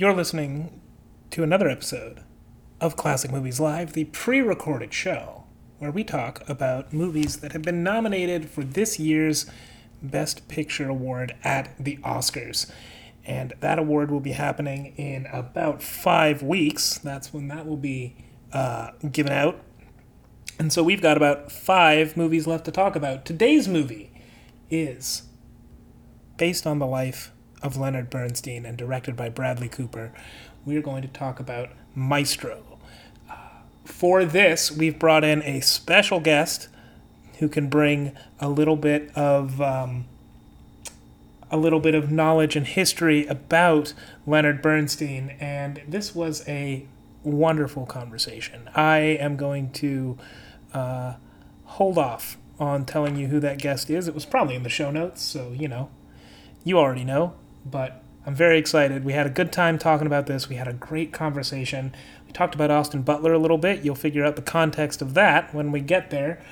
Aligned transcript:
You're 0.00 0.14
listening 0.14 0.80
to 1.30 1.42
another 1.42 1.68
episode 1.68 2.22
of 2.80 2.94
Classic 2.94 3.32
Movies 3.32 3.58
Live, 3.58 3.94
the 3.94 4.04
pre 4.04 4.40
recorded 4.40 4.94
show 4.94 5.42
where 5.80 5.90
we 5.90 6.04
talk 6.04 6.48
about 6.48 6.92
movies 6.92 7.38
that 7.38 7.50
have 7.50 7.62
been 7.62 7.82
nominated 7.82 8.48
for 8.48 8.62
this 8.62 9.00
year's 9.00 9.50
Best 10.00 10.46
Picture 10.46 10.88
Award 10.88 11.34
at 11.42 11.74
the 11.80 11.96
Oscars. 11.96 12.70
And 13.24 13.54
that 13.58 13.80
award 13.80 14.12
will 14.12 14.20
be 14.20 14.30
happening 14.30 14.94
in 14.96 15.26
about 15.32 15.82
five 15.82 16.44
weeks. 16.44 16.98
That's 16.98 17.34
when 17.34 17.48
that 17.48 17.66
will 17.66 17.76
be 17.76 18.14
uh, 18.52 18.92
given 19.10 19.32
out. 19.32 19.60
And 20.60 20.72
so 20.72 20.84
we've 20.84 21.02
got 21.02 21.16
about 21.16 21.50
five 21.50 22.16
movies 22.16 22.46
left 22.46 22.66
to 22.66 22.70
talk 22.70 22.94
about. 22.94 23.24
Today's 23.24 23.66
movie 23.66 24.12
is 24.70 25.24
based 26.36 26.68
on 26.68 26.78
the 26.78 26.86
life 26.86 27.32
of 27.62 27.76
Leonard 27.76 28.10
Bernstein 28.10 28.64
and 28.64 28.76
directed 28.76 29.16
by 29.16 29.28
Bradley 29.28 29.68
Cooper, 29.68 30.12
we 30.64 30.76
are 30.76 30.82
going 30.82 31.02
to 31.02 31.08
talk 31.08 31.40
about 31.40 31.70
Maestro. 31.94 32.78
Uh, 33.30 33.34
for 33.84 34.24
this, 34.24 34.70
we've 34.70 34.98
brought 34.98 35.24
in 35.24 35.42
a 35.42 35.60
special 35.60 36.20
guest 36.20 36.68
who 37.38 37.48
can 37.48 37.68
bring 37.68 38.16
a 38.40 38.48
little 38.48 38.76
bit 38.76 39.10
of 39.16 39.60
um, 39.60 40.06
a 41.50 41.56
little 41.56 41.80
bit 41.80 41.94
of 41.94 42.10
knowledge 42.10 42.56
and 42.56 42.66
history 42.66 43.26
about 43.26 43.94
Leonard 44.26 44.60
Bernstein, 44.60 45.36
and 45.40 45.80
this 45.88 46.14
was 46.14 46.46
a 46.48 46.86
wonderful 47.22 47.86
conversation. 47.86 48.68
I 48.74 48.98
am 48.98 49.36
going 49.36 49.70
to 49.72 50.18
uh, 50.74 51.14
hold 51.64 51.96
off 51.96 52.36
on 52.60 52.84
telling 52.84 53.16
you 53.16 53.28
who 53.28 53.40
that 53.40 53.58
guest 53.58 53.88
is. 53.88 54.08
It 54.08 54.14
was 54.14 54.26
probably 54.26 54.56
in 54.56 54.62
the 54.62 54.68
show 54.68 54.90
notes, 54.90 55.22
so 55.22 55.52
you 55.52 55.68
know, 55.68 55.90
you 56.64 56.78
already 56.78 57.04
know 57.04 57.34
but 57.64 58.02
I'm 58.26 58.34
very 58.34 58.58
excited. 58.58 59.04
We 59.04 59.14
had 59.14 59.26
a 59.26 59.30
good 59.30 59.52
time 59.52 59.78
talking 59.78 60.06
about 60.06 60.26
this. 60.26 60.48
We 60.48 60.56
had 60.56 60.68
a 60.68 60.72
great 60.72 61.12
conversation. 61.12 61.94
We 62.26 62.32
talked 62.32 62.54
about 62.54 62.70
Austin 62.70 63.02
Butler 63.02 63.32
a 63.32 63.38
little 63.38 63.58
bit. 63.58 63.84
You'll 63.84 63.94
figure 63.94 64.24
out 64.24 64.36
the 64.36 64.42
context 64.42 65.00
of 65.00 65.14
that 65.14 65.54
when 65.54 65.72
we 65.72 65.80
get 65.80 66.10
there. 66.10 66.42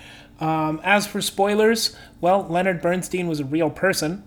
Um, 0.41 0.81
as 0.85 1.07
for 1.07 1.21
spoilers, 1.21 1.97
well, 2.21 2.47
Leonard 2.49 2.81
Bernstein 2.81 3.27
was 3.27 3.41
a 3.41 3.45
real 3.45 3.71
person. 3.71 4.25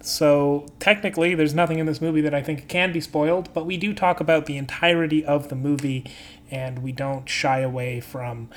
So 0.00 0.66
technically, 0.80 1.34
there's 1.34 1.54
nothing 1.54 1.78
in 1.78 1.86
this 1.86 2.00
movie 2.00 2.20
that 2.22 2.34
I 2.34 2.42
think 2.42 2.68
can 2.68 2.92
be 2.92 3.00
spoiled, 3.00 3.52
but 3.54 3.66
we 3.66 3.76
do 3.76 3.94
talk 3.94 4.20
about 4.20 4.46
the 4.46 4.56
entirety 4.56 5.24
of 5.24 5.48
the 5.48 5.54
movie 5.54 6.04
and 6.50 6.80
we 6.80 6.92
don't 6.92 7.28
shy 7.28 7.60
away 7.60 8.00
from 8.00 8.48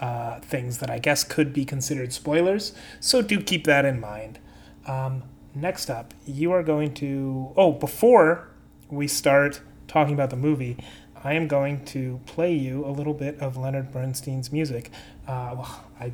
uh, 0.00 0.40
things 0.40 0.78
that 0.78 0.90
I 0.90 0.98
guess 0.98 1.22
could 1.22 1.52
be 1.52 1.64
considered 1.64 2.12
spoilers. 2.12 2.74
So 3.00 3.22
do 3.22 3.40
keep 3.40 3.64
that 3.64 3.84
in 3.84 4.00
mind. 4.00 4.38
Um, 4.86 5.22
next 5.56 5.90
up, 5.90 6.14
you 6.26 6.52
are 6.52 6.62
going 6.62 6.94
to. 6.94 7.52
Oh, 7.56 7.72
before 7.72 8.48
we 8.88 9.08
start 9.08 9.60
talking 9.88 10.14
about 10.14 10.30
the 10.30 10.36
movie, 10.36 10.76
I 11.24 11.32
am 11.32 11.48
going 11.48 11.84
to 11.86 12.20
play 12.26 12.52
you 12.54 12.84
a 12.84 12.92
little 12.92 13.14
bit 13.14 13.38
of 13.40 13.56
Leonard 13.56 13.90
Bernstein's 13.90 14.52
music. 14.52 14.90
Uh, 15.26 15.54
well, 15.56 15.84
I, 15.98 16.12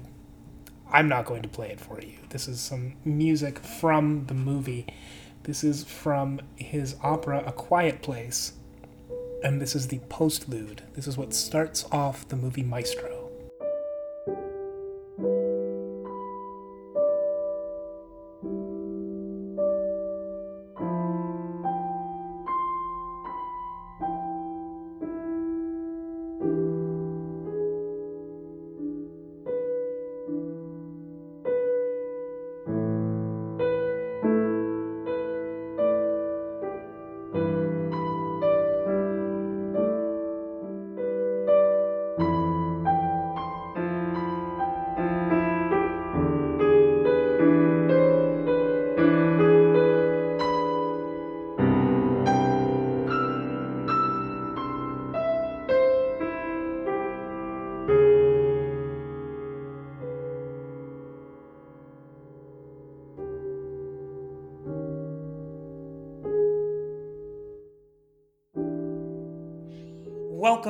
I'm 0.90 1.08
not 1.08 1.26
going 1.26 1.42
to 1.42 1.48
play 1.48 1.70
it 1.70 1.80
for 1.80 2.00
you. 2.00 2.14
This 2.30 2.48
is 2.48 2.60
some 2.60 2.94
music 3.04 3.58
from 3.58 4.26
the 4.26 4.34
movie. 4.34 4.86
This 5.42 5.64
is 5.64 5.84
from 5.84 6.40
his 6.54 6.96
opera 7.02 7.42
A 7.44 7.52
Quiet 7.52 8.00
Place, 8.00 8.52
and 9.42 9.60
this 9.60 9.74
is 9.74 9.88
the 9.88 9.98
postlude. 10.08 10.78
This 10.94 11.06
is 11.08 11.18
what 11.18 11.34
starts 11.34 11.84
off 11.90 12.28
the 12.28 12.36
movie 12.36 12.62
Maestro. 12.62 13.21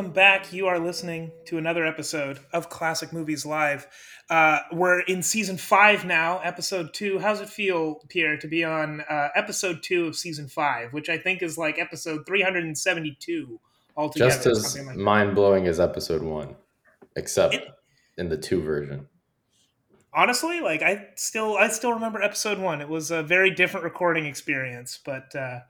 Welcome 0.03 0.15
back. 0.15 0.53
You 0.53 0.67
are 0.67 0.81
listening 0.81 1.31
to 1.45 1.59
another 1.59 1.87
episode 1.87 2.41
of 2.53 2.69
Classic 2.69 3.13
Movies 3.13 3.47
Live. 3.47 3.87
Uh, 4.29 4.59
we're 4.73 4.99
in 5.03 5.23
season 5.23 5.57
five 5.57 6.05
now, 6.05 6.41
episode 6.41 6.93
two. 6.93 7.21
How's 7.21 7.41
it 7.41 7.49
feel, 7.49 8.01
Pierre, 8.09 8.37
to 8.39 8.49
be 8.49 8.65
on 8.65 9.03
uh, 9.09 9.29
episode 9.37 9.81
two 9.81 10.07
of 10.09 10.17
season 10.17 10.49
five, 10.49 10.93
which 10.93 11.09
I 11.09 11.19
think 11.19 11.41
is 11.41 11.57
like 11.57 11.79
episode 11.79 12.27
372 12.27 13.61
altogether? 13.97 14.29
Just 14.29 14.47
as 14.47 14.85
like 14.85 14.97
mind 14.97 15.37
blowing 15.37 15.69
as 15.69 15.79
episode 15.79 16.23
one, 16.23 16.57
except 17.15 17.55
it, 17.55 17.69
in 18.19 18.29
the 18.29 18.37
two 18.37 18.61
version. 18.61 19.07
Honestly, 20.13 20.59
like 20.59 20.83
I 20.83 21.11
still, 21.15 21.57
I 21.57 21.69
still 21.69 21.93
remember 21.93 22.21
episode 22.21 22.59
one. 22.59 22.81
It 22.81 22.89
was 22.89 23.13
a 23.13 23.23
very 23.23 23.53
different 23.53 23.85
recording 23.85 24.27
experience, 24.27 24.99
but 25.05 25.33
uh, 25.37 25.61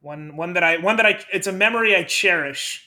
one, 0.00 0.36
one 0.36 0.52
that 0.52 0.62
I, 0.62 0.76
one 0.76 0.94
that 0.98 1.06
I, 1.06 1.18
it's 1.32 1.48
a 1.48 1.52
memory 1.52 1.96
I 1.96 2.04
cherish 2.04 2.84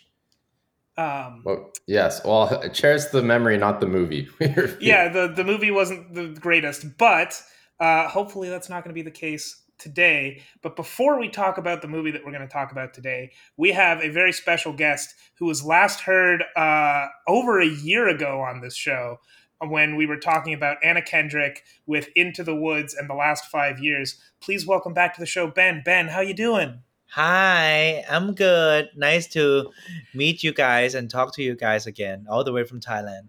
um, 1.01 1.41
well, 1.44 1.72
yes. 1.88 2.22
Well, 2.23 2.69
cherish 2.73 3.06
the 3.06 3.23
memory, 3.23 3.57
not 3.57 3.79
the 3.79 3.88
movie. 3.88 4.28
yeah, 4.79 5.09
the 5.09 5.34
the 5.35 5.44
movie 5.44 5.72
wasn't 5.72 6.13
the 6.13 6.28
greatest, 6.28 6.97
but 6.97 7.41
uh, 7.79 8.07
hopefully 8.07 8.50
that's 8.50 8.69
not 8.69 8.84
going 8.84 8.94
to 8.94 9.00
be 9.00 9.01
the 9.01 9.11
case 9.11 9.63
today. 9.79 10.44
But 10.61 10.75
before 10.75 11.19
we 11.19 11.29
talk 11.29 11.57
about 11.57 11.81
the 11.81 11.88
movie 11.88 12.11
that 12.11 12.23
we're 12.23 12.31
going 12.31 12.47
to 12.47 12.53
talk 12.53 12.72
about 12.72 12.94
today, 12.94 13.31
we 13.57 13.72
have 13.72 14.00
a 14.01 14.09
very 14.09 14.31
special 14.31 14.73
guest 14.73 15.16
who 15.40 15.47
was 15.47 15.66
last 15.66 16.01
heard 16.01 16.44
uh, 16.56 17.07
over 17.28 17.59
a 17.59 17.67
year 17.67 18.07
ago 18.07 18.41
on 18.41 18.61
this 18.61 18.75
show 18.75 19.17
when 19.59 19.95
we 19.95 20.06
were 20.06 20.17
talking 20.17 20.53
about 20.53 20.78
Anna 20.84 21.01
Kendrick 21.01 21.63
with 21.85 22.09
Into 22.16 22.44
the 22.44 22.56
Woods 22.56 22.94
and 22.94 23.09
the 23.09 23.16
last 23.16 23.45
five 23.45 23.79
years. 23.79 24.19
Please 24.40 24.66
welcome 24.66 24.94
back 24.94 25.13
to 25.16 25.19
the 25.19 25.25
show, 25.25 25.47
Ben. 25.47 25.81
Ben, 25.84 26.09
how 26.09 26.22
you 26.22 26.34
doing? 26.34 26.81
Hi, 27.11 28.05
I'm 28.09 28.33
good. 28.35 28.89
Nice 28.95 29.27
to 29.33 29.72
meet 30.13 30.44
you 30.44 30.53
guys 30.53 30.95
and 30.95 31.09
talk 31.09 31.35
to 31.35 31.44
you 31.44 31.57
guys 31.57 31.85
again, 31.85 32.25
all 32.29 32.45
the 32.45 32.53
way 32.53 32.63
from 32.63 32.79
Thailand. 32.79 33.27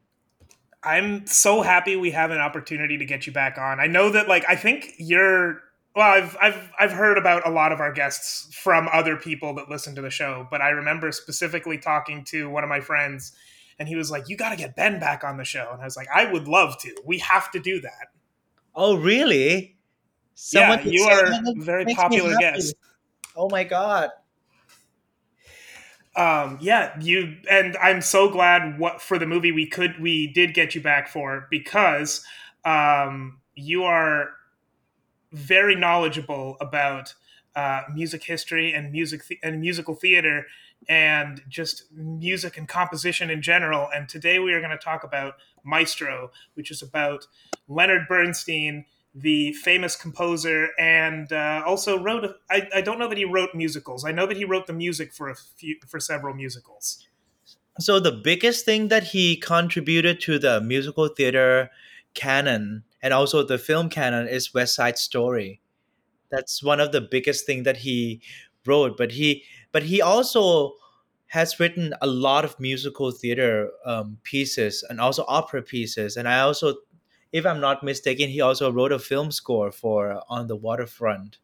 I'm 0.85 1.27
so 1.27 1.63
happy 1.63 1.97
we 1.97 2.13
have 2.13 2.31
an 2.31 2.39
opportunity 2.39 2.97
to 2.97 3.05
get 3.05 3.27
you 3.27 3.33
back 3.33 3.59
on. 3.59 3.81
I 3.81 3.89
know 3.89 4.11
that 4.11 4.29
like 4.29 4.45
I 4.49 4.55
think 4.55 4.93
you're 4.99 5.63
well, 5.97 6.07
I've 6.07 6.37
I've 6.41 6.71
I've 6.79 6.93
heard 6.93 7.19
about 7.19 7.45
a 7.45 7.51
lot 7.51 7.73
of 7.73 7.81
our 7.81 7.93
guests 7.93 8.55
from 8.55 8.89
other 8.93 9.17
people 9.17 9.53
that 9.57 9.69
listen 9.69 9.97
to 9.97 10.01
the 10.01 10.11
show, 10.11 10.47
but 10.49 10.61
I 10.61 10.71
remember 10.71 11.11
specifically 11.11 11.77
talking 11.77 12.25
to 12.27 12.49
one 12.49 12.63
of 12.63 12.71
my 12.71 12.81
friends 12.81 13.33
and 13.81 13.89
he 13.89 13.97
was 13.97 14.13
like, 14.13 14.29
"You 14.29 14.37
got 14.37 14.51
to 14.51 14.57
get 14.57 14.77
Ben 14.77 15.01
back 15.01 15.25
on 15.25 15.39
the 15.39 15.45
show." 15.45 15.71
And 15.73 15.81
I 15.83 15.85
was 15.85 15.97
like, 15.97 16.07
"I 16.15 16.31
would 16.31 16.47
love 16.47 16.79
to. 16.83 16.95
We 17.05 17.19
have 17.19 17.51
to 17.51 17.59
do 17.59 17.81
that." 17.81 18.13
Oh, 18.77 18.97
really? 18.97 19.77
Someone 20.35 20.79
yeah, 20.85 20.91
you 20.93 21.03
are 21.03 21.27
a 21.27 21.55
very 21.57 21.85
popular 21.95 22.37
guest. 22.39 22.77
Oh 23.37 23.49
my 23.49 23.65
god. 23.65 24.11
Um, 26.15 26.59
yeah, 26.61 26.99
you 27.01 27.37
and 27.51 27.77
I'm 27.79 28.03
so 28.03 28.29
glad 28.29 28.79
what 28.79 29.01
for 29.01 29.19
the 29.19 29.27
movie 29.27 29.53
we 29.53 29.67
could 29.67 29.99
we 30.01 30.27
did 30.27 30.53
get 30.53 30.75
you 30.75 30.83
back 30.83 31.09
for 31.09 31.47
because 31.51 32.25
um, 32.65 33.41
you 33.55 33.85
are 33.85 34.31
very 35.33 35.75
knowledgeable 35.75 36.59
about 36.61 37.15
uh, 37.57 37.83
music 37.93 38.25
history 38.25 38.73
and 38.73 38.93
music 38.93 39.27
th- 39.27 39.41
and 39.43 39.61
musical 39.61 39.95
theater 39.95 40.47
and 40.89 41.43
just 41.49 41.85
music 41.93 42.57
and 42.57 42.69
composition 42.69 43.31
in 43.31 43.41
general. 43.41 43.89
And 43.95 44.09
today 44.09 44.39
we 44.39 44.53
are 44.53 44.61
going 44.61 44.71
to 44.71 44.79
talk 44.79 45.05
about 45.05 45.35
Maestro, 45.65 46.31
which 46.55 46.71
is 46.71 46.83
about 46.83 47.27
Leonard 47.69 48.09
Bernstein 48.09 48.85
the 49.15 49.53
famous 49.53 49.95
composer, 49.97 50.69
and 50.79 51.33
uh, 51.33 51.63
also 51.67 51.99
wrote. 51.99 52.25
A, 52.25 52.35
I, 52.51 52.69
I 52.77 52.81
don't 52.81 52.99
know 52.99 53.09
that 53.09 53.19
he 53.19 53.25
wrote 53.25 53.55
musicals. 53.55 54.05
I 54.05 54.13
know 54.13 54.27
that 54.27 54.37
he 54.37 54.45
wrote 54.45 54.67
the 54.67 54.73
music 54.73 55.13
for 55.13 55.29
a 55.29 55.35
few 55.35 55.77
for 55.87 56.01
several 56.01 56.35
musicals. 56.35 57.07
So 57.79 58.01
the 58.01 58.13
biggest 58.13 58.65
thing 58.65 58.89
that 58.89 59.05
he 59.05 59.37
contributed 59.37 60.21
to 60.23 60.39
the 60.39 60.61
musical 60.61 61.09
theater 61.09 61.71
canon 62.15 62.85
and 63.03 63.15
also 63.15 63.43
the 63.43 63.59
film 63.59 63.89
canon 63.89 64.29
is 64.29 64.53
West 64.55 64.75
Side 64.75 64.99
Story. 64.99 65.61
That's 66.31 66.63
one 66.63 66.81
of 66.81 66.93
the 66.93 67.01
biggest 67.01 67.47
thing 67.47 67.63
that 67.65 67.79
he 67.79 68.21
wrote. 68.67 68.97
But 68.97 69.13
he 69.13 69.45
but 69.73 69.85
he 69.85 70.01
also 70.03 70.75
has 71.33 71.59
written 71.59 71.95
a 72.03 72.07
lot 72.07 72.45
of 72.45 72.61
musical 72.61 73.11
theater 73.11 73.71
um, 73.87 74.19
pieces 74.23 74.85
and 74.91 75.01
also 75.01 75.25
opera 75.27 75.63
pieces. 75.63 76.15
And 76.15 76.29
I 76.29 76.41
also, 76.41 76.75
if 77.33 77.47
I'm 77.47 77.61
not 77.61 77.83
mistaken, 77.83 78.29
he 78.29 78.41
also 78.41 78.71
wrote 78.71 78.93
a 78.93 78.99
film 78.99 79.31
score 79.31 79.73
for 79.73 80.23
On 80.29 80.47
the 80.47 80.57
Waterfront. 80.57 81.39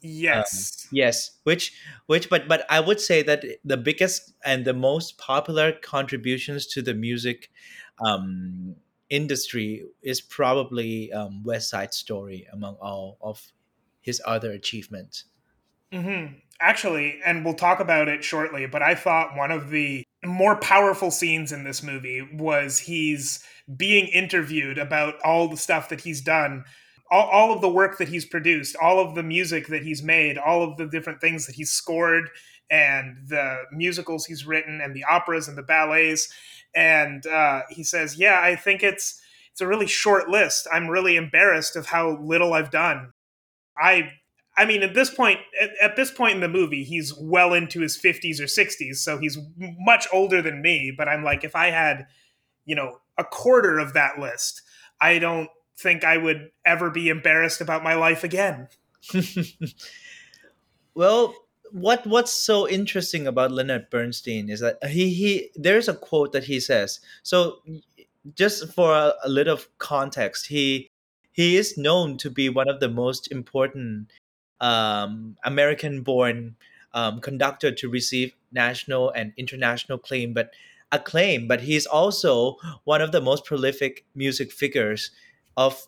Yes. 0.00 0.86
Um, 0.86 0.90
yes, 0.92 1.30
which 1.44 1.72
which 2.06 2.28
but 2.28 2.46
but 2.46 2.66
I 2.68 2.80
would 2.80 3.00
say 3.00 3.22
that 3.22 3.42
the 3.64 3.78
biggest 3.78 4.34
and 4.44 4.66
the 4.66 4.74
most 4.74 5.16
popular 5.16 5.72
contributions 5.72 6.66
to 6.68 6.82
the 6.82 6.92
music 6.92 7.50
um, 8.04 8.76
industry 9.08 9.86
is 10.02 10.20
probably 10.20 11.10
um, 11.10 11.42
West 11.42 11.70
Side 11.70 11.94
Story 11.94 12.46
among 12.52 12.76
all 12.82 13.16
of 13.22 13.50
his 14.02 14.20
other 14.26 14.52
achievements. 14.52 15.24
Mm-hmm. 15.90 16.34
Actually, 16.60 17.20
and 17.24 17.42
we'll 17.42 17.54
talk 17.54 17.80
about 17.80 18.08
it 18.08 18.22
shortly, 18.22 18.66
but 18.66 18.82
I 18.82 18.94
thought 18.94 19.36
one 19.36 19.50
of 19.50 19.70
the 19.70 20.04
more 20.24 20.56
powerful 20.56 21.10
scenes 21.10 21.52
in 21.52 21.64
this 21.64 21.82
movie 21.82 22.26
was 22.32 22.78
he's 22.80 23.42
being 23.76 24.06
interviewed 24.08 24.78
about 24.78 25.14
all 25.24 25.48
the 25.48 25.56
stuff 25.56 25.88
that 25.88 26.00
he's 26.00 26.20
done, 26.20 26.64
all, 27.10 27.28
all 27.28 27.52
of 27.52 27.60
the 27.60 27.68
work 27.68 27.98
that 27.98 28.08
he's 28.08 28.24
produced, 28.24 28.76
all 28.80 29.00
of 29.00 29.14
the 29.14 29.22
music 29.22 29.68
that 29.68 29.82
he's 29.82 30.02
made, 30.02 30.38
all 30.38 30.62
of 30.62 30.76
the 30.76 30.86
different 30.86 31.20
things 31.20 31.46
that 31.46 31.54
he's 31.54 31.70
scored, 31.70 32.30
and 32.70 33.16
the 33.28 33.62
musicals 33.72 34.26
he's 34.26 34.46
written, 34.46 34.80
and 34.80 34.94
the 34.94 35.04
operas 35.04 35.48
and 35.48 35.56
the 35.56 35.62
ballets. 35.62 36.32
And 36.74 37.26
uh, 37.26 37.62
he 37.70 37.84
says, 37.84 38.18
"Yeah, 38.18 38.40
I 38.42 38.56
think 38.56 38.82
it's 38.82 39.20
it's 39.52 39.60
a 39.60 39.68
really 39.68 39.86
short 39.86 40.28
list. 40.28 40.66
I'm 40.72 40.88
really 40.88 41.16
embarrassed 41.16 41.76
of 41.76 41.86
how 41.86 42.18
little 42.18 42.54
I've 42.54 42.72
done. 42.72 43.12
I 43.78 44.10
I 44.56 44.64
mean, 44.66 44.82
at 44.82 44.94
this 44.94 45.10
point, 45.10 45.40
at, 45.60 45.70
at, 45.80 45.96
this 45.96 46.10
point 46.10 46.36
in 46.36 46.40
the 46.40 46.48
movie, 46.48 46.84
he's 46.84 47.12
well 47.18 47.52
into 47.52 47.80
his 47.80 47.96
fifties 47.96 48.40
or 48.40 48.46
sixties, 48.46 49.00
so 49.00 49.18
he's 49.18 49.38
much 49.56 50.06
older 50.12 50.40
than 50.40 50.62
me. 50.62 50.92
But 50.96 51.08
I'm 51.08 51.24
like, 51.24 51.44
if 51.44 51.56
I 51.56 51.70
had, 51.70 52.06
you 52.64 52.76
know, 52.76 52.98
a 53.18 53.24
quarter 53.24 53.78
of 53.78 53.94
that 53.94 54.18
list, 54.18 54.62
I 55.00 55.18
don't 55.18 55.48
think 55.76 56.04
I 56.04 56.16
would 56.16 56.50
ever 56.64 56.90
be 56.90 57.08
embarrassed 57.08 57.60
about 57.60 57.82
my 57.82 57.94
life 57.94 58.22
again. 58.22 58.68
well, 60.94 61.34
what 61.72 62.06
what's 62.06 62.32
so 62.32 62.68
interesting 62.68 63.26
about 63.26 63.50
Leonard 63.50 63.90
Bernstein 63.90 64.48
is 64.48 64.60
that 64.60 64.82
he 64.84 65.10
he 65.10 65.50
there's 65.56 65.88
a 65.88 65.94
quote 65.94 66.32
that 66.32 66.44
he 66.44 66.60
says. 66.60 67.00
So, 67.22 67.58
just 68.34 68.72
for 68.72 68.94
a, 68.94 69.14
a 69.24 69.28
little 69.28 69.58
context, 69.78 70.46
he 70.46 70.90
he 71.32 71.56
is 71.56 71.76
known 71.76 72.16
to 72.18 72.30
be 72.30 72.48
one 72.48 72.68
of 72.68 72.78
the 72.78 72.88
most 72.88 73.30
important 73.32 74.12
um, 74.64 75.36
American 75.44 76.02
born 76.02 76.56
um, 76.94 77.20
conductor 77.20 77.70
to 77.70 77.88
receive 77.88 78.34
national 78.50 79.10
and 79.10 79.32
international 79.36 79.98
claim, 79.98 80.32
but 80.32 80.54
acclaim. 80.90 81.46
But 81.46 81.60
he's 81.60 81.86
also 81.86 82.56
one 82.84 83.02
of 83.02 83.12
the 83.12 83.20
most 83.20 83.44
prolific 83.44 84.06
music 84.14 84.50
figures 84.50 85.10
of 85.56 85.86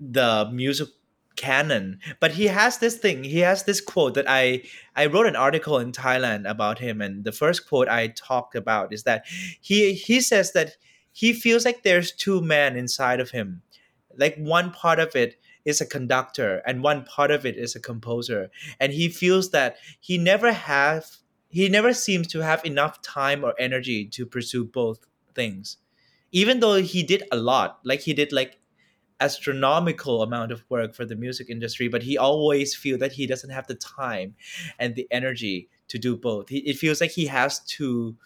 the 0.00 0.50
music 0.52 0.88
canon 1.36 2.00
but 2.18 2.30
he 2.30 2.46
has 2.46 2.78
this 2.78 2.96
thing 2.96 3.22
he 3.22 3.40
has 3.40 3.64
this 3.64 3.78
quote 3.78 4.14
that 4.14 4.24
i 4.26 4.62
i 4.96 5.04
wrote 5.04 5.26
an 5.26 5.36
article 5.36 5.78
in 5.78 5.92
thailand 5.92 6.48
about 6.48 6.78
him 6.78 7.02
and 7.02 7.24
the 7.24 7.32
first 7.32 7.68
quote 7.68 7.88
i 7.88 8.06
talked 8.08 8.54
about 8.54 8.90
is 8.90 9.02
that 9.02 9.22
he 9.60 9.92
he 9.92 10.18
says 10.18 10.52
that 10.52 10.76
he 11.12 11.34
feels 11.34 11.66
like 11.66 11.82
there's 11.82 12.10
two 12.10 12.40
men 12.40 12.74
inside 12.74 13.20
of 13.20 13.30
him 13.30 13.60
like 14.16 14.34
one 14.36 14.70
part 14.70 14.98
of 14.98 15.14
it 15.14 15.36
is 15.66 15.80
a 15.80 15.86
conductor 15.86 16.62
and 16.64 16.82
one 16.82 17.04
part 17.04 17.30
of 17.30 17.44
it 17.44 17.58
is 17.58 17.74
a 17.74 17.80
composer. 17.80 18.50
And 18.80 18.92
he 18.92 19.08
feels 19.08 19.50
that 19.50 19.76
he 20.00 20.16
never 20.16 20.52
have 20.52 21.04
he 21.48 21.68
never 21.68 21.92
seems 21.92 22.26
to 22.28 22.40
have 22.40 22.64
enough 22.64 23.02
time 23.02 23.44
or 23.44 23.54
energy 23.58 24.04
to 24.06 24.26
pursue 24.26 24.64
both 24.64 25.06
things. 25.34 25.78
Even 26.32 26.60
though 26.60 26.76
he 26.76 27.02
did 27.02 27.24
a 27.32 27.36
lot 27.36 27.80
like 27.84 28.00
he 28.00 28.14
did 28.14 28.32
like 28.32 28.58
astronomical 29.20 30.22
amount 30.22 30.52
of 30.52 30.62
work 30.68 30.94
for 30.94 31.06
the 31.06 31.16
music 31.16 31.48
industry 31.48 31.88
but 31.88 32.02
he 32.02 32.18
always 32.18 32.74
feel 32.74 32.98
that 32.98 33.12
he 33.12 33.26
doesn't 33.26 33.48
have 33.50 33.66
the 33.66 33.74
time 33.74 34.34
and 34.78 34.94
the 34.94 35.08
energy 35.10 35.68
to 35.88 35.98
do 35.98 36.16
both. 36.16 36.48
He, 36.48 36.58
it 36.58 36.76
feels 36.76 37.00
like 37.00 37.10
he 37.10 37.26
has 37.26 37.60
two 37.60 38.16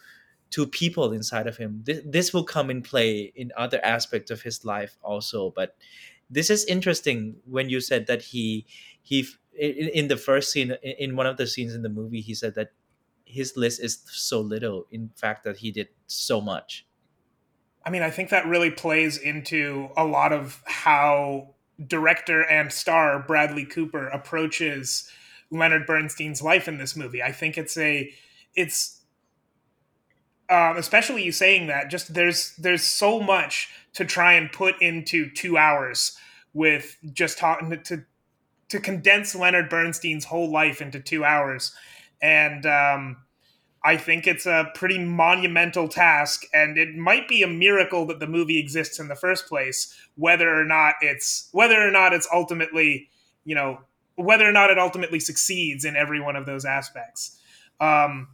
two 0.51 0.67
people 0.67 1.13
inside 1.13 1.47
of 1.47 1.55
him. 1.55 1.81
This, 1.85 2.01
this 2.05 2.33
will 2.33 2.43
come 2.43 2.69
in 2.69 2.81
play 2.81 3.31
in 3.35 3.51
other 3.55 3.79
aspects 3.83 4.29
of 4.29 4.43
his 4.43 4.63
life 4.63 4.97
also 5.01 5.51
but 5.55 5.75
this 6.31 6.49
is 6.49 6.63
interesting 6.65 7.35
when 7.45 7.69
you 7.69 7.81
said 7.81 8.07
that 8.07 8.21
he 8.21 8.65
he 9.03 9.27
in, 9.53 9.89
in 9.89 10.07
the 10.07 10.17
first 10.17 10.51
scene 10.51 10.71
in 10.81 11.15
one 11.15 11.27
of 11.27 11.37
the 11.37 11.45
scenes 11.45 11.75
in 11.75 11.81
the 11.81 11.89
movie 11.89 12.21
he 12.21 12.33
said 12.33 12.55
that 12.55 12.71
his 13.25 13.55
list 13.55 13.81
is 13.81 14.03
so 14.07 14.41
little. 14.41 14.87
In 14.91 15.09
fact 15.15 15.43
that 15.43 15.57
he 15.57 15.71
did 15.71 15.89
so 16.07 16.41
much. 16.41 16.87
I 17.85 17.89
mean 17.89 18.01
i 18.01 18.09
think 18.09 18.29
that 18.29 18.45
really 18.45 18.71
plays 18.71 19.17
into 19.17 19.89
a 19.97 20.05
lot 20.05 20.31
of 20.31 20.61
how 20.65 21.55
director 21.87 22.41
and 22.43 22.71
star 22.71 23.19
bradley 23.19 23.65
cooper 23.65 24.07
approaches 24.07 25.09
leonard 25.49 25.85
bernstein's 25.85 26.41
life 26.41 26.67
in 26.67 26.77
this 26.77 26.95
movie. 26.95 27.21
I 27.21 27.31
think 27.31 27.57
it's 27.57 27.77
a 27.77 28.11
it's 28.55 29.00
um, 30.51 30.75
especially 30.75 31.23
you 31.23 31.31
saying 31.31 31.67
that 31.67 31.89
just 31.89 32.13
there's 32.13 32.53
there's 32.57 32.83
so 32.83 33.21
much 33.21 33.69
to 33.93 34.03
try 34.03 34.33
and 34.33 34.51
put 34.51 34.79
into 34.81 35.31
two 35.31 35.57
hours 35.57 36.17
with 36.53 36.97
just 37.13 37.37
talking 37.37 37.81
to 37.85 38.03
to 38.67 38.79
condense 38.79 39.33
Leonard 39.33 39.69
Bernstein's 39.69 40.25
whole 40.25 40.51
life 40.51 40.81
into 40.81 40.99
two 40.99 41.23
hours, 41.23 41.73
and 42.21 42.65
um, 42.65 43.17
I 43.83 43.95
think 43.95 44.27
it's 44.27 44.45
a 44.45 44.69
pretty 44.75 44.99
monumental 44.99 45.87
task, 45.87 46.43
and 46.53 46.77
it 46.77 46.95
might 46.95 47.29
be 47.29 47.43
a 47.43 47.47
miracle 47.47 48.05
that 48.07 48.19
the 48.19 48.27
movie 48.27 48.59
exists 48.59 48.99
in 48.99 49.07
the 49.07 49.15
first 49.15 49.47
place, 49.47 49.95
whether 50.15 50.53
or 50.53 50.65
not 50.65 50.95
it's 51.01 51.47
whether 51.53 51.81
or 51.81 51.91
not 51.91 52.13
it's 52.13 52.27
ultimately 52.33 53.09
you 53.45 53.55
know 53.55 53.79
whether 54.15 54.47
or 54.47 54.51
not 54.51 54.69
it 54.69 54.77
ultimately 54.77 55.19
succeeds 55.19 55.85
in 55.85 55.95
every 55.95 56.19
one 56.19 56.35
of 56.35 56.45
those 56.45 56.65
aspects. 56.65 57.39
Um, 57.79 58.27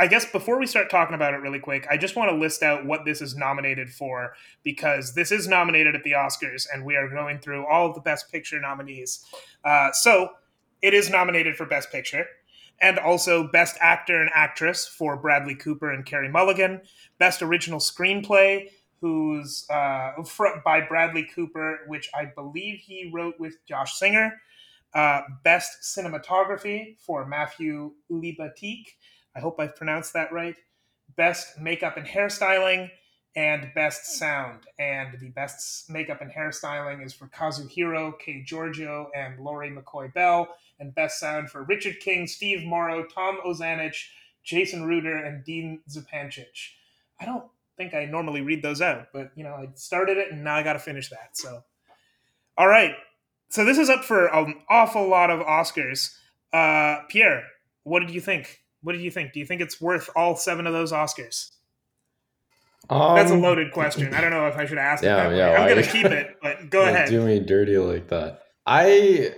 I 0.00 0.06
guess 0.06 0.24
before 0.24 0.58
we 0.58 0.66
start 0.66 0.88
talking 0.88 1.14
about 1.14 1.34
it 1.34 1.42
really 1.42 1.58
quick, 1.58 1.86
I 1.90 1.98
just 1.98 2.16
want 2.16 2.30
to 2.30 2.34
list 2.34 2.62
out 2.62 2.86
what 2.86 3.04
this 3.04 3.20
is 3.20 3.36
nominated 3.36 3.90
for 3.90 4.32
because 4.62 5.12
this 5.12 5.30
is 5.30 5.46
nominated 5.46 5.94
at 5.94 6.04
the 6.04 6.12
Oscars 6.12 6.66
and 6.72 6.86
we 6.86 6.96
are 6.96 7.06
going 7.06 7.38
through 7.38 7.66
all 7.66 7.92
the 7.92 8.00
Best 8.00 8.32
Picture 8.32 8.58
nominees. 8.58 9.22
Uh, 9.62 9.92
so 9.92 10.30
it 10.80 10.94
is 10.94 11.10
nominated 11.10 11.54
for 11.54 11.66
Best 11.66 11.92
Picture 11.92 12.24
and 12.80 12.98
also 12.98 13.46
Best 13.48 13.76
Actor 13.78 14.22
and 14.22 14.30
Actress 14.32 14.88
for 14.88 15.18
Bradley 15.18 15.54
Cooper 15.54 15.90
and 15.90 16.06
Carey 16.06 16.30
Mulligan, 16.30 16.80
Best 17.18 17.42
Original 17.42 17.78
Screenplay, 17.78 18.70
who's 19.02 19.66
uh, 19.68 20.12
by 20.64 20.80
Bradley 20.80 21.28
Cooper, 21.34 21.80
which 21.88 22.08
I 22.14 22.24
believe 22.24 22.78
he 22.78 23.10
wrote 23.12 23.38
with 23.38 23.58
Josh 23.66 23.98
Singer, 23.98 24.40
uh, 24.94 25.20
Best 25.44 25.82
Cinematography 25.82 26.96
for 27.00 27.26
Matthew 27.26 27.92
Libatique 28.10 28.94
I 29.34 29.40
hope 29.40 29.58
I've 29.58 29.76
pronounced 29.76 30.12
that 30.14 30.32
right. 30.32 30.56
Best 31.16 31.58
makeup 31.58 31.96
and 31.96 32.06
hairstyling, 32.06 32.90
and 33.36 33.70
best 33.74 34.18
sound. 34.18 34.60
And 34.78 35.18
the 35.20 35.28
best 35.28 35.88
makeup 35.88 36.20
and 36.20 36.30
hairstyling 36.30 37.04
is 37.04 37.12
for 37.12 37.26
Kazuhiro 37.28 38.18
Kay 38.18 38.44
Georgiou 38.46 39.06
and 39.14 39.38
Lori 39.38 39.70
McCoy-Bell. 39.70 40.48
And 40.78 40.94
best 40.94 41.20
sound 41.20 41.50
for 41.50 41.62
Richard 41.64 42.00
King, 42.00 42.26
Steve 42.26 42.64
Morrow, 42.64 43.04
Tom 43.04 43.38
Ozanich, 43.46 44.08
Jason 44.42 44.84
Ruder, 44.84 45.16
and 45.16 45.44
Dean 45.44 45.80
Zupancic. 45.88 46.70
I 47.20 47.26
don't 47.26 47.44
think 47.76 47.94
I 47.94 48.06
normally 48.06 48.40
read 48.40 48.62
those 48.62 48.80
out, 48.80 49.08
but 49.12 49.30
you 49.34 49.44
know, 49.44 49.54
I 49.54 49.68
started 49.74 50.16
it 50.18 50.32
and 50.32 50.42
now 50.42 50.56
I 50.56 50.62
got 50.62 50.72
to 50.74 50.78
finish 50.78 51.10
that. 51.10 51.30
So, 51.32 51.62
all 52.56 52.68
right. 52.68 52.94
So 53.50 53.64
this 53.64 53.78
is 53.78 53.90
up 53.90 54.04
for 54.04 54.26
an 54.26 54.54
awful 54.68 55.08
lot 55.08 55.30
of 55.30 55.40
Oscars. 55.40 56.16
Uh, 56.52 57.02
Pierre, 57.08 57.44
what 57.82 58.00
did 58.00 58.10
you 58.10 58.20
think? 58.20 58.60
What 58.82 58.92
do 58.92 58.98
you 58.98 59.10
think? 59.10 59.32
Do 59.32 59.40
you 59.40 59.46
think 59.46 59.60
it's 59.60 59.80
worth 59.80 60.08
all 60.16 60.36
seven 60.36 60.66
of 60.66 60.72
those 60.72 60.92
Oscars? 60.92 61.50
Um, 62.88 63.14
That's 63.14 63.30
a 63.30 63.36
loaded 63.36 63.72
question. 63.72 64.14
I 64.14 64.20
don't 64.20 64.30
know 64.30 64.46
if 64.46 64.56
I 64.56 64.64
should 64.66 64.78
ask 64.78 65.02
yeah, 65.04 65.26
it 65.26 65.30
that 65.30 65.36
yeah. 65.36 65.60
I'm 65.60 65.68
going 65.68 65.84
to 65.84 65.90
keep 65.90 66.06
it, 66.06 66.36
but 66.42 66.70
go 66.70 66.82
ahead. 66.82 67.08
Do 67.08 67.24
me 67.24 67.38
dirty 67.40 67.78
like 67.78 68.08
that. 68.08 68.42
I 68.66 69.34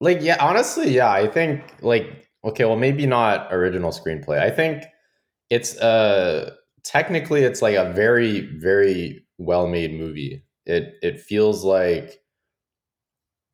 like 0.00 0.18
yeah, 0.20 0.36
honestly, 0.40 0.94
yeah, 0.94 1.10
I 1.10 1.26
think 1.26 1.62
like 1.82 2.28
okay, 2.44 2.64
well 2.64 2.76
maybe 2.76 3.06
not 3.06 3.52
original 3.52 3.90
screenplay. 3.90 4.38
I 4.38 4.50
think 4.50 4.84
it's 5.50 5.76
uh 5.78 6.52
technically 6.84 7.42
it's 7.42 7.62
like 7.62 7.76
a 7.76 7.92
very 7.92 8.40
very 8.58 9.26
well-made 9.38 9.94
movie. 9.94 10.44
It 10.64 10.94
it 11.02 11.20
feels 11.20 11.64
like 11.64 12.20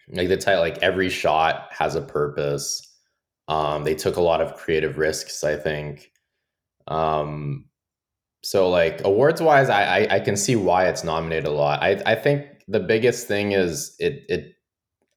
like 0.09 0.29
the 0.29 0.37
title 0.37 0.61
like 0.61 0.79
every 0.79 1.09
shot 1.09 1.69
has 1.71 1.95
a 1.95 2.03
purpose 2.03 2.92
um, 3.49 3.85
they 3.85 3.95
took 3.95 4.17
a 4.17 4.21
lot 4.23 4.41
of 4.41 4.57
creative 4.57 4.99
risks, 4.99 5.45
I 5.45 5.57
think. 5.57 6.11
Um, 6.89 7.67
so 8.43 8.69
like 8.69 9.03
awards 9.05 9.41
wise, 9.43 9.71
I, 9.71 9.83
I, 10.01 10.15
I 10.17 10.21
can 10.21 10.37
see 10.37 10.57
why 10.57 10.89
it's 10.89 11.05
nominated 11.05 11.47
a 11.47 11.53
lot. 11.53 11.83
I 11.83 12.03
I 12.07 12.15
think 12.17 12.47
the 12.69 12.81
biggest 12.81 13.29
thing 13.29 13.53
is 13.53 13.95
it 13.99 14.25
it 14.29 14.55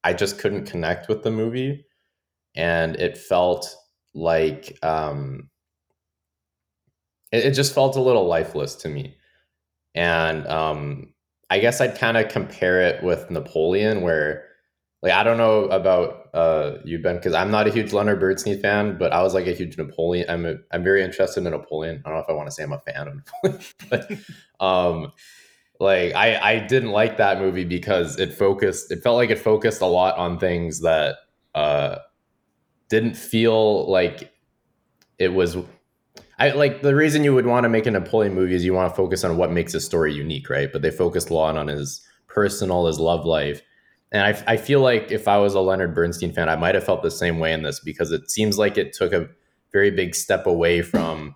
I 0.04 0.12
just 0.12 0.38
couldn't 0.38 0.66
connect 0.66 1.08
with 1.08 1.22
the 1.24 1.30
movie, 1.30 1.86
and 2.56 2.96
it 2.96 3.18
felt 3.18 3.74
like 4.14 4.78
um, 4.82 5.50
it, 7.32 7.46
it 7.46 7.50
just 7.52 7.74
felt 7.74 7.96
a 7.96 8.00
little 8.02 8.26
lifeless 8.26 8.74
to 8.76 8.88
me. 8.88 9.16
And 9.94 10.46
um, 10.46 11.14
I 11.50 11.58
guess 11.58 11.80
I'd 11.80 11.98
kind 11.98 12.16
of 12.16 12.28
compare 12.28 12.82
it 12.82 13.02
with 13.02 13.30
Napoleon, 13.30 14.02
where 14.02 14.44
like 15.02 15.12
I 15.12 15.22
don't 15.24 15.38
know 15.38 15.64
about 15.66 16.25
uh, 16.36 16.78
you 16.84 16.98
Ben 16.98 17.16
because 17.16 17.32
I'm 17.32 17.50
not 17.50 17.66
a 17.66 17.70
huge 17.70 17.94
Leonard 17.94 18.20
Bernstein 18.20 18.60
fan, 18.60 18.98
but 18.98 19.10
I 19.10 19.22
was 19.22 19.32
like 19.32 19.46
a 19.46 19.52
huge 19.52 19.78
Napoleon. 19.78 20.26
I'm 20.28 20.44
a, 20.44 20.56
I'm 20.70 20.84
very 20.84 21.02
interested 21.02 21.44
in 21.44 21.50
Napoleon. 21.50 22.02
I 22.04 22.10
don't 22.10 22.18
know 22.18 22.24
if 22.24 22.28
I 22.28 22.34
want 22.34 22.46
to 22.48 22.52
say 22.52 22.62
I'm 22.62 22.72
a 22.74 22.78
fan 22.78 23.08
of 23.08 23.14
Napoleon, 23.14 23.64
but 23.90 24.12
um, 24.64 25.12
like 25.80 26.14
I 26.14 26.36
I 26.36 26.58
didn't 26.58 26.90
like 26.90 27.16
that 27.16 27.38
movie 27.38 27.64
because 27.64 28.20
it 28.20 28.34
focused. 28.34 28.92
It 28.92 29.02
felt 29.02 29.16
like 29.16 29.30
it 29.30 29.38
focused 29.38 29.80
a 29.80 29.86
lot 29.86 30.18
on 30.18 30.38
things 30.38 30.82
that 30.82 31.16
uh, 31.54 31.96
didn't 32.90 33.16
feel 33.16 33.90
like 33.90 34.30
it 35.18 35.32
was 35.32 35.56
I 36.38 36.50
like 36.50 36.82
the 36.82 36.94
reason 36.94 37.24
you 37.24 37.34
would 37.34 37.46
want 37.46 37.64
to 37.64 37.70
make 37.70 37.86
a 37.86 37.90
Napoleon 37.90 38.34
movie 38.34 38.54
is 38.54 38.62
you 38.62 38.74
want 38.74 38.92
to 38.92 38.96
focus 38.96 39.24
on 39.24 39.38
what 39.38 39.52
makes 39.52 39.72
a 39.72 39.80
story 39.80 40.12
unique, 40.12 40.50
right? 40.50 40.70
But 40.70 40.82
they 40.82 40.90
focused 40.90 41.30
a 41.30 41.34
lot 41.34 41.56
on 41.56 41.68
his 41.68 42.06
personal, 42.26 42.86
his 42.86 43.00
love 43.00 43.24
life. 43.24 43.62
And 44.12 44.22
I, 44.22 44.52
I 44.52 44.56
feel 44.56 44.80
like 44.80 45.10
if 45.10 45.26
I 45.26 45.38
was 45.38 45.54
a 45.54 45.60
Leonard 45.60 45.94
Bernstein 45.94 46.32
fan, 46.32 46.48
I 46.48 46.56
might 46.56 46.74
have 46.74 46.84
felt 46.84 47.02
the 47.02 47.10
same 47.10 47.38
way 47.38 47.52
in 47.52 47.62
this 47.62 47.80
because 47.80 48.12
it 48.12 48.30
seems 48.30 48.58
like 48.58 48.78
it 48.78 48.92
took 48.92 49.12
a 49.12 49.28
very 49.72 49.90
big 49.90 50.14
step 50.14 50.46
away 50.46 50.82
from 50.82 51.34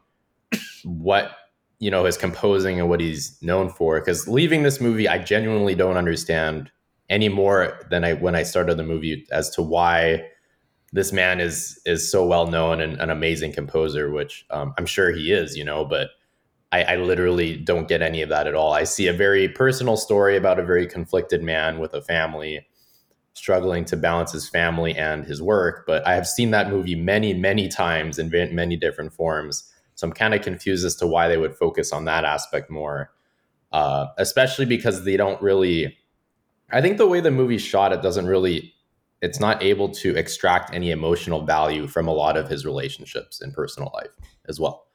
what 0.85 1.33
you 1.79 1.91
know 1.91 2.05
his 2.05 2.17
composing 2.17 2.79
and 2.79 2.89
what 2.89 3.01
he's 3.01 3.41
known 3.43 3.69
for. 3.69 3.99
Because 4.01 4.29
leaving 4.29 4.63
this 4.63 4.81
movie, 4.81 5.09
I 5.09 5.19
genuinely 5.19 5.75
don't 5.75 5.97
understand 5.97 6.71
any 7.09 7.29
more 7.29 7.81
than 7.91 8.05
I 8.05 8.13
when 8.13 8.37
I 8.37 8.45
started 8.45 8.77
the 8.77 8.85
movie 8.85 9.27
as 9.33 9.51
to 9.51 9.63
why 9.63 10.27
this 10.93 11.13
man 11.13 11.41
is 11.41 11.81
is 11.85 12.11
so 12.11 12.25
well 12.25 12.47
known 12.47 12.81
and 12.81 13.01
an 13.01 13.11
amazing 13.11 13.53
composer, 13.53 14.11
which 14.11 14.47
um, 14.51 14.75
I'm 14.79 14.87
sure 14.87 15.13
he 15.13 15.33
is, 15.33 15.57
you 15.57 15.65
know, 15.65 15.85
but 15.85 16.11
I, 16.73 16.83
I, 16.85 16.97
literally 16.97 17.57
don't 17.57 17.89
get 17.89 18.01
any 18.01 18.23
of 18.23 18.29
that 18.29 18.47
at 18.47 18.55
all. 18.55 18.73
I 18.73 18.85
see 18.85 19.09
a 19.09 19.13
very 19.13 19.49
personal 19.49 19.97
story 19.97 20.37
about 20.37 20.61
a 20.61 20.65
very 20.65 20.87
conflicted 20.87 21.43
man 21.43 21.79
with 21.79 21.95
a 21.95 22.03
family 22.03 22.67
struggling 23.35 23.85
to 23.87 23.97
balance 23.97 24.33
his 24.33 24.49
family 24.49 24.95
and 24.95 25.25
his 25.25 25.43
work. 25.43 25.85
But 25.87 26.07
I 26.07 26.15
have 26.15 26.29
seen 26.29 26.51
that 26.53 26.71
movie 26.71 26.95
many, 26.95 27.35
many 27.35 27.69
times 27.69 28.19
in 28.19 28.31
many 28.31 28.77
different 28.77 29.13
forms. 29.13 29.71
So 29.95 30.07
I'm 30.07 30.13
kind 30.13 30.35
of 30.35 30.43
confused 30.43 30.85
as 30.85 30.97
to 30.97 31.07
why 31.07 31.29
they 31.29 31.37
would 31.37 31.57
focus 31.57 31.93
on 31.93 32.05
that 32.05 32.25
aspect 32.25 32.71
more, 32.71 33.11
uh, 33.73 34.07
especially 34.19 34.67
because 34.67 35.05
they 35.05 35.17
don't 35.17 35.41
really. 35.43 35.97
I 36.73 36.81
think 36.81 36.99
the 36.99 37.07
way 37.07 37.21
the 37.21 37.33
movie 37.33 37.59
shot, 37.59 37.93
it 37.93 38.01
doesn't 38.01 38.27
really 38.27 38.73
it's 39.21 39.41
not 39.41 39.63
able 39.63 39.89
to 39.89 40.17
extract 40.17 40.73
any 40.73 40.91
emotional 40.91 41.45
value 41.45 41.87
from 41.87 42.09
a 42.09 42.13
lot 42.13 42.37
of 42.37 42.49
his 42.49 42.65
relationships 42.65 43.43
in 43.43 43.53
personal 43.53 43.91
life 43.95 44.17
as 44.49 44.59
well. 44.59 44.87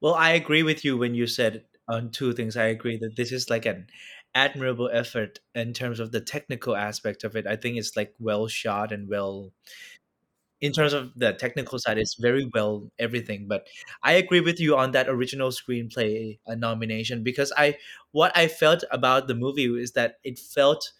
Well, 0.00 0.14
I 0.14 0.30
agree 0.32 0.62
with 0.62 0.84
you 0.84 0.96
when 0.98 1.14
you 1.14 1.26
said 1.26 1.64
on 1.88 2.10
two 2.10 2.32
things. 2.32 2.56
I 2.56 2.66
agree 2.66 2.96
that 2.98 3.16
this 3.16 3.32
is 3.32 3.48
like 3.50 3.66
an 3.66 3.86
admirable 4.34 4.88
effort 4.92 5.40
in 5.54 5.72
terms 5.72 6.00
of 6.00 6.12
the 6.12 6.20
technical 6.20 6.76
aspect 6.76 7.24
of 7.24 7.36
it. 7.36 7.46
I 7.46 7.56
think 7.56 7.76
it's 7.76 7.96
like 7.96 8.14
well 8.18 8.46
shot 8.48 8.92
and 8.92 9.08
well 9.08 9.52
in 10.60 10.72
terms 10.72 10.92
of 10.92 11.12
the 11.16 11.32
technical 11.32 11.78
side, 11.78 11.96
it's 11.98 12.16
very 12.20 12.48
well 12.52 12.90
everything. 12.98 13.46
But 13.48 13.66
I 14.02 14.12
agree 14.12 14.40
with 14.40 14.60
you 14.60 14.76
on 14.76 14.90
that 14.92 15.08
original 15.08 15.50
screenplay 15.50 16.38
uh, 16.46 16.54
nomination 16.54 17.22
because 17.22 17.50
I 17.56 17.78
what 18.12 18.36
I 18.36 18.46
felt 18.48 18.84
about 18.90 19.26
the 19.26 19.34
movie 19.34 19.64
is 19.80 19.92
that 19.92 20.16
it 20.22 20.38
felt 20.38 20.92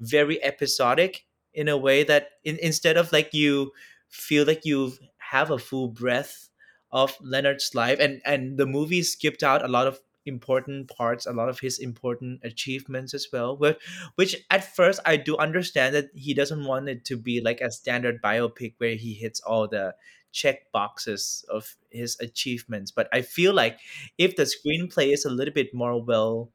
very 0.00 0.42
episodic 0.44 1.26
in 1.52 1.66
a 1.68 1.76
way 1.76 2.04
that 2.04 2.28
in, 2.44 2.58
instead 2.62 2.96
of 2.96 3.12
like 3.12 3.34
you 3.34 3.72
feel 4.08 4.46
like 4.46 4.64
you 4.64 4.92
have 5.18 5.50
a 5.50 5.58
full 5.58 5.88
breath 5.88 6.47
of 6.90 7.16
Leonard's 7.20 7.74
life 7.74 7.98
and 8.00 8.20
and 8.24 8.58
the 8.58 8.66
movie 8.66 9.02
skipped 9.02 9.42
out 9.42 9.64
a 9.64 9.68
lot 9.68 9.86
of 9.86 10.00
important 10.26 10.88
parts 10.88 11.26
a 11.26 11.32
lot 11.32 11.48
of 11.48 11.60
his 11.60 11.78
important 11.78 12.40
achievements 12.44 13.14
as 13.14 13.26
well 13.32 13.56
but 13.56 13.78
which 14.16 14.36
at 14.50 14.62
first 14.76 15.00
i 15.06 15.16
do 15.16 15.36
understand 15.38 15.94
that 15.94 16.10
he 16.14 16.34
doesn't 16.34 16.64
want 16.64 16.88
it 16.88 17.04
to 17.04 17.16
be 17.16 17.40
like 17.40 17.60
a 17.60 17.70
standard 17.70 18.20
biopic 18.22 18.74
where 18.78 18.94
he 18.94 19.14
hits 19.14 19.40
all 19.40 19.66
the 19.66 19.94
check 20.30 20.70
boxes 20.70 21.44
of 21.48 21.76
his 21.90 22.16
achievements 22.20 22.90
but 22.90 23.08
i 23.12 23.22
feel 23.22 23.54
like 23.54 23.78
if 24.18 24.36
the 24.36 24.42
screenplay 24.42 25.12
is 25.12 25.24
a 25.24 25.30
little 25.30 25.54
bit 25.54 25.72
more 25.72 26.02
well 26.02 26.52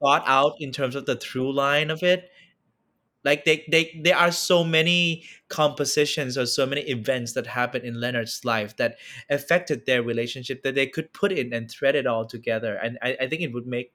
thought 0.00 0.22
out 0.26 0.54
in 0.60 0.72
terms 0.72 0.94
of 0.94 1.06
the 1.06 1.16
through 1.16 1.52
line 1.52 1.90
of 1.90 2.02
it 2.02 2.30
like 3.24 3.44
they, 3.44 3.64
they 3.70 4.00
there 4.02 4.16
are 4.16 4.32
so 4.32 4.64
many 4.64 5.24
compositions 5.48 6.38
or 6.38 6.46
so 6.46 6.64
many 6.66 6.82
events 6.82 7.32
that 7.34 7.46
happened 7.46 7.84
in 7.84 8.00
leonard's 8.00 8.44
life 8.44 8.76
that 8.76 8.96
affected 9.28 9.84
their 9.86 10.02
relationship 10.02 10.62
that 10.62 10.74
they 10.74 10.86
could 10.86 11.12
put 11.12 11.32
in 11.32 11.52
and 11.52 11.70
thread 11.70 11.94
it 11.94 12.06
all 12.06 12.24
together. 12.24 12.76
And 12.76 12.98
I, 13.02 13.16
I 13.20 13.28
think 13.28 13.42
it 13.42 13.52
would 13.52 13.66
make 13.66 13.92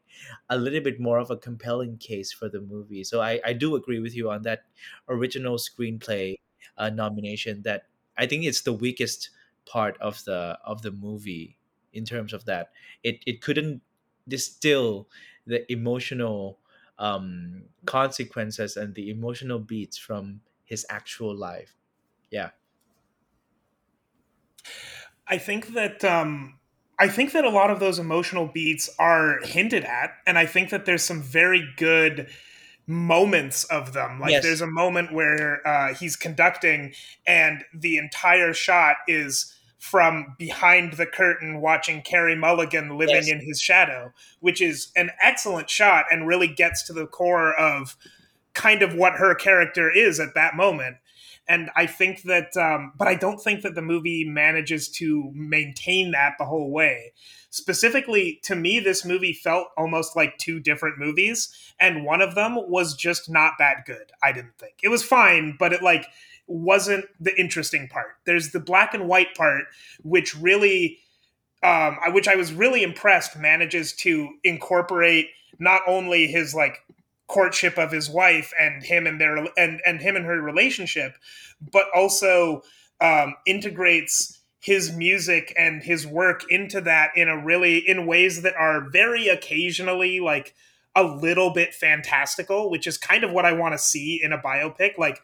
a 0.49 0.57
little 0.57 0.81
bit 0.81 0.99
more 0.99 1.17
of 1.19 1.31
a 1.31 1.37
compelling 1.37 1.97
case 1.97 2.31
for 2.31 2.49
the 2.49 2.61
movie. 2.61 3.03
So 3.03 3.21
i, 3.21 3.39
I 3.45 3.53
do 3.53 3.75
agree 3.75 3.99
with 3.99 4.15
you 4.15 4.29
on 4.29 4.43
that 4.43 4.63
original 5.09 5.57
screenplay 5.57 6.35
uh, 6.77 6.89
nomination 6.89 7.61
that 7.63 7.83
i 8.17 8.25
think 8.25 8.43
it's 8.43 8.61
the 8.61 8.73
weakest 8.73 9.29
part 9.65 9.97
of 10.01 10.23
the 10.25 10.57
of 10.65 10.81
the 10.81 10.91
movie 10.91 11.57
in 11.93 12.03
terms 12.03 12.33
of 12.33 12.43
that. 12.43 12.71
It, 13.03 13.21
it 13.25 13.41
couldn't 13.41 13.81
distill 14.27 15.07
the 15.47 15.69
emotional 15.71 16.59
um, 16.97 17.63
consequences 17.85 18.77
and 18.77 18.95
the 18.95 19.09
emotional 19.09 19.59
beats 19.59 19.97
from 19.97 20.41
his 20.63 20.85
actual 20.89 21.35
life. 21.35 21.75
Yeah. 22.31 22.49
I 25.27 25.37
think 25.37 25.73
that 25.73 26.03
um, 26.03 26.59
I 26.99 27.07
think 27.07 27.31
that 27.33 27.45
a 27.45 27.49
lot 27.49 27.71
of 27.71 27.79
those 27.79 27.99
emotional 27.99 28.47
beats 28.47 28.89
are 28.99 29.39
hinted 29.43 29.83
at, 29.83 30.11
and 30.25 30.37
I 30.37 30.45
think 30.45 30.69
that 30.69 30.85
there's 30.85 31.03
some 31.03 31.21
very 31.21 31.67
good 31.77 32.29
moments 32.87 33.63
of 33.65 33.93
them. 33.93 34.19
Like 34.19 34.31
yes. 34.31 34.43
there's 34.43 34.61
a 34.61 34.67
moment 34.67 35.11
where 35.11 35.65
uh, 35.67 35.93
he's 35.93 36.15
conducting, 36.15 36.93
and 37.25 37.63
the 37.73 37.97
entire 37.97 38.53
shot 38.53 38.97
is 39.07 39.53
from 39.85 40.35
behind 40.39 40.93
the 40.93 41.05
curtain 41.05 41.61
watching 41.61 42.01
Carey 42.01 42.35
Mulligan 42.35 42.97
living 42.97 43.27
yes. 43.27 43.29
in 43.29 43.39
his 43.39 43.61
shadow, 43.61 44.11
which 44.39 44.59
is 44.59 44.91
an 44.95 45.11
excellent 45.21 45.69
shot 45.69 46.05
and 46.09 46.27
really 46.27 46.47
gets 46.47 46.81
to 46.87 46.93
the 46.93 47.05
core 47.05 47.53
of 47.53 47.95
kind 48.55 48.81
of 48.81 48.95
what 48.95 49.13
her 49.13 49.35
character 49.35 49.91
is 49.91 50.19
at 50.19 50.33
that 50.33 50.55
moment. 50.55 50.97
And 51.47 51.69
I 51.75 51.85
think 51.85 52.23
that, 52.23 52.57
um, 52.57 52.93
but 52.97 53.07
I 53.07 53.13
don't 53.13 53.37
think 53.37 53.61
that 53.61 53.75
the 53.75 53.83
movie 53.83 54.25
manages 54.27 54.89
to 54.93 55.31
maintain 55.35 56.09
that 56.11 56.33
the 56.39 56.45
whole 56.45 56.71
way. 56.71 57.13
Specifically, 57.51 58.39
to 58.43 58.55
me, 58.55 58.79
this 58.79 59.05
movie 59.05 59.33
felt 59.33 59.67
almost 59.77 60.15
like 60.15 60.39
two 60.39 60.59
different 60.59 60.97
movies, 60.97 61.55
and 61.79 62.03
one 62.03 62.21
of 62.21 62.33
them 62.33 62.57
was 62.67 62.95
just 62.95 63.29
not 63.29 63.53
that 63.59 63.85
good. 63.85 64.11
I 64.23 64.31
didn't 64.31 64.57
think 64.57 64.73
it 64.81 64.89
was 64.89 65.03
fine, 65.03 65.55
but 65.59 65.71
it 65.71 65.83
like 65.83 66.07
wasn't 66.47 67.05
the 67.19 67.37
interesting 67.39 67.87
part. 67.87 68.17
There's 68.25 68.51
the 68.51 68.59
black 68.59 68.93
and 68.93 69.07
white 69.07 69.35
part, 69.35 69.65
which 70.03 70.35
really, 70.35 70.99
um, 71.63 71.97
which 72.11 72.27
I 72.27 72.35
was 72.35 72.53
really 72.53 72.83
impressed, 72.83 73.37
manages 73.37 73.93
to 73.97 74.29
incorporate 74.43 75.29
not 75.59 75.81
only 75.87 76.27
his 76.27 76.53
like 76.53 76.79
courtship 77.27 77.77
of 77.77 77.91
his 77.91 78.09
wife 78.09 78.53
and 78.59 78.83
him 78.83 79.07
and 79.07 79.19
their 79.19 79.37
and 79.57 79.81
and 79.85 80.01
him 80.01 80.15
and 80.15 80.25
her 80.25 80.41
relationship, 80.41 81.17
but 81.71 81.85
also 81.95 82.61
um, 83.01 83.35
integrates 83.45 84.41
his 84.59 84.91
music 84.95 85.53
and 85.57 85.83
his 85.83 86.07
work 86.07 86.43
into 86.49 86.81
that 86.81 87.11
in 87.15 87.29
a 87.29 87.37
really 87.37 87.77
in 87.77 88.07
ways 88.07 88.41
that 88.41 88.55
are 88.55 88.89
very 88.89 89.27
occasionally 89.27 90.19
like 90.19 90.55
a 90.95 91.03
little 91.03 91.51
bit 91.51 91.73
fantastical, 91.73 92.69
which 92.71 92.87
is 92.87 92.97
kind 92.97 93.23
of 93.23 93.31
what 93.31 93.45
I 93.45 93.51
want 93.51 93.73
to 93.73 93.77
see 93.77 94.19
in 94.23 94.31
a 94.31 94.37
biopic. 94.37 94.97
Like 94.97 95.21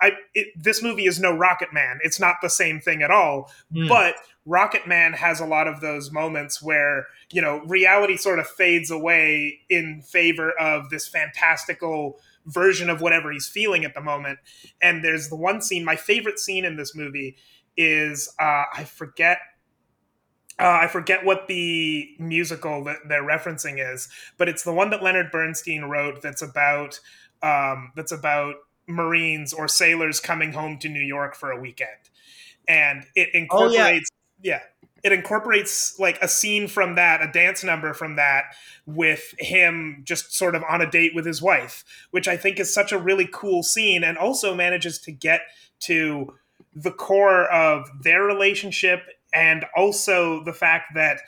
I 0.00 0.12
it, 0.34 0.48
this 0.56 0.82
movie 0.82 1.06
is 1.06 1.20
no 1.20 1.32
Rocketman. 1.32 1.98
It's 2.02 2.20
not 2.20 2.36
the 2.42 2.50
same 2.50 2.80
thing 2.80 3.02
at 3.02 3.10
all. 3.10 3.50
Mm. 3.74 3.88
But 3.88 4.16
Rocketman 4.46 5.14
has 5.14 5.40
a 5.40 5.46
lot 5.46 5.66
of 5.66 5.80
those 5.80 6.10
moments 6.10 6.62
where 6.62 7.06
you 7.32 7.40
know 7.40 7.60
reality 7.66 8.16
sort 8.16 8.38
of 8.38 8.46
fades 8.46 8.90
away 8.90 9.60
in 9.68 10.02
favor 10.02 10.52
of 10.58 10.90
this 10.90 11.08
fantastical 11.08 12.18
version 12.46 12.90
of 12.90 13.00
whatever 13.00 13.32
he's 13.32 13.48
feeling 13.48 13.84
at 13.84 13.94
the 13.94 14.00
moment. 14.00 14.38
And 14.82 15.04
there's 15.04 15.28
the 15.28 15.36
one 15.36 15.62
scene. 15.62 15.84
My 15.84 15.96
favorite 15.96 16.38
scene 16.38 16.64
in 16.64 16.76
this 16.76 16.94
movie 16.94 17.36
is 17.76 18.32
uh, 18.38 18.64
I 18.72 18.84
forget 18.84 19.38
uh, 20.58 20.78
I 20.82 20.86
forget 20.86 21.24
what 21.24 21.48
the 21.48 22.14
musical 22.18 22.84
that 22.84 22.98
they're 23.08 23.24
referencing 23.24 23.92
is, 23.92 24.08
but 24.38 24.48
it's 24.48 24.62
the 24.62 24.72
one 24.72 24.90
that 24.90 25.02
Leonard 25.02 25.32
Bernstein 25.32 25.84
wrote. 25.84 26.22
That's 26.22 26.42
about 26.42 27.00
um, 27.42 27.92
that's 27.96 28.12
about 28.12 28.54
Marines 28.86 29.52
or 29.52 29.68
sailors 29.68 30.20
coming 30.20 30.52
home 30.52 30.78
to 30.78 30.88
New 30.88 31.02
York 31.02 31.34
for 31.34 31.50
a 31.50 31.60
weekend, 31.60 32.10
and 32.68 33.04
it 33.14 33.30
incorporates 33.34 34.10
oh, 34.12 34.40
yeah. 34.42 34.54
yeah 34.54 34.60
it 35.04 35.12
incorporates 35.12 35.98
like 36.00 36.18
a 36.22 36.26
scene 36.26 36.66
from 36.66 36.94
that, 36.94 37.20
a 37.20 37.30
dance 37.30 37.62
number 37.62 37.92
from 37.92 38.16
that, 38.16 38.44
with 38.86 39.34
him 39.38 40.00
just 40.04 40.34
sort 40.34 40.54
of 40.54 40.64
on 40.66 40.80
a 40.80 40.90
date 40.90 41.14
with 41.14 41.26
his 41.26 41.42
wife, 41.42 41.84
which 42.10 42.26
I 42.26 42.38
think 42.38 42.58
is 42.58 42.72
such 42.72 42.90
a 42.90 42.98
really 42.98 43.28
cool 43.30 43.62
scene, 43.62 44.02
and 44.02 44.16
also 44.16 44.54
manages 44.54 44.98
to 45.00 45.12
get 45.12 45.42
to 45.80 46.34
the 46.74 46.90
core 46.90 47.44
of 47.52 47.86
their 48.02 48.22
relationship 48.22 49.02
and 49.34 49.66
also 49.76 50.42
the 50.42 50.54
fact 50.54 50.94
that 50.94 51.20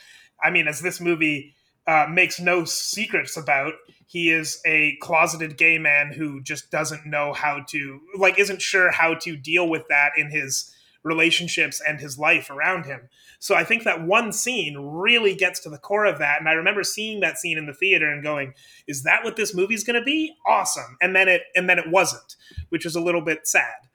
I 0.43 0.51
mean, 0.51 0.69
as 0.69 0.81
this 0.81 1.01
movie 1.01 1.55
uh, 1.87 2.07
makes 2.11 2.41
no 2.41 2.65
secrets 2.65 3.37
about, 3.37 3.75
he 4.07 4.31
is 4.31 4.61
a 4.65 4.97
closeted 5.01 5.57
gay 5.57 5.79
man 5.79 6.13
who 6.13 6.41
just 6.41 6.71
doesn't 6.71 7.07
know 7.07 7.33
how 7.33 7.65
to, 7.69 8.01
like, 8.17 8.39
isn't 8.39 8.63
sure 8.63 8.91
how 8.93 9.15
to 9.15 9.37
deal 9.37 9.69
with 9.69 9.83
that 9.89 10.13
in 10.17 10.31
his 10.31 10.73
relationships 11.03 11.81
and 11.87 12.01
his 12.01 12.19
life 12.19 12.51
around 12.51 12.85
him. 12.85 13.09
So 13.39 13.55
I 13.55 13.65
think 13.65 13.85
that 13.85 14.05
one 14.05 14.33
scene 14.33 14.77
really 14.77 15.35
gets 15.35 15.61
to 15.61 15.71
the 15.71 15.79
core 15.79 16.05
of 16.05 16.19
that. 16.19 16.41
And 16.41 16.49
I 16.49 16.53
remember 16.53 16.83
seeing 16.83 17.21
that 17.21 17.39
scene 17.39 17.59
in 17.59 17.67
the 17.67 17.73
theater 17.73 18.11
and 18.11 18.23
going, 18.23 18.55
"Is 18.89 19.05
that 19.05 19.23
what 19.23 19.37
this 19.37 19.55
movie's 19.55 19.85
going 19.85 20.01
to 20.01 20.05
be? 20.05 20.35
Awesome!" 20.47 20.97
And 21.01 21.15
then 21.15 21.29
it 21.29 21.43
and 21.55 21.69
then 21.69 21.79
it 21.79 21.89
wasn't, 21.89 22.35
which 22.71 22.85
was 22.85 22.97
a 22.97 23.01
little 23.01 23.21
bit 23.21 23.47
sad 23.47 23.87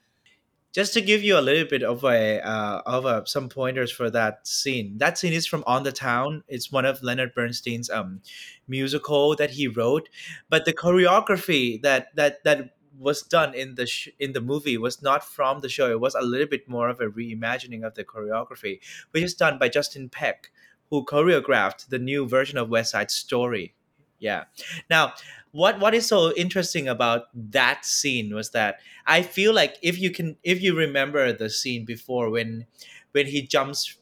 just 0.71 0.93
to 0.93 1.01
give 1.01 1.23
you 1.23 1.37
a 1.37 1.41
little 1.41 1.67
bit 1.67 1.83
of 1.83 2.03
a 2.03 2.39
uh, 2.41 2.81
of 2.85 3.05
a, 3.05 3.23
some 3.25 3.49
pointers 3.49 3.91
for 3.91 4.09
that 4.09 4.47
scene. 4.47 4.97
That 4.97 5.17
scene 5.17 5.33
is 5.33 5.45
from 5.45 5.63
On 5.67 5.83
the 5.83 5.91
Town. 5.91 6.43
It's 6.47 6.71
one 6.71 6.85
of 6.85 7.03
Leonard 7.03 7.33
Bernstein's 7.35 7.89
um, 7.89 8.21
musical 8.67 9.35
that 9.35 9.51
he 9.51 9.67
wrote, 9.67 10.09
but 10.49 10.65
the 10.65 10.73
choreography 10.73 11.81
that 11.81 12.15
that 12.15 12.43
that 12.43 12.75
was 12.97 13.21
done 13.23 13.53
in 13.53 13.75
the 13.75 13.87
sh- 13.87 14.09
in 14.19 14.33
the 14.33 14.41
movie 14.41 14.77
was 14.77 15.01
not 15.01 15.23
from 15.23 15.61
the 15.61 15.69
show. 15.69 15.89
It 15.89 15.99
was 15.99 16.15
a 16.15 16.21
little 16.21 16.47
bit 16.47 16.69
more 16.69 16.89
of 16.89 17.01
a 17.01 17.07
reimagining 17.07 17.85
of 17.85 17.95
the 17.95 18.03
choreography, 18.03 18.79
which 19.11 19.23
is 19.23 19.33
done 19.33 19.57
by 19.57 19.69
Justin 19.69 20.09
Peck, 20.09 20.51
who 20.89 21.05
choreographed 21.05 21.89
the 21.89 21.99
new 21.99 22.27
version 22.27 22.57
of 22.57 22.69
West 22.69 22.91
Side 22.91 23.11
Story. 23.11 23.73
Yeah. 24.21 24.43
Now, 24.89 25.13
what 25.51 25.79
what 25.79 25.93
is 25.93 26.07
so 26.07 26.31
interesting 26.33 26.87
about 26.87 27.23
that 27.33 27.83
scene 27.83 28.33
was 28.33 28.51
that 28.51 28.79
I 29.05 29.23
feel 29.23 29.53
like 29.53 29.77
if 29.81 29.99
you 29.99 30.11
can 30.11 30.37
if 30.43 30.61
you 30.61 30.77
remember 30.77 31.33
the 31.33 31.49
scene 31.49 31.83
before 31.83 32.29
when 32.29 32.67
when 33.11 33.25
he 33.25 33.41
jumps 33.41 33.97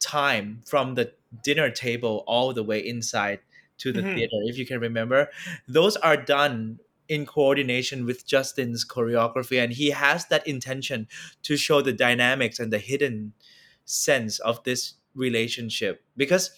time 0.00 0.62
from 0.66 0.94
the 0.94 1.12
dinner 1.44 1.70
table 1.70 2.24
all 2.26 2.52
the 2.52 2.64
way 2.64 2.80
inside 2.80 3.40
to 3.78 3.92
the 3.92 4.00
mm-hmm. 4.00 4.14
theater 4.14 4.36
if 4.42 4.58
you 4.58 4.66
can 4.66 4.80
remember 4.80 5.28
those 5.68 5.96
are 5.98 6.16
done 6.16 6.80
in 7.08 7.26
coordination 7.26 8.04
with 8.06 8.26
Justin's 8.26 8.84
choreography 8.84 9.62
and 9.62 9.72
he 9.72 9.90
has 9.90 10.26
that 10.26 10.46
intention 10.46 11.06
to 11.42 11.56
show 11.56 11.82
the 11.82 11.92
dynamics 11.92 12.58
and 12.58 12.72
the 12.72 12.78
hidden 12.78 13.34
sense 13.84 14.38
of 14.40 14.64
this 14.64 14.94
relationship 15.14 16.02
because 16.16 16.50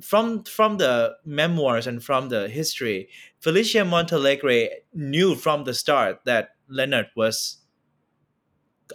from 0.00 0.44
from 0.44 0.78
the 0.78 1.16
memoirs 1.24 1.86
and 1.86 2.02
from 2.02 2.28
the 2.28 2.48
history, 2.48 3.08
Felicia 3.38 3.78
Montealegre 3.78 4.68
knew 4.94 5.34
from 5.34 5.64
the 5.64 5.74
start 5.74 6.20
that 6.24 6.50
Leonard 6.68 7.08
was 7.16 7.58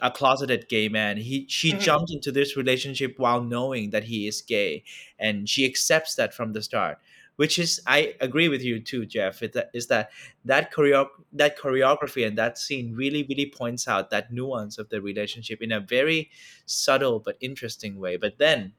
a 0.02 0.12
closeted 0.12 0.68
gay 0.70 0.90
man. 0.90 1.18
He 1.18 1.46
she 1.50 1.72
mm-hmm. 1.72 1.80
jumped 1.80 2.12
into 2.12 2.32
this 2.32 2.58
relationship 2.58 3.16
while 3.18 3.42
knowing 3.42 3.92
that 3.92 4.06
he 4.06 4.28
is 4.28 4.42
gay, 4.42 4.84
and 5.20 5.48
she 5.48 5.66
accepts 5.66 6.16
that 6.16 6.34
from 6.34 6.54
the 6.54 6.62
start. 6.62 6.98
Which 7.38 7.60
is, 7.60 7.82
I 7.86 8.16
agree 8.22 8.48
with 8.48 8.62
you 8.62 8.80
too, 8.80 9.06
Jeff. 9.06 9.44
Is 9.44 9.52
that 9.52 9.70
is 9.74 9.88
that 9.88 10.10
that 10.46 10.74
choreo- 10.74 11.10
that 11.34 11.60
choreography 11.60 12.26
and 12.26 12.38
that 12.38 12.58
scene 12.58 12.96
really 12.96 13.24
really 13.28 13.52
points 13.52 13.88
out 13.88 14.10
that 14.10 14.32
nuance 14.32 14.78
of 14.78 14.88
the 14.90 15.02
relationship 15.02 15.62
in 15.62 15.72
a 15.72 15.82
very 15.82 16.30
subtle 16.66 17.20
but 17.20 17.38
interesting 17.42 18.00
way. 18.00 18.16
But 18.16 18.38
then 18.38 18.74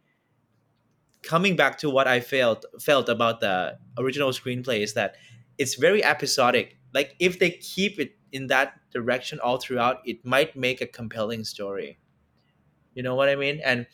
coming 1.22 1.56
back 1.56 1.78
to 1.78 1.90
what 1.90 2.06
I 2.06 2.20
felt 2.20 2.64
felt 2.80 3.08
about 3.08 3.40
the 3.40 3.78
original 3.98 4.30
screenplay 4.30 4.80
is 4.80 4.94
that 4.94 5.16
it's 5.58 5.74
very 5.74 6.04
episodic. 6.04 6.76
Like 6.94 7.14
if 7.18 7.38
they 7.38 7.50
keep 7.50 7.98
it 7.98 8.16
in 8.32 8.48
that 8.48 8.74
direction 8.92 9.40
all 9.40 9.58
throughout, 9.58 10.00
it 10.04 10.24
might 10.24 10.56
make 10.56 10.80
a 10.80 10.86
compelling 10.86 11.44
story. 11.44 11.98
You 12.94 13.02
know 13.02 13.14
what 13.14 13.28
I 13.28 13.36
mean? 13.36 13.60
And 13.64 13.86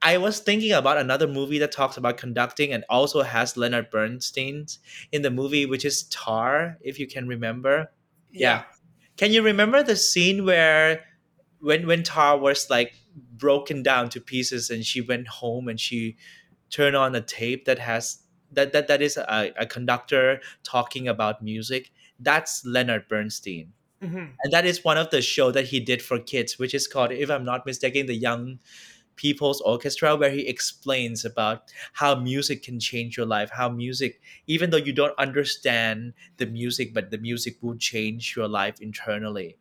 I 0.00 0.18
was 0.18 0.40
thinking 0.40 0.72
about 0.72 0.98
another 0.98 1.28
movie 1.28 1.58
that 1.58 1.70
talks 1.70 1.96
about 1.96 2.16
conducting 2.16 2.72
and 2.72 2.84
also 2.90 3.22
has 3.22 3.56
Leonard 3.56 3.90
Bernstein 3.90 4.66
in 5.12 5.22
the 5.22 5.30
movie, 5.30 5.64
which 5.64 5.84
is 5.84 6.04
Tar, 6.04 6.78
if 6.80 6.98
you 6.98 7.06
can 7.06 7.28
remember. 7.28 7.92
Yeah. 8.32 8.40
yeah. 8.40 8.62
Can 9.16 9.32
you 9.32 9.42
remember 9.42 9.82
the 9.82 9.94
scene 9.94 10.44
where 10.44 11.04
when 11.60 11.86
when 11.86 12.02
Tar 12.02 12.36
was 12.36 12.68
like 12.68 12.94
broken 13.14 13.82
down 13.82 14.08
to 14.10 14.20
pieces 14.20 14.70
and 14.70 14.84
she 14.84 15.00
went 15.00 15.28
home 15.28 15.68
and 15.68 15.78
she 15.78 16.16
turn 16.72 16.96
on 16.96 17.14
a 17.14 17.20
tape 17.20 17.64
that 17.66 17.78
has 17.78 18.18
that 18.50 18.72
that, 18.72 18.88
that 18.88 19.00
is 19.00 19.16
a, 19.16 19.52
a 19.56 19.66
conductor 19.66 20.40
talking 20.64 21.06
about 21.06 21.42
music 21.42 21.92
that's 22.18 22.64
leonard 22.64 23.06
bernstein 23.08 23.72
mm-hmm. 24.02 24.16
and 24.16 24.52
that 24.52 24.66
is 24.66 24.82
one 24.82 24.98
of 24.98 25.10
the 25.10 25.22
show 25.22 25.52
that 25.52 25.66
he 25.66 25.78
did 25.78 26.02
for 26.02 26.18
kids 26.18 26.58
which 26.58 26.74
is 26.74 26.88
called 26.88 27.12
if 27.12 27.30
i'm 27.30 27.44
not 27.44 27.64
mistaken 27.64 28.06
the 28.06 28.14
young 28.14 28.58
people's 29.14 29.60
orchestra 29.60 30.16
where 30.16 30.30
he 30.30 30.48
explains 30.48 31.24
about 31.24 31.70
how 31.92 32.14
music 32.14 32.62
can 32.62 32.80
change 32.80 33.16
your 33.16 33.26
life 33.26 33.50
how 33.52 33.68
music 33.68 34.20
even 34.46 34.70
though 34.70 34.78
you 34.78 34.92
don't 34.92 35.16
understand 35.18 36.14
the 36.38 36.46
music 36.46 36.94
but 36.94 37.10
the 37.10 37.18
music 37.18 37.56
will 37.60 37.76
change 37.76 38.34
your 38.34 38.48
life 38.48 38.80
internally 38.80 39.56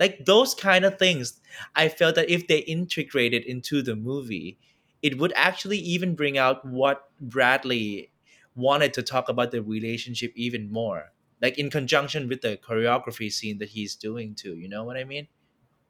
like 0.00 0.24
those 0.26 0.54
kind 0.54 0.84
of 0.84 0.98
things 0.98 1.40
i 1.76 1.88
felt 1.88 2.16
that 2.16 2.28
if 2.28 2.48
they 2.48 2.58
integrated 2.58 3.44
into 3.44 3.80
the 3.80 3.94
movie 3.94 4.58
it 5.02 5.18
would 5.18 5.32
actually 5.36 5.78
even 5.78 6.14
bring 6.14 6.38
out 6.38 6.64
what 6.64 7.08
Bradley 7.20 8.10
wanted 8.54 8.94
to 8.94 9.02
talk 9.02 9.28
about 9.28 9.50
the 9.50 9.62
relationship 9.62 10.32
even 10.34 10.70
more. 10.72 11.12
Like 11.42 11.58
in 11.58 11.70
conjunction 11.70 12.28
with 12.28 12.40
the 12.40 12.56
choreography 12.56 13.30
scene 13.30 13.58
that 13.58 13.68
he's 13.70 13.94
doing 13.94 14.34
too 14.34 14.56
you 14.56 14.68
know 14.68 14.84
what 14.84 14.96
i 14.96 15.04
mean? 15.04 15.28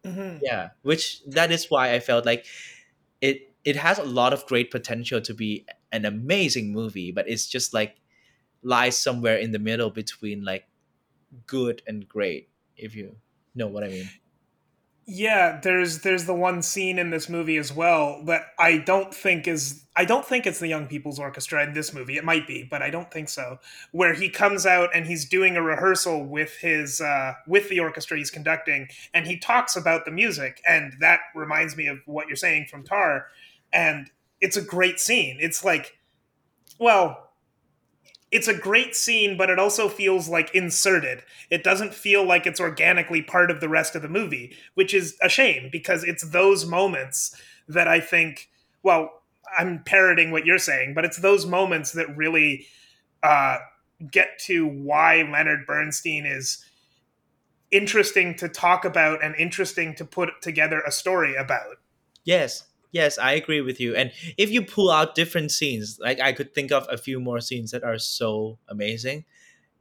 Mm-hmm. 0.04 0.38
yeah 0.42 0.70
which 0.82 1.24
that 1.26 1.50
is 1.50 1.66
why 1.68 1.92
i 1.92 1.98
felt 1.98 2.24
like 2.24 2.46
it 3.20 3.54
it 3.64 3.74
has 3.74 3.98
a 3.98 4.04
lot 4.04 4.32
of 4.32 4.46
great 4.46 4.70
potential 4.70 5.20
to 5.20 5.34
be 5.34 5.66
an 5.90 6.04
amazing 6.04 6.72
movie 6.72 7.10
but 7.10 7.28
it's 7.28 7.48
just 7.48 7.74
like 7.74 7.96
lies 8.62 8.96
somewhere 8.96 9.36
in 9.36 9.50
the 9.50 9.58
middle 9.58 9.90
between 9.90 10.44
like 10.44 10.68
good 11.46 11.82
and 11.88 12.08
great 12.08 12.48
if 12.76 12.94
you 12.94 13.16
know 13.56 13.66
what 13.66 13.82
i 13.82 13.88
mean 13.88 14.08
yeah, 15.08 15.60
there's 15.62 16.00
there's 16.00 16.24
the 16.24 16.34
one 16.34 16.62
scene 16.62 16.98
in 16.98 17.10
this 17.10 17.28
movie 17.28 17.58
as 17.58 17.72
well 17.72 18.24
that 18.24 18.46
I 18.58 18.78
don't 18.78 19.14
think 19.14 19.46
is 19.46 19.84
I 19.94 20.04
don't 20.04 20.26
think 20.26 20.46
it's 20.46 20.58
the 20.58 20.66
Young 20.66 20.88
People's 20.88 21.20
Orchestra 21.20 21.64
in 21.64 21.74
this 21.74 21.94
movie. 21.94 22.16
It 22.16 22.24
might 22.24 22.48
be, 22.48 22.66
but 22.68 22.82
I 22.82 22.90
don't 22.90 23.10
think 23.10 23.28
so. 23.28 23.60
Where 23.92 24.14
he 24.14 24.28
comes 24.28 24.66
out 24.66 24.90
and 24.92 25.06
he's 25.06 25.28
doing 25.28 25.56
a 25.56 25.62
rehearsal 25.62 26.24
with 26.24 26.56
his 26.56 27.00
uh, 27.00 27.34
with 27.46 27.68
the 27.68 27.78
orchestra 27.78 28.18
he's 28.18 28.32
conducting, 28.32 28.88
and 29.14 29.28
he 29.28 29.38
talks 29.38 29.76
about 29.76 30.06
the 30.06 30.10
music, 30.10 30.60
and 30.66 30.94
that 30.98 31.20
reminds 31.36 31.76
me 31.76 31.86
of 31.86 31.98
what 32.06 32.26
you're 32.26 32.34
saying 32.34 32.66
from 32.68 32.82
Tar, 32.82 33.28
and 33.72 34.10
it's 34.40 34.56
a 34.56 34.62
great 34.62 34.98
scene. 34.98 35.38
It's 35.40 35.64
like, 35.64 35.98
well, 36.80 37.25
it's 38.36 38.48
a 38.48 38.54
great 38.54 38.94
scene, 38.94 39.38
but 39.38 39.48
it 39.48 39.58
also 39.58 39.88
feels 39.88 40.28
like 40.28 40.54
inserted. 40.54 41.22
It 41.50 41.64
doesn't 41.64 41.94
feel 41.94 42.22
like 42.22 42.46
it's 42.46 42.60
organically 42.60 43.22
part 43.22 43.50
of 43.50 43.60
the 43.60 43.68
rest 43.68 43.96
of 43.96 44.02
the 44.02 44.10
movie, 44.10 44.54
which 44.74 44.92
is 44.92 45.16
a 45.22 45.28
shame 45.30 45.70
because 45.72 46.04
it's 46.04 46.28
those 46.28 46.66
moments 46.66 47.34
that 47.66 47.88
I 47.88 47.98
think, 47.98 48.50
well, 48.82 49.22
I'm 49.58 49.82
parroting 49.84 50.32
what 50.32 50.44
you're 50.44 50.58
saying, 50.58 50.92
but 50.92 51.06
it's 51.06 51.16
those 51.16 51.46
moments 51.46 51.92
that 51.92 52.14
really 52.14 52.66
uh, 53.22 53.56
get 54.12 54.38
to 54.40 54.66
why 54.66 55.22
Leonard 55.22 55.66
Bernstein 55.66 56.26
is 56.26 56.62
interesting 57.70 58.34
to 58.34 58.50
talk 58.50 58.84
about 58.84 59.24
and 59.24 59.34
interesting 59.36 59.94
to 59.94 60.04
put 60.04 60.42
together 60.42 60.82
a 60.86 60.92
story 60.92 61.34
about. 61.36 61.76
Yes, 62.22 62.64
Yes, 62.96 63.18
I 63.18 63.32
agree 63.32 63.60
with 63.60 63.78
you. 63.78 63.94
And 63.94 64.10
if 64.38 64.50
you 64.50 64.62
pull 64.62 64.90
out 64.90 65.14
different 65.14 65.50
scenes, 65.52 65.98
like 66.00 66.18
I 66.18 66.32
could 66.32 66.54
think 66.54 66.72
of 66.72 66.86
a 66.90 66.96
few 66.96 67.20
more 67.20 67.40
scenes 67.40 67.70
that 67.72 67.84
are 67.84 67.98
so 67.98 68.58
amazing. 68.68 69.26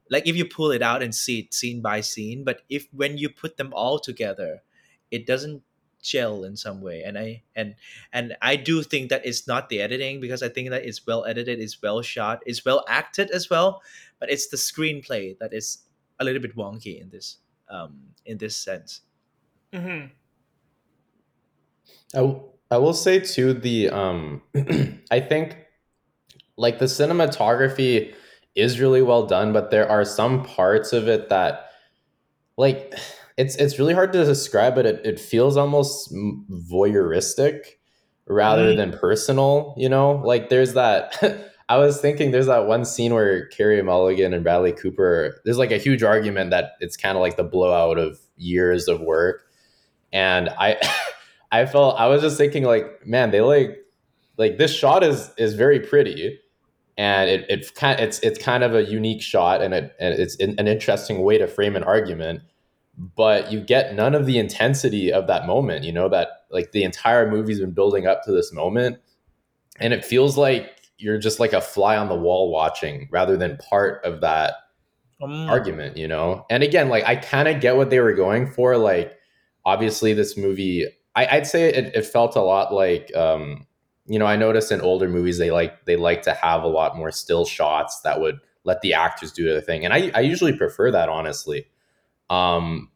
Like 0.09 0.27
if 0.27 0.35
you 0.35 0.43
pull 0.43 0.71
it 0.71 0.81
out 0.81 1.01
and 1.01 1.15
see 1.15 1.39
it 1.39 1.53
scene 1.53 1.81
by 1.81 2.01
scene, 2.01 2.43
but 2.43 2.63
if 2.69 2.89
when 2.91 3.17
you 3.17 3.29
put 3.29 3.55
them 3.55 3.71
all 3.71 3.99
together, 3.99 4.63
it 5.11 5.25
doesn't 5.25 5.63
gel 6.03 6.43
in 6.43 6.57
some 6.57 6.81
way. 6.81 7.03
And 7.03 7.17
I 7.17 7.43
and 7.55 7.75
and 8.11 8.35
I 8.41 8.57
do 8.57 8.83
think 8.83 9.09
that 9.11 9.25
it's 9.25 9.47
not 9.47 9.69
the 9.69 9.79
editing 9.79 10.19
because 10.19 10.43
I 10.43 10.49
think 10.49 10.69
that 10.71 10.83
it's 10.83 11.07
well 11.07 11.23
edited, 11.23 11.61
it's 11.61 11.81
well 11.81 12.01
shot, 12.01 12.43
it's 12.45 12.65
well 12.65 12.83
acted 12.89 13.31
as 13.31 13.49
well. 13.49 13.81
But 14.19 14.29
it's 14.29 14.49
the 14.49 14.57
screenplay 14.57 15.39
that 15.39 15.53
is 15.53 15.87
a 16.19 16.25
little 16.25 16.41
bit 16.41 16.57
wonky 16.57 16.99
in 16.99 17.09
this 17.11 17.37
um 17.69 18.11
in 18.25 18.37
this 18.37 18.57
sense. 18.57 19.07
Mm-hmm. 19.71 20.11
Oh, 22.13 22.54
I 22.71 22.77
will 22.77 22.93
say 22.93 23.19
too 23.19 23.53
the 23.53 23.89
um 23.89 24.41
I 25.11 25.19
think 25.19 25.57
like 26.57 26.79
the 26.79 26.85
cinematography 26.85 28.13
is 28.55 28.79
really 28.79 29.01
well 29.01 29.25
done, 29.25 29.51
but 29.53 29.71
there 29.71 29.89
are 29.89 30.05
some 30.05 30.43
parts 30.43 30.93
of 30.93 31.07
it 31.07 31.29
that 31.29 31.69
like 32.57 32.93
it's 33.37 33.55
it's 33.55 33.77
really 33.77 33.93
hard 33.93 34.13
to 34.13 34.23
describe 34.23 34.75
but 34.75 34.85
it, 34.85 35.05
it 35.05 35.19
feels 35.19 35.57
almost 35.57 36.13
voyeuristic 36.13 37.65
rather 38.27 38.75
than 38.75 38.91
personal 38.91 39.75
you 39.77 39.89
know? 39.89 40.21
Like 40.23 40.49
there's 40.49 40.73
that 40.73 41.51
i 41.69 41.77
was 41.77 41.99
thinking 41.99 42.29
there's 42.29 42.45
that 42.45 42.67
one 42.67 42.85
scene 42.85 43.11
where 43.11 43.47
carey 43.47 43.81
mulligan 43.81 44.35
and 44.35 44.43
bradley 44.43 44.71
cooper 44.71 45.41
there's 45.43 45.57
like 45.57 45.71
a 45.71 45.79
huge 45.79 46.03
argument 46.03 46.51
that 46.51 46.73
it's 46.79 46.95
kind 46.95 47.17
of 47.17 47.21
like 47.21 47.37
the 47.37 47.43
blowout 47.43 47.97
of 47.97 48.19
years 48.37 48.87
of 48.87 49.01
work. 49.01 49.43
And 50.11 50.49
I 50.49 50.77
I 51.55 51.65
felt 51.65 51.99
I 51.99 52.07
was 52.07 52.21
just 52.21 52.37
thinking 52.37 52.63
like, 52.63 53.05
man, 53.05 53.31
they 53.31 53.41
like 53.41 53.77
like 54.37 54.57
this 54.57 54.73
shot 54.73 55.03
is 55.03 55.31
is 55.37 55.53
very 55.55 55.79
pretty. 55.79 56.39
And 56.97 57.29
it, 57.29 57.45
it's 57.49 57.71
kind 57.71 57.99
it's 57.99 58.19
it's 58.19 58.41
kind 58.41 58.63
of 58.63 58.73
a 58.73 58.83
unique 58.83 59.21
shot 59.21 59.61
and 59.61 59.73
it 59.73 59.95
and 59.99 60.13
it's 60.13 60.35
an 60.37 60.67
interesting 60.67 61.21
way 61.21 61.37
to 61.37 61.47
frame 61.47 61.75
an 61.75 61.83
argument. 61.83 62.41
But 62.97 63.51
you 63.51 63.59
get 63.59 63.93
none 63.95 64.15
of 64.15 64.25
the 64.25 64.37
intensity 64.39 65.11
of 65.11 65.27
that 65.27 65.45
moment 65.45 65.83
you 65.83 65.91
know 65.91 66.07
that 66.09 66.45
like 66.49 66.71
the 66.71 66.83
entire 66.83 67.29
movie's 67.29 67.59
been 67.59 67.71
building 67.71 68.07
up 68.07 68.23
to 68.23 68.31
this 68.31 68.53
moment. 68.53 68.97
And 69.79 69.93
it 69.93 70.05
feels 70.05 70.37
like 70.37 70.71
you're 70.97 71.17
just 71.17 71.39
like 71.41 71.51
a 71.51 71.59
fly 71.59 71.97
on 71.97 72.07
the 72.07 72.15
wall 72.15 72.49
watching 72.49 73.09
rather 73.11 73.35
than 73.37 73.57
part 73.57 74.03
of 74.05 74.21
that 74.21 74.53
Mm. 75.21 75.49
argument 75.49 75.95
you 75.95 76.09
know? 76.09 76.45
And 76.49 76.61
again 76.61 76.89
like 76.89 77.05
i 77.05 77.15
kind 77.15 77.47
of 77.47 77.61
get 77.61 77.77
what 77.77 77.89
they 77.89 78.01
were 78.01 78.13
going 78.13 78.47
for. 78.51 78.77
Like 78.77 79.17
obviously 79.63 80.13
this 80.13 80.35
movie 80.37 80.85
I, 81.15 81.27
i'd 81.37 81.47
say 81.47 81.69
it, 81.69 81.95
it 81.95 82.05
felt 82.05 82.35
a 82.35 82.41
lot 82.41 82.73
like 82.73 83.15
um 83.15 83.65
you 84.05 84.19
know 84.19 84.25
i 84.25 84.35
noticed 84.35 84.71
in 84.71 84.81
older 84.81 85.09
movies 85.09 85.37
they 85.37 85.51
like 85.51 85.85
they 85.85 85.95
like 85.95 86.21
to 86.23 86.33
have 86.33 86.63
a 86.63 86.67
lot 86.67 86.97
more 86.97 87.11
still 87.11 87.45
shots 87.45 88.01
that 88.01 88.19
would 88.19 88.39
let 88.63 88.81
the 88.81 88.93
actors 88.93 89.31
do 89.31 89.45
their 89.45 89.61
thing 89.61 89.85
and 89.85 89.93
i, 89.93 90.11
I 90.13 90.21
usually 90.21 90.53
prefer 90.55 90.91
that 90.91 91.09
honestly. 91.09 91.67
Um 92.29 92.89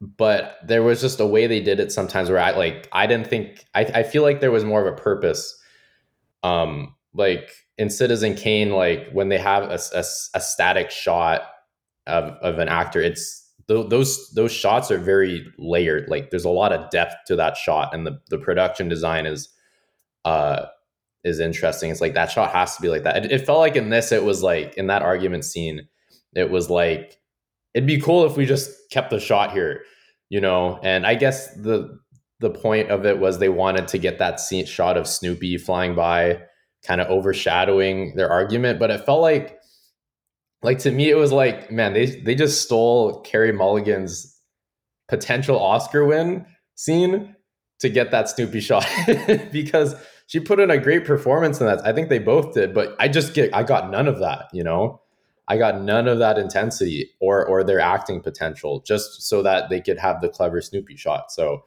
but 0.00 0.58
there 0.66 0.82
was 0.82 1.00
just 1.00 1.20
a 1.20 1.26
way 1.26 1.46
they 1.46 1.60
did 1.60 1.78
it 1.78 1.92
sometimes 1.92 2.28
where 2.28 2.38
i 2.38 2.50
like 2.50 2.88
i 2.92 3.06
didn't 3.06 3.28
think 3.28 3.64
i, 3.74 3.82
I 3.82 4.02
feel 4.02 4.22
like 4.22 4.40
there 4.40 4.50
was 4.50 4.64
more 4.64 4.86
of 4.86 4.92
a 4.92 4.96
purpose. 4.96 5.58
Um 6.42 6.94
like 7.14 7.50
in 7.78 7.88
citizen 7.90 8.34
kane 8.34 8.70
like 8.70 9.10
when 9.12 9.28
they 9.28 9.38
have 9.38 9.64
a, 9.64 9.78
a, 9.94 10.04
a 10.34 10.40
static 10.40 10.90
shot 10.90 11.42
of, 12.06 12.24
of 12.42 12.58
an 12.58 12.68
actor 12.68 13.00
it's 13.00 13.41
th- 13.72 13.88
those 13.88 14.30
those 14.30 14.52
shots 14.52 14.90
are 14.90 14.98
very 14.98 15.46
layered. 15.58 16.08
Like 16.08 16.30
there's 16.30 16.44
a 16.44 16.50
lot 16.50 16.72
of 16.72 16.90
depth 16.90 17.14
to 17.26 17.36
that 17.36 17.56
shot 17.56 17.94
and 17.94 18.06
the, 18.06 18.18
the 18.30 18.38
production 18.38 18.88
design 18.88 19.26
is 19.26 19.48
uh 20.24 20.66
is 21.24 21.40
interesting. 21.40 21.90
It's 21.90 22.00
like 22.00 22.14
that 22.14 22.30
shot 22.30 22.52
has 22.52 22.76
to 22.76 22.82
be 22.82 22.88
like 22.88 23.04
that. 23.04 23.24
It, 23.24 23.32
it 23.32 23.46
felt 23.46 23.60
like 23.60 23.76
in 23.76 23.90
this 23.90 24.12
it 24.12 24.24
was 24.24 24.42
like 24.42 24.74
in 24.76 24.88
that 24.88 25.02
argument 25.02 25.44
scene 25.44 25.88
it 26.34 26.50
was 26.50 26.70
like 26.70 27.18
it'd 27.74 27.86
be 27.86 28.00
cool 28.00 28.24
if 28.24 28.36
we 28.36 28.46
just 28.46 28.70
kept 28.90 29.10
the 29.10 29.20
shot 29.20 29.52
here 29.52 29.82
you 30.32 30.40
know? 30.40 30.80
And 30.82 31.06
i 31.06 31.14
guess 31.14 31.54
the 31.54 32.00
the 32.40 32.50
point 32.50 32.90
of 32.90 33.06
it 33.06 33.20
was 33.20 33.38
they 33.38 33.50
wanted 33.50 33.86
to 33.88 33.98
get 33.98 34.18
that 34.18 34.40
scene 34.40 34.66
shot 34.66 34.96
of 34.96 35.06
snoopy 35.06 35.58
flying 35.58 35.94
by 35.94 36.40
kind 36.84 37.00
of 37.00 37.06
overshadowing 37.08 38.16
their 38.16 38.28
argument 38.28 38.80
but 38.80 38.90
it 38.90 39.06
felt 39.06 39.20
like 39.20 39.60
like 40.62 40.78
to 40.80 40.90
me 40.90 41.10
it 41.10 41.16
was 41.16 41.32
like 41.32 41.70
man 41.70 41.92
they 41.92 42.06
they 42.06 42.34
just 42.34 42.62
stole 42.62 43.20
Carey 43.20 43.52
Mulligan's 43.52 44.40
potential 45.08 45.58
Oscar 45.58 46.04
win 46.04 46.46
scene 46.74 47.34
to 47.80 47.88
get 47.88 48.10
that 48.12 48.28
Snoopy 48.28 48.60
shot 48.60 48.86
because 49.52 49.94
she 50.26 50.40
put 50.40 50.60
in 50.60 50.70
a 50.70 50.78
great 50.78 51.04
performance 51.04 51.60
in 51.60 51.66
that. 51.66 51.84
I 51.84 51.92
think 51.92 52.08
they 52.08 52.20
both 52.20 52.54
did, 52.54 52.72
but 52.72 52.96
I 52.98 53.08
just 53.08 53.34
get 53.34 53.54
I 53.54 53.64
got 53.64 53.90
none 53.90 54.08
of 54.08 54.20
that, 54.20 54.46
you 54.52 54.64
know. 54.64 55.00
I 55.48 55.58
got 55.58 55.82
none 55.82 56.08
of 56.08 56.20
that 56.20 56.38
intensity 56.38 57.10
or 57.20 57.44
or 57.44 57.64
their 57.64 57.80
acting 57.80 58.22
potential 58.22 58.80
just 58.86 59.22
so 59.22 59.42
that 59.42 59.68
they 59.68 59.80
could 59.80 59.98
have 59.98 60.20
the 60.20 60.28
clever 60.28 60.60
Snoopy 60.60 60.96
shot. 60.96 61.32
So 61.32 61.64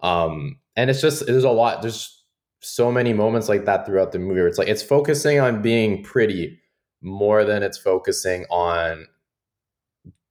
um 0.00 0.58
and 0.74 0.90
it's 0.90 1.00
just 1.00 1.26
there's 1.26 1.44
a 1.44 1.50
lot 1.50 1.82
there's 1.82 2.24
so 2.60 2.90
many 2.90 3.12
moments 3.12 3.48
like 3.48 3.66
that 3.66 3.84
throughout 3.84 4.12
the 4.12 4.18
movie 4.18 4.40
where 4.40 4.48
it's 4.48 4.58
like 4.58 4.68
it's 4.68 4.82
focusing 4.82 5.38
on 5.38 5.62
being 5.62 6.02
pretty 6.02 6.61
more 7.02 7.44
than 7.44 7.62
it's 7.62 7.78
focusing 7.78 8.44
on 8.50 9.06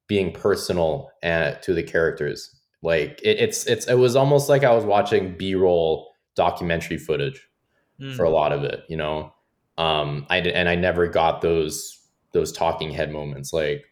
being 0.08 0.32
personal 0.32 1.12
and 1.22 1.62
to 1.62 1.74
the 1.74 1.84
characters. 1.84 2.54
Like 2.82 3.20
it, 3.24 3.40
it's 3.40 3.66
it's 3.68 3.88
it 3.88 3.96
was 3.96 4.16
almost 4.16 4.50
like 4.50 4.64
I 4.64 4.74
was 4.74 4.86
watching 4.86 5.38
B-roll 5.38 6.10
documentary 6.36 6.98
footage 6.98 7.48
Mm. 8.00 8.16
for 8.16 8.24
a 8.24 8.32
lot 8.32 8.52
of 8.52 8.64
it, 8.64 8.84
you 8.90 8.98
know. 8.98 9.32
Um 9.78 10.26
I 10.30 10.40
did, 10.42 10.54
and 10.56 10.68
I 10.68 10.74
never 10.74 11.08
got 11.08 11.42
those 11.42 12.00
those 12.34 12.52
talking 12.52 12.90
head 12.90 13.12
moments 13.12 13.54
like 13.54 13.84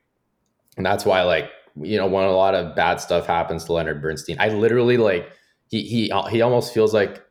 and 0.77 0.85
that's 0.85 1.05
why 1.05 1.21
like 1.21 1.51
you 1.79 1.95
know 1.97 2.07
when 2.07 2.23
a 2.23 2.31
lot 2.31 2.55
of 2.55 2.75
bad 2.75 2.99
stuff 2.99 3.27
happens 3.27 3.65
to 3.65 3.73
Leonard 3.73 4.01
Bernstein, 4.01 4.37
I 4.39 4.49
literally 4.49 4.97
like 4.97 5.31
he 5.67 5.83
he 5.83 6.11
he 6.31 6.41
almost 6.41 6.73
feels 6.73 6.91
like 6.91 7.23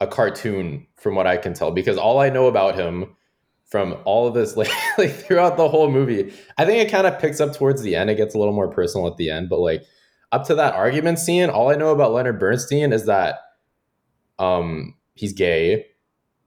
a 0.00 0.06
cartoon 0.06 0.86
from 0.96 1.16
what 1.16 1.26
I 1.26 1.36
can 1.38 1.54
tell 1.54 1.72
because 1.72 1.96
all 1.98 2.20
I 2.20 2.28
know 2.30 2.46
about 2.46 2.76
him 2.76 3.16
from 3.72 3.96
all 4.04 4.28
of 4.28 4.34
this 4.34 4.56
like, 4.58 4.70
like 4.96 5.10
throughout 5.10 5.56
the 5.56 5.68
whole 5.68 5.90
movie. 5.90 6.32
I 6.58 6.64
think 6.64 6.86
it 6.86 6.92
kind 6.92 7.08
of 7.08 7.18
picks 7.18 7.40
up 7.40 7.54
towards 7.54 7.82
the 7.82 7.96
end. 7.96 8.10
It 8.10 8.16
gets 8.16 8.36
a 8.36 8.38
little 8.38 8.54
more 8.54 8.68
personal 8.68 9.08
at 9.08 9.16
the 9.16 9.30
end 9.30 9.48
but 9.48 9.58
like 9.58 9.82
up 10.30 10.46
to 10.46 10.54
that 10.54 10.74
argument 10.74 11.18
scene 11.18 11.50
all 11.50 11.68
i 11.68 11.74
know 11.74 11.90
about 11.90 12.10
leonard 12.12 12.40
bernstein 12.40 12.90
is 12.90 13.04
that 13.04 13.40
um 14.38 14.94
he's 15.14 15.34
gay 15.34 15.84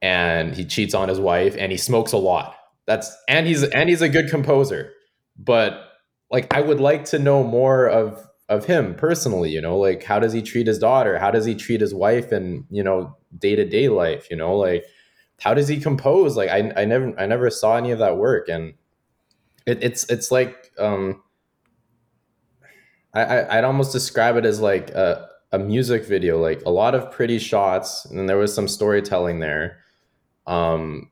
and 0.02 0.54
he 0.54 0.64
cheats 0.64 0.94
on 0.94 1.08
his 1.08 1.18
wife 1.18 1.56
and 1.58 1.72
he 1.72 1.78
smokes 1.78 2.12
a 2.12 2.18
lot. 2.18 2.54
That's 2.86 3.16
and 3.28 3.46
he's 3.46 3.62
and 3.62 3.88
he's 3.88 4.02
a 4.02 4.08
good 4.08 4.30
composer. 4.30 4.92
But 5.38 5.82
like 6.30 6.52
i 6.54 6.60
would 6.60 6.80
like 6.80 7.04
to 7.06 7.18
know 7.18 7.42
more 7.44 7.86
of 7.86 8.24
of 8.48 8.64
him 8.64 8.94
personally 8.94 9.50
you 9.50 9.60
know 9.60 9.76
like 9.76 10.02
how 10.02 10.18
does 10.20 10.32
he 10.32 10.42
treat 10.42 10.66
his 10.66 10.78
daughter? 10.78 11.18
How 11.18 11.30
does 11.30 11.44
he 11.44 11.54
treat 11.54 11.80
his 11.80 11.94
wife 11.94 12.32
and 12.32 12.64
you 12.70 12.82
know 12.82 13.16
day-to-day 13.36 13.88
life 13.88 14.28
you 14.30 14.36
know? 14.36 14.56
Like 14.56 14.84
how 15.40 15.54
does 15.54 15.68
he 15.68 15.80
compose? 15.80 16.36
Like 16.36 16.50
i, 16.50 16.72
I 16.76 16.84
never 16.84 17.18
i 17.18 17.26
never 17.26 17.50
saw 17.50 17.76
any 17.76 17.90
of 17.90 17.98
that 17.98 18.16
work. 18.16 18.48
And 18.48 18.74
it, 19.66 19.82
it's 19.82 20.04
it's 20.10 20.30
like 20.30 20.72
um 20.78 21.22
I, 23.14 23.22
I 23.22 23.58
i'd 23.58 23.64
almost 23.64 23.92
describe 23.92 24.36
it 24.36 24.44
as 24.44 24.60
like 24.60 24.90
a, 24.90 25.28
a 25.52 25.58
music 25.58 26.06
video 26.06 26.40
like 26.40 26.62
a 26.66 26.70
lot 26.70 26.94
of 26.94 27.10
pretty 27.10 27.38
shots 27.38 28.04
and 28.06 28.28
there 28.28 28.38
was 28.38 28.54
some 28.54 28.68
storytelling 28.68 29.40
there. 29.40 29.78
Um 30.46 31.10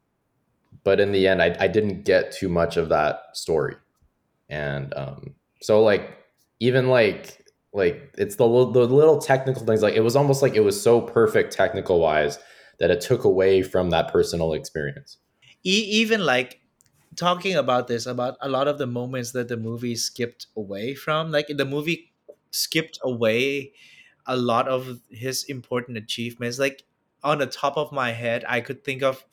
but 0.85 1.01
in 1.01 1.13
the 1.13 1.27
end 1.29 1.43
i, 1.43 1.57
I 1.59 1.69
didn't 1.69 2.05
get 2.05 2.33
too 2.33 2.49
much 2.49 2.77
of 2.77 2.89
that 2.91 3.23
story. 3.35 3.77
And 4.49 4.95
um 4.95 5.35
so 5.61 5.83
like 5.83 6.19
even 6.61 6.89
like 6.89 7.41
like 7.73 8.15
it's 8.17 8.37
the, 8.37 8.47
the 8.47 8.87
little 8.87 9.19
technical 9.19 9.67
things 9.67 9.83
like 9.83 9.95
it 9.95 10.01
was 10.01 10.15
almost 10.15 10.43
like 10.43 10.55
it 10.55 10.61
was 10.61 10.81
so 10.81 11.01
perfect 11.01 11.53
technical 11.53 11.99
wise 11.99 12.39
that 12.79 12.91
it 12.91 13.01
took 13.01 13.25
away 13.25 13.63
from 13.63 13.91
that 13.91 14.13
personal 14.13 14.53
experience. 14.53 15.19
Even 15.63 16.25
like 16.25 16.61
talking 17.17 17.55
about 17.57 17.89
this 17.89 18.07
about 18.07 18.37
a 18.41 18.49
lot 18.49 18.69
of 18.69 18.79
the 18.79 18.87
moments 18.87 19.33
that 19.33 19.49
the 19.49 19.57
movie 19.57 19.97
skipped 19.97 20.47
away 20.57 20.95
from 20.95 21.31
like 21.31 21.47
the 21.49 21.65
movie 21.65 22.13
skipped 22.51 22.99
away 23.03 23.73
a 24.27 24.37
lot 24.37 24.69
of 24.69 25.01
his 25.11 25.45
important 25.45 25.97
achievements. 25.99 26.59
Like 26.59 26.85
on 27.23 27.39
the 27.39 27.47
top 27.47 27.77
of 27.79 27.91
my 27.93 28.13
head 28.13 28.45
i 28.49 28.61
could 28.61 28.85
think 28.85 29.03
of 29.03 29.25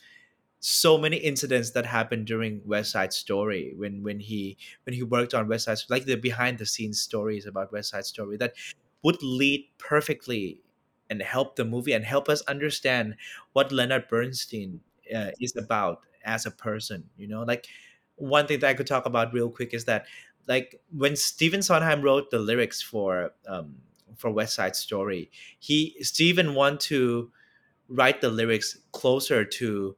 so 0.60 0.98
many 0.98 1.18
incidents 1.18 1.72
that 1.72 1.86
happened 1.86 2.28
during 2.28 2.62
west 2.66 2.92
side 2.92 3.12
story 3.14 3.74
when 3.78 4.04
when 4.04 4.20
he 4.20 4.58
when 4.86 4.94
he 4.94 5.02
worked 5.04 5.34
on 5.34 5.48
west 5.48 5.66
side 5.66 5.78
like 5.90 6.06
the 6.06 6.16
behind 6.16 6.58
the 6.60 6.66
scenes 6.66 7.02
stories 7.02 7.46
about 7.48 7.72
west 7.72 7.90
side 7.90 8.06
story 8.06 8.38
that 8.38 8.54
would 9.04 9.22
lead 9.24 9.66
perfectly 9.80 10.60
and 11.12 11.22
help 11.22 11.56
the 11.56 11.66
movie 11.66 11.94
and 11.94 12.06
help 12.06 12.30
us 12.30 12.42
understand 12.44 13.16
what 13.54 13.72
leonard 13.72 14.08
bernstein 14.10 14.82
uh, 15.16 15.32
is 15.40 15.56
about 15.56 16.02
as 16.26 16.46
a 16.48 16.52
person 16.52 17.04
you 17.18 17.28
know? 17.28 17.44
Like 17.44 17.68
one 18.16 18.48
thing 18.48 18.60
that 18.60 18.70
i 18.70 18.74
could 18.74 18.88
talk 18.88 19.06
about 19.06 19.34
real 19.34 19.50
quick 19.50 19.74
is 19.74 19.86
that 19.86 20.08
like 20.48 20.82
when 20.92 21.16
Stephen 21.16 21.62
Sondheim 21.62 22.02
wrote 22.02 22.32
the 22.32 22.40
lyrics 22.40 22.82
for 22.82 23.32
um, 23.48 23.76
for 24.18 24.32
West 24.32 24.56
Side 24.56 24.76
Story, 24.76 25.32
he 25.60 25.96
Stephen 26.02 26.56
wanted 26.56 26.80
to 26.82 27.32
write 27.90 28.22
the 28.22 28.30
lyrics 28.30 28.78
closer 28.92 29.46
to 29.46 29.96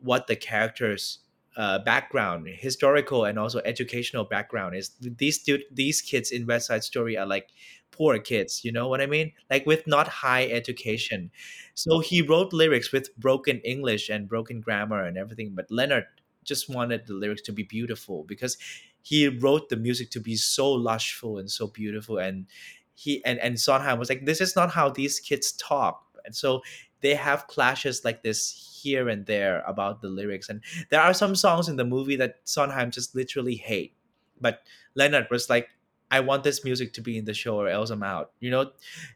what 0.00 0.26
the 0.26 0.36
characters 0.36 1.20
uh, 1.56 1.78
background 1.80 2.46
historical 2.48 3.24
and 3.24 3.38
also 3.38 3.60
educational 3.64 4.24
background 4.24 4.76
is. 4.76 4.90
These 5.00 5.40
stu- 5.40 5.64
these 5.72 6.00
kids 6.02 6.30
in 6.30 6.46
west 6.46 6.68
side 6.68 6.84
story 6.84 7.16
are 7.18 7.26
like 7.26 7.48
poor 7.90 8.18
kids 8.18 8.64
you 8.64 8.72
know 8.72 8.88
what 8.88 9.00
i 9.00 9.06
mean? 9.06 9.32
Like 9.50 9.66
with 9.66 9.86
not 9.86 10.08
high 10.08 10.46
education. 10.46 11.30
So 11.74 12.00
he 12.00 12.22
wrote 12.22 12.52
lyrics 12.52 12.92
with 12.92 13.14
broken 13.16 13.60
english 13.60 14.08
and 14.08 14.28
broken 14.28 14.60
grammar 14.60 15.04
and 15.04 15.16
everything 15.18 15.52
but 15.54 15.70
leonard 15.70 16.04
just 16.44 16.68
wanted 16.68 17.06
the 17.06 17.14
lyrics 17.14 17.42
to 17.42 17.52
be 17.52 17.62
beautiful 17.62 18.24
because 18.24 18.56
he 19.02 19.28
wrote 19.28 19.68
the 19.68 19.76
music 19.76 20.10
to 20.10 20.20
be 20.20 20.36
so 20.36 20.76
lushful 20.76 21.38
and 21.38 21.50
so 21.50 21.66
beautiful 21.66 22.18
and 22.18 22.46
he 22.94 23.24
and 23.24 23.38
and 23.38 23.60
sondheim 23.60 23.98
was 23.98 24.08
like 24.08 24.24
this 24.26 24.40
is 24.40 24.56
not 24.56 24.70
how 24.70 24.88
these 24.88 25.20
kids 25.20 25.52
talk. 25.52 26.04
And 26.24 26.34
so 26.34 26.62
they 27.00 27.14
have 27.14 27.46
clashes 27.46 28.04
like 28.04 28.22
this 28.22 28.80
here 28.82 29.08
and 29.08 29.24
there 29.26 29.62
about 29.66 30.02
the 30.02 30.08
lyrics 30.08 30.48
and 30.48 30.62
there 30.90 31.00
are 31.00 31.14
some 31.14 31.34
songs 31.34 31.68
in 31.68 31.76
the 31.76 31.84
movie 31.84 32.16
that 32.16 32.36
sondheim 32.44 32.90
just 32.90 33.14
literally 33.14 33.54
hate 33.56 33.94
but 34.40 34.60
leonard 34.94 35.26
was 35.30 35.48
like 35.50 35.68
i 36.10 36.20
want 36.20 36.42
this 36.44 36.64
music 36.64 36.92
to 36.92 37.00
be 37.00 37.18
in 37.18 37.24
the 37.24 37.34
show 37.34 37.56
or 37.56 37.68
else 37.68 37.90
i'm 37.90 38.02
out. 38.02 38.32
You 38.40 38.50
know 38.50 38.72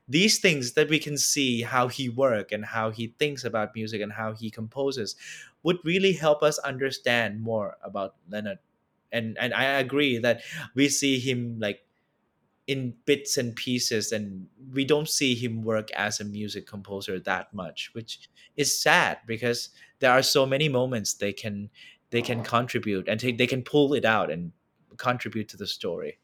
these 0.08 0.38
things 0.38 0.72
that 0.72 0.88
we 0.88 0.98
can 0.98 1.16
see 1.18 1.62
how 1.62 1.88
he 1.88 2.08
work 2.08 2.52
and 2.52 2.64
how 2.64 2.90
he 2.90 3.14
thinks 3.18 3.44
about 3.44 3.74
music 3.74 4.00
and 4.00 4.12
how 4.12 4.32
he 4.32 4.50
composes 4.50 5.16
would 5.62 5.78
really 5.84 6.12
help 6.12 6.42
us 6.42 6.58
understand 6.58 7.40
more 7.40 7.76
about 7.82 8.16
leonard. 8.30 8.58
And 9.12 9.36
and 9.38 9.54
i 9.54 9.64
agree 9.64 10.18
that 10.18 10.42
we 10.74 10.88
see 10.88 11.18
him 11.18 11.58
like 11.60 11.84
in 12.66 12.94
bits 13.06 13.36
and 13.38 13.56
pieces 13.56 14.12
and 14.12 14.46
we 14.72 14.84
don't 14.84 15.08
see 15.08 15.34
him 15.34 15.62
work 15.62 15.90
as 15.92 16.20
a 16.20 16.24
music 16.24 16.66
composer 16.66 17.18
that 17.18 17.52
much 17.52 17.90
which 17.92 18.28
is 18.56 18.76
sad 18.80 19.18
because 19.26 19.70
there 19.98 20.12
are 20.12 20.22
so 20.22 20.46
many 20.46 20.68
moments 20.68 21.14
they 21.14 21.32
can 21.32 21.68
they 22.10 22.22
can 22.22 22.42
contribute 22.44 23.08
and 23.08 23.18
they, 23.20 23.32
they 23.32 23.46
can 23.46 23.62
pull 23.62 23.94
it 23.94 24.04
out 24.04 24.30
and 24.30 24.52
contribute 24.96 25.48
to 25.48 25.56
the 25.56 25.66
story 25.66 26.18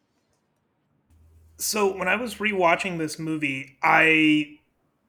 So 1.59 1.97
when 1.97 2.09
I 2.09 2.17
was 2.17 2.37
rewatching 2.37 2.99
this 2.99 3.19
movie, 3.19 3.77
I 3.83 4.59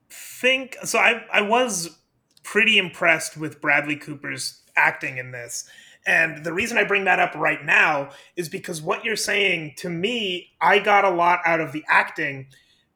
think 0.09 0.77
so 0.83 0.99
I 0.99 1.23
I 1.31 1.41
was 1.41 1.99
pretty 2.43 2.77
impressed 2.77 3.37
with 3.37 3.61
Bradley 3.61 3.95
Cooper's 3.95 4.63
acting 4.75 5.17
in 5.17 5.31
this. 5.31 5.69
And 6.07 6.43
the 6.43 6.53
reason 6.53 6.77
I 6.77 6.85
bring 6.85 7.03
that 7.03 7.19
up 7.19 7.35
right 7.35 7.63
now 7.63 8.09
is 8.35 8.49
because 8.49 8.81
what 8.81 9.05
you're 9.05 9.15
saying 9.15 9.73
to 9.77 9.89
me, 9.89 10.49
I 10.59 10.79
got 10.79 11.05
a 11.05 11.09
lot 11.09 11.41
out 11.45 11.59
of 11.59 11.71
the 11.71 11.83
acting, 11.87 12.47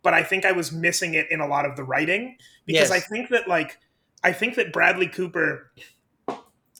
but 0.02 0.14
I 0.14 0.24
think 0.24 0.46
I 0.46 0.52
was 0.54 0.72
missing 0.72 1.14
it 1.14 1.28
in 1.30 1.40
a 1.40 1.46
lot 1.48 1.66
of 1.66 1.76
the 1.76 1.84
writing 1.84 2.38
because 2.66 2.90
I 2.90 3.00
think 3.00 3.30
that 3.30 3.48
like 3.48 3.78
I 4.24 4.32
think 4.34 4.56
that 4.56 4.74
Bradley 4.74 5.08
Cooper 5.08 5.72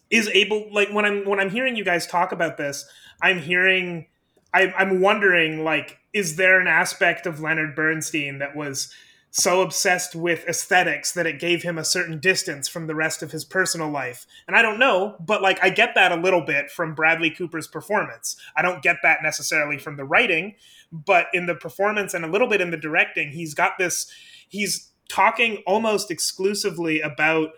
is 0.10 0.28
able 0.30 0.74
like 0.74 0.90
when 0.92 1.06
I'm 1.06 1.26
when 1.26 1.40
I'm 1.40 1.50
hearing 1.50 1.76
you 1.76 1.86
guys 1.86 2.08
talk 2.08 2.32
about 2.32 2.58
this, 2.58 2.90
I'm 3.22 3.40
hearing 3.40 4.08
I, 4.54 4.74
I'm 4.78 5.02
wondering 5.02 5.64
like 5.64 6.00
is 6.14 6.36
there 6.36 6.60
an 6.60 6.68
aspect 6.68 7.26
of 7.26 7.40
Leonard 7.40 7.76
Bernstein 7.76 8.40
that 8.40 8.56
was 8.56 8.94
so 9.32 9.62
obsessed 9.62 10.14
with 10.14 10.48
aesthetics 10.48 11.12
that 11.14 11.26
it 11.26 11.40
gave 11.40 11.64
him 11.64 11.80
a 11.80 11.84
certain 11.84 12.20
distance 12.20 12.68
from 12.68 12.86
the 12.86 12.94
rest 12.94 13.24
of 13.24 13.32
his 13.32 13.44
personal 13.44 13.90
life? 13.90 14.28
And 14.48 14.56
I 14.56 14.62
don't 14.62 14.80
know 14.80 15.16
but 15.20 15.42
like 15.42 15.60
I 15.64 15.70
get 15.70 15.96
that 15.96 16.12
a 16.12 16.22
little 16.22 16.42
bit 16.42 16.70
from 16.70 16.94
Bradley 16.94 17.32
Cooper's 17.32 17.68
performance. 17.68 18.38
I 18.56 18.62
don't 18.62 18.84
get 18.84 18.98
that 19.04 19.24
necessarily 19.24 19.78
from 19.78 19.98
the 19.98 20.06
writing 20.06 20.56
but 20.92 21.28
in 21.34 21.48
the 21.48 21.56
performance 21.56 22.14
and 22.14 22.24
a 22.24 22.30
little 22.30 22.48
bit 22.48 22.62
in 22.62 22.70
the 22.70 22.78
directing 22.78 23.32
he's 23.32 23.56
got 23.56 23.78
this 23.80 24.12
he's 24.48 24.92
talking 25.10 25.64
almost 25.66 26.12
exclusively 26.12 27.02
about 27.02 27.50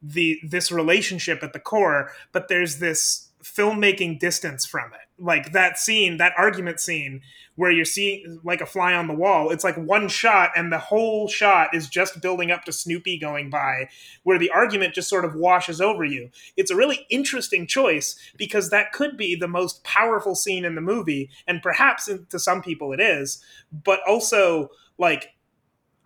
the 0.00 0.38
this 0.44 0.70
relationship 0.70 1.42
at 1.42 1.52
the 1.52 1.58
core 1.58 2.12
but 2.32 2.48
there's 2.48 2.78
this 2.78 3.30
filmmaking 3.42 4.18
distance 4.18 4.64
from 4.64 4.92
it 4.94 5.03
like 5.18 5.52
that 5.52 5.78
scene 5.78 6.16
that 6.16 6.32
argument 6.36 6.80
scene 6.80 7.20
where 7.56 7.70
you're 7.70 7.84
seeing 7.84 8.40
like 8.42 8.60
a 8.60 8.66
fly 8.66 8.94
on 8.94 9.06
the 9.06 9.14
wall 9.14 9.50
it's 9.50 9.62
like 9.62 9.76
one 9.76 10.08
shot 10.08 10.50
and 10.56 10.72
the 10.72 10.78
whole 10.78 11.28
shot 11.28 11.72
is 11.72 11.88
just 11.88 12.20
building 12.20 12.50
up 12.50 12.64
to 12.64 12.72
snoopy 12.72 13.16
going 13.16 13.48
by 13.48 13.88
where 14.24 14.38
the 14.38 14.50
argument 14.50 14.92
just 14.92 15.08
sort 15.08 15.24
of 15.24 15.36
washes 15.36 15.80
over 15.80 16.04
you 16.04 16.28
it's 16.56 16.70
a 16.70 16.76
really 16.76 17.06
interesting 17.10 17.66
choice 17.66 18.16
because 18.36 18.70
that 18.70 18.92
could 18.92 19.16
be 19.16 19.36
the 19.36 19.46
most 19.46 19.84
powerful 19.84 20.34
scene 20.34 20.64
in 20.64 20.74
the 20.74 20.80
movie 20.80 21.30
and 21.46 21.62
perhaps 21.62 22.10
to 22.28 22.38
some 22.38 22.60
people 22.60 22.92
it 22.92 23.00
is 23.00 23.42
but 23.72 24.00
also 24.08 24.68
like 24.98 25.30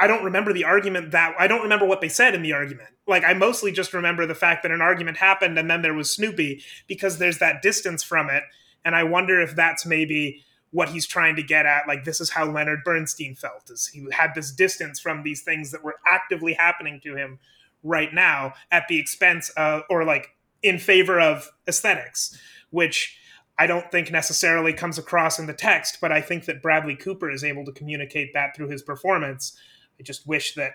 I 0.00 0.06
don't 0.06 0.22
remember 0.22 0.52
the 0.52 0.64
argument 0.64 1.10
that 1.10 1.34
I 1.38 1.48
don't 1.48 1.62
remember 1.62 1.84
what 1.84 2.00
they 2.00 2.08
said 2.08 2.34
in 2.34 2.42
the 2.42 2.52
argument. 2.52 2.90
Like 3.08 3.24
I 3.24 3.34
mostly 3.34 3.72
just 3.72 3.92
remember 3.92 4.26
the 4.26 4.34
fact 4.34 4.62
that 4.62 4.70
an 4.70 4.80
argument 4.80 5.16
happened 5.16 5.58
and 5.58 5.68
then 5.68 5.82
there 5.82 5.94
was 5.94 6.08
Snoopy 6.08 6.62
because 6.86 7.18
there's 7.18 7.38
that 7.38 7.62
distance 7.62 8.04
from 8.04 8.30
it 8.30 8.44
and 8.84 8.94
I 8.94 9.04
wonder 9.04 9.40
if 9.40 9.54
that's 9.54 9.84
maybe 9.84 10.44
what 10.70 10.90
he's 10.90 11.06
trying 11.06 11.36
to 11.36 11.42
get 11.42 11.66
at 11.66 11.88
like 11.88 12.04
this 12.04 12.20
is 12.20 12.30
how 12.30 12.50
Leonard 12.50 12.80
Bernstein 12.84 13.34
felt 13.34 13.70
is 13.70 13.86
he 13.88 14.06
had 14.12 14.34
this 14.34 14.52
distance 14.52 15.00
from 15.00 15.22
these 15.22 15.42
things 15.42 15.70
that 15.70 15.82
were 15.82 15.96
actively 16.06 16.52
happening 16.52 17.00
to 17.04 17.16
him 17.16 17.38
right 17.82 18.12
now 18.12 18.52
at 18.70 18.86
the 18.88 18.98
expense 18.98 19.50
of 19.50 19.82
or 19.88 20.04
like 20.04 20.34
in 20.62 20.78
favor 20.78 21.20
of 21.20 21.50
aesthetics 21.66 22.38
which 22.70 23.16
I 23.58 23.66
don't 23.66 23.90
think 23.90 24.10
necessarily 24.10 24.72
comes 24.72 24.98
across 24.98 25.38
in 25.38 25.46
the 25.46 25.54
text 25.54 25.98
but 26.00 26.12
I 26.12 26.20
think 26.20 26.44
that 26.44 26.62
Bradley 26.62 26.96
Cooper 26.96 27.30
is 27.30 27.44
able 27.44 27.64
to 27.64 27.72
communicate 27.72 28.34
that 28.34 28.54
through 28.54 28.68
his 28.68 28.82
performance 28.82 29.56
I 29.98 30.02
just 30.02 30.26
wish 30.26 30.54
that 30.54 30.72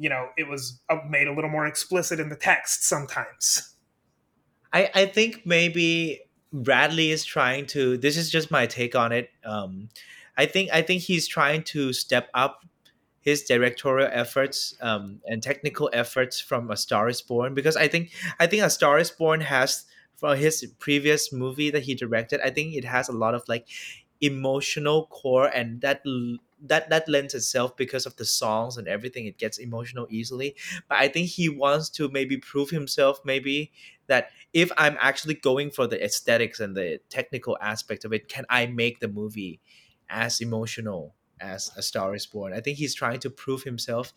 you 0.00 0.08
know 0.08 0.30
it 0.36 0.48
was 0.48 0.80
uh, 0.88 0.98
made 1.08 1.28
a 1.28 1.32
little 1.32 1.50
more 1.50 1.66
explicit 1.66 2.20
in 2.20 2.28
the 2.28 2.36
text 2.36 2.84
sometimes. 2.84 3.74
I, 4.72 4.90
I 4.94 5.06
think 5.06 5.42
maybe 5.44 6.20
Bradley 6.52 7.10
is 7.10 7.24
trying 7.24 7.66
to. 7.66 7.96
This 7.96 8.16
is 8.16 8.30
just 8.30 8.50
my 8.50 8.66
take 8.66 8.94
on 8.96 9.12
it. 9.12 9.30
Um, 9.44 9.88
I 10.36 10.46
think 10.46 10.70
I 10.72 10.82
think 10.82 11.02
he's 11.02 11.28
trying 11.28 11.62
to 11.64 11.92
step 11.92 12.28
up 12.34 12.64
his 13.20 13.42
directorial 13.42 14.08
efforts 14.12 14.74
um, 14.80 15.20
and 15.26 15.42
technical 15.42 15.90
efforts 15.92 16.40
from 16.40 16.70
A 16.70 16.76
Star 16.76 17.08
Is 17.08 17.20
Born 17.22 17.54
because 17.54 17.76
I 17.76 17.88
think 17.88 18.10
I 18.40 18.46
think 18.46 18.62
A 18.62 18.70
Star 18.70 18.98
Is 18.98 19.10
Born 19.10 19.40
has 19.40 19.84
from 20.16 20.36
his 20.36 20.66
previous 20.78 21.32
movie 21.32 21.70
that 21.70 21.84
he 21.84 21.94
directed. 21.94 22.40
I 22.40 22.50
think 22.50 22.74
it 22.74 22.84
has 22.84 23.08
a 23.08 23.12
lot 23.12 23.34
of 23.34 23.42
like 23.48 23.66
emotional 24.20 25.06
core 25.06 25.46
and 25.46 25.80
that 25.80 26.02
that 26.62 26.90
that 26.90 27.08
lends 27.08 27.34
itself 27.34 27.76
because 27.76 28.04
of 28.04 28.16
the 28.16 28.24
songs 28.24 28.76
and 28.76 28.86
everything 28.86 29.24
it 29.26 29.38
gets 29.38 29.56
emotional 29.56 30.06
easily 30.10 30.54
but 30.88 30.98
i 30.98 31.08
think 31.08 31.26
he 31.26 31.48
wants 31.48 31.88
to 31.88 32.08
maybe 32.10 32.36
prove 32.36 32.68
himself 32.68 33.18
maybe 33.24 33.72
that 34.10 34.28
if 34.52 34.70
i'm 34.76 34.96
actually 35.00 35.34
going 35.34 35.70
for 35.70 35.86
the 35.86 36.04
aesthetics 36.04 36.60
and 36.60 36.76
the 36.76 37.00
technical 37.08 37.56
aspect 37.62 38.04
of 38.04 38.12
it 38.12 38.28
can 38.28 38.44
i 38.50 38.66
make 38.66 39.00
the 39.00 39.08
movie 39.08 39.60
as 40.10 40.40
emotional 40.40 41.14
as 41.40 41.70
a 41.76 41.82
star 41.82 42.14
is 42.14 42.26
born? 42.26 42.52
I 42.52 42.60
think 42.60 42.76
he's 42.78 42.94
trying 42.94 43.20
to 43.20 43.30
prove 43.30 43.62
himself 43.62 44.12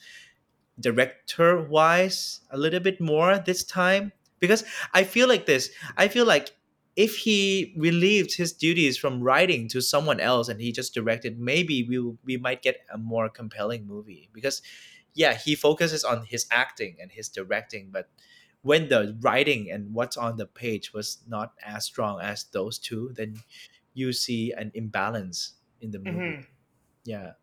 director 0.79 1.61
wise 1.61 2.41
a 2.51 2.57
little 2.57 2.79
bit 2.79 2.99
more 2.99 3.37
this 3.37 3.63
time 3.63 4.11
because 4.39 4.63
i 4.91 5.03
feel 5.03 5.27
like 5.27 5.45
this 5.45 5.69
i 5.97 6.07
feel 6.07 6.25
like 6.25 6.49
if 6.95 7.15
he 7.15 7.75
relieved 7.77 8.35
his 8.35 8.51
duties 8.53 8.97
from 8.97 9.21
writing 9.21 9.67
to 9.67 9.79
someone 9.81 10.19
else 10.19 10.49
and 10.49 10.59
he 10.59 10.71
just 10.71 10.91
directed 10.91 11.39
maybe 11.39 11.83
we 11.83 11.99
we 12.25 12.37
might 12.37 12.63
get 12.63 12.77
a 12.91 12.97
more 12.97 13.29
compelling 13.29 13.85
movie. 13.85 14.29
Because 14.33 14.63
yeah 15.13 15.35
he 15.35 15.53
focuses 15.53 16.03
on 16.03 16.25
his 16.25 16.47
acting 16.49 16.97
and 16.99 17.11
his 17.11 17.29
directing 17.29 17.89
but 17.91 18.09
when 18.63 18.89
the 18.89 19.17
writing 19.21 19.69
and 19.71 19.93
what's 19.93 20.17
on 20.17 20.37
the 20.37 20.47
page 20.47 20.93
was 20.93 21.19
not 21.27 21.53
as 21.63 21.85
strong 21.85 22.19
as 22.21 22.45
those 22.51 22.79
two 22.79 23.11
then 23.15 23.37
you 23.93 24.11
see 24.13 24.51
an 24.51 24.71
imbalance 24.73 25.53
in 25.81 25.91
the 25.91 25.99
movie 25.99 26.41
Mm-hmm. 26.41 26.41
yeah 27.05 27.33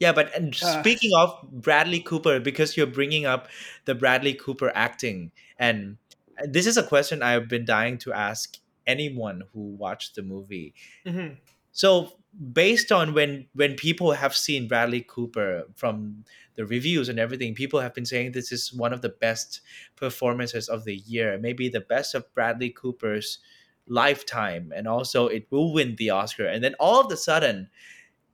yeah, 0.00 0.12
but 0.12 0.32
and 0.34 0.56
Uh, 0.62 0.80
speaking 0.80 1.10
of 1.16 1.36
Bradley 1.50 2.00
Cooper, 2.00 2.38
because 2.40 2.76
you're 2.76 2.86
bringing 2.86 3.26
up 3.26 3.48
the 3.84 3.94
Bradley 3.94 4.34
Cooper 4.34 4.70
acting, 4.74 5.32
and 5.58 5.98
this 6.46 6.66
is 6.66 6.76
a 6.76 6.82
question 6.86 7.22
I've 7.22 7.48
been 7.48 7.64
dying 7.64 7.98
to 7.98 8.12
ask 8.12 8.58
anyone 8.86 9.42
who 9.52 9.60
watched 9.74 10.14
the 10.14 10.22
movie. 10.22 10.74
mhm. 11.04 11.38
So, 11.78 12.18
based 12.52 12.90
on 12.90 13.14
when 13.14 13.46
when 13.54 13.76
people 13.76 14.10
have 14.10 14.34
seen 14.36 14.66
Bradley 14.66 15.00
Cooper 15.00 15.62
from 15.76 16.24
the 16.56 16.66
reviews 16.66 17.08
and 17.08 17.20
everything, 17.20 17.54
people 17.54 17.78
have 17.78 17.94
been 17.94 18.04
saying 18.04 18.32
this 18.32 18.50
is 18.50 18.72
one 18.72 18.92
of 18.92 19.00
the 19.00 19.10
best 19.10 19.60
performances 19.94 20.68
of 20.68 20.82
the 20.82 20.96
year, 20.96 21.38
maybe 21.38 21.68
the 21.68 21.78
best 21.80 22.16
of 22.16 22.34
Bradley 22.34 22.70
Cooper's 22.70 23.38
lifetime, 23.86 24.72
and 24.74 24.88
also 24.88 25.28
it 25.28 25.46
will 25.50 25.72
win 25.72 25.94
the 25.94 26.10
Oscar. 26.10 26.46
And 26.46 26.64
then 26.64 26.74
all 26.80 27.00
of 27.00 27.12
a 27.12 27.16
sudden, 27.16 27.70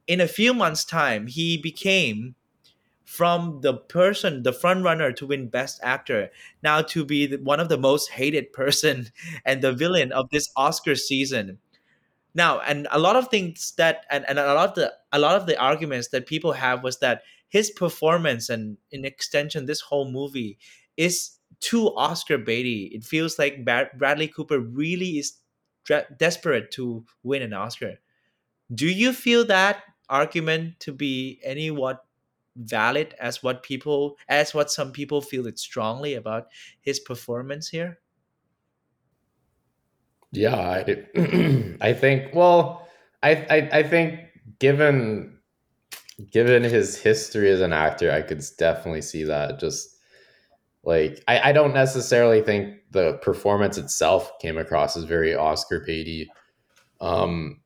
in 0.07 0.19
a 0.19 0.27
few 0.27 0.51
months' 0.51 0.83
time, 0.83 1.27
he 1.27 1.55
became 1.55 2.33
from 3.05 3.61
the 3.61 3.75
person, 3.75 4.41
the 4.41 4.53
front 4.53 4.83
runner 4.83 5.11
to 5.11 5.27
win 5.27 5.49
Best 5.49 5.79
Actor, 5.83 6.31
now 6.63 6.81
to 6.81 7.05
be 7.05 7.37
one 7.37 7.59
of 7.59 7.69
the 7.69 7.77
most 7.77 8.09
hated 8.09 8.51
person 8.61 9.11
and 9.45 9.61
the 9.61 9.71
villain 9.71 10.11
of 10.11 10.29
this 10.31 10.49
Oscar 10.57 10.95
season. 10.95 11.59
Now, 12.35 12.59
and 12.59 12.87
a 12.91 12.99
lot 12.99 13.15
of 13.15 13.29
things 13.29 13.73
that, 13.77 14.05
and, 14.11 14.25
and 14.29 14.37
a 14.39 14.53
lot 14.53 14.69
of 14.69 14.75
the 14.75 14.93
a 15.13 15.19
lot 15.19 15.37
of 15.37 15.47
the 15.47 15.57
arguments 15.59 16.09
that 16.09 16.27
people 16.27 16.51
have 16.53 16.83
was 16.83 16.99
that 16.99 17.23
his 17.49 17.71
performance 17.71 18.49
and 18.49 18.77
in 18.91 19.05
extension, 19.05 19.65
this 19.65 19.81
whole 19.81 20.11
movie 20.11 20.59
is 20.97 21.37
too 21.61 21.95
Oscar 21.95 22.37
baity. 22.37 22.91
It 22.93 23.05
feels 23.05 23.39
like 23.39 23.63
Brad- 23.65 23.91
Bradley 23.97 24.27
Cooper 24.27 24.59
really 24.59 25.19
is 25.19 25.37
dre- 25.85 26.05
desperate 26.17 26.71
to 26.71 27.05
win 27.23 27.41
an 27.41 27.53
Oscar. 27.53 27.99
Do 28.73 28.87
you 28.87 29.13
feel 29.13 29.45
that 29.45 29.83
argument 30.09 30.79
to 30.81 30.93
be 30.93 31.39
any 31.43 31.71
what 31.71 32.05
valid 32.57 33.15
as 33.19 33.43
what 33.43 33.63
people 33.63 34.17
as 34.29 34.53
what 34.53 34.71
some 34.71 34.91
people 34.91 35.21
feel 35.21 35.47
it 35.47 35.59
strongly 35.59 36.13
about 36.15 36.47
his 36.81 36.99
performance 36.99 37.69
here? 37.69 37.99
Yeah, 40.31 40.55
I, 40.55 41.05
I 41.81 41.93
think. 41.93 42.33
Well, 42.33 42.87
I, 43.23 43.31
I 43.49 43.69
I 43.79 43.83
think 43.83 44.19
given 44.59 45.37
given 46.31 46.63
his 46.63 46.97
history 46.97 47.49
as 47.49 47.61
an 47.61 47.73
actor, 47.73 48.11
I 48.11 48.21
could 48.21 48.43
definitely 48.57 49.01
see 49.01 49.23
that. 49.25 49.59
Just 49.59 49.95
like 50.83 51.23
I, 51.27 51.49
I 51.49 51.51
don't 51.51 51.73
necessarily 51.73 52.41
think 52.41 52.75
the 52.91 53.13
performance 53.21 53.77
itself 53.77 54.31
came 54.39 54.57
across 54.57 54.97
as 54.97 55.03
very 55.03 55.35
Oscar 55.35 55.85
baity. 55.87 56.27
Um, 57.01 57.61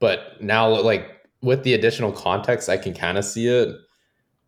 but 0.00 0.42
now 0.42 0.68
like 0.80 1.08
with 1.42 1.64
the 1.64 1.74
additional 1.74 2.12
context, 2.12 2.68
I 2.68 2.76
can 2.76 2.94
kind 2.94 3.18
of 3.18 3.24
see 3.24 3.48
it. 3.48 3.74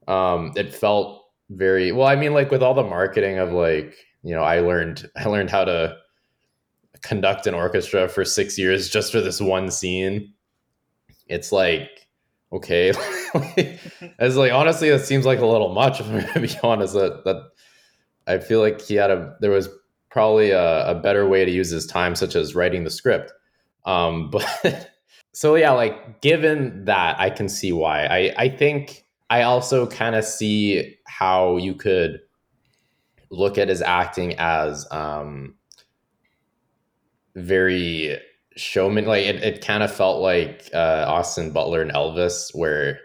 Um, 0.09 0.53
it 0.57 0.75
felt 0.75 1.25
very 1.51 1.93
well. 1.93 2.07
I 2.09 2.17
mean, 2.17 2.35
like 2.35 2.51
with 2.51 2.63
all 2.63 2.75
the 2.75 2.83
marketing 2.83 3.39
of 3.39 3.53
like 3.53 3.95
you 4.23 4.35
know, 4.35 4.43
I 4.43 4.61
learned 4.61 5.11
I 5.17 5.27
learned 5.27 5.51
how 5.51 5.65
to 5.65 5.97
conduct 7.05 7.47
an 7.47 7.55
orchestra 7.55 8.09
for 8.09 8.25
six 8.25 8.59
years 8.59 8.89
just 8.89 9.13
for 9.13 9.21
this 9.21 9.41
one 9.41 9.71
scene. 9.71 10.33
It's 11.29 11.53
like 11.53 12.09
okay. 12.53 12.93
As 14.19 14.37
like 14.37 14.53
honestly, 14.53 14.89
it 14.89 15.05
seems 15.05 15.27
like 15.27 15.41
a 15.41 15.47
little 15.47 15.73
much. 15.73 16.01
If 16.01 16.09
I'm 16.09 16.21
gonna 16.21 16.47
be 16.47 16.59
honest, 16.63 16.95
that 16.95 17.25
that 17.25 17.43
I 18.27 18.39
feel 18.39 18.61
like 18.61 18.81
he 18.81 18.95
had 18.95 19.11
a 19.11 19.37
there 19.41 19.51
was 19.51 19.69
probably 20.11 20.51
a, 20.51 20.89
a 20.89 20.95
better 20.95 21.29
way 21.29 21.45
to 21.45 21.51
use 21.51 21.71
his 21.71 21.87
time, 21.87 22.15
such 22.15 22.35
as 22.35 22.55
writing 22.55 22.85
the 22.85 22.91
script. 22.91 23.33
Um, 23.85 24.31
but 24.33 24.91
so 25.33 25.55
yeah, 25.57 25.73
like 25.73 26.23
given 26.23 26.85
that, 26.87 27.21
I 27.21 27.31
can 27.31 27.49
see 27.49 27.73
why. 27.73 28.07
I 28.07 28.35
I 28.37 28.49
think 28.49 29.05
I 29.31 29.43
also 29.43 29.87
kind 29.87 30.15
of 30.15 30.25
see 30.25 30.97
how 31.07 31.59
you 31.59 31.75
could 31.75 32.21
look 33.31 33.59
at 33.59 33.69
his 33.69 33.83
acting 33.83 34.35
as 34.39 34.87
um 34.91 35.55
very 37.37 38.19
showman 38.57 39.05
like 39.05 39.25
it, 39.27 39.37
it 39.43 39.65
kind 39.65 39.83
of 39.83 39.93
felt 39.93 40.21
like 40.21 40.71
uh 40.73 41.05
austin 41.09 41.51
butler 41.51 41.83
and 41.83 41.93
elvis 41.93 42.55
where 42.55 43.01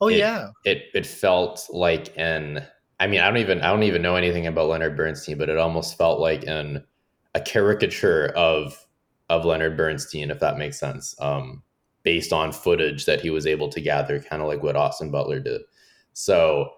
Oh 0.00 0.08
it, 0.08 0.18
yeah. 0.18 0.48
it 0.64 0.82
it 0.92 1.06
felt 1.06 1.66
like 1.70 2.12
an 2.16 2.66
i 2.98 3.06
mean 3.06 3.20
i 3.20 3.26
don't 3.26 3.36
even 3.36 3.60
i 3.62 3.68
don't 3.68 3.84
even 3.84 4.02
know 4.02 4.16
anything 4.16 4.46
about 4.46 4.68
leonard 4.68 4.96
bernstein 4.96 5.38
but 5.38 5.48
it 5.48 5.56
almost 5.56 5.96
felt 5.96 6.18
like 6.18 6.44
an 6.46 6.84
a 7.34 7.40
caricature 7.40 8.26
of 8.36 8.84
of 9.30 9.44
leonard 9.44 9.76
bernstein 9.76 10.30
if 10.30 10.40
that 10.40 10.58
makes 10.58 10.78
sense 10.78 11.14
um 11.20 11.62
based 12.02 12.32
on 12.32 12.52
footage 12.52 13.06
that 13.06 13.20
he 13.20 13.30
was 13.30 13.46
able 13.46 13.68
to 13.68 13.80
gather 13.80 14.18
kind 14.20 14.42
of 14.42 14.48
like 14.48 14.62
what 14.62 14.76
austin 14.76 15.10
butler 15.10 15.38
did 15.38 15.62
so 16.12 16.68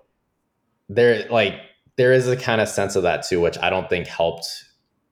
there 0.91 1.27
like 1.31 1.55
there 1.97 2.13
is 2.13 2.29
a 2.29 2.37
kind 2.37 2.61
of 2.61 2.69
sense 2.69 2.95
of 2.95 3.03
that 3.03 3.27
too 3.27 3.41
which 3.41 3.59
i 3.59 3.71
don't 3.71 3.89
think 3.89 4.07
helped 4.07 4.65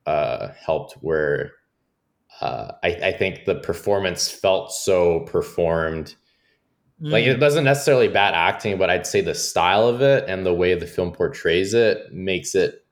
uh 0.07 0.49
helped 0.64 0.93
where 1.01 1.53
uh 2.40 2.73
i 2.83 2.88
i 2.88 3.12
think 3.12 3.45
the 3.45 3.57
performance 3.57 4.29
felt 4.31 4.73
so 4.73 5.21
performed 5.21 6.14
like 7.01 7.25
it 7.27 7.38
Mm. 7.38 7.40
wasn't 7.40 7.64
necessarily 7.64 8.09
bad 8.09 8.35
acting 8.35 8.79
but 8.79 8.88
i'd 8.90 9.07
say 9.07 9.21
the 9.21 9.35
style 9.35 9.88
of 9.88 10.01
it 10.01 10.25
and 10.29 10.45
the 10.47 10.55
way 10.55 10.75
the 10.75 10.87
film 10.87 11.12
portrays 11.12 11.75
it 11.75 12.12
makes 12.12 12.55
it 12.55 12.85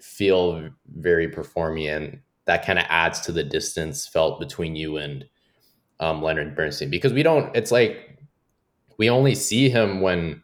feel 0.00 0.68
very 0.96 1.28
performy 1.30 1.94
and 1.94 2.20
that 2.44 2.64
kind 2.66 2.78
of 2.78 2.84
adds 2.88 3.20
to 3.22 3.32
the 3.32 3.42
distance 3.42 4.06
felt 4.06 4.38
between 4.38 4.76
you 4.76 4.98
and 4.98 5.24
um, 6.00 6.20
leonard 6.22 6.54
bernstein 6.54 6.90
because 6.90 7.12
we 7.12 7.22
don't 7.22 7.54
it's 7.56 7.72
like 7.72 8.18
we 8.98 9.08
only 9.08 9.34
see 9.34 9.68
him 9.70 10.00
when 10.00 10.42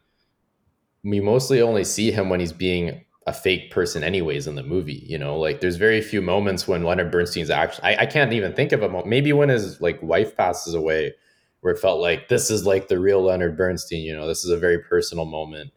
we 1.05 1.21
mostly 1.21 1.61
only 1.63 1.85
see 1.85 2.11
him 2.11 2.29
when 2.31 2.41
he's 2.41 2.53
being 2.53 3.05
a 3.27 3.33
fake 3.33 3.71
person 3.71 4.03
anyways 4.03 4.47
in 4.47 4.55
the 4.55 4.63
movie 4.63 5.05
you 5.07 5.19
know? 5.19 5.39
Like 5.39 5.61
there's 5.61 5.77
very 5.77 6.01
few 6.01 6.23
moments 6.23 6.67
when 6.67 6.85
leonard 6.85 7.11
bernstein's 7.11 7.51
actually 7.51 7.85
I, 7.85 8.03
I 8.03 8.07
can't 8.07 8.33
even 8.33 8.55
think 8.55 8.73
of 8.73 8.83
a 8.83 8.89
moment 8.89 9.09
maybe 9.09 9.33
when 9.33 9.49
his 9.51 9.81
like 9.81 10.03
wife 10.03 10.37
passes 10.37 10.75
away 10.75 11.15
where 11.61 11.75
it 11.75 11.79
felt 11.79 12.01
like 12.01 12.29
this 12.29 12.51
is 12.51 12.65
like 12.65 12.89
the 12.89 12.99
real 12.99 13.23
leonard 13.23 13.57
bernstein 13.57 14.03
you 14.03 14.17
know? 14.17 14.27
This 14.27 14.45
is 14.45 14.51
a 14.51 14.59
very 14.59 14.79
personal 14.79 15.27
moment 15.27 15.73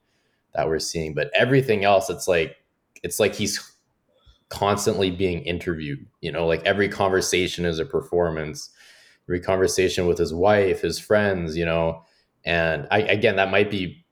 that 0.55 0.67
we're 0.67 0.79
seeing 0.79 1.13
but 1.13 1.31
everything 1.35 1.83
else 1.83 2.09
it's 2.09 2.27
like 2.27 2.57
it's 3.03 3.19
like 3.19 3.35
he's 3.35 3.71
constantly 4.49 5.11
being 5.11 5.41
interviewed 5.43 6.05
you 6.21 6.31
know? 6.31 6.47
Like 6.47 6.63
every 6.65 6.87
conversation 6.89 7.65
is 7.65 7.79
a 7.79 7.85
performance 7.85 8.69
every 9.27 9.41
conversation 9.41 10.07
with 10.07 10.17
his 10.17 10.33
wife 10.33 10.81
his 10.81 10.97
friends 10.99 11.57
you 11.57 11.65
know? 11.65 12.03
And 12.45 12.87
i 12.91 12.99
again 12.99 13.35
that 13.35 13.51
might 13.51 13.69
be 13.69 14.02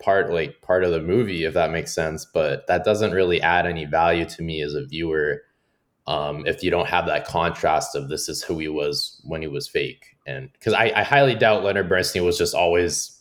part 0.00 0.30
like 0.32 0.60
part 0.62 0.84
of 0.84 0.92
the 0.92 1.00
movie 1.00 1.44
if 1.44 1.54
that 1.54 1.70
makes 1.72 1.92
sense 1.92 2.24
but 2.24 2.66
that 2.68 2.84
doesn't 2.84 3.10
really 3.12 3.40
add 3.42 3.66
any 3.66 3.84
value 3.84 4.24
to 4.24 4.42
me 4.42 4.62
as 4.62 4.74
a 4.74 4.84
viewer 4.86 5.42
um, 6.06 6.46
if 6.46 6.62
you 6.62 6.70
don't 6.70 6.88
have 6.88 7.04
that 7.06 7.26
contrast 7.26 7.94
of 7.94 8.08
this 8.08 8.28
is 8.30 8.42
who 8.42 8.58
he 8.58 8.68
was 8.68 9.20
when 9.24 9.42
he 9.42 9.48
was 9.48 9.68
fake. 9.68 10.16
And 10.26 10.50
because 10.52 10.72
I, 10.72 10.90
I 10.96 11.02
highly 11.02 11.34
doubt 11.34 11.64
leonard 11.64 11.88
bernstein 11.88 12.24
was 12.24 12.38
just 12.38 12.54
always 12.54 13.20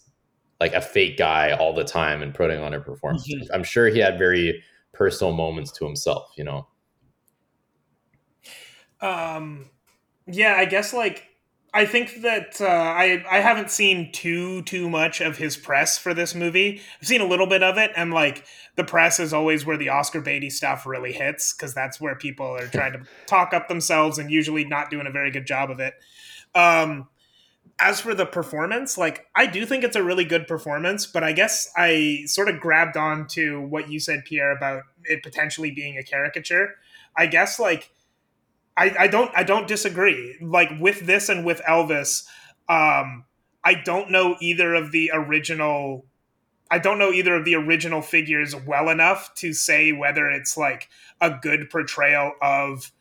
like 0.61 0.73
a 0.73 0.81
fake 0.81 1.17
guy 1.17 1.51
all 1.51 1.73
the 1.73 1.83
time 1.83 2.21
and 2.21 2.33
putting 2.33 2.59
on 2.59 2.73
a 2.73 2.79
performance. 2.79 3.27
Mhm. 3.27 3.47
i'm 3.53 3.63
sure 3.63 3.87
he 3.87 3.99
had 3.99 4.17
very 4.17 4.63
personal 4.93 5.33
moments 5.33 5.71
to 5.73 5.85
himself 5.85 6.31
you 6.37 6.43
know? 6.43 6.67
Um, 9.01 9.69
yeah, 10.25 10.55
I 10.57 10.65
guess 10.65 10.93
like 10.93 11.26
I 11.77 11.85
think 11.85 12.23
that 12.23 12.59
uh, 12.59 12.65
I 12.65 13.23
I 13.29 13.39
haven't 13.39 13.69
seen 13.69 14.11
too 14.11 14.63
too 14.63 14.89
much 14.89 15.21
of 15.21 15.37
his 15.37 15.55
press 15.55 15.95
for 15.95 16.11
this 16.11 16.33
movie. 16.33 16.81
I've 16.99 17.07
seen 17.07 17.21
a 17.21 17.27
little 17.27 17.45
bit 17.45 17.61
of 17.61 17.77
it, 17.77 17.91
and 17.95 18.11
like 18.11 18.45
the 18.77 18.83
press 18.83 19.19
is 19.19 19.31
always 19.31 19.63
where 19.63 19.77
the 19.77 19.89
Oscar 19.89 20.19
baity 20.19 20.51
stuff 20.51 20.87
really 20.87 21.13
hits 21.13 21.53
because 21.53 21.75
that's 21.75 22.01
where 22.01 22.15
people 22.15 22.47
are 22.47 22.65
trying 22.65 22.93
to 22.93 23.03
talk 23.27 23.53
up 23.53 23.67
themselves 23.67 24.17
and 24.17 24.31
usually 24.31 24.65
not 24.65 24.89
doing 24.89 25.05
a 25.05 25.11
very 25.11 25.29
good 25.29 25.45
job 25.45 25.69
of 25.69 25.79
it. 25.79 25.93
Um, 26.55 27.09
as 27.77 28.01
for 28.01 28.15
the 28.15 28.25
performance, 28.25 28.97
like 28.97 29.27
I 29.35 29.45
do 29.45 29.63
think 29.63 29.83
it's 29.83 29.95
a 29.95 30.01
really 30.01 30.25
good 30.25 30.47
performance, 30.47 31.05
but 31.05 31.23
I 31.23 31.31
guess 31.31 31.71
I 31.77 32.23
sort 32.25 32.49
of 32.49 32.59
grabbed 32.59 32.97
on 32.97 33.27
to 33.33 33.61
what 33.61 33.87
you 33.87 33.99
said, 33.99 34.25
Pierre, 34.25 34.49
about 34.49 34.81
it 35.03 35.21
potentially 35.21 35.69
being 35.69 35.95
a 35.95 36.03
caricature. 36.03 36.73
I 37.15 37.27
guess 37.27 37.59
like 37.59 37.91
I, 38.77 38.95
I 38.99 39.07
don't 39.07 39.31
I 39.35 39.43
don't 39.43 39.67
disagree. 39.67 40.37
Like 40.39 40.69
with 40.79 41.01
this 41.01 41.29
and 41.29 41.43
with 41.43 41.61
Elvis, 41.67 42.25
um, 42.69 43.25
I 43.63 43.73
don't 43.83 44.11
know 44.11 44.37
either 44.39 44.75
of 44.75 44.91
the 44.91 45.11
original 45.13 46.05
I 46.69 46.79
don't 46.79 46.99
know 46.99 47.11
either 47.11 47.35
of 47.35 47.45
the 47.45 47.55
original 47.55 48.01
figures 48.01 48.55
well 48.55 48.89
enough 48.89 49.33
to 49.35 49.53
say 49.53 49.91
whether 49.91 50.29
it's 50.29 50.57
like 50.57 50.89
a 51.19 51.31
good 51.31 51.69
portrayal 51.69 52.33
of 52.41 52.91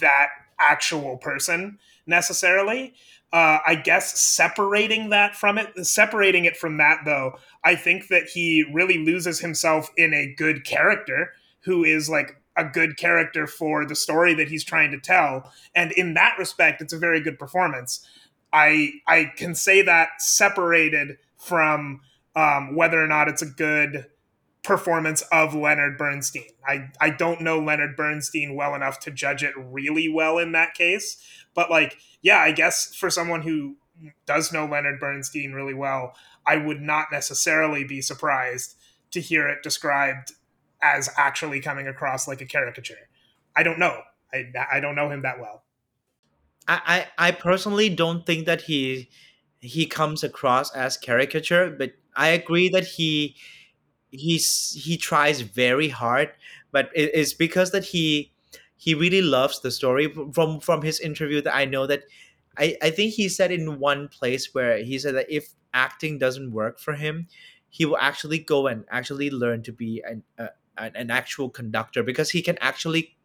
that 0.00 0.28
actual 0.58 1.16
person 1.16 1.78
necessarily. 2.06 2.94
Uh, 3.32 3.58
I 3.66 3.74
guess 3.74 4.18
separating 4.18 5.10
that 5.10 5.34
from 5.34 5.58
it, 5.58 5.84
separating 5.84 6.44
it 6.44 6.56
from 6.56 6.76
that 6.76 7.00
though, 7.04 7.38
I 7.64 7.74
think 7.74 8.08
that 8.08 8.28
he 8.28 8.64
really 8.72 8.98
loses 8.98 9.40
himself 9.40 9.90
in 9.96 10.14
a 10.14 10.32
good 10.34 10.64
character 10.64 11.32
who 11.60 11.82
is 11.82 12.08
like 12.08 12.40
a 12.56 12.64
good 12.64 12.96
character 12.96 13.46
for 13.46 13.84
the 13.84 13.94
story 13.94 14.34
that 14.34 14.48
he's 14.48 14.64
trying 14.64 14.90
to 14.92 14.98
tell. 14.98 15.52
And 15.74 15.92
in 15.92 16.14
that 16.14 16.36
respect, 16.38 16.80
it's 16.80 16.92
a 16.92 16.98
very 16.98 17.20
good 17.20 17.38
performance. 17.38 18.06
I 18.52 18.92
I 19.06 19.32
can 19.36 19.54
say 19.54 19.82
that 19.82 20.20
separated 20.20 21.18
from 21.36 22.00
um, 22.34 22.74
whether 22.76 23.02
or 23.02 23.06
not 23.06 23.28
it's 23.28 23.42
a 23.42 23.46
good 23.46 24.06
performance 24.66 25.22
of 25.30 25.54
Leonard 25.54 25.96
Bernstein. 25.96 26.42
I, 26.66 26.88
I 27.00 27.10
don't 27.10 27.40
know 27.40 27.60
Leonard 27.60 27.96
Bernstein 27.96 28.56
well 28.56 28.74
enough 28.74 28.98
to 29.00 29.12
judge 29.12 29.44
it 29.44 29.54
really 29.56 30.08
well 30.08 30.38
in 30.38 30.52
that 30.52 30.74
case. 30.74 31.16
But 31.54 31.70
like, 31.70 31.98
yeah, 32.20 32.38
I 32.38 32.50
guess 32.50 32.92
for 32.94 33.08
someone 33.08 33.42
who 33.42 33.76
does 34.26 34.52
know 34.52 34.66
Leonard 34.66 34.98
Bernstein 34.98 35.52
really 35.52 35.72
well, 35.72 36.14
I 36.44 36.56
would 36.56 36.80
not 36.80 37.12
necessarily 37.12 37.84
be 37.84 38.02
surprised 38.02 38.76
to 39.12 39.20
hear 39.20 39.46
it 39.46 39.62
described 39.62 40.32
as 40.82 41.10
actually 41.16 41.60
coming 41.60 41.88
across 41.88 42.28
like 42.28 42.40
a 42.40 42.46
caricature. 42.46 43.08
I 43.56 43.62
don't 43.62 43.78
know. 43.78 44.00
I, 44.32 44.44
I 44.72 44.80
don't 44.80 44.94
know 44.94 45.10
him 45.10 45.22
that 45.22 45.40
well. 45.40 45.62
I, 46.68 47.06
I 47.18 47.28
I 47.28 47.30
personally 47.32 47.88
don't 47.88 48.26
think 48.26 48.46
that 48.46 48.62
he 48.62 49.08
he 49.60 49.86
comes 49.86 50.22
across 50.22 50.74
as 50.74 50.96
caricature, 50.96 51.70
but 51.70 51.92
I 52.16 52.28
agree 52.28 52.68
that 52.70 52.84
he 52.84 53.36
he's 54.10 54.72
he 54.84 54.96
tries 54.96 55.40
very 55.40 55.88
hard, 55.88 56.32
but 56.72 56.90
it, 56.94 57.10
it's 57.14 57.34
because 57.34 57.70
that 57.70 57.84
he 57.84 58.32
he 58.76 58.94
really 58.94 59.22
loves 59.22 59.60
the 59.60 59.70
story 59.70 60.12
from 60.32 60.60
from 60.60 60.82
his 60.82 61.00
interview 61.00 61.40
that 61.42 61.54
I 61.54 61.64
know 61.64 61.86
that 61.86 62.02
I 62.58 62.76
I 62.82 62.90
think 62.90 63.14
he 63.14 63.28
said 63.28 63.52
in 63.52 63.78
one 63.78 64.08
place 64.08 64.54
where 64.54 64.78
he 64.78 64.98
said 64.98 65.14
that 65.14 65.30
if 65.30 65.54
acting 65.72 66.18
doesn't 66.18 66.52
work 66.52 66.78
for 66.78 66.94
him, 66.94 67.28
he 67.68 67.84
will 67.84 67.98
actually 67.98 68.38
go 68.38 68.66
and 68.66 68.84
actually 68.90 69.30
learn 69.30 69.62
to 69.62 69.72
be 69.72 70.02
an 70.06 70.22
an, 70.78 71.10
actual 71.10 71.48
conductor 71.48 72.02
because 72.02 72.30
he 72.30 72.42
can 72.42 72.56
actually 72.60 73.16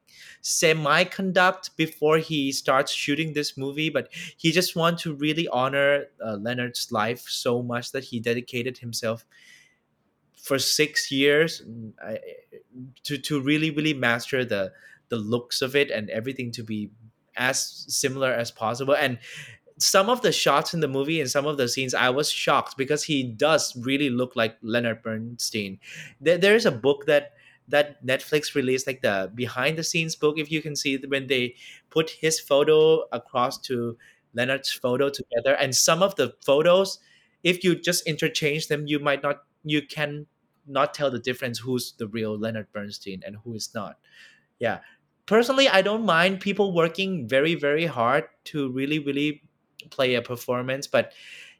semi 0.42 1.04
conduct 1.04 1.76
before 1.78 2.18
he 2.18 2.52
starts 2.52 2.92
shooting 2.92 3.34
this 3.34 3.58
movie 3.58 3.90
but 3.90 4.10
he 4.38 4.52
just 4.52 4.76
wanted 4.76 5.00
to 5.00 5.14
really 5.14 5.48
honor 5.50 6.06
uh, 6.26 6.36
leonard's 6.36 6.92
life 6.92 7.26
so 7.28 7.62
much 7.62 7.92
that 7.92 8.04
he 8.06 8.20
dedicated 8.20 8.78
himself 8.78 9.26
for 10.36 10.58
six 10.58 11.12
years 11.12 11.62
mm, 11.62 11.92
to 13.04 13.18
to 13.18 13.40
really 13.42 13.70
really 13.70 13.94
master 13.94 14.44
the 14.44 14.72
the 15.10 15.18
looks 15.18 15.62
of 15.62 15.76
it 15.76 15.92
and 15.92 16.10
everything 16.10 16.52
to 16.52 16.64
be 16.64 16.90
as 17.38 17.86
similar 17.88 18.32
as 18.32 18.50
possible. 18.50 18.96
And 18.96 19.20
some 19.78 20.10
of 20.10 20.22
the 20.22 20.32
shots 20.32 20.74
in 20.74 20.80
the 20.80 20.88
movie 20.88 21.20
and 21.20 21.30
some 21.30 21.48
of 21.48 21.58
the 21.58 21.68
scenes 21.68 21.96
i 21.96 22.08
was 22.08 22.32
shocked 22.32 22.78
because 22.78 23.04
he 23.04 23.24
does 23.24 23.76
really 23.78 24.12
look 24.12 24.36
like 24.36 24.58
leonard 24.62 25.02
bernstein. 25.02 25.80
There, 26.20 26.38
there's 26.38 26.66
a 26.66 26.72
book 26.72 27.06
that 27.08 27.34
that 27.72 28.06
netflix 28.06 28.56
released 28.56 28.88
like 28.88 29.02
the 29.02 29.32
behind 29.36 29.78
the 29.78 29.84
scenes 29.84 30.16
book 30.16 30.38
if 30.38 30.52
you 30.52 30.62
can 30.62 30.76
see 30.76 30.98
when 31.08 31.28
they 31.28 31.56
put 31.90 32.10
his 32.10 32.40
photo 32.40 33.04
across 33.12 33.58
to 33.60 33.98
leonard's 34.34 34.72
photo 34.72 35.10
together 35.10 35.56
and 35.56 35.76
some 35.76 36.04
of 36.04 36.16
the 36.16 36.34
photos 36.46 37.00
if 37.44 37.64
you 37.64 37.76
just 37.76 38.06
interchange 38.08 38.68
them 38.68 38.88
you 38.88 39.00
might 39.00 39.24
not 39.24 39.44
you 39.64 39.82
can 39.82 40.26
not 40.68 40.94
tell 40.94 41.10
the 41.10 41.20
difference 41.20 41.60
who's 41.60 41.94
the 41.98 42.08
real 42.08 42.38
leonard 42.38 42.68
bernstein 42.72 43.22
and 43.26 43.36
who 43.44 43.56
is 43.56 43.72
not. 43.74 43.98
Yeah. 44.60 44.80
Personally 45.26 45.70
i 45.70 45.82
don't 45.82 46.06
mind 46.06 46.40
people 46.40 46.74
working 46.74 47.28
very 47.28 47.56
very 47.56 47.86
hard 47.86 48.26
to 48.46 48.70
really 48.72 49.00
really 49.00 49.44
play 49.90 50.16
a 50.16 50.22
performance 50.22 50.88
but 50.88 51.14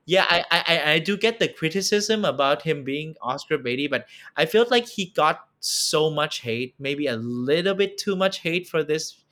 yeah, 0.06 0.26
I, 0.30 0.44
I 0.52 0.92
I 0.94 1.00
do 1.00 1.16
get 1.16 1.40
the 1.40 1.48
criticism 1.48 2.26
about 2.26 2.64
him 2.64 2.84
being 2.84 3.16
Oscar 3.22 3.58
baity, 3.58 3.90
but 3.90 4.08
I 4.36 4.46
felt 4.46 4.72
like 4.72 4.88
he 4.88 5.06
got 5.06 5.48
so 5.62 6.10
much 6.10 6.42
hate, 6.42 6.76
maybe 6.80 7.08
a 7.08 7.16
little 7.16 7.76
bit 7.76 7.98
too 7.98 8.16
much 8.16 8.40
hate 8.40 8.68
for 8.68 8.84
this, 8.84 9.24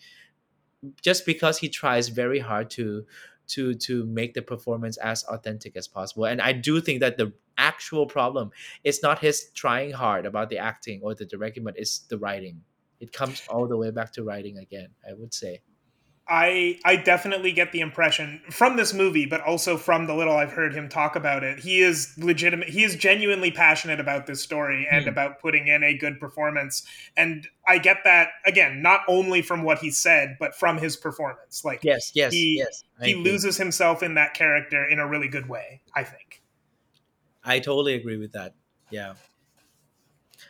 just 1.01 1.25
because 1.25 1.57
he 1.57 1.67
tries 1.67 2.07
very 2.07 2.39
hard 2.39 2.69
to 2.71 3.05
to 3.47 3.73
to 3.73 4.05
make 4.05 4.33
the 4.35 4.41
performance 4.41 4.95
as 4.97 5.23
authentic 5.25 5.75
as 5.75 5.87
possible. 5.87 6.25
And 6.25 6.39
I 6.39 6.53
do 6.53 6.79
think 6.79 7.01
that 7.01 7.17
the 7.17 7.33
actual 7.57 8.05
problem 8.05 8.51
is 8.83 9.01
not 9.03 9.19
his 9.19 9.49
trying 9.53 9.91
hard 9.91 10.25
about 10.25 10.49
the 10.49 10.59
acting 10.59 11.01
or 11.03 11.15
the 11.15 11.25
directing, 11.25 11.63
but 11.63 11.77
it's 11.77 11.99
the 11.99 12.17
writing. 12.17 12.61
It 12.99 13.11
comes 13.11 13.41
all 13.49 13.67
the 13.67 13.77
way 13.77 13.91
back 13.91 14.13
to 14.13 14.23
writing 14.23 14.57
again. 14.59 14.89
I 15.07 15.13
would 15.13 15.33
say. 15.33 15.61
I 16.29 16.79
I 16.85 16.95
definitely 16.95 17.51
get 17.51 17.71
the 17.71 17.79
impression 17.79 18.41
from 18.51 18.75
this 18.77 18.93
movie, 18.93 19.25
but 19.25 19.41
also 19.41 19.77
from 19.77 20.05
the 20.05 20.13
little 20.13 20.35
I've 20.35 20.51
heard 20.51 20.73
him 20.75 20.87
talk 20.87 21.15
about 21.15 21.43
it. 21.43 21.59
He 21.59 21.81
is 21.81 22.13
legitimate. 22.17 22.69
He 22.69 22.83
is 22.83 22.95
genuinely 22.95 23.49
passionate 23.51 23.99
about 23.99 24.27
this 24.27 24.41
story 24.41 24.87
and 24.91 25.03
Hmm. 25.03 25.09
about 25.09 25.39
putting 25.39 25.67
in 25.67 25.83
a 25.83 25.93
good 25.97 26.19
performance. 26.19 26.85
And 27.17 27.47
I 27.67 27.79
get 27.79 28.03
that 28.03 28.29
again, 28.45 28.81
not 28.83 29.01
only 29.07 29.41
from 29.41 29.63
what 29.63 29.79
he 29.79 29.89
said, 29.89 30.37
but 30.39 30.53
from 30.55 30.77
his 30.77 30.95
performance. 30.95 31.65
Like 31.65 31.83
Yes, 31.83 32.11
yes, 32.13 32.31
He- 32.33 32.57
yes. 32.59 32.83
I 33.01 33.05
he 33.07 33.11
agree. 33.13 33.23
loses 33.23 33.57
himself 33.57 34.03
in 34.03 34.13
that 34.13 34.33
character 34.35 34.85
in 34.87 34.99
a 34.99 35.07
really 35.07 35.27
good 35.29 35.49
way. 35.49 35.81
I 35.95 36.03
think. 36.03 36.41
I 37.43 37.59
totally 37.59 37.95
agree 37.95 38.17
with 38.17 38.33
that. 38.33 38.53
Yeah. 38.91 39.13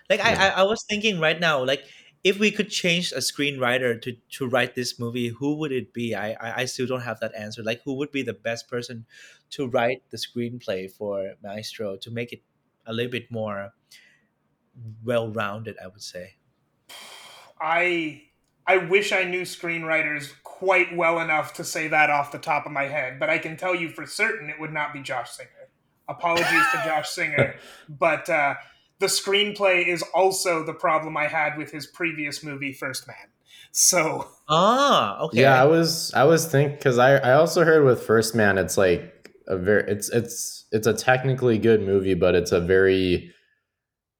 Like 0.09 0.19
I, 0.19 0.33
I, 0.33 0.47
I 0.49 0.63
was 0.63 0.83
thinking 0.89 1.19
right 1.19 1.39
now, 1.39 1.63
like 1.63 1.85
if 2.23 2.37
we 2.37 2.51
could 2.51 2.69
change 2.69 3.11
a 3.11 3.17
screenwriter 3.17 4.01
to 4.01 4.15
to 4.31 4.47
write 4.47 4.75
this 4.75 4.99
movie, 4.99 5.29
who 5.29 5.55
would 5.55 5.71
it 5.71 5.93
be? 5.93 6.15
I, 6.15 6.31
I 6.33 6.61
I 6.61 6.65
still 6.65 6.87
don't 6.87 7.01
have 7.01 7.19
that 7.21 7.33
answer. 7.35 7.63
Like 7.63 7.81
who 7.83 7.93
would 7.95 8.11
be 8.11 8.23
the 8.23 8.33
best 8.33 8.67
person 8.67 9.05
to 9.51 9.67
write 9.67 10.03
the 10.09 10.17
screenplay 10.17 10.91
for 10.91 11.33
Maestro 11.41 11.97
to 11.97 12.11
make 12.11 12.33
it 12.33 12.41
a 12.85 12.93
little 12.93 13.11
bit 13.11 13.31
more 13.31 13.73
well 15.03 15.29
rounded, 15.31 15.77
I 15.83 15.87
would 15.87 16.01
say. 16.01 16.35
I 17.61 18.23
I 18.67 18.77
wish 18.77 19.11
I 19.11 19.23
knew 19.23 19.41
screenwriters 19.41 20.31
quite 20.43 20.95
well 20.95 21.19
enough 21.19 21.53
to 21.55 21.63
say 21.63 21.87
that 21.87 22.09
off 22.09 22.31
the 22.31 22.37
top 22.37 22.65
of 22.65 22.71
my 22.71 22.83
head, 22.83 23.19
but 23.19 23.29
I 23.29 23.37
can 23.37 23.57
tell 23.57 23.73
you 23.73 23.89
for 23.89 24.05
certain 24.05 24.49
it 24.49 24.59
would 24.59 24.73
not 24.73 24.93
be 24.93 25.01
Josh 25.01 25.31
Singer. 25.31 25.49
Apologies 26.07 26.65
to 26.73 26.81
Josh 26.85 27.09
Singer, 27.19 27.55
but 27.87 28.29
uh, 28.29 28.55
the 28.99 29.07
screenplay 29.07 29.87
is 29.87 30.03
also 30.13 30.63
the 30.63 30.73
problem 30.73 31.17
I 31.17 31.27
had 31.27 31.57
with 31.57 31.71
his 31.71 31.87
previous 31.87 32.43
movie, 32.43 32.73
First 32.73 33.07
Man. 33.07 33.15
So 33.71 34.27
Ah, 34.47 35.19
okay. 35.21 35.41
Yeah, 35.41 35.61
I 35.61 35.65
was 35.65 36.13
I 36.13 36.23
was 36.23 36.47
think 36.47 36.77
because 36.77 36.97
I 36.97 37.17
I 37.17 37.33
also 37.33 37.63
heard 37.63 37.85
with 37.85 38.01
First 38.01 38.35
Man 38.35 38.57
it's 38.57 38.77
like 38.77 39.31
a 39.47 39.57
very 39.57 39.89
it's 39.91 40.09
it's 40.09 40.65
it's 40.71 40.87
a 40.87 40.93
technically 40.93 41.57
good 41.57 41.81
movie, 41.81 42.13
but 42.13 42.35
it's 42.35 42.51
a 42.51 42.59
very 42.59 43.33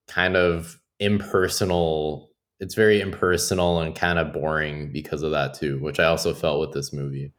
kind 0.07 0.35
of 0.35 0.79
impersonal. 0.99 2.31
It's 2.59 2.75
very 2.75 3.01
impersonal 3.01 3.79
and 3.79 3.95
kind 3.95 4.19
of 4.19 4.33
boring 4.33 4.91
because 4.91 5.23
of 5.23 5.31
that 5.31 5.53
too, 5.53 5.79
which 5.79 5.99
I 5.99 6.05
also 6.05 6.33
felt 6.33 6.59
with 6.59 6.73
this 6.73 6.91
movie. 6.91 7.31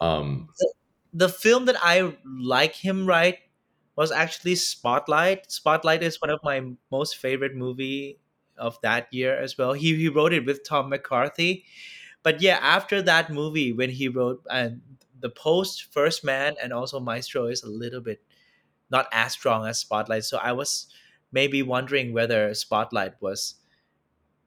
Um, 0.00 0.48
the 1.12 1.28
film 1.28 1.66
that 1.66 1.76
I 1.80 2.14
like 2.24 2.74
him 2.74 3.06
write 3.06 3.38
was 3.98 4.12
actually 4.12 4.54
Spotlight. 4.54 5.50
Spotlight 5.50 6.04
is 6.04 6.22
one 6.22 6.30
of 6.30 6.38
my 6.44 6.62
most 6.92 7.16
favorite 7.16 7.56
movie 7.56 8.20
of 8.56 8.78
that 8.82 9.12
year 9.12 9.36
as 9.36 9.58
well. 9.58 9.72
He 9.72 9.96
he 9.96 10.08
wrote 10.08 10.32
it 10.32 10.46
with 10.46 10.62
Tom 10.62 10.88
McCarthy. 10.88 11.64
But 12.22 12.40
yeah, 12.40 12.58
after 12.62 13.02
that 13.02 13.32
movie 13.32 13.72
when 13.72 13.90
he 13.90 14.06
wrote 14.06 14.46
and 14.50 14.82
the 15.18 15.30
post 15.30 15.92
First 15.92 16.22
Man 16.22 16.54
and 16.62 16.72
also 16.72 17.00
Maestro 17.00 17.46
is 17.46 17.64
a 17.64 17.68
little 17.68 18.00
bit 18.00 18.22
not 18.88 19.08
as 19.10 19.32
strong 19.32 19.66
as 19.66 19.80
Spotlight. 19.80 20.24
So 20.24 20.38
I 20.38 20.52
was 20.52 20.86
maybe 21.32 21.62
wondering 21.62 22.12
whether 22.12 22.54
Spotlight 22.54 23.20
was 23.20 23.56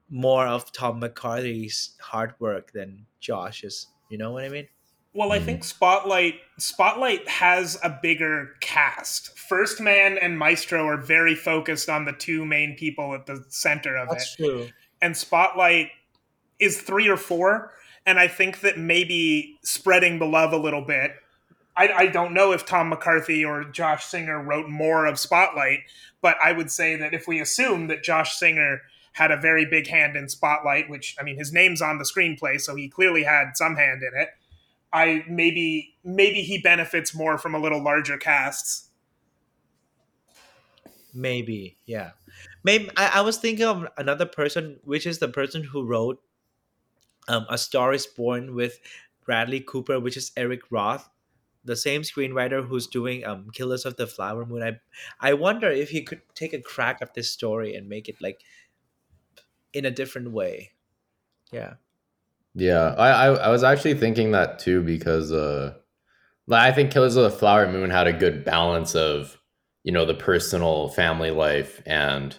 more 0.08 0.46
of 0.46 0.72
Tom 0.72 0.98
McCarthy's 1.00 1.94
hard 2.00 2.34
work 2.40 2.72
than 2.72 3.04
Josh's. 3.20 3.88
You 4.08 4.16
know 4.16 4.30
what 4.32 4.44
I 4.44 4.48
mean? 4.48 4.68
Well, 5.14 5.32
I 5.32 5.38
Mhm. 5.40 5.44
think 5.44 5.64
Spotlight 5.64 6.40
Spotlight 6.58 7.26
has 7.28 7.76
a 7.82 7.90
bigger 7.90 8.54
cast. 8.60 9.36
First 9.38 9.80
Man 9.80 10.16
and 10.16 10.38
Maestro 10.38 10.86
are 10.86 10.96
very 10.96 11.34
focused 11.34 11.88
on 11.90 12.04
the 12.04 12.12
two 12.12 12.44
main 12.46 12.76
people 12.76 13.14
at 13.14 13.26
the 13.26 13.44
center 13.48 13.96
of 13.96 14.08
it. 14.16 14.22
true. 14.36 14.68
and 15.00 15.16
Spotlight 15.16 15.90
is 16.60 16.80
three 16.80 17.08
or 17.08 17.16
four. 17.16 17.72
And 18.06 18.20
I 18.20 18.28
think 18.28 18.60
that 18.60 18.78
maybe 18.78 19.58
spreading 19.64 20.20
the 20.20 20.26
love 20.26 20.52
a 20.52 20.56
little 20.56 20.82
bit. 20.82 21.16
I, 21.76 21.88
I 21.88 22.06
don't 22.06 22.32
know 22.34 22.52
if 22.52 22.64
Tom 22.64 22.88
McCarthy 22.90 23.44
or 23.44 23.64
Josh 23.64 24.04
Singer 24.04 24.40
wrote 24.40 24.68
more 24.68 25.06
of 25.06 25.18
Spotlight, 25.18 25.80
but 26.20 26.36
I 26.42 26.52
would 26.52 26.70
say 26.70 26.94
that 26.96 27.14
if 27.14 27.26
we 27.26 27.40
assume 27.40 27.88
that 27.88 28.04
Josh 28.04 28.36
Singer 28.36 28.82
had 29.14 29.30
a 29.32 29.36
very 29.36 29.64
big 29.64 29.88
hand 29.88 30.16
in 30.16 30.28
Spotlight, 30.28 30.88
which 30.88 31.16
I 31.18 31.24
mean 31.24 31.36
his 31.36 31.52
name's 31.52 31.82
on 31.82 31.98
the 31.98 32.04
screenplay, 32.04 32.60
so 32.60 32.76
he 32.76 32.88
clearly 32.88 33.24
had 33.24 33.56
some 33.56 33.74
hand 33.74 34.02
in 34.02 34.16
it. 34.20 34.30
I 34.92 35.24
maybe 35.28 35.94
maybe 36.04 36.42
he 36.42 36.58
benefits 36.58 37.14
more 37.14 37.38
from 37.38 37.54
a 37.54 37.58
little 37.58 37.82
larger 37.82 38.18
casts. 38.18 38.88
Maybe, 41.14 41.76
yeah. 41.84 42.12
Maybe 42.64 42.90
I, 42.96 43.18
I 43.18 43.20
was 43.20 43.36
thinking 43.36 43.66
of 43.66 43.86
another 43.98 44.26
person, 44.26 44.80
which 44.84 45.06
is 45.06 45.18
the 45.18 45.28
person 45.28 45.62
who 45.62 45.84
wrote 45.84 46.22
um, 47.28 47.46
A 47.50 47.58
Star 47.58 47.92
is 47.92 48.06
Born 48.06 48.54
with 48.54 48.78
Bradley 49.24 49.60
Cooper, 49.60 50.00
which 50.00 50.16
is 50.16 50.32
Eric 50.36 50.60
Roth, 50.70 51.08
the 51.64 51.76
same 51.76 52.02
screenwriter 52.02 52.66
who's 52.66 52.86
doing 52.86 53.24
um, 53.24 53.50
Killers 53.52 53.84
of 53.84 53.96
the 53.96 54.06
Flower 54.06 54.46
Moon. 54.46 54.62
I 54.62 54.80
I 55.20 55.34
wonder 55.34 55.70
if 55.70 55.90
he 55.90 56.02
could 56.02 56.22
take 56.34 56.52
a 56.52 56.62
crack 56.62 56.98
at 57.02 57.14
this 57.14 57.30
story 57.30 57.74
and 57.74 57.88
make 57.88 58.08
it 58.08 58.20
like 58.20 58.40
in 59.72 59.84
a 59.84 59.90
different 59.90 60.32
way. 60.32 60.72
Yeah. 61.52 61.74
Yeah, 62.54 62.94
I, 62.98 63.08
I 63.08 63.26
I 63.28 63.48
was 63.48 63.64
actually 63.64 63.94
thinking 63.94 64.32
that 64.32 64.58
too 64.58 64.82
because 64.82 65.32
uh, 65.32 65.74
I 66.50 66.72
think 66.72 66.92
Killers 66.92 67.16
of 67.16 67.24
the 67.24 67.38
Flower 67.38 67.70
Moon 67.70 67.90
had 67.90 68.06
a 68.06 68.12
good 68.12 68.44
balance 68.44 68.94
of 68.94 69.38
you 69.84 69.92
know 69.92 70.04
the 70.04 70.14
personal 70.14 70.88
family 70.90 71.30
life 71.30 71.82
and 71.86 72.36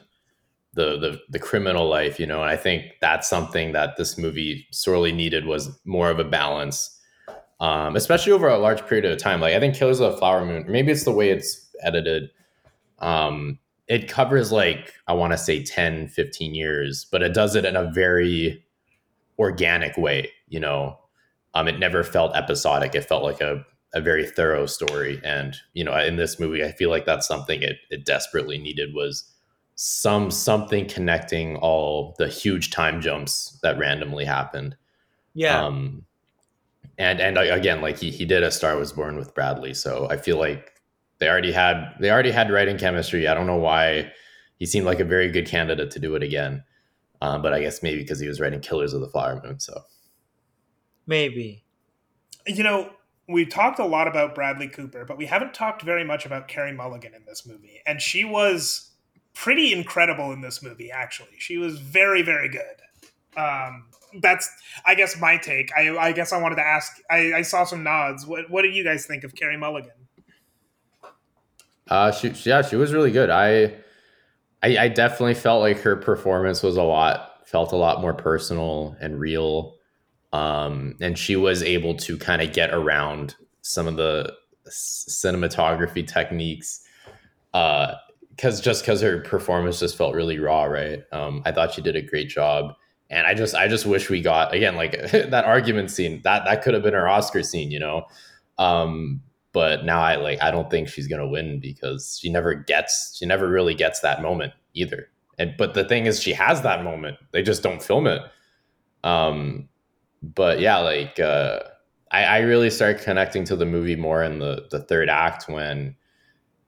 the 0.73 0.99
the 0.99 1.19
the 1.29 1.39
criminal 1.39 1.87
life, 1.87 2.19
you 2.19 2.27
know, 2.27 2.41
and 2.41 2.49
I 2.49 2.57
think 2.57 2.93
that's 3.01 3.27
something 3.27 3.71
that 3.71 3.97
this 3.97 4.17
movie 4.17 4.67
sorely 4.71 5.11
needed 5.11 5.45
was 5.45 5.79
more 5.83 6.11
of 6.11 6.19
a 6.19 6.23
balance, 6.23 6.99
um, 7.59 7.95
especially 7.95 8.33
over 8.33 8.47
a 8.47 8.57
large 8.57 8.85
period 8.85 9.05
of 9.05 9.17
time. 9.17 9.41
Like 9.41 9.55
I 9.55 9.59
think 9.59 9.75
Killers 9.75 9.99
of 9.99 10.11
the 10.11 10.17
Flower 10.17 10.45
Moon, 10.45 10.65
maybe 10.67 10.91
it's 10.91 11.05
the 11.05 11.11
way 11.11 11.29
it's 11.31 11.69
edited. 11.81 12.29
Um, 12.99 13.57
it 13.87 14.07
covers 14.07 14.51
like 14.51 14.93
I 15.07 15.13
want 15.13 15.33
to 15.33 15.37
say 15.37 15.63
10, 15.63 16.07
15 16.07 16.53
years, 16.55 17.05
but 17.11 17.23
it 17.23 17.33
does 17.33 17.55
it 17.55 17.65
in 17.65 17.75
a 17.75 17.91
very 17.91 18.63
organic 19.39 19.97
way 19.97 20.31
you 20.47 20.59
know? 20.59 20.97
Um 21.53 21.67
it 21.67 21.79
never 21.79 22.03
felt 22.03 22.35
episodic. 22.35 22.95
It 22.95 23.05
felt 23.05 23.23
like 23.23 23.41
a, 23.41 23.65
a 23.93 24.01
very 24.01 24.25
thorough 24.27 24.65
story. 24.65 25.21
And 25.23 25.55
you 25.73 25.83
know 25.83 25.97
in 25.97 26.15
this 26.15 26.39
movie 26.39 26.63
i 26.63 26.71
feel 26.71 26.89
like 26.89 27.05
that's 27.05 27.27
something 27.27 27.61
it, 27.61 27.77
it 27.89 28.05
desperately 28.05 28.57
needed 28.57 28.93
was 28.93 29.25
some 29.75 30.29
something 30.31 30.87
connecting 30.87 31.57
all 31.57 32.15
the 32.19 32.27
huge 32.27 32.69
time 32.71 33.01
jumps 33.01 33.59
that 33.63 33.77
randomly 33.77 34.25
happened. 34.25 34.75
Yeah. 35.33 35.65
um 35.65 36.05
and 36.99 37.19
and 37.19 37.37
again 37.37 37.81
like 37.81 37.97
he, 37.97 38.11
he 38.11 38.23
did 38.23 38.43
a 38.43 38.51
star 38.51 38.77
was 38.77 38.93
born 38.93 39.17
with 39.17 39.33
bradley 39.33 39.73
so 39.73 40.07
i 40.11 40.17
feel 40.17 40.37
like 40.37 40.73
they 41.23 41.29
already 41.29 41.53
had 41.53 41.93
they 41.99 42.11
already 42.11 42.31
had 42.31 42.51
writing 42.51 42.77
chemistry. 42.77 43.29
I 43.29 43.33
don't 43.33 43.47
know 43.47 43.55
why 43.55 44.11
he 44.59 44.65
seemed 44.65 44.85
like 44.85 44.99
a 44.99 45.05
very 45.05 45.31
good 45.31 45.47
candidate 45.47 45.89
to 45.91 45.99
do 45.99 46.15
it 46.15 46.23
again 46.23 46.63
um, 47.23 47.41
but 47.41 47.53
i 47.53 47.59
guess 47.59 47.81
maybe 47.81 48.01
because 48.01 48.19
he 48.19 48.27
was 48.27 48.39
writing 48.39 48.59
killers 48.59 48.93
of 48.93 49.01
the 49.01 49.09
flower 49.09 49.41
moon 49.43 49.59
so 49.59 49.81
Maybe. 51.05 51.65
You 52.47 52.63
know, 52.63 52.89
we 53.27 53.45
talked 53.45 53.79
a 53.79 53.85
lot 53.85 54.07
about 54.07 54.35
Bradley 54.35 54.67
Cooper, 54.67 55.05
but 55.05 55.17
we 55.17 55.25
haven't 55.25 55.53
talked 55.53 55.81
very 55.81 56.03
much 56.03 56.25
about 56.25 56.47
Carey 56.47 56.71
Mulligan 56.73 57.13
in 57.13 57.25
this 57.25 57.45
movie. 57.45 57.81
And 57.85 58.01
she 58.01 58.23
was 58.23 58.91
pretty 59.33 59.73
incredible 59.73 60.31
in 60.31 60.41
this 60.41 60.63
movie, 60.63 60.91
actually. 60.91 61.35
She 61.39 61.57
was 61.57 61.79
very, 61.79 62.21
very 62.21 62.49
good. 62.49 63.37
Um, 63.37 63.85
that's, 64.21 64.49
I 64.85 64.95
guess, 64.95 65.19
my 65.19 65.37
take. 65.37 65.71
I, 65.75 65.89
I 65.97 66.11
guess 66.11 66.31
I 66.31 66.41
wanted 66.41 66.55
to 66.55 66.65
ask. 66.65 66.89
I, 67.09 67.33
I 67.33 67.41
saw 67.41 67.63
some 67.65 67.83
nods. 67.83 68.25
What, 68.25 68.49
what 68.49 68.61
did 68.61 68.75
you 68.75 68.83
guys 68.85 69.05
think 69.05 69.23
of 69.25 69.35
Carey 69.35 69.57
Mulligan? 69.57 69.91
Uh, 71.89 72.11
she, 72.11 72.33
she- 72.33 72.49
yeah, 72.49 72.61
she 72.61 72.75
was 72.77 72.93
really 72.93 73.11
good. 73.11 73.29
I, 73.29 73.73
I, 74.63 74.77
I 74.77 74.87
definitely 74.87 75.33
felt 75.33 75.61
like 75.61 75.79
her 75.81 75.95
performance 75.95 76.63
was 76.63 76.77
a 76.77 76.83
lot, 76.83 77.45
felt 77.45 77.73
a 77.73 77.75
lot 77.75 78.01
more 78.01 78.13
personal 78.13 78.95
and 79.01 79.19
real. 79.19 79.75
Um, 80.31 80.95
and 81.01 81.17
she 81.17 81.35
was 81.35 81.61
able 81.61 81.95
to 81.97 82.17
kind 82.17 82.41
of 82.41 82.53
get 82.53 82.73
around 82.73 83.35
some 83.61 83.87
of 83.87 83.97
the 83.97 84.33
cinematography 84.67 86.07
techniques. 86.07 86.81
Uh, 87.53 87.95
cause 88.37 88.61
just 88.61 88.85
cause 88.85 89.01
her 89.01 89.19
performance 89.19 89.79
just 89.79 89.97
felt 89.97 90.15
really 90.15 90.39
raw. 90.39 90.63
Right. 90.63 91.03
Um, 91.11 91.43
I 91.45 91.51
thought 91.51 91.73
she 91.73 91.81
did 91.81 91.95
a 91.95 92.01
great 92.01 92.29
job. 92.29 92.73
And 93.09 93.27
I 93.27 93.33
just, 93.35 93.53
I 93.53 93.67
just 93.67 93.85
wish 93.85 94.09
we 94.09 94.21
got 94.21 94.55
again, 94.55 94.75
like 94.75 94.93
that 95.11 95.45
argument 95.45 95.91
scene 95.91 96.21
that, 96.23 96.45
that 96.45 96.63
could 96.63 96.73
have 96.73 96.83
been 96.83 96.93
her 96.93 97.07
Oscar 97.07 97.43
scene, 97.43 97.69
you 97.69 97.79
know? 97.79 98.05
Um, 98.57 99.21
but 99.53 99.85
now 99.85 100.01
I 100.01 100.15
like 100.15 100.41
I 100.41 100.51
don't 100.51 100.69
think 100.69 100.89
she's 100.89 101.07
gonna 101.07 101.27
win 101.27 101.59
because 101.59 102.19
she 102.21 102.29
never 102.31 102.53
gets 102.55 103.15
she 103.17 103.25
never 103.25 103.47
really 103.47 103.75
gets 103.75 104.01
that 104.01 104.21
moment 104.21 104.53
either. 104.73 105.07
And 105.37 105.53
but 105.57 105.73
the 105.73 105.85
thing 105.85 106.05
is, 106.05 106.21
she 106.21 106.33
has 106.33 106.61
that 106.63 106.83
moment. 106.83 107.17
They 107.31 107.41
just 107.41 107.63
don't 107.63 107.81
film 107.81 108.07
it. 108.07 108.21
Um, 109.03 109.69
but 110.21 110.59
yeah, 110.59 110.77
like 110.77 111.19
uh, 111.19 111.59
I, 112.11 112.23
I 112.23 112.39
really 112.39 112.69
start 112.69 113.01
connecting 113.01 113.43
to 113.45 113.55
the 113.55 113.65
movie 113.65 113.95
more 113.95 114.23
in 114.23 114.39
the 114.39 114.67
the 114.71 114.79
third 114.79 115.09
act 115.09 115.47
when 115.47 115.95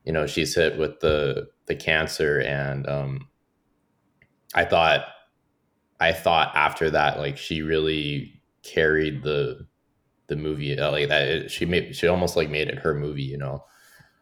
you 0.04 0.14
know 0.14 0.28
she's 0.28 0.56
hit 0.56 0.78
with 0.78 1.00
the 1.00 1.48
the 1.66 1.76
cancer 1.76 2.42
and 2.42 2.88
um, 2.88 3.28
I 4.54 4.66
thought 4.66 5.06
I 6.00 6.12
thought 6.12 6.52
after 6.56 6.90
that 6.92 7.18
like 7.18 7.38
she 7.38 7.62
really 7.62 8.42
carried 8.64 9.24
the 9.24 9.66
the 10.28 10.36
movie 10.36 10.78
uh, 10.80 10.92
like 10.92 11.10
that 11.10 11.52
she 11.52 11.66
made 11.66 11.96
she 11.96 12.08
almost 12.08 12.36
like 12.36 12.50
made 12.50 12.68
it 12.68 12.80
her 12.80 12.94
movie 12.94 13.24
you 13.24 13.38
know 13.38 13.64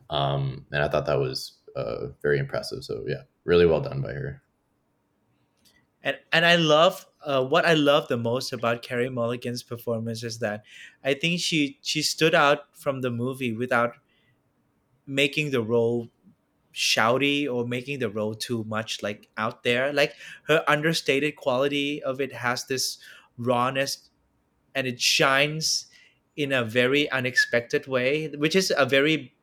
um 0.09 0.65
and 0.71 0.83
I 0.83 0.89
thought 0.89 1.05
that 1.07 1.19
was 1.19 1.59
uh 1.75 2.07
very 2.21 2.39
impressive 2.39 2.83
so 2.83 3.03
yeah 3.07 3.23
really 3.45 3.65
well 3.65 3.81
done 3.81 4.01
by 4.01 4.13
her 4.13 4.43
and 6.01 6.17
and 6.31 6.45
I 6.45 6.55
love 6.55 7.05
uh, 7.25 7.43
what 7.45 7.65
I 7.65 7.73
love 7.73 8.07
the 8.09 8.17
most 8.17 8.51
about 8.51 8.81
carey 8.81 9.09
Mulligan's 9.09 9.63
performance 9.63 10.23
is 10.23 10.39
that 10.39 10.63
I 11.03 11.13
think 11.13 11.39
she 11.39 11.79
she 11.81 12.01
stood 12.01 12.35
out 12.35 12.75
from 12.75 13.01
the 13.01 13.11
movie 13.11 13.53
without 13.53 13.93
making 15.05 15.51
the 15.51 15.61
role 15.61 16.09
shouty 16.73 17.51
or 17.51 17.67
making 17.67 17.99
the 17.99 18.09
role 18.09 18.35
too 18.35 18.63
much 18.65 19.03
like 19.03 19.29
out 19.37 19.63
there. 19.63 19.93
Like 19.93 20.15
her 20.45 20.63
understated 20.67 21.35
quality 21.35 22.03
of 22.03 22.21
it 22.21 22.33
has 22.33 22.65
this 22.65 22.99
rawness 23.37 24.09
and 24.75 24.87
it 24.87 25.01
shines 25.01 25.87
in 26.35 26.51
a 26.51 26.63
very 26.63 27.09
unexpected 27.11 27.87
way, 27.87 28.29
which 28.29 28.55
is 28.55 28.73
a 28.75 28.85
very 28.85 29.33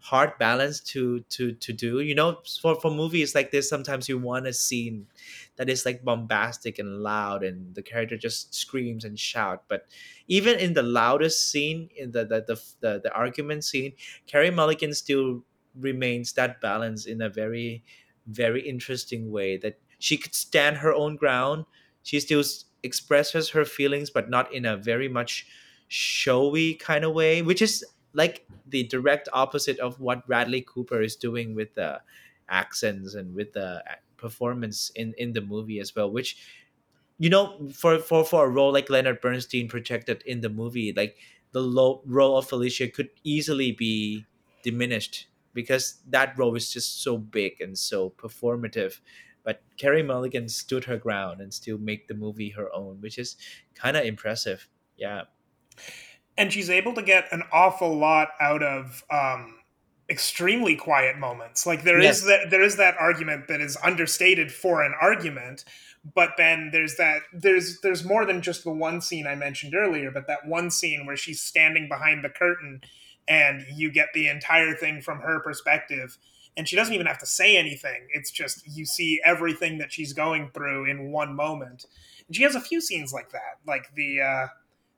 hard 0.00 0.36
balance 0.36 0.80
to 0.80 1.20
to 1.30 1.52
to 1.52 1.72
do 1.72 2.00
you 2.00 2.14
know? 2.14 2.38
For 2.60 2.74
for 2.74 2.90
movies 2.90 3.34
like 3.36 3.52
this 3.52 3.68
sometimes 3.68 4.08
you 4.08 4.18
want 4.18 4.48
a 4.48 4.52
scene 4.52 5.06
that 5.56 5.68
is 5.70 5.86
like 5.86 6.02
bombastic 6.04 6.80
and 6.80 7.02
loud 7.02 7.44
and 7.44 7.72
the 7.76 7.82
character 7.82 8.16
just 8.16 8.52
screams 8.52 9.04
and 9.04 9.16
shout 9.18 9.62
but 9.68 9.86
even 10.26 10.58
in 10.58 10.72
the 10.74 10.82
loudest 10.82 11.50
scene 11.50 11.88
in 11.96 12.10
the 12.10 12.24
the 12.24 12.40
the, 12.42 12.62
the, 12.80 13.00
the 13.04 13.12
argument 13.14 13.62
scene 13.62 13.92
Carey 14.26 14.50
mulligan 14.50 14.92
still 14.92 15.44
remains 15.78 16.32
that 16.32 16.60
balance 16.60 17.06
in 17.06 17.22
a 17.22 17.28
very 17.28 17.84
very 18.26 18.62
interesting 18.68 19.30
way 19.30 19.56
that 19.56 19.78
she 20.00 20.16
could 20.16 20.34
stand 20.34 20.78
her 20.78 20.92
own 20.92 21.14
ground 21.14 21.64
she 22.02 22.18
still 22.18 22.42
expresses 22.82 23.50
her 23.50 23.64
feelings 23.64 24.10
but 24.10 24.28
not 24.28 24.52
in 24.52 24.64
a 24.64 24.76
very 24.76 25.08
much 25.08 25.46
showy 25.92 26.74
kind 26.74 27.04
of 27.04 27.12
way 27.12 27.42
which 27.42 27.60
is 27.62 27.84
like 28.14 28.46
the 28.66 28.82
direct 28.84 29.28
opposite 29.32 29.78
of 29.78 30.00
what 30.00 30.26
Bradley 30.26 30.62
Cooper 30.62 31.02
is 31.02 31.16
doing 31.16 31.54
with 31.54 31.74
the 31.74 32.00
accents 32.48 33.14
and 33.14 33.34
with 33.34 33.52
the 33.52 33.82
uh, 33.90 33.94
performance 34.16 34.90
in 34.94 35.14
in 35.18 35.32
the 35.32 35.40
movie 35.40 35.80
as 35.80 35.94
well 35.94 36.10
which 36.10 36.36
you 37.18 37.30
know 37.30 37.68
for 37.72 37.98
for 37.98 38.24
for 38.24 38.46
a 38.46 38.48
role 38.48 38.72
like 38.72 38.90
Leonard 38.90 39.20
Bernstein 39.20 39.68
projected 39.68 40.22
in 40.26 40.40
the 40.40 40.48
movie 40.48 40.92
like 40.92 41.18
the 41.52 41.60
low 41.62 42.02
role 42.06 42.38
of 42.38 42.48
Felicia 42.48 42.88
could 42.88 43.10
easily 43.24 43.72
be 43.72 44.24
diminished 44.62 45.28
because 45.52 46.00
that 46.08 46.36
role 46.38 46.54
is 46.56 46.72
just 46.72 47.02
so 47.02 47.18
big 47.18 47.60
and 47.60 47.76
so 47.76 48.08
performative. 48.08 49.00
But 49.44 49.60
Carey 49.76 50.02
Mulligan 50.02 50.48
stood 50.48 50.84
her 50.84 50.96
ground 50.96 51.42
and 51.42 51.52
still 51.52 51.76
make 51.76 52.08
the 52.08 52.14
movie 52.14 52.50
her 52.50 52.72
own 52.74 53.00
which 53.02 53.18
is 53.18 53.36
kind 53.74 53.96
of 53.96 54.04
impressive. 54.04 54.68
Yeah 54.96 55.24
and 56.36 56.52
she's 56.52 56.70
able 56.70 56.94
to 56.94 57.02
get 57.02 57.26
an 57.32 57.42
awful 57.52 57.96
lot 57.96 58.28
out 58.40 58.62
of 58.62 59.04
um, 59.10 59.58
extremely 60.08 60.76
quiet 60.76 61.18
moments. 61.18 61.66
Like 61.66 61.84
there 61.84 62.00
Yes. 62.00 62.18
is 62.18 62.24
that 62.24 62.50
there 62.50 62.62
is 62.62 62.76
that 62.76 62.96
argument 62.98 63.48
that 63.48 63.60
is 63.60 63.76
understated 63.82 64.52
for 64.52 64.82
an 64.82 64.94
argument, 65.00 65.64
but 66.14 66.30
then 66.36 66.70
there's 66.72 66.96
that 66.96 67.22
there's 67.32 67.80
there's 67.80 68.04
more 68.04 68.24
than 68.24 68.42
just 68.42 68.64
the 68.64 68.70
one 68.72 69.00
scene 69.00 69.26
I 69.26 69.34
mentioned 69.34 69.74
earlier, 69.74 70.10
but 70.10 70.26
that 70.26 70.46
one 70.46 70.70
scene 70.70 71.06
where 71.06 71.16
she's 71.16 71.40
standing 71.42 71.88
behind 71.88 72.24
the 72.24 72.30
curtain 72.30 72.80
and 73.28 73.64
you 73.74 73.90
get 73.92 74.08
the 74.14 74.28
entire 74.28 74.74
thing 74.74 75.00
from 75.00 75.20
her 75.20 75.40
perspective 75.40 76.18
and 76.56 76.68
she 76.68 76.76
doesn't 76.76 76.94
even 76.94 77.06
have 77.06 77.18
to 77.18 77.26
say 77.26 77.56
anything. 77.56 78.08
It's 78.12 78.30
just 78.30 78.66
you 78.66 78.84
see 78.84 79.20
everything 79.24 79.78
that 79.78 79.92
she's 79.92 80.12
going 80.12 80.50
through 80.52 80.84
in 80.90 81.10
one 81.12 81.34
moment. 81.34 81.86
And 82.26 82.36
she 82.36 82.42
has 82.42 82.54
a 82.54 82.60
few 82.60 82.80
scenes 82.80 83.12
like 83.12 83.30
that, 83.30 83.58
like 83.66 83.94
the 83.94 84.20
uh 84.20 84.46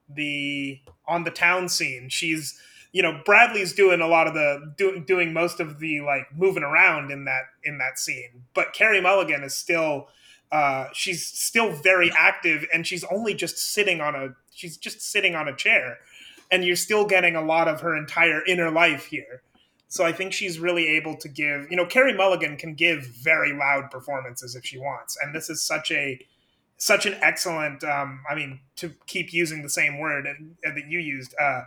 the 0.09 0.81
on 1.07 1.25
the 1.25 1.31
town 1.31 1.69
scene. 1.69 2.09
She's 2.09 2.59
you 2.93 3.03
know 3.03 3.21
Bradley's 3.25 3.73
doing 3.73 4.01
a 4.01 4.07
lot 4.07 4.27
of 4.27 4.35
the 4.35 4.75
do, 4.77 5.01
doing 5.01 5.33
most 5.33 5.61
of 5.61 5.79
the 5.79 6.01
like 6.01 6.27
moving 6.35 6.63
around 6.63 7.11
in 7.11 7.25
that 7.25 7.45
in 7.65 7.79
that 7.79 7.99
scene, 7.99 8.45
but 8.55 8.73
Carey 8.73 9.01
Mulligan 9.01 9.43
is 9.43 9.55
still 9.55 10.09
uh, 10.53 10.87
she's 10.93 11.27
still 11.27 11.73
very 11.73 12.13
active 12.17 12.65
and 12.73 12.87
she's 12.87 13.03
only 13.05 13.35
just 13.35 13.59
sitting 13.59 14.01
on 14.01 14.15
a 14.15 14.29
she's 14.53 14.77
just 14.77 15.01
sitting 15.03 15.35
on 15.35 15.49
a 15.49 15.57
chair. 15.57 15.99
And 16.51 16.63
you're 16.63 16.77
still 16.77 17.07
getting 17.07 17.35
a 17.35 17.43
lot 17.43 17.67
of 17.67 17.81
her 17.81 17.97
entire 17.97 18.45
inner 18.47 18.71
life 18.71 19.07
here. 19.07 19.43
So 19.89 20.05
i 20.05 20.13
think 20.13 20.33
she's 20.33 20.59
really 20.59 20.89
able 20.89 21.17
to 21.17 21.29
give 21.29 21.71
you 21.71 21.77
know 21.77 21.87
carey 21.87 22.13
mulligan 22.13 22.57
can 22.57 22.75
give 22.75 23.07
very 23.07 23.53
loud 23.53 23.91
performances 23.91 24.55
if 24.55 24.65
she 24.65 24.79
wants. 24.79 25.17
And 25.21 25.35
this 25.35 25.51
is 25.51 25.63
such 25.63 25.91
a 25.91 26.25
such 26.77 27.07
an 27.07 27.15
excellent 27.23 27.83
um, 27.85 28.23
i 28.29 28.35
mean 28.35 28.61
to 28.77 28.95
keep 29.07 29.33
using 29.33 29.63
the 29.63 29.71
same 29.71 29.99
word 29.99 30.27
that 30.63 30.89
you 30.89 30.99
used 30.99 31.35
uh, 31.41 31.63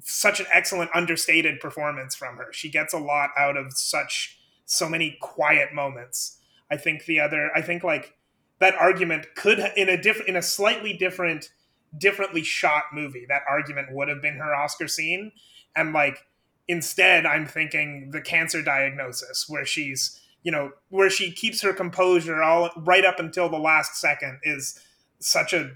such 0.00 0.40
an 0.40 0.46
excellent 0.52 0.90
understated 0.94 1.60
performance 1.60 2.14
from 2.14 2.36
her. 2.36 2.52
She 2.52 2.68
gets 2.68 2.94
a 2.94 2.98
lot 2.98 3.30
out 3.36 3.56
of 3.56 3.72
such 3.72 4.38
so 4.64 4.88
many 4.88 5.18
quiet 5.20 5.74
moments. 5.74 6.38
I 6.70 6.76
think 6.78 7.04
the 7.04 7.20
other 7.20 7.50
i 7.54 7.60
think 7.60 7.84
like 7.84 8.16
that 8.58 8.74
argument 8.76 9.26
could 9.36 9.58
in 9.76 9.90
a 9.90 10.00
different 10.00 10.28
in 10.30 10.36
a 10.36 10.42
slightly 10.42 10.94
different 10.94 11.50
differently 11.98 12.42
shot 12.42 12.84
movie 12.94 13.26
that 13.28 13.42
argument 13.46 13.88
would 13.90 14.08
have 14.08 14.22
been 14.22 14.36
her 14.36 14.54
oscar 14.54 14.88
scene. 14.88 15.32
And 15.76 15.92
like 15.92 16.24
instead 16.68 17.26
i'm 17.26 17.44
thinking 17.44 18.10
the 18.12 18.22
cancer 18.22 18.62
diagnosis 18.62 19.46
where 19.48 19.66
she's 19.66 20.18
you 20.42 20.50
know 20.52 20.72
where 20.88 21.10
she 21.10 21.30
keeps 21.32 21.62
her 21.62 21.72
composure 21.72 22.42
all 22.42 22.70
right 22.76 23.04
up 23.04 23.18
until 23.18 23.48
the 23.48 23.58
last 23.58 23.96
second 24.00 24.40
is 24.42 24.80
such 25.18 25.52
a 25.52 25.70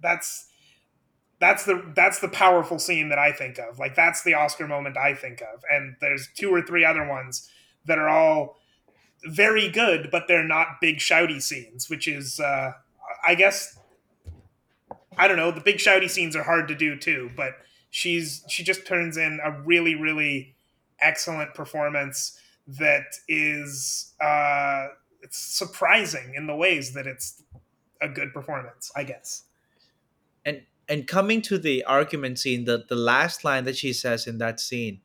that's 0.00 0.46
that's 1.40 1.64
the 1.64 1.92
that's 1.94 2.20
the 2.20 2.28
powerful 2.28 2.78
scene 2.78 3.08
that 3.08 3.18
i 3.18 3.32
think 3.32 3.58
of. 3.58 3.78
Like 3.78 3.94
that's 3.94 4.22
the 4.22 4.34
oscar 4.34 4.66
moment 4.66 4.96
i 4.96 5.14
think 5.14 5.42
of. 5.42 5.62
And 5.70 5.96
there's 6.00 6.28
two 6.34 6.50
or 6.54 6.62
three 6.62 6.84
other 6.84 7.06
ones 7.06 7.48
that 7.86 7.98
are 7.98 8.08
all 8.08 8.56
very 9.26 9.68
good 9.68 10.10
but 10.10 10.24
they're 10.28 10.44
not 10.46 10.80
big 10.80 10.98
shouty 10.98 11.40
scenes 11.40 11.88
which 11.88 12.06
is 12.06 12.38
uh 12.40 12.72
i 13.26 13.34
guess 13.34 13.78
i 15.16 15.26
don't 15.26 15.38
know 15.38 15.50
the 15.50 15.60
big 15.60 15.76
shouty 15.76 16.10
scenes 16.10 16.36
are 16.36 16.42
hard 16.42 16.68
to 16.68 16.74
do 16.74 16.96
too 16.96 17.30
but 17.36 17.54
she's 17.90 18.44
she 18.48 18.62
just 18.62 18.86
turns 18.86 19.16
in 19.16 19.40
a 19.42 19.50
really 19.62 19.94
really 19.94 20.54
excellent 21.00 21.54
performance 21.54 22.38
that 22.66 23.06
is 23.28 24.14
uh 24.20 24.88
it's 25.22 25.38
surprising 25.38 26.34
in 26.34 26.46
the 26.46 26.54
ways 26.54 26.92
that 26.94 27.06
it's 27.06 27.42
a 28.00 28.08
good 28.08 28.32
performance 28.32 28.90
i 28.96 29.04
guess. 29.04 29.44
And 30.44 30.62
and 30.88 31.06
coming 31.06 31.40
to 31.42 31.58
the 31.58 31.84
argument 31.84 32.38
scene 32.38 32.64
the 32.64 32.84
the 32.88 32.96
last 32.96 33.44
line 33.44 33.64
that 33.64 33.76
she 33.76 33.92
says 33.92 34.26
in 34.26 34.38
that 34.38 34.60
scene 34.60 35.00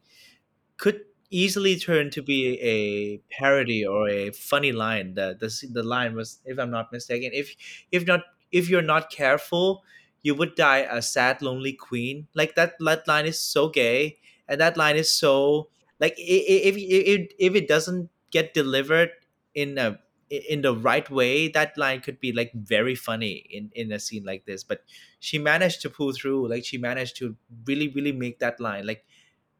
could 0.78 1.02
easily 1.30 1.78
turn 1.78 2.10
to 2.10 2.22
be 2.22 2.60
a 2.60 3.18
parody 3.32 3.86
or 3.86 4.10
a 4.10 4.32
funny 4.32 4.72
line. 4.72 5.14
The 5.14 5.38
the, 5.40 5.68
the 5.72 5.84
line 5.84 6.16
was 6.16 6.40
if 6.46 6.58
i'm 6.60 6.72
not 6.72 6.92
mistaken 6.92 7.32
if 7.34 7.56
if 7.92 8.06
not 8.08 8.22
if 8.52 8.70
you're 8.70 8.82
not 8.82 9.12
careful 9.12 9.84
you 10.22 10.36
would 10.36 10.56
die 10.56 10.80
a 10.90 11.02
sad 11.02 11.42
lonely 11.42 11.74
queen. 11.74 12.28
Like 12.34 12.56
that 12.56 12.76
that 12.80 13.08
line 13.08 13.26
is 13.26 13.42
so 13.42 13.70
gay 13.70 14.18
and 14.48 14.60
that 14.60 14.78
line 14.78 14.98
is 14.98 15.12
so 15.12 15.70
like 16.00 16.16
if 16.18 16.76
if, 16.78 17.32
if 17.38 17.56
it 17.56 17.68
doesn't 17.68 18.10
get 18.32 18.54
delivered 18.54 19.12
in 19.54 19.78
a 19.78 20.00
in 20.30 20.62
the 20.62 20.76
right 20.76 21.10
way 21.10 21.48
that 21.48 21.76
line 21.78 22.00
could 22.02 22.20
be 22.20 22.32
like 22.32 22.54
very 22.54 22.96
funny 22.96 23.46
in 23.50 23.72
in 23.74 23.92
a 23.92 24.00
scene 24.00 24.24
like 24.24 24.46
this 24.46 24.64
but 24.64 24.84
she 25.20 25.40
managed 25.40 25.82
to 25.82 25.90
pull 25.90 26.14
through 26.14 26.48
like 26.48 26.64
she 26.64 26.78
managed 26.78 27.18
to 27.18 27.36
really 27.66 27.88
really 27.90 28.12
make 28.12 28.40
that 28.40 28.60
line 28.60 28.86
like 28.86 29.04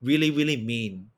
really 0.02 0.30
really 0.32 0.58
mean 0.58 1.10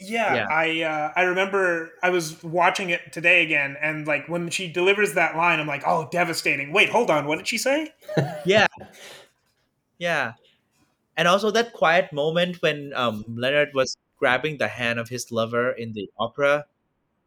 Yeah, 0.00 0.34
Yeah. 0.34 0.46
I 0.48 0.80
uh, 0.80 1.12
I 1.14 1.22
remember 1.28 1.92
I 2.02 2.08
was 2.08 2.42
watching 2.42 2.88
it 2.88 3.12
today 3.12 3.42
again, 3.44 3.76
and 3.82 4.06
like 4.06 4.28
when 4.32 4.48
she 4.48 4.72
delivers 4.72 5.12
that 5.12 5.36
line, 5.36 5.60
I'm 5.60 5.66
like, 5.66 5.82
oh, 5.84 6.08
devastating. 6.10 6.72
Wait, 6.72 6.88
hold 6.88 7.10
on, 7.10 7.26
what 7.26 7.36
did 7.36 7.46
she 7.46 7.58
say? 7.58 7.92
yeah 8.46 8.66
yeah 9.98 10.32
and 11.16 11.28
also 11.28 11.50
that 11.50 11.72
quiet 11.72 12.12
moment 12.12 12.60
when 12.62 12.92
um 12.94 13.24
leonard 13.28 13.68
was 13.74 13.96
grabbing 14.20 14.58
the 14.58 14.68
hand 14.68 15.00
of 15.00 15.08
his 15.08 15.32
lover 15.32 15.70
in 15.70 15.92
the 15.94 16.08
opera 16.18 16.66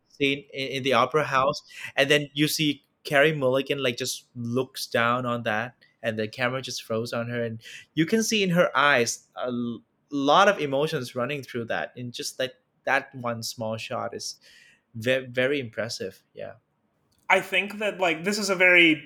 scene 0.07 0.45
in, 0.53 0.67
in 0.69 0.83
the 0.83 0.93
opera 0.93 1.25
house 1.25 1.61
and 1.97 2.09
then 2.09 2.29
you 2.33 2.47
see 2.47 2.83
carey 3.03 3.33
mulligan 3.33 3.83
like 3.83 3.97
just 3.97 4.27
looks 4.35 4.87
down 4.87 5.25
on 5.25 5.43
that 5.43 5.75
and 6.01 6.17
the 6.17 6.27
camera 6.27 6.61
just 6.61 6.83
froze 6.83 7.11
on 7.11 7.27
her 7.27 7.43
and 7.43 7.59
you 7.95 8.05
can 8.05 8.23
see 8.23 8.41
in 8.43 8.51
her 8.51 8.75
eyes 8.77 9.27
a 9.35 9.51
lot 10.11 10.47
of 10.47 10.59
emotions 10.59 11.15
running 11.15 11.43
through 11.43 11.65
that 11.65 11.91
and 11.97 12.13
just 12.13 12.37
that 12.37 12.53
that 12.85 13.13
one 13.15 13.43
small 13.43 13.75
shot 13.75 14.15
is 14.15 14.35
very 14.95 15.25
very 15.25 15.59
impressive 15.59 16.23
yeah. 16.33 16.53
I 17.29 17.41
think 17.41 17.79
that 17.79 17.99
like 17.99 18.23
this 18.23 18.37
is 18.37 18.51
a 18.51 18.55
very 18.55 19.01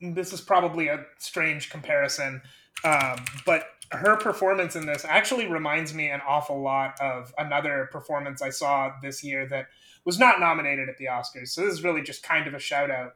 this 0.00 0.32
is 0.32 0.40
probably 0.40 0.88
a 0.88 1.04
strange 1.18 1.70
comparison, 1.70 2.42
um, 2.84 3.24
but 3.46 3.66
her 3.90 4.16
performance 4.16 4.76
in 4.76 4.86
this 4.86 5.04
actually 5.04 5.46
reminds 5.46 5.94
me 5.94 6.10
an 6.10 6.20
awful 6.26 6.60
lot 6.60 6.94
of 7.00 7.32
another 7.38 7.88
performance 7.92 8.42
I 8.42 8.50
saw 8.50 8.92
this 9.02 9.22
year 9.22 9.46
that 9.46 9.66
was 10.04 10.18
not 10.18 10.40
nominated 10.40 10.88
at 10.88 10.98
the 10.98 11.06
Oscars. 11.06 11.48
So 11.48 11.64
this 11.64 11.74
is 11.74 11.84
really 11.84 12.02
just 12.02 12.22
kind 12.22 12.46
of 12.46 12.54
a 12.54 12.58
shout 12.58 12.90
out. 12.90 13.14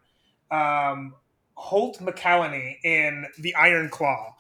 Um, 0.50 1.14
Holt 1.54 1.98
McCallany 1.98 2.76
in 2.84 3.26
The 3.38 3.54
Iron 3.54 3.88
Claw. 3.88 4.36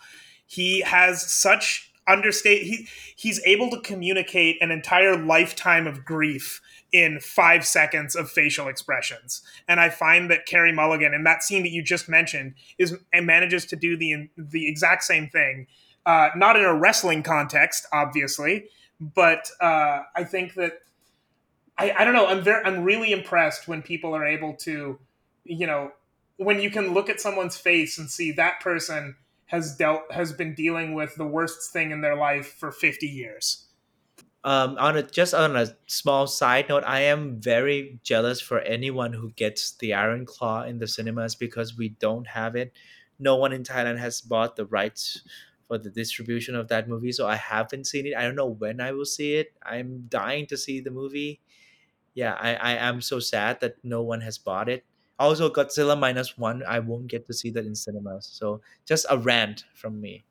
He 0.46 0.80
has 0.80 1.30
such 1.30 1.92
understate 2.06 2.62
he 2.62 2.88
he's 3.16 3.38
able 3.44 3.68
to 3.70 3.78
communicate 3.82 4.56
an 4.62 4.70
entire 4.70 5.14
lifetime 5.14 5.86
of 5.86 6.06
grief 6.06 6.62
in 6.92 7.20
five 7.20 7.66
seconds 7.66 8.16
of 8.16 8.30
facial 8.30 8.68
expressions. 8.68 9.42
And 9.66 9.78
I 9.78 9.90
find 9.90 10.30
that 10.30 10.46
Carey 10.46 10.72
Mulligan 10.72 11.12
in 11.12 11.24
that 11.24 11.42
scene 11.42 11.62
that 11.62 11.70
you 11.70 11.82
just 11.82 12.08
mentioned 12.08 12.54
is 12.78 12.96
manages 13.14 13.66
to 13.66 13.76
do 13.76 13.96
the 13.96 14.28
the 14.36 14.68
exact 14.68 15.04
same 15.04 15.28
thing. 15.28 15.66
Uh, 16.06 16.30
not 16.34 16.56
in 16.56 16.64
a 16.64 16.74
wrestling 16.74 17.22
context, 17.22 17.86
obviously, 17.92 18.66
but 19.00 19.50
uh, 19.60 20.00
I 20.16 20.24
think 20.24 20.54
that 20.54 20.80
I, 21.76 21.94
I 21.98 22.04
don't 22.04 22.14
know. 22.14 22.26
I'm 22.26 22.42
very 22.42 22.64
I'm 22.64 22.82
really 22.82 23.12
impressed 23.12 23.68
when 23.68 23.82
people 23.82 24.14
are 24.14 24.26
able 24.26 24.54
to, 24.56 24.98
you 25.44 25.66
know, 25.66 25.92
when 26.36 26.60
you 26.60 26.70
can 26.70 26.94
look 26.94 27.10
at 27.10 27.20
someone's 27.20 27.56
face 27.56 27.98
and 27.98 28.10
see 28.10 28.32
that 28.32 28.60
person 28.60 29.16
has 29.46 29.76
dealt 29.76 30.10
has 30.12 30.32
been 30.32 30.54
dealing 30.54 30.94
with 30.94 31.14
the 31.16 31.26
worst 31.26 31.72
thing 31.72 31.90
in 31.90 32.00
their 32.00 32.16
life 32.16 32.54
for 32.58 32.72
50 32.72 33.06
years 33.06 33.67
um, 34.44 34.76
on 34.78 34.96
a 34.96 35.02
just 35.02 35.34
on 35.34 35.56
a 35.56 35.76
small 35.86 36.26
side 36.26 36.68
note, 36.68 36.84
I 36.86 37.00
am 37.00 37.40
very 37.40 38.00
jealous 38.02 38.40
for 38.40 38.60
anyone 38.60 39.12
who 39.12 39.30
gets 39.32 39.72
the 39.76 39.94
Iron 39.94 40.24
Claw 40.26 40.62
in 40.62 40.78
the 40.78 40.86
cinemas 40.88 41.34
because 41.34 41.76
we 41.76 41.90
don't 41.90 42.26
have 42.26 42.54
it. 42.56 42.72
No 43.18 43.36
one 43.36 43.52
in 43.52 43.64
Thailand 43.64 43.98
has 43.98 44.20
bought 44.20 44.56
the 44.56 44.66
rights 44.66 45.22
for 45.66 45.76
the 45.78 45.90
distribution 45.90 46.54
of 46.54 46.68
that 46.68 46.88
movie, 46.88 47.12
so 47.12 47.26
I 47.26 47.36
haven't 47.36 47.86
seen 47.86 48.06
it. 48.06 48.14
I 48.16 48.22
don't 48.22 48.36
know 48.36 48.46
when 48.46 48.80
I 48.80 48.92
will 48.92 49.04
see 49.04 49.34
it. 49.34 49.52
I'm 49.62 50.06
dying 50.08 50.46
to 50.46 50.56
see 50.56 50.80
the 50.80 50.90
movie. 50.90 51.40
Yeah, 52.14 52.34
I, 52.40 52.54
I 52.56 52.72
am 52.74 53.00
so 53.02 53.20
sad 53.20 53.60
that 53.60 53.76
no 53.84 54.02
one 54.02 54.20
has 54.22 54.38
bought 54.38 54.68
it. 54.68 54.84
Also, 55.18 55.50
Godzilla 55.50 55.98
minus 55.98 56.38
one, 56.38 56.62
I 56.68 56.80
won't 56.80 57.08
get 57.08 57.26
to 57.28 57.34
see 57.34 57.50
that 57.50 57.66
in 57.66 57.74
cinemas. 57.74 58.26
So 58.26 58.62
just 58.86 59.06
a 59.10 59.18
rant 59.18 59.64
from 59.74 60.00
me. 60.00 60.24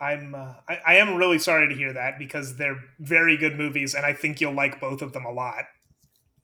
I'm 0.00 0.34
uh, 0.34 0.54
I, 0.68 0.80
I 0.86 0.94
am 0.96 1.14
really 1.16 1.38
sorry 1.38 1.68
to 1.68 1.74
hear 1.74 1.92
that 1.92 2.18
because 2.18 2.56
they're 2.56 2.78
very 2.98 3.36
good 3.36 3.56
movies, 3.56 3.94
and 3.94 4.04
I 4.04 4.12
think 4.12 4.40
you'll 4.40 4.54
like 4.54 4.80
both 4.80 5.02
of 5.02 5.12
them 5.12 5.24
a 5.24 5.32
lot, 5.32 5.64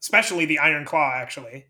especially 0.00 0.44
the 0.44 0.58
Iron 0.58 0.84
Claw. 0.84 1.12
Actually, 1.14 1.66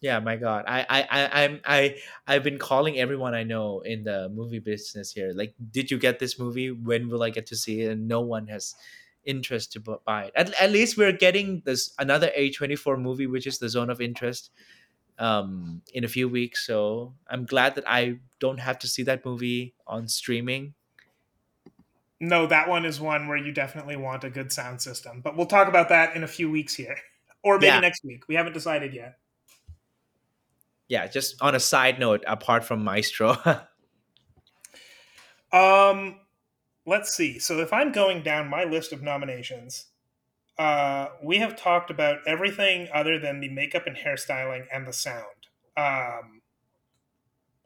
yeah, 0.00 0.20
my 0.20 0.36
God, 0.36 0.64
I 0.68 0.84
I 0.88 1.44
I'm 1.44 1.60
I 1.64 1.96
I've 2.26 2.42
been 2.42 2.58
calling 2.58 2.98
everyone 2.98 3.34
I 3.34 3.44
know 3.44 3.80
in 3.80 4.04
the 4.04 4.28
movie 4.28 4.58
business 4.58 5.12
here. 5.12 5.32
Like, 5.34 5.54
did 5.70 5.90
you 5.90 5.98
get 5.98 6.18
this 6.18 6.38
movie? 6.38 6.70
When 6.70 7.08
will 7.08 7.22
I 7.22 7.30
get 7.30 7.46
to 7.46 7.56
see 7.56 7.82
it? 7.82 7.90
And 7.92 8.06
no 8.06 8.20
one 8.20 8.46
has 8.48 8.74
interest 9.24 9.72
to 9.72 9.80
buy 9.80 10.26
it. 10.26 10.32
At, 10.36 10.54
at 10.60 10.70
least 10.70 10.96
we're 10.96 11.12
getting 11.12 11.62
this 11.64 11.92
another 11.98 12.30
A24 12.38 13.00
movie, 13.00 13.26
which 13.26 13.46
is 13.46 13.58
the 13.58 13.68
Zone 13.68 13.90
of 13.90 14.00
Interest, 14.00 14.50
um, 15.18 15.82
in 15.92 16.04
a 16.04 16.08
few 16.08 16.28
weeks. 16.28 16.66
So 16.66 17.14
I'm 17.28 17.44
glad 17.44 17.74
that 17.74 17.84
I 17.88 18.18
don't 18.38 18.60
have 18.60 18.78
to 18.80 18.88
see 18.88 19.02
that 19.04 19.24
movie 19.24 19.74
on 19.86 20.08
streaming 20.08 20.74
no, 22.20 22.46
that 22.46 22.68
one 22.68 22.84
is 22.84 23.00
one 23.00 23.28
where 23.28 23.36
you 23.36 23.52
definitely 23.52 23.96
want 23.96 24.24
a 24.24 24.30
good 24.30 24.52
sound 24.52 24.80
system. 24.80 25.20
But 25.20 25.36
we'll 25.36 25.46
talk 25.46 25.68
about 25.68 25.88
that 25.90 26.16
in 26.16 26.24
a 26.24 26.28
few 26.28 26.50
weeks 26.50 26.74
here. 26.74 26.96
Or 27.42 27.58
maybe 27.58 27.66
yeah. 27.66 27.80
next 27.80 28.04
week. 28.04 28.26
We 28.28 28.34
haven't 28.34 28.54
decided 28.54 28.94
yet. 28.94 29.18
Yeah, 30.88 31.06
just 31.06 31.40
on 31.42 31.54
a 31.54 31.60
side 31.60 31.98
note, 31.98 32.24
apart 32.26 32.64
from 32.64 32.82
Maestro. 32.82 33.36
um 35.52 36.20
let's 36.86 37.14
see. 37.14 37.38
So 37.38 37.58
if 37.58 37.72
I'm 37.72 37.92
going 37.92 38.22
down 38.22 38.48
my 38.48 38.64
list 38.64 38.92
of 38.92 39.02
nominations, 39.02 39.86
uh, 40.58 41.08
we 41.22 41.38
have 41.38 41.56
talked 41.56 41.90
about 41.90 42.18
everything 42.26 42.88
other 42.94 43.18
than 43.18 43.40
the 43.40 43.48
makeup 43.50 43.86
and 43.86 43.96
hairstyling 43.96 44.64
and 44.72 44.86
the 44.86 44.92
sound. 44.92 45.24
Um, 45.76 46.40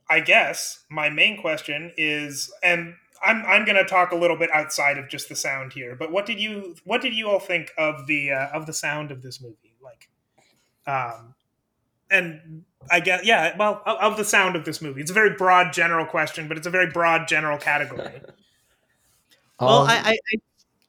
I 0.09 0.21
guess 0.21 0.85
my 0.91 1.09
main 1.09 1.41
question 1.41 1.93
is, 1.97 2.53
and 2.65 2.95
I'm 3.23 3.45
I'm 3.47 3.65
going 3.65 3.77
to 3.77 3.85
talk 3.85 4.13
a 4.13 4.17
little 4.17 4.37
bit 4.37 4.51
outside 4.53 4.99
of 4.99 5.09
just 5.09 5.29
the 5.29 5.37
sound 5.37 5.73
here. 5.73 5.95
But 5.95 6.11
what 6.11 6.27
did 6.27 6.41
you 6.41 6.77
what 6.85 7.03
did 7.03 7.15
you 7.15 7.29
all 7.29 7.41
think 7.41 7.73
of 7.77 8.07
the 8.07 8.33
uh, 8.33 8.49
of 8.49 8.67
the 8.67 8.73
sound 8.73 9.11
of 9.11 9.23
this 9.23 9.41
movie? 9.41 9.75
Like, 9.83 10.09
um, 10.87 11.35
and 12.11 12.65
I 12.91 13.01
guess 13.01 13.25
yeah, 13.25 13.57
well, 13.57 13.83
of 13.85 14.17
the 14.17 14.25
sound 14.25 14.57
of 14.57 14.65
this 14.65 14.81
movie. 14.81 15.01
It's 15.01 15.11
a 15.11 15.15
very 15.15 15.37
broad 15.37 15.73
general 15.73 16.07
question, 16.07 16.49
but 16.49 16.57
it's 16.57 16.67
a 16.67 16.71
very 16.71 16.91
broad 16.91 17.29
general 17.29 17.59
category. 17.59 18.23
well, 19.61 19.83
um, 19.83 19.89
I, 19.89 19.97
I, 19.97 20.11
I, 20.13 20.39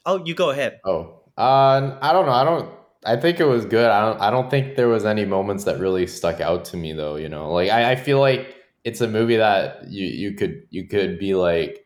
oh, 0.06 0.26
you 0.26 0.34
go 0.34 0.52
ahead. 0.52 0.80
Oh, 0.86 1.22
uh, 1.38 1.98
I 2.02 2.14
don't 2.14 2.26
know. 2.26 2.32
I 2.32 2.44
don't. 2.44 2.70
I 3.04 3.16
think 3.16 3.40
it 3.40 3.46
was 3.46 3.66
good. 3.66 3.90
I 3.90 4.02
don't. 4.02 4.22
I 4.22 4.30
don't 4.30 4.50
think 4.50 4.78
there 4.78 4.88
was 4.88 5.06
any 5.06 5.26
moments 5.26 5.66
that 5.66 5.80
really 5.80 6.08
stuck 6.08 6.40
out 6.40 6.64
to 6.66 6.78
me 6.78 6.94
though. 6.94 7.18
You 7.18 7.28
know, 7.28 7.52
like 7.52 7.70
I, 7.70 7.92
I 7.92 7.96
feel 7.96 8.20
like 8.20 8.56
it's 8.84 9.02
a 9.02 9.08
movie 9.08 9.38
that 9.38 9.90
you 9.90 10.06
you 10.06 10.34
could 10.34 10.64
you 10.70 10.88
could 10.88 11.20
be 11.20 11.36
like 11.36 11.81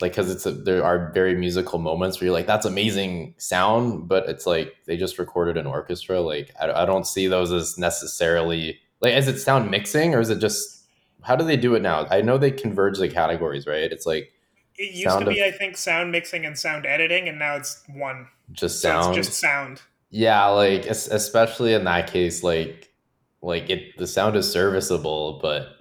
like 0.00 0.12
because 0.12 0.30
it's 0.30 0.44
a, 0.44 0.50
there 0.50 0.84
are 0.84 1.12
very 1.12 1.34
musical 1.34 1.78
moments 1.78 2.20
where 2.20 2.26
you're 2.26 2.34
like 2.34 2.46
that's 2.46 2.66
amazing 2.66 3.34
sound 3.38 4.08
but 4.08 4.28
it's 4.28 4.46
like 4.46 4.74
they 4.86 4.96
just 4.96 5.18
recorded 5.18 5.56
an 5.56 5.66
orchestra 5.66 6.20
like 6.20 6.50
I, 6.60 6.70
I 6.70 6.84
don't 6.84 7.06
see 7.06 7.28
those 7.28 7.52
as 7.52 7.78
necessarily 7.78 8.80
like 9.00 9.14
is 9.14 9.28
it 9.28 9.38
sound 9.38 9.70
mixing 9.70 10.14
or 10.14 10.20
is 10.20 10.30
it 10.30 10.40
just 10.40 10.74
how 11.24 11.36
do 11.36 11.44
they 11.44 11.56
do 11.56 11.74
it 11.74 11.80
now? 11.80 12.06
I 12.10 12.20
know 12.20 12.36
they 12.36 12.50
converge 12.50 12.98
the 12.98 13.08
categories 13.08 13.66
right? 13.66 13.90
It's 13.90 14.06
like 14.06 14.32
it 14.76 14.94
used 14.94 15.18
to 15.18 15.24
be 15.24 15.40
of, 15.40 15.46
i 15.46 15.56
think 15.56 15.76
sound 15.76 16.10
mixing 16.10 16.44
and 16.44 16.58
sound 16.58 16.84
editing 16.84 17.28
and 17.28 17.38
now 17.38 17.56
it's 17.56 17.82
one. 17.88 18.28
Just 18.52 18.80
sound? 18.80 19.04
so 19.04 19.14
just 19.14 19.34
sound. 19.34 19.82
Yeah 20.10 20.46
like 20.46 20.86
especially 20.86 21.74
in 21.74 21.84
that 21.84 22.10
case 22.10 22.42
like 22.42 22.90
like 23.40 23.70
it 23.70 23.96
the 23.98 24.06
sound 24.06 24.36
is 24.36 24.50
serviceable 24.50 25.38
but 25.40 25.73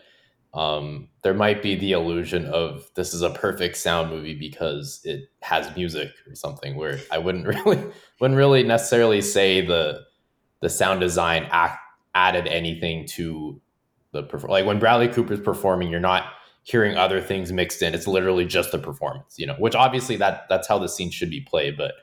um, 0.54 1.10
there 1.24 1.34
might 1.34 1.64
be 1.64 1.76
the 1.76 1.94
illusion 1.94 2.46
of 2.46 2.88
this 2.96 3.14
is 3.14 3.24
a 3.24 3.32
perfect 3.32 3.76
sound 3.76 4.12
movie 4.12 4.36
because 4.36 5.02
it 5.04 5.30
has 5.42 5.76
music 5.76 6.12
or 6.28 6.36
something 6.36 6.76
where 6.76 7.00
I 7.12 7.18
wouldn't 7.18 7.48
really 7.66 7.84
wouldn't 8.20 8.38
really 8.38 8.64
necessarily 8.64 9.22
say 9.22 9.66
the 9.66 10.02
the 10.62 10.70
sound 10.70 11.02
design 11.02 11.48
act, 11.52 11.80
added 12.16 12.48
anything 12.48 13.08
to 13.08 13.60
the 14.12 14.22
perform 14.22 14.52
like 14.52 14.66
when 14.66 14.80
Bradley 14.80 15.08
Cooper's 15.08 15.40
performing 15.40 15.90
you're 15.90 16.00
not 16.00 16.26
hearing 16.62 16.96
other 16.96 17.20
things 17.20 17.52
mixed 17.52 17.82
in. 17.82 17.94
It's 17.94 18.08
literally 18.08 18.46
just 18.46 18.72
the 18.72 18.78
performance 18.78 19.40
you 19.40 19.48
know 19.48 19.56
which 19.58 19.74
obviously 19.74 20.18
that 20.18 20.44
that's 20.50 20.68
how 20.68 20.78
the 20.78 20.88
scene 20.88 21.10
should 21.10 21.32
be 21.32 21.42
played 21.42 21.76
but 21.76 21.96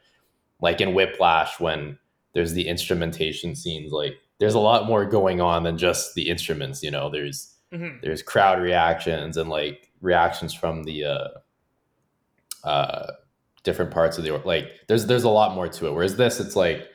like 0.60 0.80
in 0.80 0.92
Whiplash 0.92 1.60
when 1.60 1.96
there's 2.34 2.52
the 2.52 2.66
instrumentation 2.66 3.54
scenes 3.54 3.92
like 3.92 4.14
there's 4.40 4.54
a 4.54 4.60
lot 4.60 4.86
more 4.86 5.04
going 5.04 5.40
on 5.40 5.62
than 5.62 5.78
just 5.78 6.16
the 6.16 6.28
instruments 6.28 6.82
you 6.82 6.90
know 6.90 7.08
there's 7.08 7.54
Mm-hmm. 7.72 7.98
There's 8.02 8.22
crowd 8.22 8.60
reactions 8.60 9.36
and 9.36 9.48
like 9.48 9.90
reactions 10.00 10.52
from 10.52 10.84
the 10.84 11.04
uh, 11.04 11.28
uh, 12.64 13.12
different 13.62 13.90
parts 13.90 14.18
of 14.18 14.24
the 14.24 14.32
like. 14.44 14.70
There's 14.88 15.06
there's 15.06 15.24
a 15.24 15.30
lot 15.30 15.54
more 15.54 15.68
to 15.68 15.86
it. 15.86 15.92
Whereas 15.92 16.16
this, 16.16 16.40
it's 16.40 16.56
like 16.56 16.88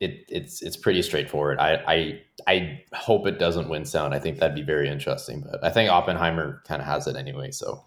it 0.00 0.24
it's 0.28 0.62
it's 0.62 0.76
pretty 0.76 1.02
straightforward. 1.02 1.58
I 1.58 1.82
I 1.86 2.20
I 2.46 2.82
hope 2.94 3.26
it 3.26 3.38
doesn't 3.38 3.68
win 3.68 3.84
sound. 3.84 4.14
I 4.14 4.18
think 4.18 4.38
that'd 4.38 4.54
be 4.54 4.62
very 4.62 4.88
interesting. 4.88 5.44
But 5.48 5.64
I 5.64 5.70
think 5.70 5.90
Oppenheimer 5.90 6.62
kind 6.66 6.80
of 6.80 6.86
has 6.86 7.06
it 7.06 7.16
anyway, 7.16 7.50
so 7.50 7.84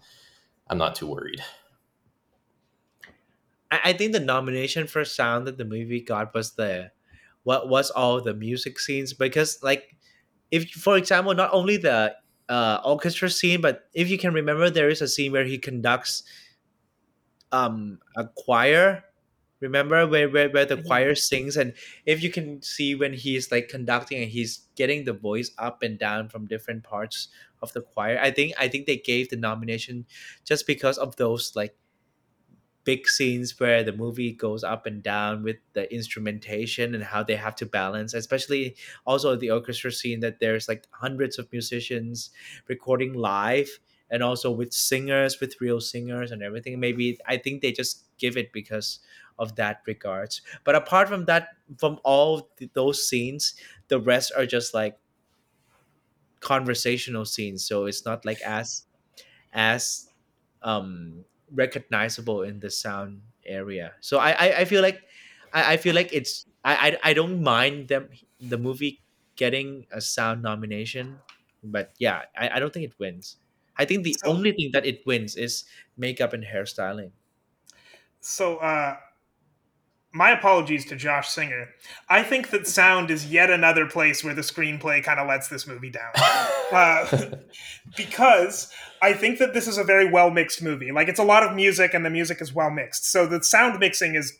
I'm 0.68 0.78
not 0.78 0.94
too 0.94 1.06
worried. 1.06 1.42
I 3.70 3.92
think 3.94 4.12
the 4.12 4.20
nomination 4.20 4.86
for 4.86 5.04
sound 5.04 5.46
that 5.46 5.58
the 5.58 5.64
movie 5.64 6.00
got 6.00 6.32
was 6.34 6.52
the 6.52 6.92
what 7.42 7.68
was 7.68 7.90
all 7.90 8.20
the 8.20 8.34
music 8.34 8.78
scenes 8.78 9.12
because 9.12 9.62
like 9.62 9.95
if 10.50 10.70
for 10.70 10.96
example 10.96 11.34
not 11.34 11.50
only 11.52 11.76
the 11.76 12.14
uh, 12.48 12.80
orchestra 12.84 13.28
scene 13.28 13.60
but 13.60 13.88
if 13.92 14.08
you 14.08 14.18
can 14.18 14.32
remember 14.32 14.70
there 14.70 14.88
is 14.88 15.02
a 15.02 15.08
scene 15.08 15.32
where 15.32 15.44
he 15.44 15.58
conducts 15.58 16.22
um 17.52 17.98
a 18.16 18.24
choir 18.36 19.02
remember 19.60 20.06
where, 20.06 20.28
where, 20.28 20.50
where 20.50 20.64
the 20.64 20.76
mm-hmm. 20.76 20.86
choir 20.86 21.14
sings 21.14 21.56
and 21.56 21.72
if 22.04 22.22
you 22.22 22.30
can 22.30 22.60
see 22.62 22.94
when 22.94 23.12
he's 23.12 23.50
like 23.50 23.68
conducting 23.68 24.22
and 24.22 24.30
he's 24.30 24.66
getting 24.76 25.04
the 25.04 25.12
voice 25.12 25.50
up 25.58 25.82
and 25.82 25.98
down 25.98 26.28
from 26.28 26.46
different 26.46 26.84
parts 26.84 27.28
of 27.62 27.72
the 27.72 27.80
choir 27.80 28.18
i 28.20 28.30
think 28.30 28.52
i 28.58 28.68
think 28.68 28.86
they 28.86 28.96
gave 28.96 29.28
the 29.30 29.36
nomination 29.36 30.04
just 30.44 30.66
because 30.66 30.98
of 30.98 31.16
those 31.16 31.56
like 31.56 31.74
big 32.86 33.08
scenes 33.08 33.60
where 33.60 33.84
the 33.84 33.92
movie 33.92 34.32
goes 34.32 34.64
up 34.64 34.86
and 34.86 35.02
down 35.02 35.42
with 35.44 35.58
the 35.74 35.92
instrumentation 35.94 36.94
and 36.94 37.04
how 37.04 37.22
they 37.22 37.36
have 37.36 37.56
to 37.56 37.66
balance 37.66 38.14
especially 38.14 38.76
also 39.06 39.36
the 39.36 39.50
orchestra 39.50 39.92
scene 39.92 40.20
that 40.20 40.40
there's 40.40 40.68
like 40.68 40.86
hundreds 40.92 41.38
of 41.38 41.52
musicians 41.52 42.30
recording 42.68 43.12
live 43.14 43.68
and 44.10 44.22
also 44.22 44.50
with 44.50 44.72
singers 44.72 45.40
with 45.40 45.60
real 45.60 45.80
singers 45.80 46.30
and 46.32 46.42
everything. 46.42 46.78
Maybe 46.80 47.18
i 47.26 47.36
think 47.36 47.60
they 47.62 47.72
just 47.72 48.06
give 48.18 48.36
it 48.36 48.52
because 48.52 49.00
of 49.38 49.56
that 49.56 49.82
regards. 49.86 50.40
But 50.64 50.76
apart 50.76 51.08
from 51.08 51.26
that 51.26 51.48
from 51.78 51.98
all 52.04 52.48
th- 52.56 52.70
those 52.74 53.06
scenes 53.06 53.54
the 53.88 54.00
rest 54.00 54.32
are 54.36 54.46
just 54.46 54.74
like 54.74 54.98
conversational 56.40 57.24
scenes. 57.24 57.64
So 57.66 57.86
it's 57.86 58.04
not 58.04 58.24
like 58.24 58.40
as 58.42 58.84
as 59.52 60.08
um 60.62 61.24
recognizable 61.52 62.42
in 62.42 62.60
the 62.60 62.70
sound 62.70 63.22
area 63.46 63.92
so 64.00 64.18
i 64.18 64.30
i, 64.32 64.46
I 64.60 64.64
feel 64.64 64.82
like 64.82 65.02
I, 65.52 65.74
I 65.74 65.76
feel 65.76 65.94
like 65.94 66.12
it's 66.12 66.46
I, 66.64 66.98
I 67.02 67.10
i 67.10 67.12
don't 67.14 67.42
mind 67.42 67.88
them 67.88 68.08
the 68.40 68.58
movie 68.58 69.02
getting 69.36 69.86
a 69.92 70.00
sound 70.00 70.42
nomination 70.42 71.18
but 71.62 71.92
yeah 71.98 72.22
i, 72.36 72.56
I 72.56 72.58
don't 72.58 72.72
think 72.72 72.84
it 72.86 72.98
wins 72.98 73.36
i 73.76 73.84
think 73.84 74.04
the 74.04 74.14
So- 74.14 74.30
only 74.30 74.52
thing 74.52 74.70
that 74.72 74.84
it 74.86 75.06
wins 75.06 75.36
is 75.36 75.64
makeup 75.96 76.32
and 76.32 76.44
hairstyling 76.44 77.12
So, 78.20 78.56
uh, 78.58 78.96
my 80.12 80.30
apologies 80.30 80.84
to 80.86 80.96
Josh 80.96 81.28
Singer. 81.28 81.68
I 82.08 82.22
think 82.22 82.50
that 82.50 82.66
sound 82.66 83.10
is 83.10 83.26
yet 83.26 83.50
another 83.50 83.86
place 83.86 84.24
where 84.24 84.34
the 84.34 84.42
screenplay 84.42 85.04
kind 85.04 85.20
of 85.20 85.28
lets 85.28 85.48
this 85.48 85.66
movie 85.66 85.90
down. 85.90 86.12
Uh, 86.72 87.36
because 87.96 88.70
I 89.02 89.12
think 89.12 89.38
that 89.38 89.54
this 89.54 89.68
is 89.68 89.78
a 89.78 89.84
very 89.84 90.10
well 90.10 90.30
mixed 90.30 90.62
movie. 90.62 90.92
Like, 90.92 91.08
it's 91.08 91.20
a 91.20 91.24
lot 91.24 91.42
of 91.42 91.54
music, 91.54 91.94
and 91.94 92.04
the 92.04 92.10
music 92.10 92.40
is 92.40 92.52
well 92.52 92.70
mixed. 92.70 93.10
So, 93.10 93.26
the 93.26 93.42
sound 93.42 93.78
mixing 93.78 94.14
is 94.14 94.32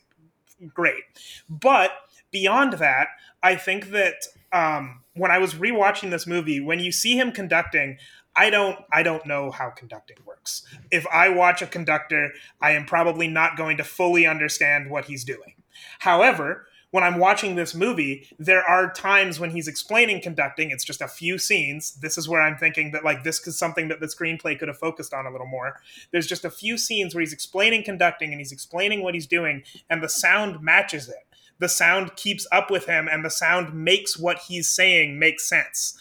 great. 0.73 1.03
But 1.49 1.91
beyond 2.31 2.73
that, 2.73 3.07
I 3.43 3.55
think 3.55 3.91
that 3.91 4.15
um, 4.51 5.01
when 5.13 5.31
I 5.31 5.37
was 5.37 5.55
rewatching 5.55 6.11
this 6.11 6.27
movie, 6.27 6.59
when 6.59 6.79
you 6.79 6.91
see 6.91 7.17
him 7.17 7.31
conducting, 7.31 7.97
I 8.35 8.49
don't 8.49 8.77
I 8.91 9.03
don't 9.03 9.25
know 9.25 9.51
how 9.51 9.71
conducting 9.71 10.17
works. 10.25 10.63
If 10.91 11.07
I 11.07 11.29
watch 11.29 11.61
a 11.61 11.67
conductor, 11.67 12.31
I 12.61 12.71
am 12.71 12.85
probably 12.85 13.27
not 13.27 13.57
going 13.57 13.77
to 13.77 13.83
fully 13.83 14.27
understand 14.27 14.89
what 14.91 15.05
he's 15.05 15.23
doing. 15.23 15.55
However, 15.99 16.66
when 16.91 17.03
I'm 17.03 17.19
watching 17.19 17.55
this 17.55 17.75
movie, 17.75 18.27
there 18.39 18.63
are 18.63 18.91
times 18.91 19.39
when 19.39 19.51
he's 19.51 19.67
explaining 19.67 20.21
conducting. 20.21 20.71
It's 20.71 20.85
just 20.85 21.01
a 21.01 21.07
few 21.07 21.37
scenes. 21.37 21.93
This 21.95 22.17
is 22.17 22.29
where 22.29 22.41
I'm 22.41 22.57
thinking 22.57 22.91
that 22.91 23.03
like 23.03 23.23
this 23.23 23.45
is 23.45 23.57
something 23.57 23.89
that 23.89 23.99
the 23.99 24.07
screenplay 24.07 24.57
could 24.57 24.69
have 24.69 24.77
focused 24.77 25.13
on 25.13 25.25
a 25.25 25.31
little 25.31 25.47
more. 25.47 25.79
There's 26.11 26.27
just 26.27 26.45
a 26.45 26.49
few 26.49 26.77
scenes 26.77 27.13
where 27.13 27.21
he's 27.21 27.33
explaining 27.33 27.83
conducting 27.83 28.31
and 28.31 28.39
he's 28.39 28.51
explaining 28.51 29.03
what 29.03 29.13
he's 29.13 29.27
doing, 29.27 29.63
and 29.89 30.01
the 30.01 30.09
sound 30.09 30.61
matches 30.61 31.09
it. 31.09 31.15
The 31.59 31.69
sound 31.69 32.15
keeps 32.15 32.47
up 32.51 32.69
with 32.69 32.85
him, 32.85 33.07
and 33.11 33.25
the 33.25 33.31
sound 33.31 33.73
makes 33.73 34.17
what 34.17 34.39
he's 34.47 34.69
saying 34.69 35.17
make 35.17 35.39
sense. 35.39 35.97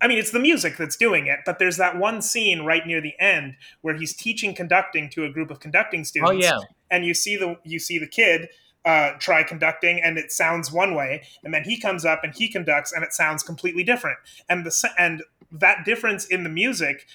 I 0.00 0.08
mean, 0.08 0.18
it's 0.18 0.32
the 0.32 0.40
music 0.40 0.76
that's 0.76 0.96
doing 0.96 1.28
it, 1.28 1.40
but 1.46 1.58
there's 1.58 1.76
that 1.76 1.96
one 1.96 2.22
scene 2.22 2.64
right 2.64 2.84
near 2.86 3.00
the 3.00 3.14
end 3.20 3.54
where 3.82 3.96
he's 3.96 4.14
teaching 4.14 4.54
conducting 4.54 5.08
to 5.10 5.24
a 5.24 5.30
group 5.30 5.50
of 5.50 5.60
conducting 5.60 6.00
oh, 6.00 6.04
students 6.04 6.46
oh 6.46 6.58
yeah 6.58 6.58
and 6.92 7.04
you 7.06 7.14
see 7.14 7.36
the 7.36 7.56
you 7.64 7.80
see 7.80 7.98
the 7.98 8.06
kid 8.06 8.48
uh, 8.84 9.12
try 9.18 9.42
conducting 9.42 10.00
and 10.02 10.18
it 10.18 10.32
sounds 10.32 10.72
one 10.72 10.94
way 10.94 11.22
and 11.44 11.54
then 11.54 11.64
he 11.64 11.78
comes 11.78 12.04
up 12.04 12.24
and 12.24 12.34
he 12.34 12.48
conducts 12.48 12.92
and 12.92 13.04
it 13.04 13.12
sounds 13.12 13.42
completely 13.42 13.84
different. 13.84 14.18
And 14.48 14.66
the 14.66 14.90
and 14.98 15.22
that 15.50 15.84
difference 15.84 16.24
in 16.26 16.42
the 16.42 16.50
music 16.50 17.06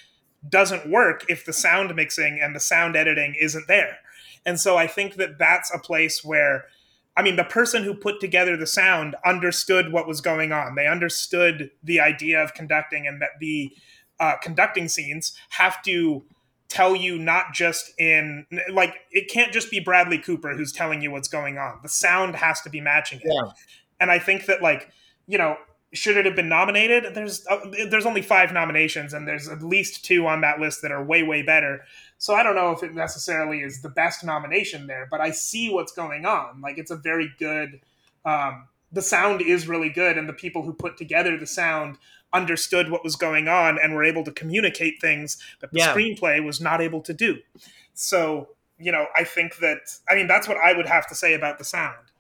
doesn't 0.48 0.90
work 0.90 1.26
if 1.28 1.46
the 1.46 1.54
sound 1.54 1.94
mixing 1.96 2.40
and 2.42 2.56
the 2.56 2.60
sound 2.60 2.96
editing 2.96 3.36
isn't 3.40 3.68
there. 3.68 3.98
And 4.46 4.60
so 4.60 4.78
i 4.78 4.88
think 4.88 5.16
that 5.16 5.38
that's 5.38 5.74
a 5.74 5.80
place 5.80 6.24
where 6.24 6.66
i 7.18 7.22
mean 7.22 7.36
the 7.36 7.44
person 7.44 7.84
who 7.84 7.94
put 7.94 8.22
together 8.22 8.56
the 8.56 8.68
sound 8.68 9.16
understood 9.26 9.92
what 9.92 10.08
was 10.08 10.22
going 10.22 10.54
on. 10.54 10.76
They 10.76 10.88
understood 10.88 11.72
the 11.84 12.00
idea 12.00 12.42
of 12.42 12.54
conducting 12.54 13.06
and 13.08 13.22
that 13.22 13.40
the 13.42 13.72
uh, 14.20 14.36
conducting 14.42 14.88
scenes 14.88 15.34
have 15.50 15.82
to 15.84 16.24
tell 16.70 16.96
you 16.96 17.18
not 17.18 17.54
just 17.54 17.92
in 17.98 18.46
like 18.72 18.94
it 19.12 19.30
can't 19.30 19.54
just 19.54 19.72
be 19.72 19.80
Bradley 19.80 20.18
Cooper 20.18 20.54
who's 20.54 20.72
telling 20.72 21.02
you 21.02 21.12
what's 21.12 21.28
going 21.28 21.58
on. 21.58 21.80
The 21.82 21.90
sound 21.90 22.36
has 22.36 22.62
to 22.62 22.70
be 22.70 22.82
matching 22.82 23.20
it. 23.24 23.32
Yeah. 23.34 23.52
And 24.00 24.12
I 24.12 24.20
think 24.20 24.46
that 24.46 24.62
like, 24.62 24.92
you 25.28 25.38
know, 25.38 25.58
should 25.94 26.18
it 26.18 26.26
have 26.26 26.36
been 26.36 26.50
nominated? 26.50 27.14
There's 27.14 27.46
uh, 27.48 27.60
there's 27.90 28.06
only 28.06 28.22
5 28.22 28.52
nominations 28.52 29.14
and 29.14 29.28
there's 29.28 29.48
at 29.48 29.64
least 29.64 30.04
2 30.06 30.28
on 30.28 30.42
that 30.42 30.60
list 30.60 30.82
that 30.82 30.92
are 30.92 31.04
way 31.04 31.24
way 31.24 31.42
better. 31.42 31.82
So 32.18 32.34
I 32.34 32.44
don't 32.44 32.56
know 32.56 32.72
if 32.72 32.84
it 32.84 32.94
necessarily 32.94 33.62
is 33.62 33.82
the 33.82 33.90
best 33.90 34.24
nomination 34.24 34.88
there, 34.88 35.08
but 35.10 35.22
I 35.22 35.32
see 35.32 35.70
what's 35.70 35.94
going 35.94 36.26
on. 36.26 36.62
Like 36.62 36.78
it's 36.78 36.92
a 36.92 36.98
very 36.98 37.32
good 37.40 37.80
um 38.26 38.68
the 38.92 39.02
sound 39.02 39.42
is 39.42 39.68
really 39.68 39.90
good 39.90 40.18
and 40.18 40.28
the 40.28 40.34
people 40.34 40.64
who 40.64 40.74
put 40.74 40.98
together 40.98 41.38
the 41.38 41.48
sound 41.48 41.98
understood 42.34 42.90
what 42.92 43.04
was 43.04 43.16
going 43.16 43.48
on 43.48 43.80
and 43.82 43.94
were 43.94 44.04
able 44.04 44.24
to 44.24 44.32
communicate 44.32 45.00
things 45.02 45.38
that 45.62 45.72
the 45.72 45.80
Yeah. 45.80 45.94
screenplay 45.94 46.44
was 46.44 46.60
not 46.60 46.82
able 46.82 47.02
to 47.02 47.14
do. 47.14 47.40
So, 47.94 48.50
you 48.78 48.92
know, 48.92 49.08
I 49.16 49.24
think 49.24 49.58
that 49.58 49.80
I 50.10 50.16
mean 50.16 50.28
that's 50.28 50.48
what 50.48 50.58
I 50.58 50.74
would 50.74 50.88
have 50.88 51.08
to 51.08 51.16
say 51.16 51.34
about 51.34 51.58
the 51.58 51.64
sound. 51.64 52.12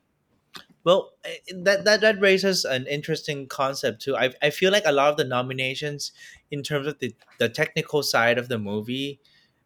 Well, 0.83 1.11
eh, 1.25 1.35
that 1.63 1.83
that 1.85 2.01
that 2.01 2.21
raises 2.21 2.63
an 2.63 2.87
interesting 2.87 3.47
concept 3.47 4.01
too. 4.01 4.15
I 4.15 4.33
I 4.41 4.49
feel 4.51 4.71
like 4.71 4.85
a 4.85 4.91
lot 4.91 5.09
of 5.11 5.17
the 5.17 5.25
nominations 5.25 6.11
in 6.49 6.63
terms 6.63 6.87
of 6.87 6.99
the 6.99 7.13
the 7.39 7.49
technical 7.49 8.03
side 8.03 8.37
of 8.37 8.47
the 8.47 8.57
movie, 8.57 9.19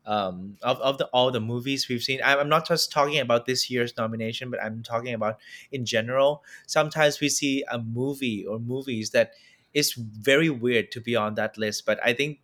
um, 0.05 0.57
of 0.63 0.79
of 0.81 0.97
the 0.97 1.05
all 1.07 1.29
the 1.31 1.39
movies 1.39 1.87
we've 1.87 2.01
seen. 2.01 2.19
I'm 2.23 2.39
I'm 2.39 2.49
not 2.49 2.67
just 2.67 2.91
talking 2.91 3.19
about 3.19 3.45
this 3.45 3.69
year's 3.69 3.95
nomination, 3.97 4.49
but 4.49 4.63
I'm 4.63 4.81
talking 4.81 5.13
about 5.13 5.39
in 5.71 5.85
general. 5.85 6.43
Sometimes 6.65 7.19
we 7.19 7.29
see 7.29 7.63
a 7.71 7.77
movie 7.77 8.43
or 8.45 8.57
movies 8.59 9.11
that 9.11 9.33
is 9.73 9.93
very 9.93 10.49
weird 10.49 10.91
to 10.91 11.01
be 11.01 11.15
on 11.15 11.35
that 11.35 11.57
list, 11.57 11.85
but 11.85 11.99
I 12.03 12.13
think 12.13 12.39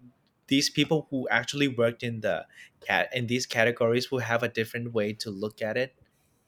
these 0.48 0.70
people 0.70 1.08
who 1.10 1.28
actually 1.30 1.68
worked 1.68 2.04
in 2.04 2.22
the 2.22 2.46
cat 2.86 3.10
in 3.14 3.28
these 3.28 3.46
categories 3.46 4.12
will 4.12 4.20
have 4.20 4.44
a 4.44 4.48
different 4.48 4.94
way 4.94 5.14
to 5.14 5.30
look 5.30 5.62
at 5.62 5.76
it. 5.78 5.96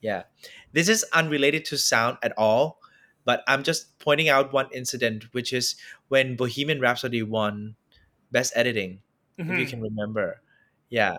Yeah. 0.02 0.24
This 0.72 0.88
is 0.88 1.04
unrelated 1.14 1.66
to 1.66 1.78
sound 1.78 2.18
at 2.24 2.34
all, 2.38 2.80
but 3.26 3.44
I'm 3.48 3.64
just 3.64 4.00
pointing 4.00 4.30
out 4.30 4.54
one 4.54 4.70
incident, 4.72 5.26
which 5.34 5.52
is 5.52 5.76
when 6.08 6.36
Bohemian 6.38 6.80
Rhapsody 6.80 7.24
won 7.24 7.76
Best 8.32 8.54
Editing, 8.56 9.02
if 9.38 9.58
you 9.58 9.66
Mhm. 9.66 9.70
can 9.70 9.82
remember. 9.82 10.42
Yeah, 10.90 11.18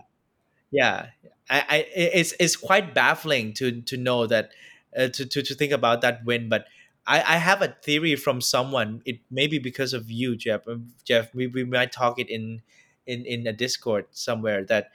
yeah. 0.71 1.11
I, 1.49 1.65
I, 1.69 1.77
it's 1.95 2.35
it's 2.39 2.57
quite 2.57 2.95
baffling 2.95 3.53
to 3.55 3.83
to 3.83 3.97
know 3.97 4.27
that, 4.27 4.53
uh, 4.97 5.09
to, 5.09 5.27
to 5.27 5.43
to 5.43 5.55
think 5.55 5.73
about 5.73 6.01
that 6.03 6.25
win. 6.25 6.49
But 6.49 6.67
I 7.07 7.19
I 7.21 7.37
have 7.39 7.63
a 7.63 7.77
theory 7.83 8.17
from 8.17 8.41
someone. 8.41 9.03
It 9.05 9.21
may 9.31 9.47
be 9.47 9.59
because 9.59 9.93
of 9.93 10.11
you, 10.11 10.37
Jeff. 10.37 10.67
Um, 10.69 10.95
Jeff, 11.05 11.35
we, 11.35 11.47
we 11.47 11.65
might 11.65 11.93
talk 11.93 12.19
it 12.19 12.29
in 12.29 12.63
in 13.07 13.25
in 13.27 13.47
a 13.47 13.53
Discord 13.53 14.07
somewhere 14.13 14.65
that 14.67 14.91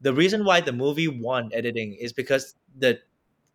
the 0.00 0.14
reason 0.14 0.44
why 0.44 0.60
the 0.60 0.72
movie 0.72 1.08
won 1.08 1.50
editing 1.52 1.94
is 1.94 2.12
because 2.12 2.54
the 2.76 3.00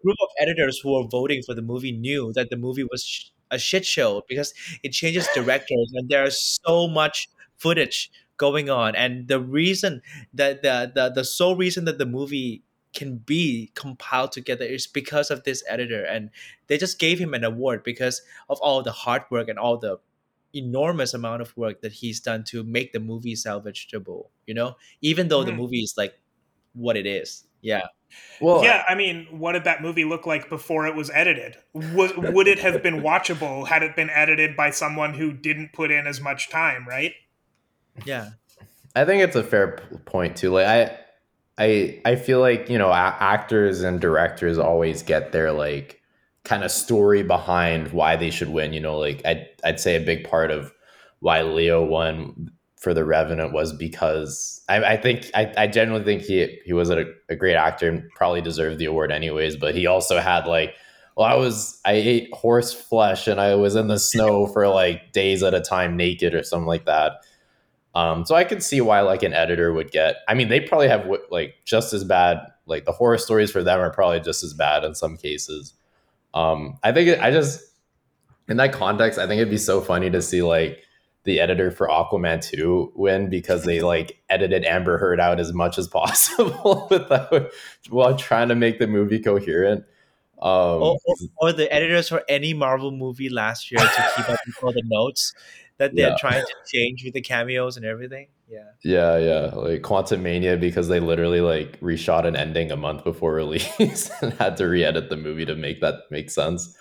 group 0.04 0.18
of 0.22 0.30
editors 0.42 0.80
who 0.84 0.94
were 0.94 1.08
voting 1.08 1.42
for 1.44 1.54
the 1.56 1.62
movie 1.62 1.92
knew 1.92 2.34
that 2.34 2.50
the 2.50 2.58
movie 2.58 2.84
was 2.84 3.04
sh- 3.06 3.30
a 3.52 3.58
shit 3.60 3.86
show 3.86 4.24
because 4.28 4.54
it 4.84 4.92
changes 4.92 5.28
directors 5.36 5.92
and 5.96 6.10
there's 6.10 6.60
so 6.66 6.88
much 6.88 7.30
footage 7.58 8.12
going 8.38 8.70
on 8.70 8.96
and 8.96 9.28
the 9.30 9.40
reason 9.40 10.02
that 10.34 10.62
the, 10.64 10.92
the 10.94 11.10
the 11.10 11.24
sole 11.24 11.56
reason 11.56 11.86
that 11.86 11.98
the 12.00 12.06
movie 12.06 12.64
can 12.94 13.18
be 13.18 13.72
compiled 13.76 14.32
together 14.32 14.66
is 14.66 14.88
because 14.88 15.32
of 15.32 15.44
this 15.44 15.64
editor 15.68 16.04
and 16.06 16.30
they 16.68 16.78
just 16.78 17.00
gave 17.00 17.20
him 17.20 17.34
an 17.34 17.44
award 17.44 17.84
because 17.84 18.22
of 18.50 18.60
all 18.62 18.82
the 18.84 18.92
hard 18.92 19.24
work 19.32 19.48
and 19.50 19.60
all 19.60 19.78
the 19.78 19.98
enormous 20.54 21.14
amount 21.14 21.42
of 21.42 21.56
work 21.58 21.82
that 21.82 21.92
he's 21.92 22.20
done 22.20 22.44
to 22.44 22.64
make 22.64 22.94
the 22.94 23.00
movie 23.00 23.34
salvageable 23.34 24.28
you 24.46 24.54
know 24.54 24.76
even 25.02 25.28
though 25.28 25.44
the 25.44 25.52
Mhm. 25.52 25.58
movie 25.58 25.80
is 25.80 25.96
like 25.98 26.20
what 26.74 26.96
it 26.96 27.06
is 27.08 27.46
yeah 27.62 27.82
Well, 28.40 28.64
yeah, 28.64 28.84
I 28.88 28.96
mean, 28.96 29.28
what 29.40 29.54
did 29.54 29.64
that 29.64 29.82
movie 29.82 30.06
look 30.06 30.26
like 30.26 30.50
before 30.50 30.86
it 30.86 30.96
was 30.96 31.10
edited? 31.10 31.58
Was, 31.74 32.14
would 32.18 32.48
it 32.48 32.60
have 32.60 32.84
been 32.84 33.02
watchable 33.02 33.68
had 33.68 33.84
it 33.84 33.96
been 33.96 34.10
edited 34.10 34.56
by 34.56 34.70
someone 34.72 35.14
who 35.14 35.32
didn't 35.34 35.74
put 35.74 35.92
in 35.92 36.08
as 36.08 36.22
much 36.22 36.50
time, 36.50 36.88
right? 36.88 37.14
yeah 38.06 38.32
I 38.96 39.06
think 39.06 39.24
it's 39.24 39.36
a 39.36 39.44
fair 39.44 39.78
point 40.06 40.38
too. 40.38 40.52
Like 40.52 40.68
I, 40.68 41.00
I, 41.58 42.02
I 42.06 42.16
feel 42.16 42.40
like 42.40 42.70
you 42.70 42.78
know 42.78 42.90
a- 42.90 43.18
actors 43.20 43.82
and 43.82 44.02
directors 44.02 44.58
always 44.58 45.04
get 45.04 45.32
their 45.32 45.52
like 45.52 46.02
kind 46.44 46.64
of 46.64 46.72
story 46.72 47.24
behind 47.24 47.92
why 47.92 48.16
they 48.16 48.32
should 48.32 48.50
win. 48.50 48.74
You 48.74 48.80
know, 48.80 48.98
like 48.98 49.22
I'd 49.26 49.48
I'd 49.64 49.80
say 49.80 49.96
a 49.96 50.00
big 50.06 50.28
part 50.30 50.52
of 50.52 50.74
why 51.20 51.42
Leo 51.44 51.84
won 51.84 52.52
for 52.80 52.94
The 52.94 53.06
Revenant 53.06 53.54
was 53.54 53.72
because 53.72 54.62
I, 54.68 54.84
I 54.84 54.98
think 54.98 55.30
I, 55.36 55.54
I 55.58 55.68
genuinely 55.68 56.06
think 56.06 56.24
he 56.24 56.60
he 56.66 56.74
was 56.74 56.90
a, 56.90 57.06
a 57.30 57.36
great 57.36 57.56
actor 57.56 57.88
and 57.90 58.10
probably 58.16 58.42
deserved 58.42 58.80
the 58.80 58.86
award 58.86 59.12
anyways. 59.12 59.56
But 59.58 59.76
he 59.76 59.86
also 59.88 60.20
had 60.20 60.48
like. 60.48 60.76
Well, 61.16 61.28
I 61.28 61.36
was 61.36 61.80
I 61.86 61.92
ate 61.94 62.34
horse 62.34 62.74
flesh 62.74 63.28
and 63.28 63.40
I 63.40 63.54
was 63.54 63.76
in 63.76 63.88
the 63.88 64.00
snow 64.00 64.48
for 64.48 64.68
like 64.68 65.12
days 65.12 65.44
at 65.44 65.54
a 65.54 65.62
time 65.62 65.96
naked 65.96 66.34
or 66.34 66.42
something 66.42 66.66
like 66.66 66.86
that. 66.86 67.24
Um, 67.96 68.26
so 68.26 68.36
I 68.36 68.44
could 68.44 68.64
see 68.64 68.82
why 68.82 69.02
like 69.02 69.24
an 69.24 69.34
editor 69.34 69.72
would 69.72 69.92
get. 69.92 70.18
I 70.28 70.34
mean, 70.34 70.50
they 70.50 70.60
probably 70.60 70.88
have 70.88 71.10
like 71.30 71.56
just 71.66 71.94
as 71.94 72.04
bad. 72.04 72.40
Like 72.66 72.86
the 72.86 72.92
horror 72.92 73.18
stories 73.18 73.52
for 73.52 73.62
them 73.62 73.80
are 73.80 73.92
probably 73.92 74.22
just 74.22 74.44
as 74.44 74.54
bad 74.54 74.84
in 74.84 74.96
some 74.96 75.18
cases. 75.18 75.74
Um, 76.34 76.80
I 76.84 76.92
think 76.92 77.10
it, 77.10 77.20
I 77.20 77.30
just 77.30 77.62
in 78.48 78.58
that 78.58 78.74
context, 78.74 79.20
I 79.20 79.28
think 79.28 79.40
it'd 79.40 79.52
be 79.52 79.58
so 79.58 79.82
funny 79.82 80.10
to 80.10 80.22
see 80.22 80.42
like 80.42 80.84
the 81.24 81.40
editor 81.40 81.72
for 81.72 81.88
Aquaman 81.88 82.42
2 82.42 82.94
win 82.96 83.30
because 83.30 83.64
they 83.64 83.82
like 83.94 84.20
edited 84.30 84.66
Amber 84.66 84.98
Heard 84.98 85.20
out 85.20 85.40
as 85.40 85.54
much 85.54 85.78
as 85.78 85.88
possible 85.90 86.88
without 86.90 87.52
while 87.90 88.16
trying 88.16 88.50
to 88.50 88.56
make 88.56 88.80
the 88.80 88.88
movie 88.88 89.20
coherent. 89.20 89.86
Um, 90.42 90.82
or, 90.82 90.98
or, 91.06 91.16
or 91.38 91.54
the 91.54 91.72
editors 91.72 92.10
for 92.10 92.22
any 92.28 92.54
Marvel 92.54 92.92
movie 92.92 93.30
last 93.30 93.72
year 93.72 93.80
to 93.80 94.12
keep 94.18 94.30
up 94.30 94.40
with 94.46 94.64
all 94.64 94.74
the 94.74 94.84
notes 94.86 95.34
that 95.84 95.96
they're 95.96 96.10
Yeah. 96.10 96.16
trying 96.20 96.46
to 96.46 96.54
change 96.72 97.04
with 97.04 97.14
the 97.14 97.22
cameos 97.22 97.78
and 97.78 97.86
everything. 97.86 98.28
Yeah. 98.50 98.72
yeah, 98.84 99.18
yeah, 99.18 99.42
like 99.56 99.82
Quantumania 99.82 100.60
because 100.60 100.88
they 100.88 101.00
literally 101.00 101.42
like 101.42 101.80
reshot 101.82 102.26
an 102.26 102.36
ending 102.36 102.72
a 102.72 102.76
month 102.78 103.04
before 103.04 103.34
release 103.44 104.10
and 104.22 104.34
had 104.34 104.58
to 104.58 104.66
re-edit 104.68 105.10
the 105.10 105.18
movie 105.18 105.46
to 105.46 105.56
make 105.56 105.82
that 105.82 105.96
make 106.12 106.30
sense. 106.30 106.78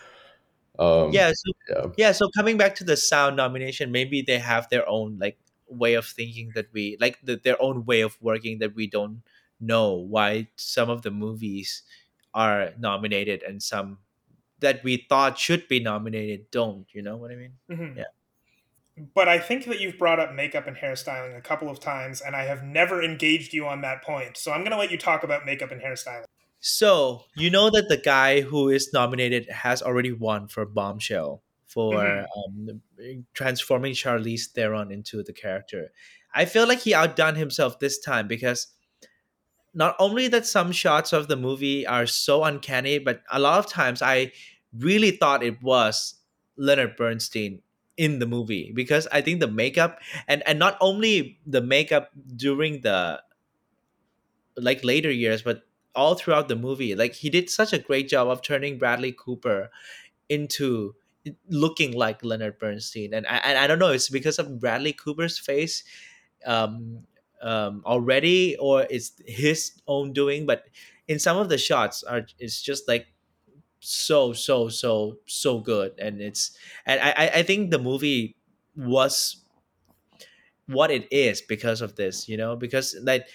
Um, 0.79 1.13
Yeah. 1.13 1.33
So 1.35 1.53
yeah. 1.71 1.87
yeah. 1.97 2.13
So 2.13 2.29
coming 2.37 2.57
back 2.57 2.75
to 2.77 2.85
the 2.85 2.97
sound 2.97 3.37
nomination, 3.37 3.93
maybe 3.93 4.23
they 4.23 4.39
have 4.39 4.69
their 4.71 4.89
own 4.89 5.19
like 5.19 5.39
way 5.69 5.95
of 5.95 6.07
thinking 6.07 6.53
that 6.55 6.67
we 6.73 6.97
like 7.01 7.19
the, 7.25 7.37
their 7.43 7.61
own 7.63 7.85
way 7.87 8.03
of 8.03 8.19
working 8.21 8.59
that 8.61 8.75
we 8.75 8.87
don't 8.87 9.23
know 9.61 9.93
why 9.95 10.49
some 10.57 10.91
of 10.91 11.03
the 11.03 11.11
movies 11.11 11.83
are 12.35 12.71
nominated 12.79 13.43
and 13.43 13.63
some 13.63 13.99
that 14.61 14.83
we 14.85 15.07
thought 15.09 15.39
should 15.39 15.67
be 15.69 15.81
nominated 15.81 16.51
don't. 16.51 16.87
You 16.93 17.03
know 17.03 17.17
what 17.17 17.31
I 17.31 17.37
mean? 17.37 17.55
Mhm. 17.71 17.97
Yeah. 17.97 18.13
But 19.15 19.29
I 19.29 19.39
think 19.39 19.65
that 19.67 19.81
you've 19.81 19.99
brought 19.99 20.21
up 20.21 20.35
makeup 20.35 20.67
and 20.67 20.77
hairstyling 20.77 21.37
a 21.37 21.41
couple 21.41 21.71
of 21.71 21.81
times, 21.81 22.21
and 22.21 22.37
I 22.37 22.45
have 22.45 22.63
never 22.63 23.03
engaged 23.03 23.55
you 23.55 23.67
on 23.67 23.81
that 23.81 24.03
point. 24.03 24.37
So 24.37 24.53
I'm 24.53 24.61
going 24.61 24.73
to 24.73 24.77
let 24.77 24.91
you 24.91 24.99
talk 24.99 25.23
about 25.23 25.47
makeup 25.47 25.71
and 25.71 25.81
hairstyling. 25.81 26.25
So 26.61 27.25
you 27.35 27.51
know 27.51 27.71
that 27.71 27.89
the 27.89 27.97
guy 27.97 28.43
who 28.43 28.69
is 28.69 28.93
nominated 28.93 29.49
has 29.49 29.83
already 29.83 30.13
won 30.13 30.47
for 30.49 30.65
Bombshell 30.67 31.43
for 31.67 31.95
Mhm. 31.95 32.27
um, 32.37 32.83
transforming 33.33 33.95
Charlize 33.95 34.47
Theron 34.49 34.93
into 34.93 35.23
the 35.23 35.33
character. 35.33 35.91
I 36.35 36.45
feel 36.45 36.69
like 36.69 36.81
he 36.81 36.95
outdone 36.95 37.35
himself 37.35 37.79
this 37.79 37.99
time 37.99 38.29
because 38.29 38.69
not 39.75 39.97
only 39.99 40.29
that 40.29 40.47
some 40.47 40.71
shots 40.71 41.13
of 41.15 41.29
the 41.29 41.37
movie 41.37 41.87
are 41.87 42.07
so 42.07 42.45
uncanny, 42.45 42.99
but 42.99 43.23
a 43.33 43.39
lot 43.39 43.59
of 43.59 43.67
times 43.67 44.03
I 44.03 44.33
really 44.77 45.13
thought 45.13 45.43
it 45.43 45.63
was 45.63 46.17
Leonard 46.57 46.95
Bernstein 46.97 47.63
in 47.97 48.19
the 48.19 48.27
movie 48.27 48.73
because 48.75 49.07
I 49.13 49.21
think 49.21 49.41
the 49.41 49.49
makeup 49.49 50.01
and 50.29 50.43
and 50.47 50.59
not 50.59 50.79
only 50.81 51.39
the 51.47 51.61
makeup 51.61 52.11
during 52.37 52.81
the 52.81 53.23
like 54.57 54.85
later 54.85 55.11
years, 55.11 55.43
but 55.43 55.63
all 55.95 56.15
throughout 56.15 56.49
the 56.49 56.57
movie, 56.57 56.95
like 56.95 57.15
he 57.15 57.31
did 57.31 57.51
such 57.51 57.73
a 57.73 57.79
great 57.79 58.09
job 58.09 58.29
of 58.29 58.43
turning 58.43 58.79
Bradley 58.79 59.13
Cooper 59.13 59.71
into 60.29 60.95
looking 61.49 61.93
like 61.93 62.25
Leonard 62.25 62.59
Bernstein, 62.59 63.15
and 63.15 63.27
I, 63.27 63.39
and 63.39 63.59
I 63.59 63.67
don't 63.67 63.79
know, 63.79 63.91
it's 63.93 64.09
because 64.11 64.39
of 64.39 64.61
Bradley 64.61 64.93
Cooper's 64.93 65.39
face, 65.39 65.85
um, 66.47 67.01
um, 67.43 67.83
already, 67.87 68.57
or 68.59 68.87
it's 68.91 69.13
his 69.27 69.73
own 69.89 70.13
doing. 70.13 70.47
But 70.47 70.65
in 71.09 71.19
some 71.19 71.39
of 71.39 71.49
the 71.49 71.59
shots, 71.59 72.03
are 72.03 72.27
it's 72.39 72.63
just 72.63 72.89
like 72.89 73.09
so 73.83 74.33
so 74.33 74.69
so 74.69 75.19
so 75.27 75.59
good, 75.61 75.99
and 75.99 76.21
it's 76.21 76.57
and 76.87 77.01
I 77.01 77.31
I- 77.41 77.43
think 77.43 77.71
the 77.71 77.79
movie 77.79 78.37
was 78.77 79.43
what 80.67 80.91
it 80.91 81.07
is 81.11 81.41
because 81.43 81.81
of 81.81 81.97
this, 81.97 82.29
you 82.29 82.37
know, 82.37 82.57
because 82.57 82.97
like 83.03 83.27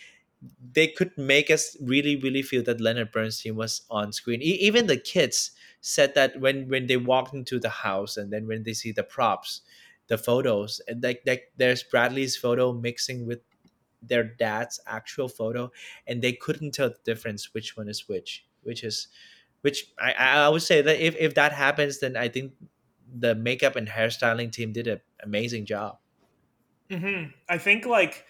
they 0.73 0.87
could 0.87 1.17
make 1.17 1.49
us 1.49 1.75
really 1.81 2.15
really 2.17 2.41
feel 2.41 2.63
that 2.63 2.81
Leonard 2.81 3.11
Bernstein 3.11 3.55
was 3.55 3.81
on 3.89 4.13
screen. 4.13 4.41
E- 4.41 4.59
even 4.61 4.87
the 4.87 4.97
kids 4.97 5.51
said 5.81 6.15
that 6.15 6.39
when 6.39 6.67
when 6.69 6.87
they 6.87 6.97
walked 6.97 7.33
into 7.33 7.59
the 7.59 7.69
house 7.69 8.17
and 8.17 8.31
then 8.31 8.47
when 8.47 8.63
they 8.63 8.73
see 8.73 8.91
the 8.91 9.03
props, 9.03 9.61
the 10.07 10.17
photos, 10.17 10.81
and 10.87 11.03
like 11.03 11.23
like 11.25 11.51
there's 11.57 11.83
Bradley's 11.83 12.37
photo 12.37 12.73
mixing 12.73 13.25
with 13.25 13.41
their 14.01 14.23
dad's 14.23 14.79
actual 14.87 15.27
photo, 15.27 15.71
and 16.07 16.21
they 16.21 16.33
couldn't 16.33 16.73
tell 16.73 16.89
the 16.89 16.99
difference 17.03 17.53
which 17.53 17.75
one 17.77 17.89
is 17.89 18.07
which, 18.07 18.45
which 18.63 18.83
is 18.83 19.07
which 19.62 19.86
I 19.99 20.14
I 20.14 20.49
would 20.49 20.62
say 20.62 20.82
that 20.82 20.99
if 20.99 21.16
if 21.18 21.36
that 21.36 21.53
happens, 21.53 21.99
then 21.99 22.16
I 22.18 22.28
think 22.30 22.53
the 23.08 23.36
makeup 23.36 23.76
and 23.76 23.88
hairstyling 23.88 24.51
team 24.51 24.74
did 24.74 24.88
an 24.88 25.01
amazing 25.24 25.66
job. 25.66 25.97
hmm 26.91 27.26
I 27.49 27.58
think 27.58 27.86
like, 27.86 28.26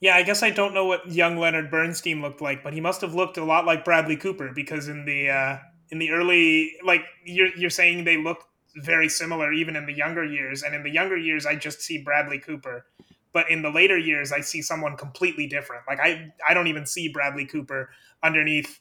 yeah, 0.00 0.16
I 0.16 0.22
guess 0.22 0.42
I 0.42 0.50
don't 0.50 0.74
know 0.74 0.86
what 0.86 1.10
young 1.10 1.36
Leonard 1.36 1.70
Bernstein 1.70 2.22
looked 2.22 2.40
like, 2.40 2.62
but 2.62 2.72
he 2.72 2.80
must 2.80 3.00
have 3.02 3.14
looked 3.14 3.36
a 3.36 3.44
lot 3.44 3.66
like 3.66 3.84
Bradley 3.84 4.16
Cooper 4.16 4.52
because 4.54 4.88
in 4.88 5.04
the 5.04 5.30
uh, 5.30 5.58
in 5.90 5.98
the 5.98 6.10
early 6.10 6.74
like 6.84 7.02
you're 7.24 7.54
you're 7.56 7.70
saying 7.70 8.04
they 8.04 8.16
look 8.16 8.44
very 8.76 9.08
similar 9.08 9.52
even 9.52 9.76
in 9.76 9.86
the 9.86 9.92
younger 9.92 10.24
years, 10.24 10.62
and 10.62 10.74
in 10.74 10.82
the 10.82 10.90
younger 10.90 11.16
years 11.16 11.46
I 11.46 11.56
just 11.56 11.80
see 11.82 12.02
Bradley 12.02 12.38
Cooper, 12.38 12.86
but 13.32 13.50
in 13.50 13.62
the 13.62 13.70
later 13.70 13.98
years 13.98 14.32
I 14.32 14.40
see 14.40 14.62
someone 14.62 14.96
completely 14.96 15.46
different. 15.46 15.82
Like 15.88 16.00
I 16.00 16.32
I 16.48 16.54
don't 16.54 16.68
even 16.68 16.86
see 16.86 17.08
Bradley 17.12 17.46
Cooper 17.46 17.90
underneath 18.22 18.80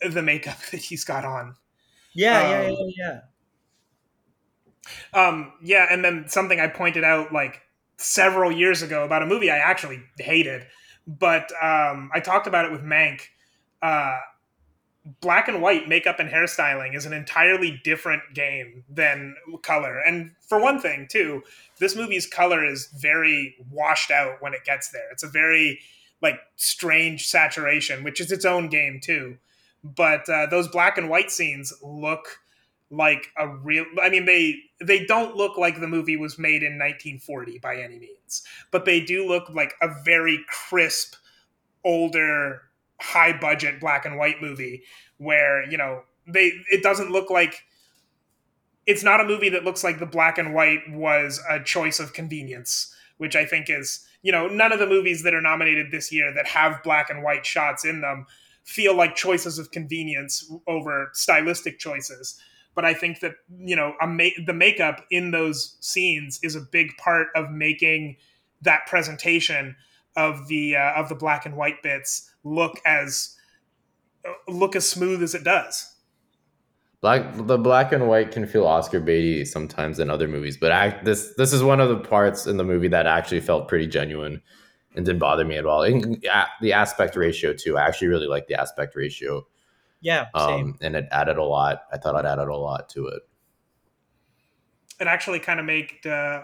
the 0.00 0.22
makeup 0.22 0.58
that 0.70 0.80
he's 0.80 1.04
got 1.04 1.24
on. 1.24 1.56
Yeah, 2.14 2.38
Um, 2.38 2.50
yeah, 2.50 2.68
yeah, 2.68 3.20
yeah. 5.12 5.28
Um, 5.28 5.52
yeah, 5.62 5.86
and 5.90 6.04
then 6.04 6.28
something 6.28 6.60
I 6.60 6.68
pointed 6.68 7.04
out 7.04 7.32
like 7.32 7.62
several 7.98 8.52
years 8.52 8.82
ago 8.82 9.04
about 9.04 9.22
a 9.22 9.26
movie 9.26 9.50
I 9.50 9.58
actually 9.58 10.02
hated, 10.18 10.66
but 11.06 11.50
um, 11.62 12.10
I 12.14 12.20
talked 12.20 12.46
about 12.46 12.64
it 12.64 12.72
with 12.72 12.82
Mank. 12.82 13.22
Uh, 13.82 14.18
black 15.20 15.48
and 15.48 15.62
white 15.62 15.88
makeup 15.88 16.18
and 16.18 16.30
hairstyling 16.30 16.96
is 16.96 17.06
an 17.06 17.12
entirely 17.12 17.80
different 17.84 18.22
game 18.34 18.84
than 18.88 19.36
color. 19.62 20.00
And 20.00 20.32
for 20.40 20.60
one 20.60 20.80
thing, 20.80 21.06
too, 21.10 21.42
this 21.78 21.94
movie's 21.94 22.26
color 22.26 22.64
is 22.64 22.88
very 22.96 23.54
washed 23.70 24.10
out 24.10 24.42
when 24.42 24.54
it 24.54 24.64
gets 24.64 24.90
there. 24.90 25.08
It's 25.12 25.22
a 25.22 25.28
very 25.28 25.80
like 26.22 26.40
strange 26.56 27.26
saturation, 27.26 28.02
which 28.02 28.20
is 28.20 28.32
its 28.32 28.44
own 28.44 28.68
game 28.68 29.00
too. 29.02 29.36
But 29.94 30.28
uh, 30.28 30.46
those 30.46 30.68
black 30.68 30.98
and 30.98 31.08
white 31.08 31.30
scenes 31.30 31.72
look 31.82 32.38
like 32.90 33.28
a 33.36 33.48
real. 33.48 33.84
I 34.02 34.08
mean, 34.08 34.24
they 34.24 34.56
they 34.80 35.04
don't 35.04 35.36
look 35.36 35.58
like 35.58 35.80
the 35.80 35.88
movie 35.88 36.16
was 36.16 36.38
made 36.38 36.62
in 36.62 36.78
1940 36.78 37.58
by 37.58 37.76
any 37.76 37.98
means, 37.98 38.42
but 38.70 38.84
they 38.84 39.00
do 39.00 39.26
look 39.26 39.50
like 39.50 39.74
a 39.82 39.88
very 40.04 40.40
crisp, 40.48 41.14
older, 41.84 42.62
high 43.00 43.36
budget 43.38 43.80
black 43.80 44.04
and 44.04 44.16
white 44.16 44.40
movie 44.40 44.82
where 45.18 45.68
you 45.68 45.76
know 45.76 46.02
they 46.26 46.52
it 46.70 46.82
doesn't 46.82 47.10
look 47.10 47.30
like 47.30 47.64
it's 48.86 49.02
not 49.02 49.20
a 49.20 49.24
movie 49.24 49.48
that 49.48 49.64
looks 49.64 49.84
like 49.84 49.98
the 49.98 50.06
black 50.06 50.38
and 50.38 50.54
white 50.54 50.80
was 50.90 51.42
a 51.50 51.60
choice 51.60 52.00
of 52.00 52.12
convenience 52.12 52.94
which 53.18 53.36
i 53.36 53.44
think 53.44 53.68
is 53.68 54.06
you 54.22 54.32
know 54.32 54.46
none 54.48 54.72
of 54.72 54.78
the 54.78 54.86
movies 54.86 55.22
that 55.22 55.34
are 55.34 55.42
nominated 55.42 55.90
this 55.90 56.10
year 56.10 56.32
that 56.32 56.46
have 56.46 56.82
black 56.82 57.10
and 57.10 57.22
white 57.22 57.44
shots 57.44 57.84
in 57.84 58.00
them 58.00 58.26
feel 58.66 58.94
like 58.94 59.14
choices 59.14 59.58
of 59.58 59.70
convenience 59.70 60.50
over 60.66 61.10
stylistic 61.14 61.78
choices 61.78 62.38
but 62.74 62.84
i 62.84 62.92
think 62.92 63.20
that 63.20 63.32
you 63.58 63.74
know 63.74 63.94
ma- 64.06 64.36
the 64.44 64.52
makeup 64.52 65.04
in 65.10 65.30
those 65.30 65.76
scenes 65.80 66.38
is 66.42 66.54
a 66.54 66.60
big 66.60 66.96
part 66.98 67.28
of 67.34 67.50
making 67.50 68.16
that 68.60 68.80
presentation 68.86 69.74
of 70.16 70.48
the 70.48 70.76
uh, 70.76 70.92
of 70.96 71.08
the 71.08 71.14
black 71.14 71.46
and 71.46 71.56
white 71.56 71.82
bits 71.82 72.30
look 72.44 72.80
as 72.84 73.36
look 74.48 74.76
as 74.76 74.88
smooth 74.88 75.22
as 75.22 75.34
it 75.34 75.44
does. 75.44 75.92
Black 77.02 77.36
the 77.36 77.58
black 77.58 77.92
and 77.92 78.08
white 78.08 78.32
can 78.32 78.46
feel 78.46 78.66
Oscar 78.66 79.00
baity 79.00 79.46
sometimes 79.46 79.98
in 79.98 80.10
other 80.10 80.26
movies, 80.26 80.56
but 80.56 80.72
I, 80.72 81.00
this 81.04 81.34
this 81.36 81.52
is 81.52 81.62
one 81.62 81.80
of 81.80 81.88
the 81.88 81.98
parts 81.98 82.46
in 82.46 82.56
the 82.56 82.64
movie 82.64 82.88
that 82.88 83.06
actually 83.06 83.40
felt 83.40 83.68
pretty 83.68 83.86
genuine 83.86 84.42
and 84.96 85.04
didn't 85.06 85.20
bother 85.20 85.44
me 85.44 85.56
at 85.56 85.66
all. 85.66 85.82
And, 85.82 86.24
the 86.60 86.72
aspect 86.72 87.14
ratio 87.16 87.52
too. 87.52 87.76
I 87.78 87.86
actually 87.86 88.08
really 88.08 88.26
like 88.26 88.48
the 88.48 88.58
aspect 88.60 88.96
ratio, 88.96 89.46
Yeah, 90.00 90.26
same. 90.36 90.66
um, 90.68 90.78
and 90.80 90.96
it 90.96 91.06
added 91.12 91.36
a 91.36 91.44
lot. 91.44 91.82
I 91.92 91.98
thought 91.98 92.16
it 92.18 92.26
added 92.26 92.48
a 92.48 92.56
lot 92.56 92.88
to 92.90 93.06
it. 93.08 93.22
It 94.98 95.06
actually 95.06 95.40
kind 95.40 95.60
of 95.60 95.66
made 95.66 96.06
uh, 96.06 96.42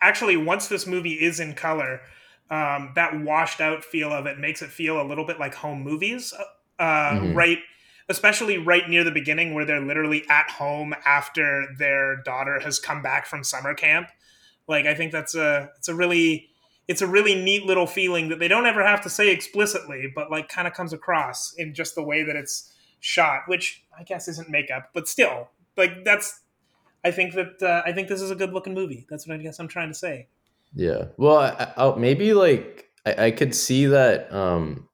actually 0.00 0.36
once 0.36 0.68
this 0.68 0.86
movie 0.86 1.14
is 1.14 1.40
in 1.40 1.54
color, 1.54 2.00
um, 2.50 2.92
that 2.94 3.20
washed 3.20 3.60
out 3.60 3.84
feel 3.84 4.12
of 4.12 4.26
it 4.26 4.38
makes 4.38 4.62
it 4.62 4.70
feel 4.70 5.00
a 5.00 5.04
little 5.06 5.24
bit 5.26 5.38
like 5.40 5.54
home 5.54 5.82
movies, 5.82 6.32
uh, 6.78 6.84
Mhm. 6.84 7.34
right? 7.34 7.58
Especially 8.08 8.56
right 8.56 8.88
near 8.88 9.04
the 9.04 9.10
beginning 9.10 9.52
where 9.52 9.64
they're 9.64 9.80
literally 9.80 10.24
at 10.30 10.48
home 10.50 10.94
after 11.04 11.66
their 11.78 12.16
daughter 12.22 12.60
has 12.60 12.78
come 12.78 13.02
back 13.02 13.26
from 13.26 13.44
summer 13.44 13.74
camp. 13.74 14.08
Like 14.68 14.86
I 14.86 14.94
think 14.94 15.12
that's 15.12 15.34
a 15.34 15.70
it's 15.76 15.88
a 15.88 15.94
really 15.94 16.47
it's 16.88 17.02
a 17.02 17.06
really 17.06 17.34
neat 17.34 17.64
little 17.64 17.86
feeling 17.86 18.30
that 18.30 18.38
they 18.38 18.48
don't 18.48 18.66
ever 18.66 18.84
have 18.84 19.02
to 19.02 19.10
say 19.10 19.30
explicitly, 19.30 20.10
but 20.12 20.30
like 20.30 20.48
kind 20.48 20.66
of 20.66 20.72
comes 20.72 20.94
across 20.94 21.54
in 21.54 21.74
just 21.74 21.94
the 21.94 22.02
way 22.02 22.24
that 22.24 22.34
it's 22.34 22.72
shot, 23.00 23.42
which 23.46 23.84
I 23.96 24.02
guess 24.02 24.26
isn't 24.26 24.48
makeup, 24.48 24.90
but 24.94 25.06
still, 25.06 25.48
like 25.76 26.04
that's. 26.04 26.40
I 27.04 27.12
think 27.12 27.34
that 27.34 27.62
uh, 27.62 27.82
I 27.86 27.92
think 27.92 28.08
this 28.08 28.20
is 28.20 28.32
a 28.32 28.34
good 28.34 28.52
looking 28.52 28.74
movie. 28.74 29.06
That's 29.08 29.28
what 29.28 29.38
I 29.38 29.42
guess 29.42 29.60
I'm 29.60 29.68
trying 29.68 29.88
to 29.88 29.94
say. 29.94 30.26
Yeah. 30.74 31.04
Well, 31.16 31.38
I, 31.38 31.72
I, 31.76 31.94
maybe 31.96 32.32
like 32.32 32.88
I, 33.06 33.26
I 33.26 33.30
could 33.30 33.54
see 33.54 33.86
that. 33.86 34.32
Um, 34.32 34.88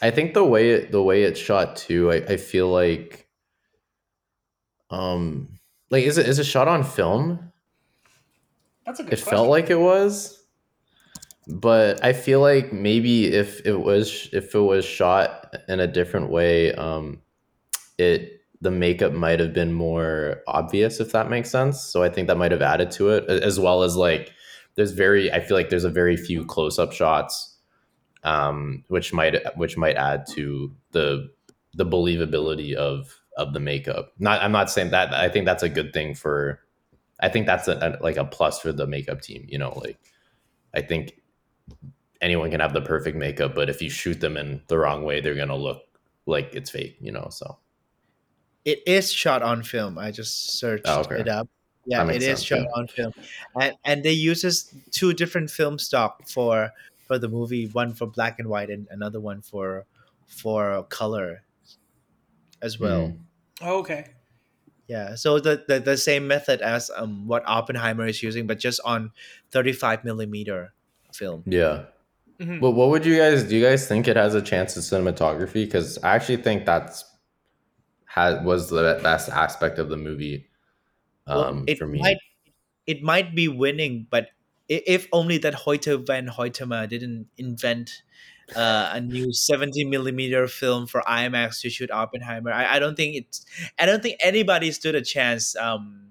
I 0.00 0.10
think 0.10 0.32
the 0.32 0.44
way 0.44 0.70
it, 0.70 0.92
the 0.92 1.02
way 1.02 1.22
it's 1.24 1.38
shot 1.38 1.76
too. 1.76 2.10
I, 2.10 2.16
I 2.16 2.36
feel 2.38 2.68
like, 2.68 3.28
um, 4.90 5.58
like 5.90 6.04
is 6.04 6.16
it 6.16 6.26
is 6.26 6.38
it 6.38 6.44
shot 6.44 6.66
on 6.66 6.82
film? 6.82 7.52
That's 8.86 8.98
a 8.98 9.02
good 9.02 9.12
it 9.12 9.16
question. 9.16 9.30
felt 9.30 9.48
like 9.50 9.68
it 9.68 9.78
was 9.78 10.41
but 11.48 12.02
i 12.04 12.12
feel 12.12 12.40
like 12.40 12.72
maybe 12.72 13.26
if 13.32 13.64
it 13.66 13.80
was 13.80 14.28
if 14.32 14.54
it 14.54 14.60
was 14.60 14.84
shot 14.84 15.54
in 15.68 15.80
a 15.80 15.86
different 15.86 16.30
way 16.30 16.72
um 16.74 17.20
it 17.98 18.40
the 18.60 18.70
makeup 18.70 19.12
might 19.12 19.40
have 19.40 19.52
been 19.52 19.72
more 19.72 20.40
obvious 20.46 21.00
if 21.00 21.10
that 21.12 21.28
makes 21.28 21.50
sense. 21.50 21.82
So 21.82 22.02
i 22.02 22.08
think 22.08 22.28
that 22.28 22.38
might 22.38 22.52
have 22.52 22.62
added 22.62 22.90
to 22.92 23.10
it 23.10 23.28
as 23.28 23.58
well 23.58 23.82
as 23.82 23.96
like 23.96 24.32
there's 24.76 24.92
very 24.92 25.32
i 25.32 25.40
feel 25.40 25.56
like 25.56 25.68
there's 25.68 25.84
a 25.84 25.90
very 25.90 26.16
few 26.16 26.44
close-up 26.44 26.92
shots 26.92 27.56
um 28.24 28.84
which 28.88 29.12
might 29.12 29.34
which 29.56 29.76
might 29.76 29.96
add 29.96 30.26
to 30.28 30.72
the 30.92 31.28
the 31.74 31.84
believability 31.84 32.74
of 32.74 33.18
of 33.36 33.52
the 33.54 33.60
makeup. 33.60 34.12
Not 34.18 34.42
i'm 34.42 34.52
not 34.52 34.70
saying 34.70 34.90
that 34.90 35.12
i 35.12 35.28
think 35.28 35.46
that's 35.46 35.62
a 35.64 35.68
good 35.68 35.92
thing 35.92 36.14
for 36.14 36.60
i 37.20 37.28
think 37.28 37.46
that's 37.46 37.66
a, 37.66 37.98
a 38.00 38.02
like 38.02 38.16
a 38.16 38.24
plus 38.24 38.60
for 38.60 38.72
the 38.72 38.86
makeup 38.86 39.22
team 39.22 39.44
you 39.48 39.58
know 39.58 39.72
like 39.82 39.98
i 40.74 40.80
think 40.82 41.14
anyone 42.20 42.50
can 42.50 42.60
have 42.60 42.72
the 42.72 42.80
perfect 42.80 43.16
makeup 43.16 43.54
but 43.54 43.68
if 43.68 43.82
you 43.82 43.90
shoot 43.90 44.20
them 44.20 44.36
in 44.36 44.62
the 44.68 44.78
wrong 44.78 45.04
way 45.04 45.20
they're 45.20 45.34
gonna 45.34 45.56
look 45.56 45.82
like 46.26 46.54
it's 46.54 46.70
fake 46.70 46.96
you 47.00 47.12
know 47.12 47.28
so 47.30 47.58
It 48.64 48.82
is 48.86 49.12
shot 49.12 49.42
on 49.42 49.62
film. 49.62 49.98
I 49.98 50.10
just 50.12 50.58
searched 50.58 50.84
Oh, 50.86 51.00
okay. 51.00 51.20
it 51.20 51.28
up. 51.28 51.48
Yeah, 51.84 52.04
That 52.04 52.14
it 52.14 52.22
makes 52.22 52.24
is 52.40 52.44
shot 52.44 52.60
yeah. 52.62 52.78
on 52.78 52.86
film, 52.86 53.12
and 53.60 53.74
and 53.84 54.04
they 54.04 54.12
uses 54.12 54.72
two 54.92 55.12
different 55.12 55.50
film 55.50 55.78
stock 55.78 56.28
for 56.28 56.70
for 57.08 57.18
the 57.18 57.28
movie. 57.28 57.66
One 57.66 57.92
for 57.92 58.06
black 58.06 58.38
and 58.38 58.48
white, 58.48 58.70
and 58.70 58.86
another 58.90 59.18
one 59.18 59.42
for 59.42 59.86
for 60.26 60.84
color 60.84 61.42
as 62.60 62.78
well. 62.78 63.08
Mm. 63.08 63.18
Oh, 63.60 63.78
okay. 63.80 64.14
Yeah, 64.88 65.14
so 65.14 65.38
the, 65.40 65.64
the 65.66 65.80
the 65.80 65.96
same 65.96 66.26
method 66.26 66.60
as 66.60 66.90
um 66.94 67.26
what 67.26 67.42
Oppenheimer 67.46 68.06
is 68.06 68.22
using, 68.22 68.46
but 68.46 68.58
just 68.58 68.80
on 68.84 69.12
thirty 69.50 69.72
five 69.72 70.04
millimeter 70.04 70.74
film. 71.12 71.42
yeah 71.46 71.84
Mhm. 72.40 72.60
But 72.60 72.72
what 72.72 72.88
would 72.90 73.06
you 73.06 73.16
guys 73.18 73.44
do? 73.44 73.54
You 73.56 73.64
guys 73.64 73.86
think 73.86 74.08
it 74.08 74.16
has 74.16 74.34
a 74.34 74.42
chance 74.42 74.76
of 74.76 74.82
cinematography? 74.82 75.64
Because 75.64 75.98
I 76.02 76.16
actually 76.16 76.38
think 76.42 76.64
that's 76.66 77.04
had 78.06 78.44
was 78.44 78.68
the 78.70 78.98
best 79.02 79.28
aspect 79.28 79.78
of 79.78 79.88
the 79.88 79.96
movie 79.96 80.48
Well, 81.26 81.44
um, 81.44 81.64
it 81.68 81.78
for 81.78 81.86
me. 81.86 82.00
might 82.00 82.18
it 82.86 83.02
might 83.02 83.34
be 83.34 83.46
winning, 83.48 84.06
but 84.10 84.28
if 84.68 85.06
only 85.12 85.38
that 85.38 85.54
Hoyte 85.54 86.06
van 86.06 86.26
Hoytema 86.28 86.88
didn't 86.88 87.28
invent 87.38 88.02
uh, 88.56 88.90
a 88.92 89.00
new 89.00 89.32
70 89.32 89.84
millimeter 89.84 90.48
film 90.48 90.86
for 90.86 91.00
IMAX 91.02 91.60
to 91.62 91.70
shoot 91.70 91.90
Oppenheimer. 91.90 92.52
I, 92.52 92.76
I 92.76 92.78
don't 92.80 92.96
think 92.96 93.14
it's 93.16 93.46
I 93.78 93.86
don't 93.86 94.02
think 94.02 94.16
anybody 94.20 94.72
stood 94.72 94.94
a 94.96 95.02
chance. 95.02 95.54
Um, 95.56 96.08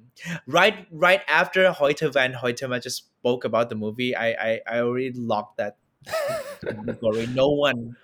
right 0.47 0.87
right 0.91 1.21
after 1.27 1.69
Hoyte 1.71 2.13
van 2.13 2.33
Hoytema 2.33 2.81
just 2.81 3.09
spoke 3.21 3.45
about 3.45 3.69
the 3.69 3.77
movie, 3.77 4.15
I 4.15 4.27
I, 4.33 4.51
I 4.65 4.79
already 4.81 5.13
locked 5.13 5.57
that 5.57 5.77
category. 6.65 7.27
No 7.27 7.49
one, 7.49 7.95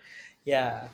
yeah. 0.45 0.93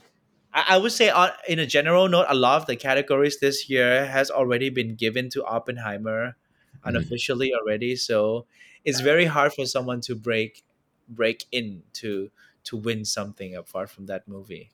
I, 0.53 0.75
I 0.75 0.77
would 0.77 0.91
say 0.91 1.09
on, 1.09 1.31
in 1.47 1.59
a 1.59 1.65
general 1.65 2.07
note, 2.07 2.25
a 2.29 2.35
lot 2.35 2.61
of 2.61 2.67
the 2.67 2.75
categories 2.75 3.39
this 3.39 3.69
year 3.69 4.05
has 4.05 4.31
already 4.31 4.69
been 4.69 4.95
given 4.95 5.29
to 5.31 5.43
Oppenheimer 5.43 6.37
mm-hmm. 6.37 6.87
unofficially 6.87 7.51
already. 7.53 7.95
So 7.95 8.45
it's 8.85 9.01
very 9.01 9.25
hard 9.25 9.53
for 9.53 9.65
someone 9.65 9.99
to 10.01 10.15
break 10.15 10.63
break 11.09 11.45
in 11.51 11.83
to 11.91 12.31
to 12.63 12.77
win 12.77 13.03
something 13.03 13.55
apart 13.55 13.89
from 13.89 14.05
that 14.07 14.27
movie. 14.27 14.71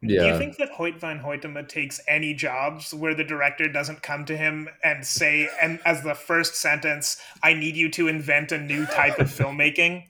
Yeah, 0.00 0.22
Do 0.22 0.26
you 0.28 0.38
think 0.38 0.56
that 0.58 0.70
Hoyte 0.72 1.00
van 1.00 1.20
Hoytema 1.20 1.68
takes 1.68 2.00
any 2.06 2.32
jobs 2.32 2.94
where 2.94 3.14
the 3.14 3.24
director 3.24 3.68
doesn't 3.68 4.02
come 4.02 4.24
to 4.26 4.36
him 4.36 4.68
and 4.84 5.04
say, 5.04 5.48
and 5.60 5.80
as 5.84 6.02
the 6.02 6.14
first 6.14 6.54
sentence, 6.54 7.20
I 7.42 7.52
need 7.54 7.74
you 7.74 7.90
to 7.90 8.06
invent 8.06 8.52
a 8.52 8.58
new 8.58 8.86
type 8.86 9.18
of 9.18 9.26
filmmaking? 9.26 10.04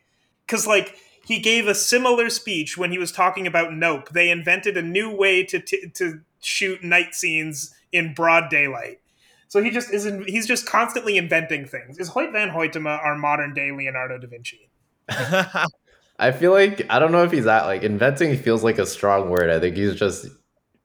Because, 0.47 0.67
like, 0.67 0.97
he 1.25 1.39
gave 1.39 1.67
a 1.67 1.75
similar 1.75 2.29
speech 2.29 2.77
when 2.77 2.93
he 2.93 2.99
was 2.99 3.13
talking 3.13 3.47
about 3.47 3.73
Nope. 3.73 4.11
They 4.11 4.31
invented 4.31 4.77
a 4.77 4.83
new 4.83 5.15
way 5.15 5.43
to, 5.45 5.59
t- 5.59 5.89
to 5.95 6.21
shoot 6.41 6.85
night 6.85 7.15
scenes 7.15 7.75
in 7.91 8.13
broad 8.13 8.51
daylight. 8.51 9.01
So 9.49 9.63
he 9.63 9.71
just 9.71 9.91
isn't, 9.91 10.29
he's 10.29 10.47
just 10.47 10.67
constantly 10.67 11.17
inventing 11.17 11.65
things. 11.65 11.99
Is 11.99 12.11
Hoyte 12.11 12.33
van 12.33 12.51
Hoytema 12.51 13.03
our 13.03 13.17
modern 13.17 13.55
day 13.55 13.73
Leonardo 13.73 14.19
da 14.19 14.27
Vinci? 14.27 14.69
I 16.19 16.33
feel 16.33 16.53
like 16.53 16.85
I 16.91 16.99
don't 16.99 17.13
know 17.13 17.23
if 17.23 17.31
he's 17.31 17.47
at 17.47 17.67
like 17.67 17.83
inventing 17.83 18.37
feels 18.37 18.65
like 18.65 18.79
a 18.79 18.87
strong 18.87 19.31
word. 19.31 19.51
I 19.51 19.61
think 19.61 19.77
he's 19.77 19.95
just 19.95 20.27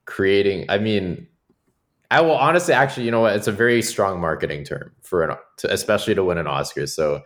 creating. 0.06 0.66
I 0.70 0.78
mean, 0.78 1.28
I 2.12 2.22
will 2.22 2.36
honestly, 2.36 2.74
actually, 2.74 3.06
you 3.06 3.12
know 3.12 3.22
what? 3.22 3.36
It's 3.36 3.48
a 3.48 3.52
very 3.52 3.82
strong 3.82 4.22
marketing 4.22 4.64
term 4.64 4.92
for 5.02 5.24
an, 5.24 5.36
to, 5.58 5.74
especially 5.74 6.14
to 6.16 6.24
win 6.24 6.38
an 6.38 6.46
Oscar. 6.46 6.86
So, 6.86 7.24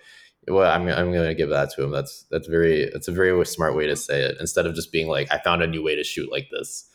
well, 0.48 0.72
I'm 0.72 0.88
I'm 0.88 1.12
going 1.12 1.28
to 1.28 1.36
give 1.36 1.50
that 1.50 1.72
to 1.72 1.84
him. 1.84 1.92
That's 1.92 2.26
that's 2.32 2.48
very 2.48 2.90
that's 2.94 3.10
a 3.10 3.12
very 3.12 3.46
smart 3.46 3.76
way 3.76 3.88
to 3.88 3.96
say 3.98 4.22
it. 4.22 4.38
Instead 4.40 4.66
of 4.66 4.74
just 4.74 4.94
being 4.94 5.08
like, 5.08 5.28
I 5.30 5.40
found 5.40 5.62
a 5.62 5.68
new 5.68 5.84
way 5.84 5.96
to 5.96 6.04
shoot 6.04 6.32
like 6.32 6.50
this. 6.50 6.90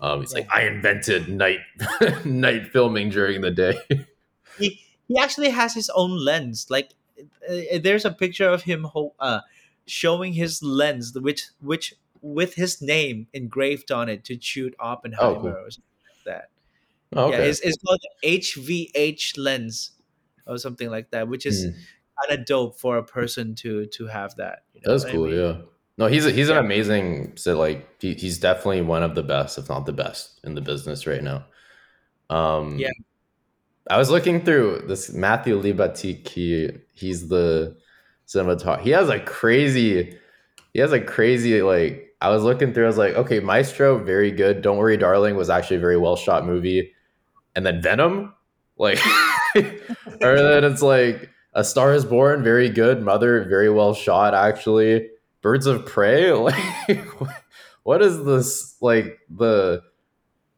Um, 0.00 0.20
he's 0.20 0.34
like, 0.34 0.48
I 0.52 0.62
invented 0.62 1.28
night 1.28 1.60
night 2.24 2.68
filming 2.72 3.10
during 3.10 3.42
the 3.42 3.50
day. 3.52 3.78
he 4.58 4.80
he 5.06 5.18
actually 5.20 5.50
has 5.50 5.74
his 5.74 5.90
own 5.90 6.10
lens. 6.10 6.66
Like 6.68 6.94
uh, 7.48 7.78
there's 7.80 8.04
a 8.04 8.10
picture 8.10 8.48
of 8.48 8.62
him 8.62 8.84
ho- 8.84 9.14
uh, 9.20 9.40
showing 9.86 10.32
his 10.34 10.62
lens, 10.62 11.14
which 11.18 11.44
which 11.60 11.94
with 12.22 12.54
his 12.54 12.82
name 12.82 13.26
engraved 13.32 13.90
on 13.92 14.08
it 14.08 14.24
to 14.24 14.38
shoot 14.40 14.74
Oppenheimer 14.78 15.40
cool. 15.40 15.48
or 15.66 15.70
something 15.70 15.84
like 16.16 16.24
that. 16.26 16.50
Oh, 17.16 17.26
okay. 17.28 17.38
Yeah, 17.38 17.44
it's, 17.50 17.60
it's 17.60 17.78
called 17.82 18.00
HVH 18.24 19.38
lens 19.38 19.92
or 20.46 20.58
something 20.58 20.90
like 20.90 21.10
that, 21.10 21.28
which 21.28 21.46
is 21.46 21.64
Hmm. 21.64 21.70
kind 22.28 22.40
of 22.40 22.46
dope 22.46 22.78
for 22.78 22.98
a 22.98 23.04
person 23.04 23.54
to 23.56 23.86
to 23.86 24.06
have 24.06 24.36
that. 24.36 24.64
You 24.74 24.82
know 24.84 24.92
That's 24.92 25.04
what 25.04 25.10
I 25.10 25.14
cool. 25.14 25.26
mean? 25.26 25.34
Yeah. 25.40 25.62
No, 25.98 26.06
he's 26.06 26.24
a, 26.26 26.30
he's 26.30 26.48
an 26.48 26.56
amazing. 26.56 27.36
So 27.36 27.58
like 27.58 28.00
he, 28.00 28.14
he's 28.14 28.38
definitely 28.38 28.82
one 28.82 29.02
of 29.02 29.14
the 29.14 29.22
best, 29.22 29.58
if 29.58 29.68
not 29.68 29.86
the 29.86 29.92
best, 29.92 30.40
in 30.44 30.54
the 30.54 30.60
business 30.62 31.06
right 31.06 31.22
now. 31.22 31.46
Um, 32.30 32.78
Yeah. 32.78 32.90
I 33.88 33.98
was 33.98 34.10
looking 34.10 34.44
through 34.44 34.84
this 34.86 35.12
Matthew 35.12 35.60
Libatique. 35.60 36.28
He 36.28 36.70
he's 36.94 37.28
the 37.28 37.76
cinematographer. 38.32 38.82
He 38.82 38.90
has 38.90 39.08
a 39.08 39.18
crazy. 39.18 40.16
He 40.72 40.80
has 40.80 40.92
a 40.92 41.00
crazy 41.00 41.62
like. 41.62 42.06
I 42.22 42.28
was 42.28 42.42
looking 42.42 42.74
through. 42.74 42.84
I 42.84 42.88
was 42.88 42.98
like, 42.98 43.14
okay, 43.14 43.40
Maestro, 43.40 43.98
very 43.98 44.30
good. 44.30 44.60
Don't 44.60 44.76
worry, 44.76 44.98
darling, 44.98 45.36
was 45.36 45.48
actually 45.48 45.78
a 45.78 45.80
very 45.80 45.96
well 45.96 46.16
shot 46.16 46.44
movie. 46.44 46.92
And 47.56 47.64
then 47.64 47.80
Venom, 47.80 48.34
like, 48.76 48.98
or 49.56 49.62
then 50.20 50.64
it's 50.64 50.82
like 50.82 51.30
A 51.54 51.64
Star 51.64 51.94
Is 51.94 52.04
Born, 52.04 52.42
very 52.42 52.68
good. 52.68 53.02
Mother, 53.02 53.44
very 53.44 53.70
well 53.70 53.94
shot 53.94 54.34
actually. 54.34 55.08
Birds 55.40 55.66
of 55.66 55.86
Prey, 55.86 56.30
like, 56.32 56.98
what 57.84 58.02
is 58.02 58.22
this? 58.24 58.76
Like 58.82 59.18
the, 59.30 59.82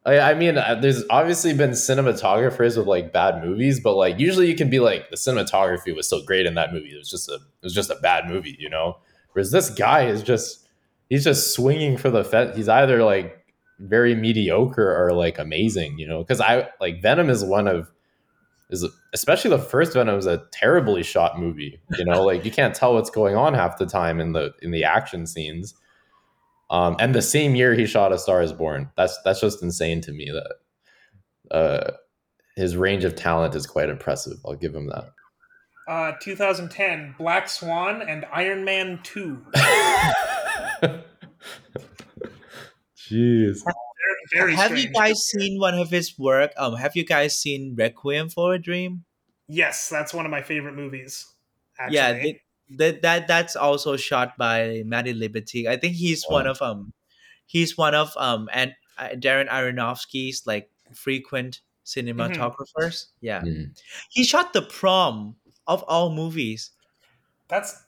I, 0.05 0.19
I 0.19 0.33
mean, 0.33 0.57
uh, 0.57 0.75
there's 0.81 1.03
obviously 1.09 1.53
been 1.53 1.71
cinematographers 1.71 2.77
with 2.77 2.87
like 2.87 3.13
bad 3.13 3.43
movies, 3.43 3.79
but 3.79 3.95
like 3.95 4.19
usually 4.19 4.49
you 4.49 4.55
can 4.55 4.69
be 4.69 4.79
like 4.79 5.09
the 5.09 5.15
cinematography 5.15 5.95
was 5.95 6.07
so 6.07 6.21
great 6.23 6.45
in 6.45 6.55
that 6.55 6.73
movie. 6.73 6.89
It 6.89 6.97
was 6.97 7.09
just 7.09 7.29
a, 7.29 7.35
it 7.35 7.63
was 7.63 7.73
just 7.73 7.89
a 7.89 7.95
bad 7.95 8.27
movie, 8.27 8.57
you 8.59 8.69
know. 8.69 8.97
Whereas 9.31 9.51
this 9.51 9.69
guy 9.69 10.05
is 10.05 10.21
just, 10.21 10.67
he's 11.09 11.23
just 11.23 11.53
swinging 11.53 11.97
for 11.97 12.09
the 12.09 12.23
fence. 12.23 12.55
He's 12.55 12.69
either 12.69 13.03
like 13.03 13.45
very 13.79 14.15
mediocre 14.15 14.95
or 14.95 15.13
like 15.13 15.39
amazing, 15.39 15.97
you 15.97 16.07
know. 16.07 16.19
Because 16.19 16.41
I 16.41 16.69
like 16.81 17.01
Venom 17.01 17.29
is 17.29 17.43
one 17.43 17.67
of 17.67 17.89
is 18.69 18.85
especially 19.13 19.51
the 19.51 19.59
first 19.59 19.93
Venom 19.93 20.17
is 20.17 20.25
a 20.25 20.43
terribly 20.51 21.03
shot 21.03 21.39
movie. 21.39 21.79
You 21.97 22.05
know, 22.05 22.23
like 22.23 22.43
you 22.43 22.51
can't 22.51 22.75
tell 22.75 22.93
what's 22.93 23.09
going 23.09 23.35
on 23.35 23.53
half 23.53 23.77
the 23.77 23.85
time 23.85 24.19
in 24.19 24.33
the 24.33 24.53
in 24.61 24.71
the 24.71 24.83
action 24.83 25.25
scenes. 25.27 25.75
Um, 26.73 26.95
and 26.99 27.13
the 27.13 27.21
same 27.21 27.53
year 27.55 27.75
he 27.75 27.85
shot 27.85 28.11
A 28.11 28.17
Star 28.17 28.41
Is 28.41 28.51
Born. 28.51 28.89
That's 28.97 29.15
that's 29.23 29.39
just 29.39 29.61
insane 29.61 30.01
to 30.01 30.11
me. 30.11 30.31
That 30.31 31.55
uh, 31.55 31.91
his 32.55 32.75
range 32.75 33.03
of 33.03 33.15
talent 33.15 33.53
is 33.53 33.67
quite 33.67 33.89
impressive. 33.89 34.39
I'll 34.43 34.55
give 34.55 34.73
him 34.73 34.87
that. 34.87 35.11
Uh, 35.87 36.13
2010, 36.19 37.13
Black 37.19 37.47
Swan 37.47 38.01
and 38.01 38.25
Iron 38.33 38.65
Man 38.65 39.01
2. 39.03 39.45
Jeez. 42.97 43.59
Very, 43.61 43.65
very 44.33 44.55
have 44.55 44.71
you 44.71 44.77
strange. 44.77 44.95
guys 44.95 45.19
seen 45.27 45.59
one 45.59 45.75
of 45.75 45.91
his 45.91 46.17
work? 46.17 46.53
Um, 46.57 46.75
have 46.77 46.95
you 46.95 47.05
guys 47.05 47.37
seen 47.37 47.75
Requiem 47.77 48.29
for 48.29 48.55
a 48.55 48.59
Dream? 48.59 49.03
Yes, 49.47 49.89
that's 49.89 50.13
one 50.13 50.25
of 50.25 50.31
my 50.31 50.41
favorite 50.41 50.73
movies. 50.75 51.27
Actually. 51.77 51.95
Yeah, 51.95 52.13
th- 52.13 52.41
that 52.69 53.01
that 53.01 53.27
that's 53.27 53.55
also 53.55 53.97
shot 53.97 54.37
by 54.37 54.83
Matty 54.85 55.13
Libatique. 55.13 55.67
I 55.67 55.77
think 55.77 55.95
he's 55.95 56.25
one 56.27 56.47
of 56.47 56.61
um, 56.61 56.93
he's 57.45 57.77
one 57.77 57.95
of 57.95 58.13
um, 58.17 58.49
and 58.53 58.73
uh, 58.97 59.09
Darren 59.15 59.49
Aronofsky's 59.49 60.45
like 60.45 60.69
frequent 60.93 61.61
cinematographers. 61.85 63.07
Yeah, 63.21 63.41
Mhm. 63.41 63.77
he 64.09 64.23
shot 64.23 64.53
the 64.53 64.61
prom 64.61 65.35
of 65.67 65.83
all 65.83 66.11
movies. 66.13 66.71
that's. 67.47 67.79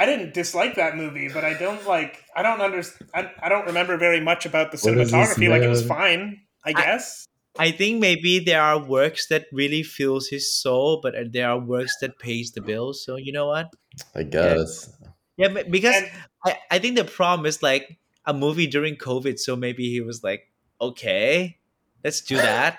I 0.00 0.06
didn't 0.06 0.32
dislike 0.32 0.76
that 0.76 0.96
movie, 0.96 1.28
but 1.28 1.44
I 1.44 1.54
don't 1.54 1.84
like. 1.86 2.24
I 2.36 2.42
don't 2.42 2.60
understand. 2.60 3.10
I, 3.14 3.30
I 3.42 3.48
don't 3.48 3.66
remember 3.66 3.96
very 3.96 4.20
much 4.20 4.46
about 4.46 4.70
the 4.70 4.78
What 4.78 4.96
is 4.98 5.10
cinematography. 5.12 5.48
like 5.48 5.62
it 5.62 5.68
was 5.68 5.84
fine, 5.84 6.42
I 6.64 6.72
guess. 6.72 7.27
I 7.58 7.70
think 7.72 8.00
maybe 8.00 8.38
there 8.38 8.62
are 8.62 8.78
works 8.78 9.26
that 9.28 9.46
really 9.52 9.82
fills 9.82 10.28
his 10.28 10.52
soul, 10.52 11.00
but 11.02 11.14
uh, 11.14 11.24
there 11.30 11.48
are 11.50 11.58
works 11.58 11.96
that 12.00 12.18
pays 12.18 12.52
the 12.52 12.60
bills. 12.60 13.04
So 13.04 13.16
you 13.16 13.32
know 13.32 13.46
what? 13.48 13.72
I 14.14 14.22
guess. 14.22 14.90
Yeah, 15.36 15.48
but 15.48 15.70
because 15.70 15.94
And- 15.96 16.10
I, 16.44 16.58
I 16.70 16.78
think 16.78 16.96
the 16.96 17.04
problem 17.04 17.46
is 17.46 17.62
like 17.62 17.98
a 18.26 18.32
movie 18.32 18.66
during 18.66 18.96
COVID, 18.96 19.38
so 19.38 19.56
maybe 19.56 19.90
he 19.90 20.00
was 20.00 20.22
like, 20.22 20.42
okay, 20.80 21.58
let's 22.04 22.20
do 22.20 22.36
that. 22.36 22.78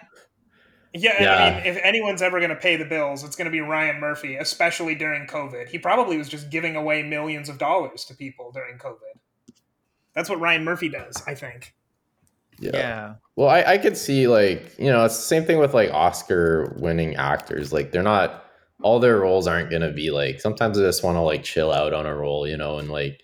Yeah, 0.93 1.21
Yeah. 1.21 1.35
I 1.35 1.53
mean, 1.55 1.75
if 1.75 1.77
anyone's 1.83 2.21
ever 2.21 2.39
going 2.39 2.49
to 2.49 2.55
pay 2.55 2.75
the 2.75 2.85
bills, 2.85 3.23
it's 3.23 3.35
going 3.35 3.45
to 3.45 3.51
be 3.51 3.61
Ryan 3.61 3.99
Murphy, 3.99 4.37
especially 4.37 4.95
during 4.95 5.27
COVID. 5.27 5.67
He 5.67 5.77
probably 5.77 6.17
was 6.17 6.27
just 6.29 6.49
giving 6.49 6.75
away 6.75 7.03
millions 7.03 7.47
of 7.49 7.57
dollars 7.57 8.05
to 8.05 8.15
people 8.15 8.51
during 8.51 8.77
COVID. 8.77 9.19
That's 10.13 10.29
what 10.29 10.39
Ryan 10.39 10.63
Murphy 10.63 10.89
does, 10.89 11.21
I 11.27 11.35
think. 11.35 11.75
Yeah. 12.59 12.71
yeah. 12.73 13.13
Well, 13.35 13.49
I, 13.49 13.63
I 13.63 13.77
could 13.77 13.97
see 13.97 14.27
like 14.27 14.75
you 14.77 14.91
know 14.91 15.05
it's 15.05 15.15
the 15.17 15.23
same 15.23 15.45
thing 15.45 15.59
with 15.59 15.73
like 15.73 15.91
Oscar 15.91 16.75
winning 16.79 17.15
actors. 17.15 17.71
Like 17.71 17.91
they're 17.91 18.03
not 18.03 18.45
all 18.81 18.99
their 18.99 19.19
roles 19.19 19.47
aren't 19.47 19.71
gonna 19.71 19.91
be 19.91 20.11
like. 20.11 20.39
Sometimes 20.41 20.77
they 20.77 20.83
just 20.83 21.03
want 21.03 21.15
to 21.15 21.21
like 21.21 21.43
chill 21.43 21.71
out 21.71 21.93
on 21.93 22.05
a 22.05 22.15
role, 22.15 22.47
you 22.47 22.57
know, 22.57 22.77
and 22.79 22.89
like 22.89 23.19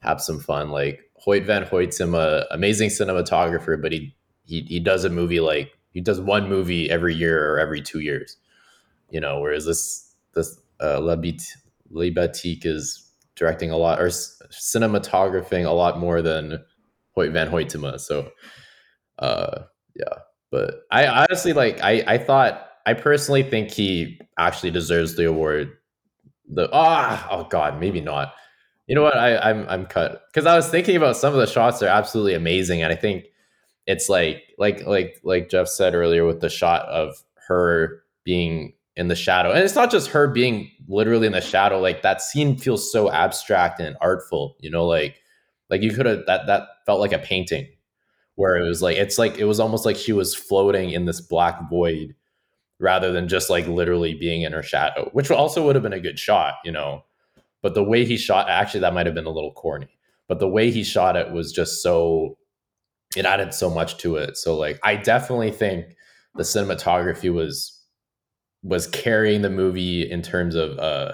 have 0.00 0.20
some 0.20 0.40
fun. 0.40 0.70
Like 0.70 1.00
Hoyte 1.26 1.46
van 1.46 1.64
Hoytema, 1.64 2.46
amazing 2.50 2.90
cinematographer, 2.90 3.80
but 3.80 3.92
he 3.92 4.14
he 4.44 4.62
he 4.62 4.80
does 4.80 5.04
a 5.04 5.10
movie 5.10 5.40
like 5.40 5.72
he 5.92 6.00
does 6.00 6.20
one 6.20 6.48
movie 6.48 6.90
every 6.90 7.14
year 7.14 7.52
or 7.52 7.58
every 7.58 7.82
two 7.82 8.00
years, 8.00 8.36
you 9.10 9.20
know. 9.20 9.40
Whereas 9.40 9.66
this 9.66 10.14
this 10.34 10.58
uh, 10.80 11.00
Labit 11.00 11.42
Libatique 11.92 12.64
is 12.64 13.10
directing 13.36 13.70
a 13.70 13.76
lot 13.76 14.00
or 14.00 14.06
s- 14.06 14.40
cinematographing 14.50 15.66
a 15.66 15.70
lot 15.70 15.98
more 15.98 16.22
than 16.22 16.62
Hoyte 17.16 17.32
van 17.32 17.50
Hoytema. 17.50 17.98
So 18.00 18.30
uh 19.20 19.62
yeah 19.94 20.18
but 20.50 20.82
i 20.90 21.06
honestly 21.06 21.52
like 21.52 21.80
i 21.82 22.02
i 22.06 22.18
thought 22.18 22.68
i 22.86 22.94
personally 22.94 23.42
think 23.42 23.70
he 23.70 24.18
actually 24.38 24.70
deserves 24.70 25.16
the 25.16 25.26
award. 25.26 25.76
The 26.52 26.68
ah 26.72 27.28
oh 27.30 27.44
god 27.44 27.78
maybe 27.78 28.00
not. 28.00 28.32
You 28.86 28.96
know 28.96 29.02
what? 29.02 29.16
I 29.16 29.38
i'm 29.38 29.66
i'm 29.68 29.86
cut. 29.86 30.22
Because 30.32 30.46
i 30.46 30.56
was 30.56 30.68
thinking 30.68 30.96
about 30.96 31.16
some 31.16 31.32
of 31.32 31.38
the 31.38 31.46
shots 31.46 31.78
they're 31.78 31.88
absolutely 31.88 32.34
amazing 32.34 32.82
and 32.82 32.92
i 32.92 32.96
think 32.96 33.26
it's 33.86 34.08
like 34.08 34.42
like 34.58 34.86
like 34.86 35.20
like 35.22 35.48
jeff 35.48 35.68
said 35.68 35.94
earlier 35.94 36.24
with 36.26 36.40
the 36.40 36.48
shot 36.48 36.86
of 36.86 37.22
her 37.46 38.02
being 38.24 38.72
in 38.96 39.08
the 39.08 39.16
shadow 39.16 39.50
and 39.50 39.60
it's 39.64 39.74
not 39.74 39.90
just 39.90 40.10
her 40.10 40.26
being 40.26 40.70
literally 40.88 41.26
in 41.26 41.32
the 41.32 41.40
shadow 41.40 41.80
like 41.80 42.02
that 42.02 42.20
scene 42.20 42.56
feels 42.56 42.90
so 42.92 43.10
abstract 43.10 43.80
and 43.80 43.96
artful 44.00 44.56
you 44.60 44.70
know 44.70 44.86
like 44.86 45.20
like 45.70 45.82
you 45.82 45.92
could 45.92 46.06
have 46.06 46.26
that 46.26 46.46
that 46.46 46.68
felt 46.84 47.00
like 47.00 47.12
a 47.12 47.18
painting 47.18 47.68
where 48.40 48.56
it 48.56 48.66
was 48.66 48.80
like 48.80 48.96
it's 48.96 49.18
like 49.18 49.36
it 49.36 49.44
was 49.44 49.60
almost 49.60 49.84
like 49.84 49.96
she 49.96 50.14
was 50.14 50.34
floating 50.34 50.90
in 50.90 51.04
this 51.04 51.20
black 51.20 51.68
void 51.68 52.14
rather 52.78 53.12
than 53.12 53.28
just 53.28 53.50
like 53.50 53.66
literally 53.66 54.14
being 54.14 54.40
in 54.40 54.52
her 54.52 54.62
shadow 54.62 55.10
which 55.12 55.30
also 55.30 55.64
would 55.64 55.76
have 55.76 55.82
been 55.82 55.92
a 55.92 56.00
good 56.00 56.18
shot 56.18 56.54
you 56.64 56.72
know? 56.72 57.04
But 57.62 57.74
the 57.74 57.84
way 57.84 58.06
he 58.06 58.16
shot 58.16 58.48
actually 58.48 58.80
that 58.80 58.94
might 58.94 59.04
have 59.04 59.14
been 59.14 59.26
a 59.26 59.30
little 59.30 59.52
corny 59.52 59.98
but 60.26 60.38
the 60.38 60.48
way 60.48 60.70
he 60.70 60.82
shot 60.82 61.16
it 61.16 61.32
was 61.32 61.52
just 61.52 61.82
so 61.82 62.38
it 63.14 63.26
added 63.26 63.52
so 63.52 63.68
much 63.68 63.98
to 63.98 64.16
it. 64.16 64.38
So 64.38 64.56
like 64.56 64.80
i 64.82 64.96
definitely 64.96 65.50
think 65.50 65.94
the 66.34 66.42
cinematography 66.42 67.32
was 67.32 67.78
was 68.62 68.86
carrying 68.86 69.42
the 69.42 69.50
movie 69.50 70.10
in 70.10 70.22
terms 70.22 70.54
of 70.54 70.78
uh 70.78 71.12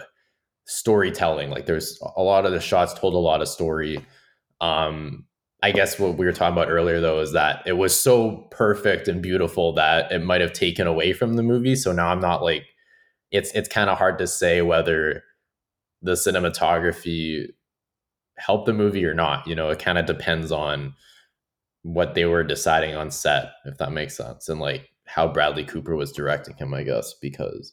storytelling. 0.66 1.50
Like 1.50 1.66
there's 1.66 2.00
a 2.16 2.22
lot 2.22 2.46
of 2.46 2.52
the 2.52 2.60
shots 2.60 2.94
told 2.94 3.14
a 3.14 3.18
lot 3.18 3.42
of 3.42 3.48
story. 3.48 3.98
Um 4.60 5.25
I 5.62 5.72
guess 5.72 5.98
what 5.98 6.16
we 6.18 6.26
were 6.26 6.32
talking 6.32 6.52
about 6.52 6.70
earlier 6.70 7.00
though 7.00 7.20
is 7.20 7.32
that 7.32 7.62
it 7.66 7.72
was 7.74 7.98
so 7.98 8.46
perfect 8.50 9.08
and 9.08 9.22
beautiful 9.22 9.72
that 9.74 10.12
it 10.12 10.22
might 10.22 10.40
have 10.40 10.52
taken 10.52 10.86
away 10.86 11.12
from 11.12 11.34
the 11.34 11.42
movie. 11.42 11.76
So 11.76 11.92
now 11.92 12.08
I'm 12.08 12.20
not 12.20 12.42
like 12.42 12.64
it's 13.30 13.50
it's 13.52 13.68
kind 13.68 13.90
of 13.90 13.98
hard 13.98 14.18
to 14.18 14.26
say 14.26 14.62
whether 14.62 15.24
the 16.02 16.12
cinematography 16.12 17.48
helped 18.36 18.66
the 18.66 18.72
movie 18.72 19.04
or 19.04 19.14
not. 19.14 19.46
You 19.46 19.54
know, 19.54 19.70
it 19.70 19.78
kind 19.78 19.98
of 19.98 20.06
depends 20.06 20.52
on 20.52 20.94
what 21.82 22.14
they 22.14 22.26
were 22.26 22.44
deciding 22.44 22.94
on 22.94 23.10
set, 23.10 23.52
if 23.64 23.78
that 23.78 23.92
makes 23.92 24.16
sense, 24.16 24.48
and 24.48 24.60
like 24.60 24.90
how 25.06 25.26
Bradley 25.26 25.64
Cooper 25.64 25.96
was 25.96 26.12
directing 26.12 26.56
him, 26.56 26.74
I 26.74 26.82
guess, 26.82 27.14
because 27.14 27.72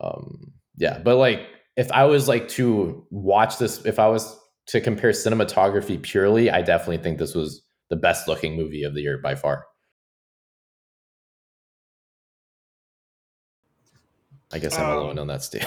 um 0.00 0.52
yeah, 0.76 0.98
but 0.98 1.16
like 1.16 1.46
if 1.76 1.90
I 1.92 2.04
was 2.04 2.26
like 2.26 2.48
to 2.48 3.06
watch 3.10 3.58
this, 3.58 3.84
if 3.84 3.98
I 3.98 4.08
was 4.08 4.36
to 4.66 4.80
compare 4.80 5.10
cinematography 5.10 6.00
purely, 6.00 6.50
I 6.50 6.62
definitely 6.62 6.98
think 6.98 7.18
this 7.18 7.34
was 7.34 7.62
the 7.90 7.96
best 7.96 8.28
looking 8.28 8.56
movie 8.56 8.84
of 8.84 8.94
the 8.94 9.02
year 9.02 9.18
by 9.18 9.34
far. 9.34 9.66
I 14.52 14.58
guess 14.58 14.78
I'm 14.78 14.90
Um, 14.90 14.98
alone 14.98 15.18
on 15.18 15.26
that 15.28 15.42
state. 15.42 15.64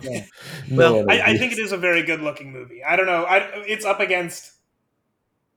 Yeah. 0.00 0.24
No 0.68 0.76
Well, 0.76 0.96
one 1.06 1.10
I, 1.10 1.20
I 1.32 1.36
think 1.36 1.52
it 1.52 1.58
is 1.58 1.72
a 1.72 1.76
very 1.76 2.02
good 2.02 2.20
looking 2.20 2.52
movie. 2.52 2.82
I 2.82 2.96
don't 2.96 3.06
know. 3.06 3.24
I, 3.24 3.38
it's 3.66 3.84
up 3.84 4.00
against 4.00 4.52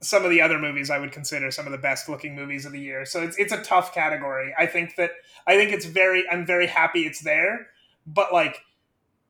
some 0.02 0.24
of 0.24 0.30
the 0.30 0.42
other 0.42 0.60
movies 0.60 0.90
I 0.92 1.00
would 1.00 1.12
consider 1.12 1.50
some 1.50 1.66
of 1.66 1.72
the 1.72 1.78
best 1.80 2.08
looking 2.08 2.36
movies 2.36 2.66
of 2.66 2.72
the 2.72 2.80
year. 2.80 3.06
So 3.06 3.24
it's 3.24 3.38
it's 3.38 3.52
a 3.52 3.62
tough 3.64 3.94
category. 3.94 4.54
I 4.58 4.68
think 4.68 4.96
that 4.98 5.12
I 5.48 5.56
think 5.56 5.72
it's 5.72 5.86
very 5.86 6.24
I'm 6.30 6.46
very 6.46 6.68
happy 6.68 7.02
it's 7.08 7.22
there, 7.22 7.68
but 8.06 8.32
like 8.32 8.60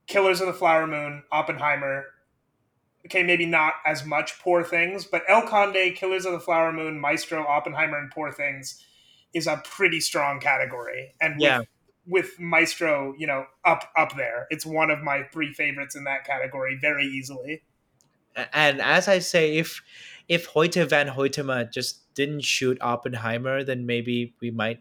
Killers 0.07 0.41
of 0.41 0.47
the 0.47 0.53
Flower 0.53 0.85
Moon, 0.87 1.23
Oppenheimer, 1.31 2.05
okay, 3.07 3.23
maybe 3.23 3.45
not 3.45 3.73
as 3.85 4.05
much 4.05 4.39
Poor 4.39 4.63
Things, 4.63 5.05
but 5.05 5.23
El 5.27 5.41
Conde, 5.47 5.95
Killers 5.95 6.25
of 6.25 6.33
the 6.33 6.39
Flower 6.39 6.71
Moon, 6.71 6.99
Maestro, 6.99 7.45
Oppenheimer, 7.45 7.97
and 7.97 8.11
Poor 8.11 8.31
Things 8.31 8.83
is 9.33 9.47
a 9.47 9.61
pretty 9.65 9.99
strong 9.99 10.39
category. 10.39 11.13
And 11.19 11.35
with, 11.35 11.41
Yeah. 11.43 11.61
with 12.05 12.39
Maestro, 12.39 13.13
you 13.17 13.27
know, 13.27 13.45
up 13.65 13.91
up 13.97 14.15
there, 14.15 14.47
it's 14.49 14.65
one 14.65 14.89
of 14.89 15.01
my 15.01 15.23
three 15.33 15.53
favorites 15.53 15.95
in 15.95 16.03
that 16.05 16.25
category 16.25 16.77
very 16.79 17.05
easily. 17.05 17.63
And 18.53 18.81
as 18.81 19.07
I 19.07 19.19
say, 19.19 19.57
if 19.57 19.81
if 20.27 20.47
Hoyte 20.49 20.87
van 20.87 21.07
Hoytema 21.09 21.71
just 21.71 22.13
didn't 22.13 22.41
shoot 22.45 22.77
Oppenheimer, 22.81 23.63
then 23.63 23.85
maybe 23.85 24.35
we 24.41 24.51
might 24.51 24.79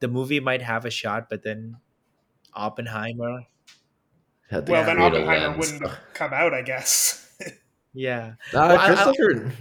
the 0.00 0.08
movie 0.08 0.40
might 0.40 0.60
have 0.62 0.84
a 0.84 0.90
shot, 0.90 1.28
but 1.30 1.42
then 1.42 1.76
Oppenheimer. 2.54 3.44
Well, 4.50 4.62
then 4.84 5.00
Oppenheimer 5.00 5.56
lens. 5.56 5.58
wouldn't 5.58 5.98
come 6.12 6.32
out, 6.32 6.52
I 6.54 6.62
guess. 6.62 7.23
Yeah. 7.94 8.32
Nah, 8.52 8.68
Well, 8.68 8.78
I- 8.78 8.84
I- 8.84 8.86
Christopher. 8.94 9.52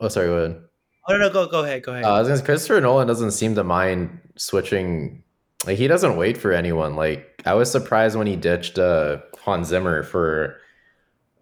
oh, 0.00 0.08
sorry. 0.08 0.26
Go 0.26 0.34
ahead. 0.36 0.62
Oh 1.08 1.12
no, 1.12 1.18
no, 1.18 1.30
go 1.30 1.46
go 1.46 1.62
ahead, 1.64 1.84
go 1.84 1.92
ahead. 1.92 2.04
Uh, 2.04 2.14
I 2.14 2.18
was 2.18 2.26
gonna 2.28 2.38
say, 2.40 2.44
Christopher 2.44 2.80
Nolan 2.80 3.06
doesn't 3.06 3.30
seem 3.30 3.54
to 3.54 3.62
mind 3.64 4.18
switching. 4.36 5.22
Like 5.64 5.78
he 5.78 5.86
doesn't 5.86 6.16
wait 6.16 6.36
for 6.36 6.50
anyone. 6.52 6.96
Like 6.96 7.42
I 7.46 7.54
was 7.54 7.70
surprised 7.70 8.16
when 8.16 8.26
he 8.26 8.34
ditched 8.36 8.76
uh, 8.78 9.18
Hans 9.38 9.68
Zimmer 9.68 10.02
for 10.02 10.56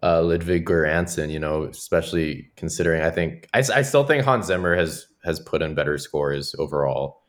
uh, 0.03 0.21
Ludwig 0.21 0.65
Göransson. 0.67 1.31
You 1.31 1.39
know, 1.39 1.63
especially 1.63 2.51
considering 2.57 3.01
I 3.01 3.09
think 3.09 3.49
I, 3.55 3.59
I 3.59 3.81
still 3.81 4.03
think 4.03 4.23
Hans 4.23 4.45
Zimmer 4.45 4.75
has 4.75 5.07
has 5.23 5.39
put 5.39 5.63
in 5.63 5.73
better 5.73 5.97
scores 5.97 6.53
overall. 6.59 7.23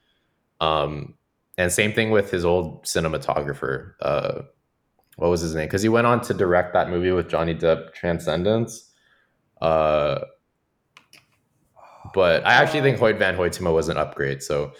Um, 0.60 1.14
and 1.56 1.72
same 1.72 1.94
thing 1.94 2.10
with 2.10 2.30
his 2.30 2.44
old 2.44 2.84
cinematographer. 2.84 3.92
Uh, 4.02 4.42
what 5.16 5.30
was 5.30 5.40
his 5.40 5.54
name? 5.54 5.64
Because 5.66 5.80
he 5.80 5.88
went 5.88 6.06
on 6.06 6.20
to 6.22 6.34
direct 6.34 6.74
that 6.74 6.90
movie 6.90 7.12
with 7.12 7.28
Johnny 7.30 7.54
Depp, 7.54 7.94
Transcendence. 7.94 8.85
Uh, 9.60 10.20
but 12.14 12.46
I 12.46 12.54
actually 12.54 12.80
think 12.80 12.98
Hoyte 12.98 13.18
van 13.18 13.36
Hoytema 13.36 13.72
was 13.72 13.88
an 13.88 13.96
upgrade. 13.96 14.42
So 14.42 14.72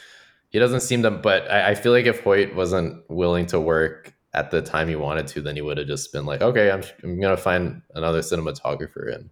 he 0.48 0.58
doesn't 0.58 0.80
seem 0.80 1.02
to. 1.02 1.10
But 1.10 1.50
I, 1.50 1.70
I 1.70 1.74
feel 1.74 1.92
like 1.92 2.06
if 2.06 2.22
Hoyte 2.24 2.54
wasn't 2.54 3.02
willing 3.10 3.46
to 3.46 3.60
work 3.60 4.14
at 4.32 4.50
the 4.50 4.62
time 4.62 4.88
he 4.88 4.96
wanted 4.96 5.26
to, 5.28 5.40
then 5.40 5.56
he 5.56 5.62
would 5.62 5.78
have 5.78 5.86
just 5.86 6.12
been 6.12 6.26
like, 6.26 6.42
okay, 6.42 6.70
I'm, 6.70 6.82
I'm 7.02 7.20
gonna 7.20 7.36
find 7.36 7.82
another 7.94 8.20
cinematographer. 8.20 9.14
And 9.14 9.30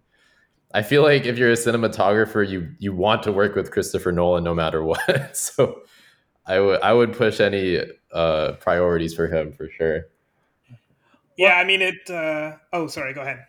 I 0.73 0.81
feel 0.81 1.03
like 1.03 1.25
if 1.25 1.37
you're 1.37 1.51
a 1.51 1.53
cinematographer, 1.53 2.47
you 2.47 2.69
you 2.79 2.93
want 2.93 3.23
to 3.23 3.31
work 3.31 3.55
with 3.55 3.71
Christopher 3.71 4.11
Nolan 4.11 4.43
no 4.43 4.53
matter 4.53 4.83
what. 4.91 5.37
so 5.37 5.81
I 6.45 6.59
would 6.59 6.81
I 6.81 6.93
would 6.93 7.13
push 7.13 7.39
any 7.39 7.81
uh, 8.11 8.53
priorities 8.53 9.13
for 9.13 9.27
him 9.27 9.51
for 9.53 9.69
sure. 9.69 10.05
yeah, 11.37 11.55
I 11.55 11.63
mean 11.63 11.81
it. 11.81 12.09
Uh, 12.09 12.57
oh, 12.73 12.87
sorry. 12.87 13.13
Go 13.13 13.21
ahead. 13.21 13.45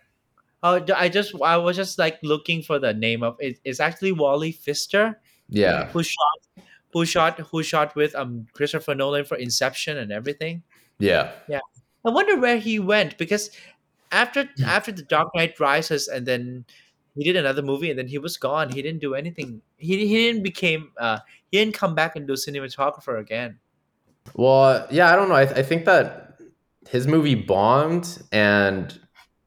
Oh, 0.63 0.83
I 0.95 1.09
just 1.09 1.33
I 1.41 1.57
was 1.57 1.75
just 1.75 1.97
like 1.99 2.19
looking 2.23 2.61
for 2.61 2.79
the 2.79 2.93
name 2.93 3.23
of 3.23 3.37
it. 3.39 3.59
It's 3.63 3.79
actually 3.79 4.11
Wally 4.11 4.51
Pfister 4.51 5.19
Yeah, 5.49 5.87
who 5.89 6.03
shot 6.03 6.39
who 6.93 7.05
shot 7.05 7.39
who 7.39 7.63
shot 7.63 7.95
with 7.95 8.15
um 8.15 8.47
Christopher 8.53 8.95
Nolan 8.95 9.25
for 9.25 9.35
Inception 9.37 9.97
and 9.97 10.11
everything. 10.11 10.63
yeah. 10.99 11.31
Yeah. 11.47 11.59
I 12.05 12.09
wonder 12.09 12.39
where 12.39 12.57
he 12.57 12.79
went 12.79 13.17
because 13.17 13.51
after 14.11 14.49
after 14.65 14.91
the 14.91 15.01
Dark 15.03 15.29
Knight 15.35 15.59
Rises 15.59 16.07
and 16.07 16.25
then 16.25 16.65
he 17.15 17.23
did 17.23 17.35
another 17.35 17.61
movie 17.61 17.89
and 17.89 17.99
then 17.99 18.07
he 18.07 18.17
was 18.17 18.37
gone. 18.37 18.69
He 18.71 18.81
didn't 18.81 19.01
do 19.01 19.13
anything. 19.15 19.61
He, 19.77 20.07
he 20.07 20.15
didn't 20.15 20.43
became 20.43 20.91
uh 20.97 21.19
he 21.51 21.57
didn't 21.59 21.73
come 21.73 21.95
back 21.95 22.15
and 22.15 22.25
do 22.27 22.33
cinematographer 22.33 23.19
again. 23.19 23.59
Well, 24.35 24.87
yeah, 24.91 25.11
I 25.11 25.15
don't 25.15 25.29
know. 25.29 25.35
I, 25.35 25.41
I 25.43 25.63
think 25.63 25.85
that 25.85 26.37
his 26.89 27.07
movie 27.07 27.35
bombed, 27.35 28.21
and 28.31 28.97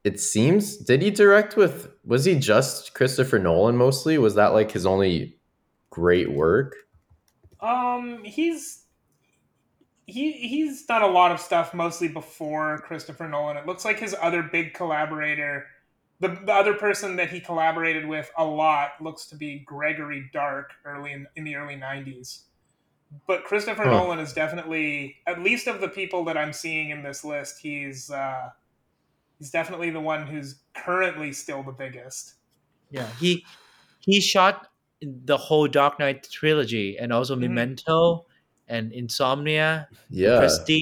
it 0.05 0.20
seems 0.20 0.77
did 0.77 1.02
he 1.02 1.10
direct 1.10 1.56
with? 1.56 1.89
Was 2.05 2.24
he 2.24 2.39
just 2.39 2.94
Christopher 2.94 3.39
Nolan 3.39 3.77
mostly? 3.77 4.18
Was 4.18 4.35
that 4.36 4.48
like 4.48 4.70
his 4.72 4.86
only 4.86 5.39
great 5.90 6.32
work? 6.32 6.77
Um, 7.60 8.24
he's 8.24 8.85
he 10.06 10.32
he's 10.32 10.86
done 10.86 11.02
a 11.02 11.06
lot 11.06 11.32
of 11.32 11.40
stuff 11.40 11.74
mostly 11.74 12.09
before 12.09 12.78
Christopher 12.78 13.28
Nolan. 13.28 13.56
It 13.56 13.66
looks 13.66 13.85
like 13.85 13.98
his 13.98 14.14
other 14.20 14.43
big 14.43 14.74
collaborator, 14.74 15.66
the, 16.20 16.28
the 16.28 16.52
other 16.52 16.74
person 16.74 17.16
that 17.16 17.31
he 17.31 17.40
collaborated 17.40 18.06
with 18.06 18.31
a 18.39 18.44
lot, 18.44 18.93
looks 19.01 19.27
to 19.27 19.36
be 19.36 19.60
Gregory 19.60 20.28
Dark 20.32 20.72
early 20.85 21.12
in, 21.12 21.27
in 21.36 21.44
the 21.44 21.56
early 21.56 21.77
'90s. 21.77 22.43
But 23.27 23.44
Christopher 23.44 23.85
Huh. 23.85 23.90
Nolan 23.90 24.20
is 24.20 24.32
definitely, 24.32 25.16
at 25.27 25.43
least 25.43 25.66
of 25.66 25.81
the 25.81 25.89
people 25.89 26.24
that 26.27 26.36
I'm 26.36 26.52
seeing 26.52 26.90
in 26.90 27.02
this 27.02 27.24
list, 27.24 27.59
he's 27.60 28.10
uh, 28.10 28.51
he's 29.40 29.50
definitely 29.50 29.90
the 29.90 30.00
one 30.00 30.24
who's 30.28 30.60
currently 30.74 31.32
still 31.32 31.64
the 31.64 31.72
biggest. 31.72 32.34
Yeah, 32.92 33.08
he 33.18 33.44
he 34.00 34.20
shot 34.20 34.68
the 35.02 35.36
whole 35.36 35.66
Dark 35.66 35.98
Knight 35.98 36.28
trilogy 36.30 36.96
and 36.98 37.12
also 37.12 37.34
Mhm. 37.34 37.40
Memento 37.40 38.26
and 38.68 38.92
Insomnia, 38.92 39.88
Yeah, 40.10 40.38
Prestige. 40.38 40.80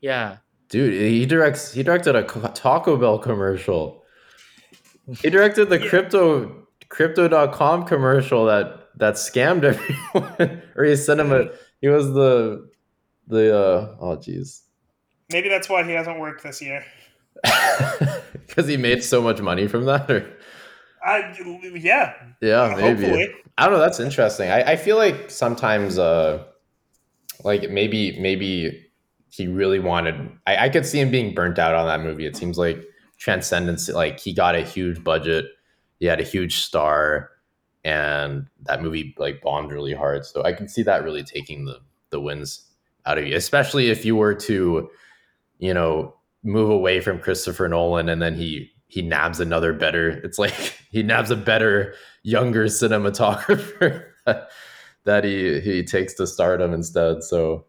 Yeah, 0.00 0.36
dude, 0.68 0.92
he 0.94 1.26
directs. 1.26 1.72
He 1.72 1.82
directed 1.82 2.14
a 2.14 2.22
Taco 2.22 2.96
Bell 2.96 3.18
commercial. 3.18 4.04
He 5.22 5.30
directed 5.30 5.70
the 5.70 5.80
Yeah. 5.80 5.88
crypto 5.88 6.66
crypto.com 6.88 7.86
commercial 7.86 8.44
that 8.46 8.88
that 8.98 9.14
scammed 9.14 9.64
everyone. 9.70 10.62
or 10.76 10.84
he 10.84 10.94
sent 10.96 11.20
him 11.20 11.32
a. 11.32 11.50
He 11.80 11.88
was 11.88 12.12
the 12.12 12.68
the 13.28 13.56
uh 13.56 13.96
oh 14.00 14.16
jeez. 14.18 14.62
Maybe 15.32 15.48
that's 15.48 15.68
why 15.68 15.84
he 15.84 15.92
hasn't 15.92 16.18
worked 16.18 16.42
this 16.42 16.60
year. 16.60 16.84
Because 18.46 18.66
he 18.66 18.76
made 18.76 19.04
so 19.04 19.22
much 19.22 19.40
money 19.40 19.68
from 19.68 19.84
that, 19.84 20.10
or 20.10 20.28
I, 21.04 21.34
yeah, 21.74 22.14
yeah, 22.40 22.74
maybe. 22.76 23.02
hopefully. 23.02 23.34
I 23.56 23.64
don't 23.66 23.74
know. 23.74 23.80
That's 23.80 24.00
interesting. 24.00 24.50
I, 24.50 24.72
I 24.72 24.76
feel 24.76 24.96
like 24.96 25.30
sometimes, 25.30 25.98
uh, 25.98 26.44
like 27.44 27.70
maybe 27.70 28.18
maybe 28.20 28.90
he 29.30 29.46
really 29.46 29.78
wanted. 29.78 30.30
I, 30.46 30.66
I 30.66 30.68
could 30.68 30.84
see 30.84 30.98
him 30.98 31.10
being 31.10 31.32
burnt 31.32 31.58
out 31.58 31.74
on 31.74 31.86
that 31.86 32.00
movie. 32.00 32.26
It 32.26 32.36
seems 32.36 32.58
like 32.58 32.84
Transcendence. 33.18 33.88
Like 33.88 34.18
he 34.18 34.32
got 34.32 34.54
a 34.54 34.62
huge 34.62 35.04
budget, 35.04 35.46
he 36.00 36.06
had 36.06 36.20
a 36.20 36.24
huge 36.24 36.58
star, 36.58 37.30
and 37.84 38.46
that 38.62 38.82
movie 38.82 39.14
like 39.16 39.42
bombed 39.42 39.70
really 39.70 39.94
hard. 39.94 40.26
So 40.26 40.42
I 40.42 40.52
can 40.52 40.68
see 40.68 40.82
that 40.82 41.04
really 41.04 41.22
taking 41.22 41.66
the 41.66 41.78
the 42.10 42.20
wins 42.20 42.66
out 43.06 43.18
of 43.18 43.26
you, 43.26 43.36
especially 43.36 43.90
if 43.90 44.04
you 44.04 44.16
were 44.16 44.34
to, 44.34 44.90
you 45.58 45.72
know, 45.74 46.14
move 46.42 46.70
away 46.70 47.00
from 47.00 47.18
Christopher 47.18 47.68
Nolan 47.68 48.08
and 48.08 48.20
then 48.20 48.34
he 48.34 48.70
he 48.86 49.02
nabs 49.02 49.38
another 49.38 49.72
better. 49.72 50.08
It's 50.08 50.38
like 50.38 50.54
he 50.90 51.02
nabs 51.02 51.30
a 51.30 51.36
better 51.36 51.94
younger 52.22 52.66
cinematographer 52.66 54.04
that 55.04 55.24
he 55.24 55.60
he 55.60 55.82
takes 55.84 56.14
to 56.14 56.26
stardom 56.26 56.72
instead. 56.72 57.22
So 57.22 57.66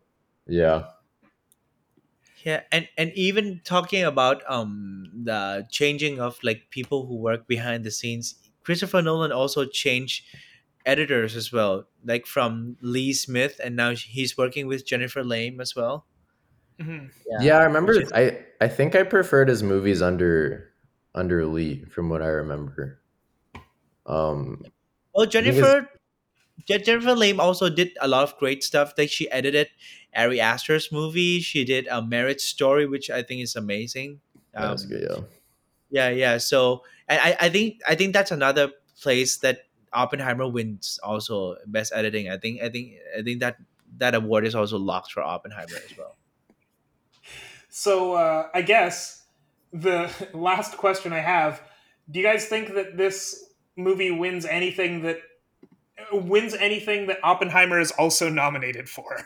yeah, 0.47 0.85
yeah, 2.43 2.61
and 2.71 2.87
and 2.97 3.11
even 3.13 3.61
talking 3.63 4.03
about 4.03 4.41
um 4.49 5.11
the 5.13 5.67
changing 5.69 6.19
of 6.19 6.39
like 6.43 6.69
people 6.69 7.05
who 7.05 7.15
work 7.17 7.47
behind 7.47 7.83
the 7.83 7.91
scenes, 7.91 8.35
Christopher 8.63 9.01
Nolan 9.01 9.31
also 9.31 9.65
changed 9.65 10.25
editors 10.85 11.35
as 11.35 11.51
well, 11.51 11.85
like 12.03 12.25
from 12.25 12.77
Lee 12.81 13.13
Smith, 13.13 13.61
and 13.63 13.75
now 13.75 13.91
he's 13.91 14.37
working 14.37 14.67
with 14.67 14.85
Jennifer 14.85 15.23
Lame 15.23 15.61
as 15.61 15.75
well. 15.75 16.05
Mhm. 16.79 17.09
yeah. 17.41 17.57
I 17.59 17.63
remember. 17.65 17.93
is- 17.99 18.11
I 18.13 18.39
I 18.59 18.67
think 18.67 18.95
I 18.95 19.03
preferred 19.03 19.49
his 19.49 19.63
movies 19.63 20.01
under 20.01 20.69
under 21.13 21.45
Lee, 21.45 21.83
from 21.85 22.09
what 22.09 22.21
I 22.21 22.27
remember. 22.27 22.99
Um, 24.05 24.63
Well, 25.13 25.25
Jennifer, 25.25 25.89
Je- 26.67 26.79
Jennifer 26.79 27.13
Lame 27.13 27.39
also 27.39 27.69
did 27.69 27.91
a 28.01 28.07
lot 28.07 28.23
of 28.23 28.37
great 28.37 28.63
stuff. 28.63 28.93
Like 28.97 29.09
she 29.09 29.29
edited 29.31 29.67
Ari 30.15 30.39
Aster's 30.39 30.91
movie. 30.91 31.39
She 31.39 31.65
did 31.65 31.87
a 31.87 32.01
Marriage 32.01 32.41
Story, 32.41 32.85
which 32.87 33.09
I 33.09 33.21
think 33.23 33.41
is 33.41 33.55
amazing. 33.55 34.21
that's 34.53 34.83
Um, 34.83 34.89
good. 34.89 35.03
Yeah. 35.09 35.19
Yeah, 35.91 36.09
yeah. 36.09 36.37
So 36.37 36.83
and 37.07 37.19
I, 37.19 37.47
I 37.47 37.49
think 37.49 37.81
I 37.87 37.95
think 37.95 38.13
that's 38.13 38.31
another 38.31 38.71
place 39.01 39.37
that 39.37 39.65
Oppenheimer 39.93 40.47
wins 40.47 40.99
also 41.03 41.57
best 41.67 41.91
editing. 41.93 42.29
I 42.29 42.37
think 42.37 42.61
I 42.61 42.69
think 42.69 42.93
I 43.17 43.21
think 43.21 43.39
that 43.41 43.57
that 43.97 44.15
award 44.15 44.45
is 44.47 44.55
also 44.55 44.77
locked 44.79 45.11
for 45.11 45.21
Oppenheimer 45.21 45.75
as 45.75 45.97
well. 45.97 46.15
So 47.71 48.13
uh, 48.13 48.49
I 48.53 48.61
guess 48.61 49.23
the 49.73 50.11
last 50.33 50.77
question 50.77 51.13
I 51.13 51.19
have: 51.19 51.61
Do 52.11 52.19
you 52.19 52.25
guys 52.25 52.45
think 52.45 52.75
that 52.75 52.97
this 52.97 53.45
movie 53.75 54.11
wins 54.11 54.45
anything 54.45 55.01
that 55.03 55.19
wins 56.11 56.53
anything 56.53 57.07
that 57.07 57.17
Oppenheimer 57.23 57.79
is 57.79 57.91
also 57.91 58.29
nominated 58.29 58.89
for? 58.89 59.25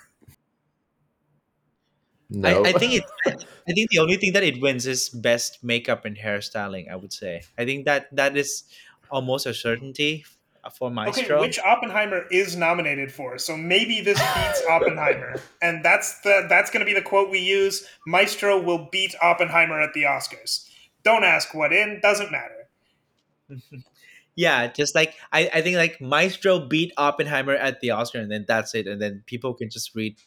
No, 2.29 2.63
I, 2.63 2.69
I 2.69 2.73
think 2.73 2.93
it. 2.93 3.03
I 3.25 3.73
think 3.73 3.89
the 3.89 3.99
only 3.99 4.17
thing 4.17 4.33
that 4.33 4.43
it 4.43 4.61
wins 4.61 4.85
is 4.85 5.09
best 5.09 5.63
makeup 5.63 6.05
and 6.05 6.15
hairstyling. 6.15 6.89
I 6.89 6.95
would 6.95 7.13
say. 7.13 7.41
I 7.57 7.65
think 7.65 7.85
that 7.85 8.15
that 8.15 8.37
is 8.37 8.63
almost 9.09 9.45
a 9.47 9.53
certainty 9.53 10.23
for 10.73 10.89
Maestro. 10.89 11.37
Okay, 11.37 11.47
which 11.47 11.59
Oppenheimer 11.59 12.25
is 12.31 12.55
nominated 12.55 13.11
for? 13.11 13.37
So 13.37 13.55
maybe 13.55 14.01
this 14.01 14.19
beats 14.19 14.63
Oppenheimer, 14.69 15.35
and 15.61 15.83
that's 15.83 16.19
the 16.21 16.45
that's 16.49 16.71
going 16.71 16.79
to 16.79 16.85
be 16.85 16.93
the 16.93 17.05
quote 17.05 17.29
we 17.29 17.39
use. 17.39 17.87
Maestro 18.07 18.61
will 18.61 18.87
beat 18.91 19.15
Oppenheimer 19.21 19.79
at 19.79 19.93
the 19.93 20.03
Oscars. 20.03 20.69
Don't 21.03 21.23
ask 21.23 21.53
what 21.53 21.71
in. 21.71 21.99
Doesn't 22.01 22.31
matter. 22.31 22.67
yeah, 24.35 24.67
just 24.67 24.95
like 24.95 25.15
I, 25.31 25.49
I 25.53 25.61
think 25.61 25.77
like 25.77 26.01
Maestro 26.01 26.59
beat 26.59 26.91
Oppenheimer 26.97 27.53
at 27.53 27.81
the 27.81 27.91
Oscar, 27.91 28.19
and 28.19 28.31
then 28.31 28.45
that's 28.47 28.73
it, 28.75 28.87
and 28.87 29.01
then 29.01 29.23
people 29.25 29.53
can 29.53 29.69
just 29.69 29.95
read 29.95 30.17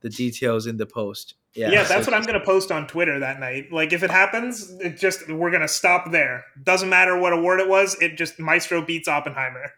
the 0.00 0.10
details 0.10 0.66
in 0.66 0.76
the 0.76 0.86
post. 0.86 1.34
Yeah, 1.54 1.70
Yeah, 1.70 1.82
so 1.84 1.94
that's 1.94 2.06
what 2.06 2.14
I'm 2.14 2.22
going 2.22 2.38
to 2.38 2.44
post 2.44 2.70
on 2.70 2.86
Twitter 2.86 3.18
that 3.18 3.40
night. 3.40 3.72
Like, 3.72 3.92
if 3.92 4.02
it 4.02 4.10
happens, 4.10 4.70
it 4.80 4.96
just 4.96 5.28
we're 5.28 5.50
going 5.50 5.62
to 5.62 5.68
stop 5.68 6.12
there. 6.12 6.44
Doesn't 6.62 6.88
matter 6.88 7.18
what 7.18 7.32
award 7.32 7.60
it 7.60 7.68
was. 7.68 7.96
It 8.00 8.16
just 8.16 8.38
Maestro 8.38 8.84
beats 8.84 9.08
Oppenheimer. 9.08 9.72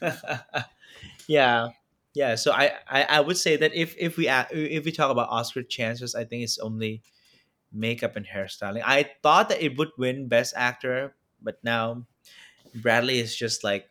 yeah, 1.26 1.68
yeah. 2.14 2.34
So 2.34 2.52
I, 2.52 2.72
I, 2.88 3.02
I 3.04 3.20
would 3.20 3.36
say 3.36 3.56
that 3.56 3.74
if 3.74 3.94
if 3.98 4.16
we 4.16 4.28
if 4.28 4.84
we 4.84 4.92
talk 4.92 5.10
about 5.10 5.28
Oscar 5.30 5.62
chances, 5.62 6.14
I 6.14 6.24
think 6.24 6.44
it's 6.44 6.58
only 6.58 7.02
makeup 7.72 8.16
and 8.16 8.26
hairstyling. 8.26 8.82
I 8.84 9.10
thought 9.22 9.48
that 9.48 9.62
it 9.62 9.78
would 9.78 9.90
win 9.98 10.28
Best 10.28 10.54
Actor, 10.56 11.14
but 11.40 11.58
now 11.62 12.06
Bradley 12.74 13.18
is 13.18 13.34
just 13.36 13.64
like 13.64 13.88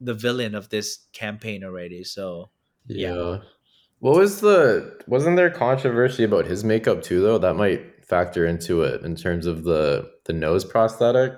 the 0.00 0.14
villain 0.14 0.54
of 0.54 0.68
this 0.68 1.06
campaign 1.12 1.64
already. 1.64 2.04
So 2.04 2.50
Yeah. 2.86 3.14
Yeah. 3.14 3.38
What 3.98 4.16
was 4.16 4.40
the 4.40 5.00
wasn't 5.06 5.36
there 5.36 5.50
controversy 5.50 6.22
about 6.24 6.46
his 6.46 6.64
makeup 6.64 7.02
too 7.02 7.22
though? 7.22 7.38
That 7.38 7.56
might 7.56 8.04
factor 8.04 8.46
into 8.46 8.82
it 8.82 9.02
in 9.02 9.16
terms 9.16 9.46
of 9.46 9.64
the 9.64 10.10
the 10.24 10.32
nose 10.32 10.64
prosthetic. 10.64 11.32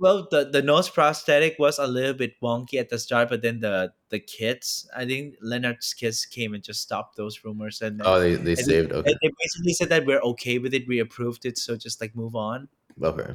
Well, 0.00 0.28
the 0.30 0.44
the 0.44 0.62
nose 0.62 0.88
prosthetic 0.88 1.56
was 1.58 1.78
a 1.78 1.86
little 1.86 2.14
bit 2.14 2.40
wonky 2.40 2.74
at 2.78 2.88
the 2.88 2.98
start, 2.98 3.28
but 3.28 3.42
then 3.42 3.60
the 3.60 3.92
the 4.10 4.20
kits, 4.20 4.88
I 4.96 5.04
think 5.06 5.34
Leonard's 5.42 5.92
kids 5.94 6.24
came 6.24 6.54
and 6.54 6.62
just 6.62 6.80
stopped 6.82 7.16
those 7.16 7.42
rumors, 7.44 7.82
and 7.82 8.00
Oh, 8.04 8.20
they, 8.20 8.34
they 8.36 8.54
think- 8.54 8.68
saved. 8.68 8.92
Okay. 8.92 9.14
they 9.22 9.30
basically 9.38 9.72
said 9.74 9.88
that 9.88 10.06
we're 10.06 10.20
okay 10.20 10.58
with 10.58 10.72
it, 10.72 10.86
we 10.86 11.00
approved 11.00 11.44
it, 11.46 11.58
so 11.58 11.76
just 11.76 12.00
like 12.00 12.14
move 12.14 12.36
on. 12.36 12.68
Okay. 13.02 13.34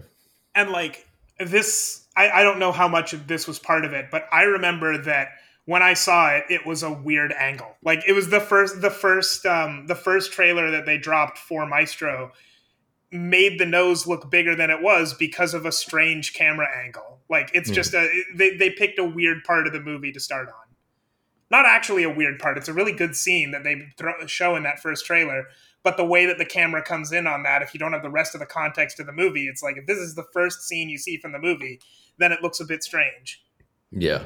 and 0.55 0.69
like 0.71 1.07
this 1.39 2.07
I, 2.15 2.29
I 2.29 2.43
don't 2.43 2.59
know 2.59 2.71
how 2.71 2.87
much 2.87 3.13
of 3.13 3.27
this 3.27 3.47
was 3.47 3.57
part 3.59 3.85
of 3.85 3.93
it 3.93 4.05
but 4.11 4.27
i 4.31 4.43
remember 4.43 4.97
that 5.03 5.29
when 5.65 5.81
i 5.81 5.93
saw 5.95 6.29
it 6.29 6.43
it 6.49 6.65
was 6.65 6.83
a 6.83 6.91
weird 6.91 7.31
angle 7.33 7.75
like 7.83 8.03
it 8.07 8.13
was 8.13 8.29
the 8.29 8.39
first 8.39 8.81
the 8.81 8.91
first 8.91 9.45
um 9.45 9.87
the 9.87 9.95
first 9.95 10.31
trailer 10.31 10.69
that 10.71 10.85
they 10.85 10.97
dropped 10.97 11.37
for 11.39 11.65
maestro 11.65 12.31
made 13.13 13.59
the 13.59 13.65
nose 13.65 14.07
look 14.07 14.29
bigger 14.31 14.55
than 14.55 14.69
it 14.69 14.81
was 14.81 15.13
because 15.13 15.53
of 15.53 15.65
a 15.65 15.71
strange 15.71 16.33
camera 16.33 16.67
angle 16.83 17.19
like 17.29 17.49
it's 17.53 17.69
Hmm. 17.69 17.75
just 17.75 17.93
a 17.93 18.23
they, 18.35 18.55
they 18.57 18.69
picked 18.69 18.97
a 18.99 19.03
weird 19.05 19.43
part 19.43 19.67
of 19.67 19.73
the 19.73 19.79
movie 19.79 20.11
to 20.11 20.19
start 20.19 20.47
on 20.49 20.75
not 21.51 21.65
actually 21.65 22.03
a 22.03 22.09
weird 22.09 22.39
part 22.39 22.57
it's 22.57 22.67
a 22.69 22.73
really 22.73 22.91
good 22.93 23.15
scene 23.15 23.51
that 23.51 23.63
they 23.63 23.87
throw, 23.97 24.25
show 24.25 24.55
in 24.55 24.63
that 24.63 24.79
first 24.79 25.05
trailer 25.05 25.45
but 25.83 25.97
the 25.97 26.05
way 26.05 26.25
that 26.25 26.37
the 26.37 26.45
camera 26.45 26.81
comes 26.81 27.11
in 27.11 27.27
on 27.27 27.43
that 27.43 27.61
if 27.61 27.73
you 27.73 27.79
don't 27.79 27.93
have 27.93 28.01
the 28.03 28.09
rest 28.09 28.33
of 28.33 28.39
the 28.39 28.45
context 28.45 28.99
of 28.99 29.05
the 29.05 29.11
movie 29.13 29.47
it's 29.47 29.61
like 29.61 29.77
if 29.77 29.85
this 29.85 29.97
is 29.99 30.15
the 30.15 30.25
first 30.33 30.61
scene 30.61 30.89
you 30.89 30.97
see 30.97 31.17
from 31.17 31.31
the 31.31 31.39
movie 31.39 31.79
then 32.17 32.31
it 32.31 32.41
looks 32.41 32.59
a 32.59 32.65
bit 32.65 32.83
strange 32.83 33.43
Yeah. 33.91 34.23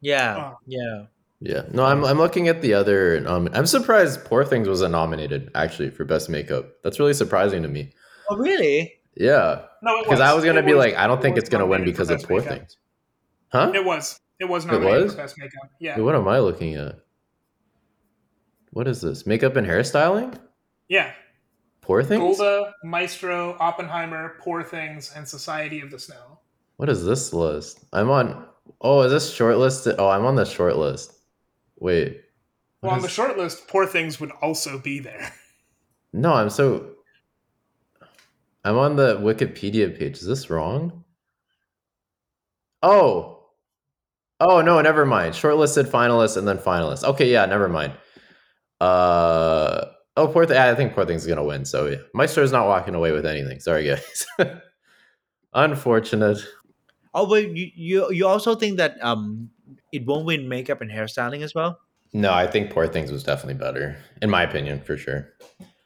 Yeah, 0.00 0.36
Oh. 0.54 0.58
yeah. 0.66 1.04
Yeah. 1.44 1.64
No, 1.72 1.84
I'm 1.84 2.04
I'm 2.04 2.16
looking 2.16 2.48
at 2.48 2.62
the 2.62 2.72
other. 2.72 3.22
Um, 3.28 3.50
I'm 3.52 3.66
surprised 3.66 4.24
Poor 4.24 4.44
Things 4.46 4.66
wasn't 4.66 4.92
nominated 4.92 5.50
actually 5.54 5.90
for 5.90 6.04
best 6.06 6.30
makeup. 6.30 6.70
That's 6.82 6.98
really 6.98 7.12
surprising 7.12 7.62
to 7.62 7.68
me. 7.68 7.92
Oh, 8.30 8.36
really? 8.36 8.94
Yeah, 9.14 9.66
no 9.82 10.02
because 10.02 10.20
I 10.20 10.32
was 10.32 10.42
gonna 10.44 10.60
It 10.60 10.66
be 10.66 10.74
like, 10.74 10.94
I 10.96 11.06
don't 11.06 11.20
think 11.22 11.36
it's 11.36 11.50
gonna 11.50 11.66
win 11.66 11.84
because 11.84 12.10
of 12.10 12.22
Poor 12.22 12.40
Makeup. 12.40 12.58
Things. 12.58 12.76
Huh? 13.52 13.70
it 13.74 13.84
was 13.84 14.18
it 14.40 14.46
was 14.46 14.64
nominated 14.66 15.02
was? 15.04 15.12
for 15.12 15.18
best 15.18 15.38
makeup 15.38 15.70
yeah 15.78 16.00
what 16.00 16.16
am 16.16 16.26
I 16.26 16.40
looking 16.40 16.74
at? 16.74 16.96
What 18.72 18.88
is 18.88 19.00
this? 19.02 19.26
Makeup 19.26 19.54
and 19.56 19.66
hairstyling? 19.66 20.36
yeah 20.88 21.12
Poor 21.82 22.02
Things? 22.02 22.38
golda 22.38 22.72
maestro 22.82 23.56
oppenheimer 23.60 24.36
poor 24.40 24.64
things 24.64 25.12
and 25.14 25.28
society 25.28 25.80
of 25.80 25.90
the 25.90 25.98
snow 25.98 26.40
What 26.76 26.88
is 26.88 27.04
this 27.04 27.32
list? 27.32 27.84
I'm 27.92 28.10
on. 28.10 28.46
Oh, 28.80 29.02
is 29.02 29.12
this 29.12 29.30
shortlisted? 29.30 29.96
Oh, 29.98 30.08
I'm 30.08 30.24
on 30.24 30.34
the 30.34 30.44
short 30.44 30.76
list. 30.76 31.12
Wait, 31.78 32.20
Well, 32.82 32.92
on 32.92 33.00
the 33.00 33.06
is- 33.06 33.12
short 33.12 33.36
list, 33.36 33.68
Poor 33.68 33.86
Things 33.86 34.20
would 34.20 34.30
also 34.42 34.78
be 34.78 34.98
there. 35.00 35.32
No, 36.12 36.32
I'm 36.32 36.48
so. 36.50 36.92
I'm 38.64 38.78
on 38.78 38.94
the 38.96 39.16
Wikipedia 39.16 39.98
page. 39.98 40.18
Is 40.18 40.26
this 40.26 40.48
wrong? 40.48 41.04
Oh. 42.82 43.40
Oh 44.40 44.60
no, 44.60 44.80
never 44.80 45.04
mind. 45.06 45.34
Shortlisted 45.34 45.84
finalists 45.86 46.36
and 46.36 46.46
then 46.46 46.58
finalists. 46.58 47.04
Okay, 47.04 47.30
yeah, 47.32 47.46
never 47.46 47.68
mind. 47.68 47.94
Uh 48.80 49.86
oh, 50.16 50.28
poor 50.28 50.44
thing. 50.46 50.56
I 50.56 50.74
think 50.74 50.94
poor 50.94 51.04
thing's 51.04 51.22
is 51.22 51.28
gonna 51.28 51.44
win. 51.44 51.64
So 51.64 51.86
yeah, 51.86 51.98
Maestro's 52.14 52.52
not 52.52 52.66
walking 52.66 52.94
away 52.94 53.12
with 53.12 53.26
anything. 53.26 53.60
Sorry, 53.60 53.84
guys. 53.86 54.26
Unfortunate. 55.54 56.38
Oh, 57.14 57.26
but 57.26 57.56
you, 57.56 57.70
you 57.74 58.12
you 58.12 58.26
also 58.26 58.54
think 58.54 58.76
that 58.78 59.02
um 59.02 59.50
it 59.92 60.06
won't 60.06 60.26
win 60.26 60.48
makeup 60.48 60.80
and 60.80 60.90
hairstyling 60.90 61.42
as 61.42 61.54
well? 61.54 61.80
No, 62.12 62.32
I 62.32 62.46
think 62.46 62.70
poor 62.70 62.86
things 62.86 63.10
was 63.10 63.24
definitely 63.24 63.54
better, 63.54 63.96
in 64.22 64.30
my 64.30 64.42
opinion, 64.42 64.80
for 64.80 64.96
sure. 64.96 65.34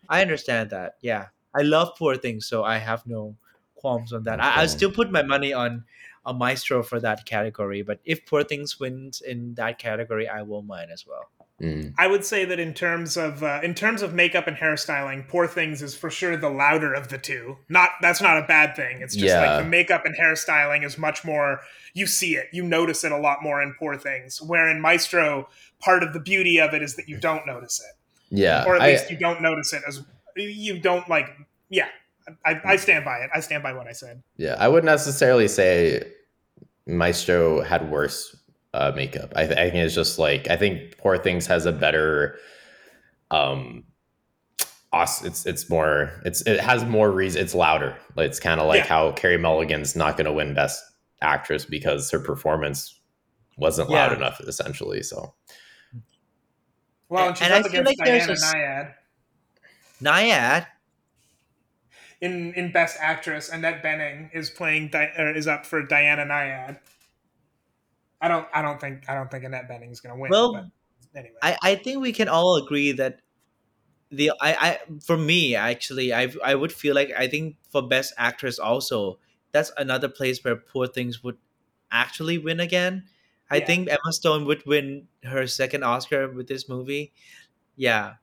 I 0.09 0.23
understand 0.23 0.71
that. 0.71 0.95
Yeah, 1.01 1.29
I 1.55 1.63
love 1.63 1.97
Poor 1.97 2.17
Things, 2.17 2.47
so 2.47 2.65
I 2.65 2.79
have 2.79 3.07
no 3.07 3.37
qualms 3.75 4.13
on 4.13 4.25
that. 4.25 4.41
I, 4.43 4.63
I 4.63 4.65
Okay. 4.65 4.67
still 4.67 4.91
put 4.91 5.11
my 5.11 5.23
money 5.23 5.53
on 5.53 5.85
a 6.27 6.35
Maestro 6.35 6.83
for 6.83 7.01
that 7.01 7.25
category, 7.25 7.83
but 7.83 8.01
if 8.05 8.27
Poor 8.27 8.45
Things 8.45 8.79
wins 8.81 9.21
in 9.21 9.55
that 9.55 9.79
category, 9.79 10.29
I 10.29 10.43
will 10.43 10.63
mine 10.63 10.91
as 10.91 11.07
well. 11.07 11.31
Mm. 11.61 11.93
I 11.99 12.07
would 12.07 12.25
say 12.25 12.45
that 12.45 12.61
in 12.61 12.73
terms 12.73 13.17
of 13.17 13.43
uh, 13.43 13.61
in 13.65 13.75
terms 13.75 14.01
of 14.03 14.15
makeup 14.15 14.47
and 14.47 14.57
hairstyling, 14.57 15.27
Poor 15.27 15.49
Things 15.49 15.83
is 15.83 15.97
for 15.97 16.09
sure 16.09 16.37
the 16.37 16.49
louder 16.49 16.95
of 16.95 17.09
the 17.09 17.19
two. 17.19 17.57
Not 17.69 17.91
that's 18.01 18.21
not 18.23 18.39
a 18.39 18.47
bad 18.47 18.77
thing. 18.77 19.01
It's 19.03 19.15
just 19.15 19.27
Yeah. 19.35 19.41
like 19.57 19.65
the 19.65 19.69
makeup 19.69 20.05
and 20.05 20.15
hairstyling 20.17 20.85
is 20.85 20.97
much 20.97 21.25
more. 21.25 21.61
You 21.95 22.07
see 22.07 22.37
it, 22.37 22.47
you 22.53 22.63
notice 22.63 23.03
it 23.03 23.11
a 23.11 23.19
lot 23.19 23.43
more 23.43 23.61
in 23.61 23.75
Poor 23.77 23.97
Things. 23.97 24.41
Where 24.41 24.69
in 24.69 24.81
Maestro, 24.81 25.49
part 25.81 26.05
of 26.05 26.13
the 26.13 26.21
beauty 26.21 26.59
of 26.61 26.75
it 26.75 26.83
is 26.83 26.95
that 26.95 27.09
you 27.09 27.19
don't 27.19 27.45
notice 27.45 27.81
it, 27.81 27.97
Yeah, 28.31 28.65
or 28.65 28.77
at 28.77 28.83
I- 28.83 28.93
least 28.93 29.11
you 29.11 29.17
don't 29.17 29.43
notice 29.43 29.73
it 29.73 29.83
as 29.89 30.05
you 30.37 30.79
don't 30.79 31.09
like. 31.09 31.27
Yeah, 31.71 31.89
I, 32.47 32.61
I 32.65 32.77
stand 32.77 33.05
by 33.05 33.19
it. 33.19 33.31
I 33.35 33.41
stand 33.41 33.65
by 33.65 33.73
what 33.73 33.89
I 33.89 33.93
said. 33.93 34.23
Yeah, 34.37 34.55
I 34.61 34.69
wouldn't 34.69 34.85
necessarily 34.87 35.49
say 35.49 36.05
Maestro 36.87 37.63
had 37.63 37.91
worse 37.91 38.37
uh, 38.75 38.93
makeup. 38.95 39.33
I, 39.37 39.47
th- 39.47 39.59
I 39.59 39.71
think 39.71 39.85
it's 39.85 39.95
just 39.95 40.19
like 40.19 40.49
I 40.49 40.57
think 40.57 40.99
Poor 40.99 41.17
Things 41.19 41.47
has 41.47 41.67
a 41.67 41.73
better, 41.73 42.39
um, 43.31 43.85
os- 44.93 45.25
it's 45.25 45.47
it's 45.47 45.69
more 45.71 46.21
it's 46.25 46.43
it 46.43 46.61
has 46.61 46.85
more 46.85 47.11
reason. 47.11 47.43
It's 47.43 47.55
louder. 47.55 47.97
It's 48.17 48.41
kind 48.41 48.61
of 48.61 48.67
like 48.67 48.81
Yeah. 48.85 48.87
how 48.89 49.13
Carey 49.13 49.39
Mulligan's 49.39 49.97
not 49.97 50.17
going 50.17 50.27
to 50.27 50.33
win 50.33 50.55
Best 50.55 50.83
Actress 51.23 51.65
because 51.65 52.11
her 52.11 52.21
performance 52.21 52.99
wasn't 53.57 53.91
loud 53.91 54.13
enough, 54.13 54.41
essentially. 54.41 55.03
So 55.03 55.35
Well, 57.09 57.29
and 57.29 57.37
she's 57.37 57.47
And 57.47 57.55
I 57.55 57.59
up 57.61 57.67
feel 57.67 57.81
against 57.81 57.99
like 57.99 58.07
there's 58.07 58.27
Diana 58.27 58.33
a 58.33 58.35
s- 58.35 58.55
Nyad 58.55 58.95
Nyad, 60.01 60.67
in 62.21 62.53
in 62.55 62.71
Best 62.73 62.97
Actress. 63.01 63.49
Annette 63.49 63.83
Bening 63.83 64.31
is 64.35 64.51
playing 64.51 64.89
Di- 64.91 65.13
or 65.19 65.31
is 65.35 65.47
up 65.49 65.65
for 65.67 65.83
Diana 65.83 66.25
Nyad. 66.25 66.79
I 68.21 68.29
don't. 68.29 68.47
I 68.53 68.63
don't 68.63 68.81
think. 68.81 69.09
I 69.09 69.15
don't 69.15 69.31
think 69.31 69.45
Annette 69.45 69.69
Bening's 69.69 70.01
going 70.01 70.15
to 70.15 70.21
win. 70.21 70.31
Well, 70.31 70.53
but 70.53 70.65
anyway, 71.15 71.37
I, 71.43 71.57
I 71.63 71.75
think 71.77 72.01
we 72.01 72.13
can 72.13 72.29
all 72.29 72.57
agree 72.57 72.93
that 72.93 73.21
the 74.11 74.33
I, 74.41 74.55
I 74.55 74.79
for 75.05 75.17
me 75.17 75.55
actually 75.55 76.13
I 76.15 76.33
I 76.45 76.55
would 76.55 76.73
feel 76.73 76.95
like 76.95 77.13
I 77.17 77.29
think 77.29 77.57
for 77.71 77.83
best 77.87 78.15
actress 78.17 78.59
also 78.59 79.19
that's 79.53 79.71
another 79.77 80.09
place 80.09 80.43
where 80.45 80.57
Poor 80.57 80.87
Things 80.87 81.23
would 81.23 81.37
actually 81.91 82.39
win 82.39 82.61
again. 82.61 83.05
I 83.51 83.59
Yeah. 83.59 83.67
think 83.67 83.89
Emma 83.91 84.13
Stone 84.13 84.47
would 84.47 84.65
win 84.67 85.09
her 85.25 85.47
second 85.47 85.85
Oscar 85.85 86.29
with 86.31 86.49
this 86.49 86.69
movie. 86.69 87.13
Yeah. 87.77 88.15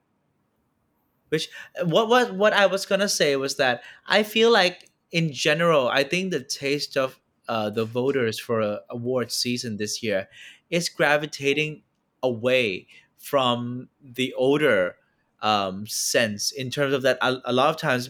Which 1.29 1.49
what 1.83 2.07
what 2.07 2.35
what 2.35 2.53
I 2.53 2.65
was 2.67 2.85
gonna 2.85 3.09
say 3.09 3.35
was 3.35 3.55
that 3.57 3.83
I 4.07 4.23
feel 4.23 4.51
like 4.51 4.89
in 5.11 5.33
general 5.33 5.87
I 5.87 6.03
think 6.03 6.31
the 6.31 6.43
taste 6.43 6.95
of 6.97 7.19
uh, 7.47 7.69
the 7.69 7.85
voters 7.85 8.39
for 8.39 8.79
award 8.89 9.31
season 9.31 9.77
this 9.77 10.01
year 10.03 10.27
is 10.69 10.89
gravitating 10.89 11.83
away 12.23 12.87
from 13.17 13.89
the 14.03 14.33
older 14.33 14.95
um, 15.41 15.85
sense 15.87 16.51
in 16.51 16.69
terms 16.71 16.93
of 16.93 17.01
that 17.03 17.17
a, 17.21 17.37
a 17.45 17.53
lot 17.53 17.69
of 17.69 17.77
times 17.77 18.09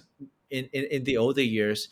in, 0.49 0.69
in, 0.73 0.85
in 0.85 1.03
the 1.03 1.17
older 1.17 1.41
years 1.41 1.89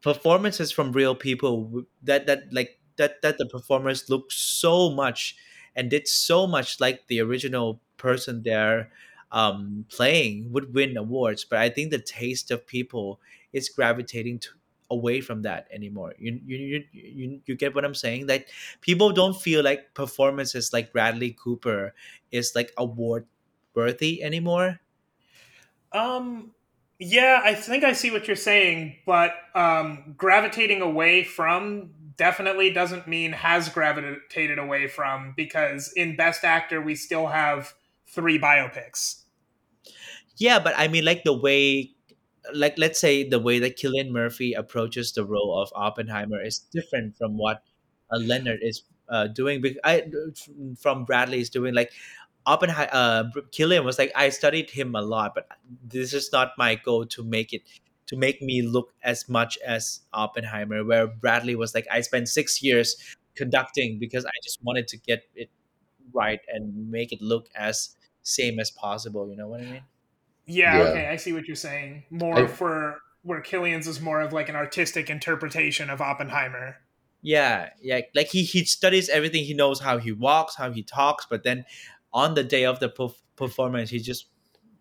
performances 0.00 0.72
from 0.72 0.92
real 0.92 1.14
people 1.14 1.84
that 2.02 2.26
that 2.26 2.52
like 2.52 2.78
that 2.96 3.22
that 3.22 3.38
the 3.38 3.46
performers 3.46 4.10
look 4.10 4.30
so 4.32 4.90
much 4.90 5.36
and 5.76 5.90
did 5.90 6.06
so 6.08 6.46
much 6.46 6.80
like 6.80 7.06
the 7.06 7.20
original 7.20 7.80
person 7.96 8.42
they're 8.42 8.90
um, 9.30 9.86
playing 9.88 10.52
would 10.52 10.74
win 10.74 10.96
awards. 10.96 11.44
But 11.44 11.60
i 11.60 11.68
think 11.68 11.90
the 11.90 11.98
taste 11.98 12.50
of 12.50 12.66
people 12.66 13.20
is 13.52 13.68
gravitating 13.68 14.40
to, 14.40 14.48
away 14.92 15.22
from 15.22 15.42
that 15.42 15.66
anymore. 15.72 16.12
You, 16.18 16.38
you 16.44 16.56
you 16.58 16.84
you 16.92 17.40
you 17.46 17.54
get 17.56 17.74
what 17.74 17.84
i'm 17.84 17.96
saying? 17.96 18.26
That 18.26 18.44
people 18.80 19.10
don't 19.10 19.34
feel 19.34 19.64
like 19.64 19.94
performances 19.94 20.72
like 20.72 20.92
bradley 20.92 21.32
cooper 21.32 21.94
is 22.30 22.52
like 22.54 22.72
award 22.76 23.26
worthy 23.74 24.22
anymore? 24.22 24.80
Um, 25.92 26.52
yeah, 26.98 27.40
I 27.44 27.54
think 27.54 27.84
I 27.84 27.92
see 27.92 28.10
what 28.10 28.26
you're 28.26 28.36
saying, 28.36 28.96
but 29.06 29.32
um, 29.54 30.14
gravitating 30.16 30.82
away 30.82 31.24
from 31.24 31.90
definitely 32.16 32.72
doesn't 32.72 33.08
mean 33.08 33.32
has 33.32 33.68
gravitated 33.68 34.58
away 34.58 34.86
from 34.88 35.32
because 35.36 35.92
in 35.96 36.16
Best 36.16 36.44
Actor 36.44 36.80
we 36.82 36.94
still 36.94 37.26
have 37.26 37.72
three 38.06 38.38
biopics. 38.38 39.22
Yeah, 40.36 40.58
but 40.58 40.74
I 40.76 40.88
mean, 40.88 41.04
like 41.04 41.24
the 41.24 41.32
way, 41.32 41.92
like 42.54 42.78
let's 42.78 43.00
say 43.00 43.28
the 43.28 43.38
way 43.38 43.58
that 43.58 43.76
Cillian 43.78 44.10
Murphy 44.10 44.52
approaches 44.52 45.12
the 45.12 45.24
role 45.24 45.60
of 45.60 45.72
Oppenheimer 45.74 46.42
is 46.42 46.58
different 46.58 47.16
from 47.16 47.36
what 47.36 47.62
uh, 48.10 48.18
Leonard 48.18 48.60
is 48.62 48.82
uh, 49.08 49.26
doing. 49.28 49.62
I 49.84 50.04
from 50.78 51.04
Bradley 51.04 51.40
is 51.40 51.50
doing 51.50 51.74
like 51.74 51.92
Oppenheimer. 52.46 52.90
Uh, 52.92 53.24
Cillian 53.50 53.84
was 53.84 53.98
like, 53.98 54.12
I 54.14 54.28
studied 54.30 54.70
him 54.70 54.94
a 54.94 55.02
lot, 55.02 55.34
but 55.34 55.46
this 55.84 56.12
is 56.12 56.30
not 56.32 56.52
my 56.58 56.74
goal 56.74 57.06
to 57.06 57.24
make 57.24 57.52
it 57.52 57.62
to 58.06 58.16
make 58.16 58.42
me 58.42 58.62
look 58.62 58.92
as 59.04 59.28
much 59.28 59.58
as 59.64 60.00
Oppenheimer. 60.12 60.84
Where 60.84 61.06
Bradley 61.06 61.54
was 61.54 61.74
like, 61.74 61.86
I 61.90 62.00
spent 62.00 62.28
six 62.28 62.62
years 62.62 62.96
conducting 63.36 63.98
because 63.98 64.26
I 64.26 64.32
just 64.42 64.58
wanted 64.62 64.88
to 64.88 64.96
get 64.98 65.24
it 65.34 65.50
right 66.12 66.40
and 66.48 66.90
make 66.90 67.12
it 67.12 67.22
look 67.22 67.48
as 67.54 67.96
same 68.22 68.58
as 68.58 68.70
possible. 68.70 69.28
You 69.30 69.36
know 69.36 69.48
what 69.48 69.60
I 69.60 69.64
mean? 69.64 69.82
Yeah, 70.46 70.76
Yeah. 70.76 70.82
okay, 70.88 71.08
I 71.08 71.16
see 71.16 71.32
what 71.32 71.46
you're 71.46 71.56
saying. 71.56 72.04
More 72.10 72.44
I- 72.44 72.46
for 72.46 73.00
where 73.22 73.40
Cillian's 73.40 73.86
is 73.86 74.00
more 74.00 74.20
of 74.20 74.32
like 74.32 74.48
an 74.48 74.56
artistic 74.56 75.08
interpretation 75.08 75.88
of 75.90 76.00
Oppenheimer. 76.00 76.76
Yeah, 77.20 77.70
yeah. 77.80 78.00
Like 78.14 78.28
he 78.28 78.42
he 78.42 78.64
studies 78.64 79.08
everything. 79.08 79.44
He 79.44 79.54
knows 79.54 79.78
how 79.80 79.98
he 79.98 80.10
walks, 80.10 80.56
how 80.56 80.72
he 80.72 80.82
talks, 80.82 81.24
but 81.30 81.44
then 81.44 81.64
on 82.12 82.34
the 82.34 82.42
day 82.42 82.64
of 82.64 82.80
the 82.80 82.88
perf- 82.88 83.22
performance, 83.36 83.90
he 83.90 84.00
just 84.00 84.26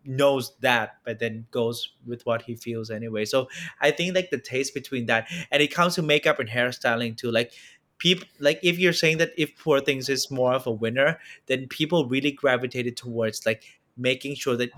knows 0.04 0.54
that, 0.62 0.96
but 1.06 1.20
then 1.20 1.46
goes 1.52 1.90
with 2.08 2.26
what 2.26 2.42
he 2.42 2.56
feels 2.56 2.90
anyway. 2.90 3.24
So 3.26 3.48
I 3.80 3.92
think 3.92 4.16
like 4.16 4.32
the 4.32 4.40
taste 4.40 4.74
between 4.74 5.06
that, 5.06 5.28
and 5.52 5.62
it 5.62 5.68
comes 5.72 5.94
to 5.96 6.02
makeup 6.02 6.40
and 6.40 6.50
hairstyling 6.50 7.16
too. 7.16 7.30
Like 7.32 7.52
people, 8.00 8.28
like 8.40 8.60
if 8.64 8.80
you're 8.80 8.94
saying 8.94 9.20
that 9.20 9.30
if 9.38 9.56
Poor 9.60 9.80
Things 9.80 10.10
is 10.10 10.32
more 10.32 10.54
of 10.54 10.66
a 10.66 10.72
winner, 10.72 11.20
then 11.46 11.68
people 11.68 12.08
really 12.08 12.32
gravitated 12.32 12.98
towards 12.98 13.46
like 13.46 13.64
making 13.96 14.34
sure 14.34 14.58
that 14.58 14.72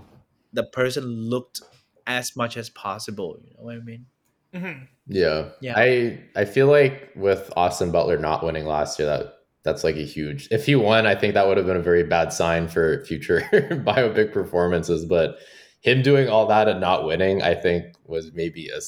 the 0.54 0.64
person 0.64 1.04
looked 1.04 1.60
as 2.06 2.36
much 2.36 2.56
as 2.56 2.70
possible. 2.70 3.38
You 3.42 3.50
know 3.56 3.64
what 3.64 3.76
I 3.76 3.80
mean? 3.80 4.06
hmm 4.54 4.84
Yeah. 5.06 5.50
Yeah. 5.60 5.74
I 5.76 6.20
I 6.36 6.44
feel 6.44 6.68
like 6.68 7.10
with 7.16 7.52
Austin 7.56 7.90
Butler 7.92 8.18
not 8.18 8.44
winning 8.44 8.66
last 8.66 8.98
year, 8.98 9.06
that 9.06 9.34
that's 9.64 9.82
like 9.84 9.96
a 9.96 10.04
huge. 10.04 10.48
If 10.50 10.66
he 10.66 10.76
won, 10.76 11.06
I 11.06 11.14
think 11.14 11.34
that 11.34 11.46
would 11.46 11.56
have 11.56 11.66
been 11.66 11.76
a 11.76 11.82
very 11.82 12.04
bad 12.04 12.32
sign 12.32 12.68
for 12.68 13.04
future 13.08 13.40
biopic 13.52 14.32
performances. 14.32 15.04
But 15.04 15.36
him 15.80 16.02
doing 16.02 16.28
all 16.28 16.46
that 16.46 16.68
and 16.68 16.80
not 16.80 17.04
winning, 17.04 17.42
I 17.42 17.54
think, 17.54 17.96
was 18.04 18.32
maybe 18.32 18.68
a 18.68 18.80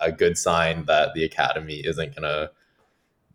a 0.00 0.10
good 0.12 0.36
sign 0.36 0.84
that 0.86 1.14
the 1.14 1.24
Academy 1.24 1.76
isn't 1.76 2.14
gonna 2.14 2.50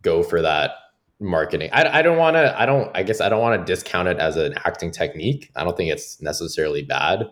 go 0.01 0.22
for 0.23 0.41
that 0.41 0.72
marketing. 1.19 1.69
I, 1.73 1.99
I 1.99 2.01
don't 2.01 2.18
want 2.18 2.35
to. 2.35 2.60
I 2.60 2.65
don't. 2.65 2.89
I 2.95 3.03
guess 3.03 3.22
I 3.22 3.30
don't 3.30 3.41
want 3.41 3.60
to 3.60 3.65
discount 3.72 4.07
it 4.07 4.18
as 4.19 4.38
an 4.38 4.56
acting 4.65 4.91
technique. 4.91 5.51
I 5.56 5.64
don't 5.64 5.76
think 5.77 5.91
it's 5.91 6.22
necessarily 6.22 6.84
bad. 6.84 7.26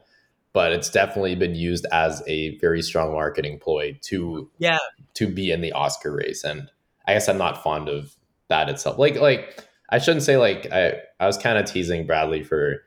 But 0.57 0.71
it's 0.71 0.89
definitely 0.89 1.35
been 1.35 1.53
used 1.53 1.85
as 1.91 2.23
a 2.25 2.57
very 2.57 2.81
strong 2.81 3.13
marketing 3.13 3.59
ploy 3.59 3.95
to 4.05 4.49
Yeah. 4.57 4.79
to 5.13 5.27
be 5.27 5.51
in 5.51 5.61
the 5.61 5.71
Oscar 5.71 6.11
race. 6.11 6.43
And 6.43 6.71
I 7.07 7.13
guess 7.13 7.29
I'm 7.29 7.37
not 7.37 7.61
fond 7.61 7.89
of 7.89 8.15
that 8.47 8.67
itself. 8.67 8.97
Like 8.97 9.17
like 9.17 9.63
I 9.91 9.99
shouldn't 9.99 10.23
say 10.23 10.37
like 10.37 10.71
I 10.71 10.95
I 11.19 11.27
was 11.27 11.37
kind 11.37 11.59
of 11.59 11.65
teasing 11.65 12.07
Bradley 12.07 12.41
for 12.41 12.81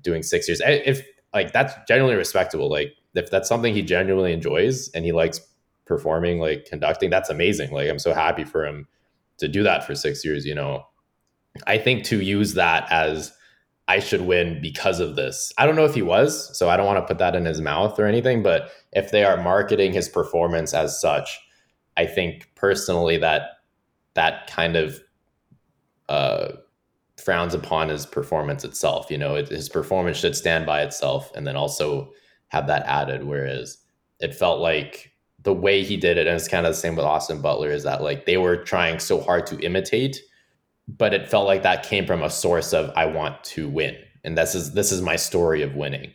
doing 0.00 0.22
six 0.22 0.48
years. 0.48 0.62
If 0.64 1.06
like 1.34 1.52
that's 1.52 1.74
genuinely 1.86 2.16
respectable. 2.16 2.70
Like 2.70 2.94
if 3.14 3.30
that's 3.30 3.46
something 3.46 3.74
he 3.74 3.82
genuinely 3.82 4.32
enjoys 4.32 4.88
and 4.94 5.04
he 5.04 5.12
likes 5.12 5.38
performing, 5.84 6.38
like 6.38 6.64
conducting, 6.64 7.10
that's 7.10 7.28
amazing. 7.28 7.72
Like 7.72 7.90
I'm 7.90 7.98
so 7.98 8.14
happy 8.14 8.44
for 8.44 8.64
him 8.64 8.88
to 9.36 9.48
do 9.48 9.62
that 9.64 9.84
for 9.84 9.94
six 9.94 10.24
years. 10.24 10.46
You 10.46 10.54
know, 10.54 10.86
I 11.66 11.76
think 11.76 12.04
to 12.04 12.22
use 12.22 12.54
that 12.54 12.90
as 12.90 13.34
I 13.88 13.98
should 13.98 14.22
win 14.22 14.60
because 14.62 15.00
of 15.00 15.16
this. 15.16 15.52
I 15.58 15.66
don't 15.66 15.76
know 15.76 15.84
if 15.84 15.94
he 15.94 16.02
was, 16.02 16.56
so 16.56 16.70
I 16.70 16.76
don't 16.76 16.86
want 16.86 16.98
to 16.98 17.06
put 17.06 17.18
that 17.18 17.34
in 17.34 17.44
his 17.44 17.60
mouth 17.60 17.98
or 17.98 18.06
anything, 18.06 18.42
but 18.42 18.70
if 18.92 19.10
they 19.10 19.24
are 19.24 19.42
marketing 19.42 19.92
his 19.92 20.08
performance 20.08 20.72
as 20.72 21.00
such, 21.00 21.40
I 21.96 22.06
think 22.06 22.50
personally 22.54 23.18
that 23.18 23.58
that 24.14 24.46
kind 24.46 24.76
of 24.76 25.00
uh, 26.08 26.52
frowns 27.16 27.54
upon 27.54 27.88
his 27.88 28.06
performance 28.06 28.64
itself. 28.64 29.10
You 29.10 29.18
know, 29.18 29.34
it, 29.34 29.48
his 29.48 29.68
performance 29.68 30.18
should 30.18 30.36
stand 30.36 30.66
by 30.66 30.82
itself, 30.82 31.32
and 31.34 31.46
then 31.46 31.56
also 31.56 32.12
have 32.48 32.66
that 32.66 32.84
added. 32.86 33.24
Whereas 33.24 33.78
it 34.20 34.34
felt 34.34 34.60
like 34.60 35.12
the 35.42 35.54
way 35.54 35.82
he 35.82 35.96
did 35.96 36.18
it, 36.18 36.26
and 36.26 36.36
it's 36.36 36.48
kind 36.48 36.66
of 36.66 36.72
the 36.72 36.78
same 36.78 36.94
with 36.94 37.04
Austin 37.04 37.40
Butler, 37.40 37.70
is 37.70 37.82
that 37.84 38.02
like 38.02 38.26
they 38.26 38.36
were 38.36 38.56
trying 38.56 38.98
so 38.98 39.20
hard 39.20 39.46
to 39.46 39.58
imitate, 39.60 40.20
but 40.88 41.14
it 41.14 41.28
felt 41.28 41.46
like 41.46 41.62
that 41.62 41.84
came 41.84 42.06
from 42.06 42.22
a 42.22 42.30
source 42.30 42.72
of 42.72 42.90
I 42.96 43.06
want 43.06 43.42
to 43.44 43.68
win, 43.68 43.96
and 44.24 44.36
this 44.36 44.54
is 44.54 44.72
this 44.72 44.92
is 44.92 45.02
my 45.02 45.16
story 45.16 45.62
of 45.62 45.74
winning, 45.74 46.12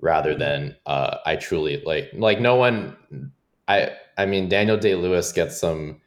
rather 0.00 0.34
than 0.34 0.76
uh, 0.86 1.18
I 1.26 1.36
truly 1.36 1.82
like 1.84 2.10
like 2.14 2.40
no 2.40 2.56
one. 2.56 2.96
I 3.66 3.90
I 4.16 4.26
mean 4.26 4.48
Daniel 4.48 4.76
Day 4.76 4.94
Lewis 4.94 5.32
gets 5.32 5.58
some 5.58 6.00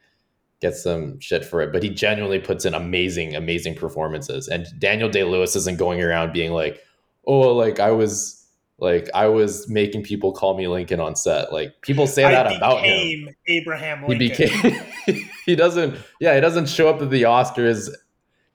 gets 0.60 0.82
some 0.82 1.18
shit 1.20 1.44
for 1.44 1.60
it, 1.60 1.72
but 1.72 1.82
he 1.82 1.90
genuinely 1.90 2.38
puts 2.38 2.64
in 2.64 2.74
amazing 2.74 3.34
amazing 3.34 3.74
performances, 3.74 4.48
and 4.48 4.66
Daniel 4.78 5.08
Day 5.08 5.24
Lewis 5.24 5.56
isn't 5.56 5.78
going 5.78 6.02
around 6.02 6.32
being 6.32 6.52
like, 6.52 6.80
oh 7.26 7.54
like 7.54 7.78
I 7.78 7.90
was 7.90 8.41
like 8.78 9.08
I 9.14 9.28
was 9.28 9.68
making 9.68 10.02
people 10.02 10.32
call 10.32 10.56
me 10.56 10.66
Lincoln 10.66 11.00
on 11.00 11.14
set. 11.14 11.52
Like 11.52 11.80
people 11.82 12.06
say 12.06 12.22
that 12.22 12.46
I 12.46 12.54
about 12.54 12.80
him. 12.80 13.28
Abraham 13.46 14.06
Lincoln. 14.06 14.20
He 14.20 14.28
became. 14.28 15.30
he 15.46 15.54
doesn't. 15.54 15.96
Yeah, 16.20 16.34
he 16.34 16.40
doesn't 16.40 16.68
show 16.68 16.88
up 16.88 17.00
at 17.00 17.10
the 17.10 17.22
Oscars 17.22 17.90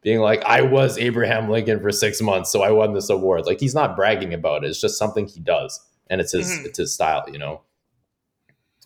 being 0.02 0.20
like, 0.20 0.44
"I 0.44 0.62
was 0.62 0.98
Abraham 0.98 1.50
Lincoln 1.50 1.80
for 1.80 1.92
six 1.92 2.22
months, 2.22 2.52
so 2.52 2.62
I 2.62 2.72
won 2.72 2.94
this 2.94 3.10
award." 3.10 3.46
Like 3.46 3.60
he's 3.60 3.76
not 3.76 3.96
bragging 3.96 4.34
about 4.34 4.64
it. 4.64 4.68
It's 4.68 4.82
just 4.82 4.98
something 4.98 5.28
he 5.28 5.40
does, 5.40 5.80
and 6.10 6.20
it's 6.20 6.34
his. 6.34 6.50
Mm-hmm. 6.50 6.66
It's 6.66 6.78
his 6.78 6.94
style, 6.94 7.26
you 7.32 7.40
know. 7.40 7.62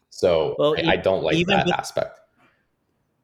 So 0.10 0.56
well, 0.60 0.76
I, 0.78 0.92
I, 0.92 0.96
don't 0.98 1.24
like 1.24 1.48
that 1.48 1.66
with, 1.66 1.74
aspect. 1.74 2.20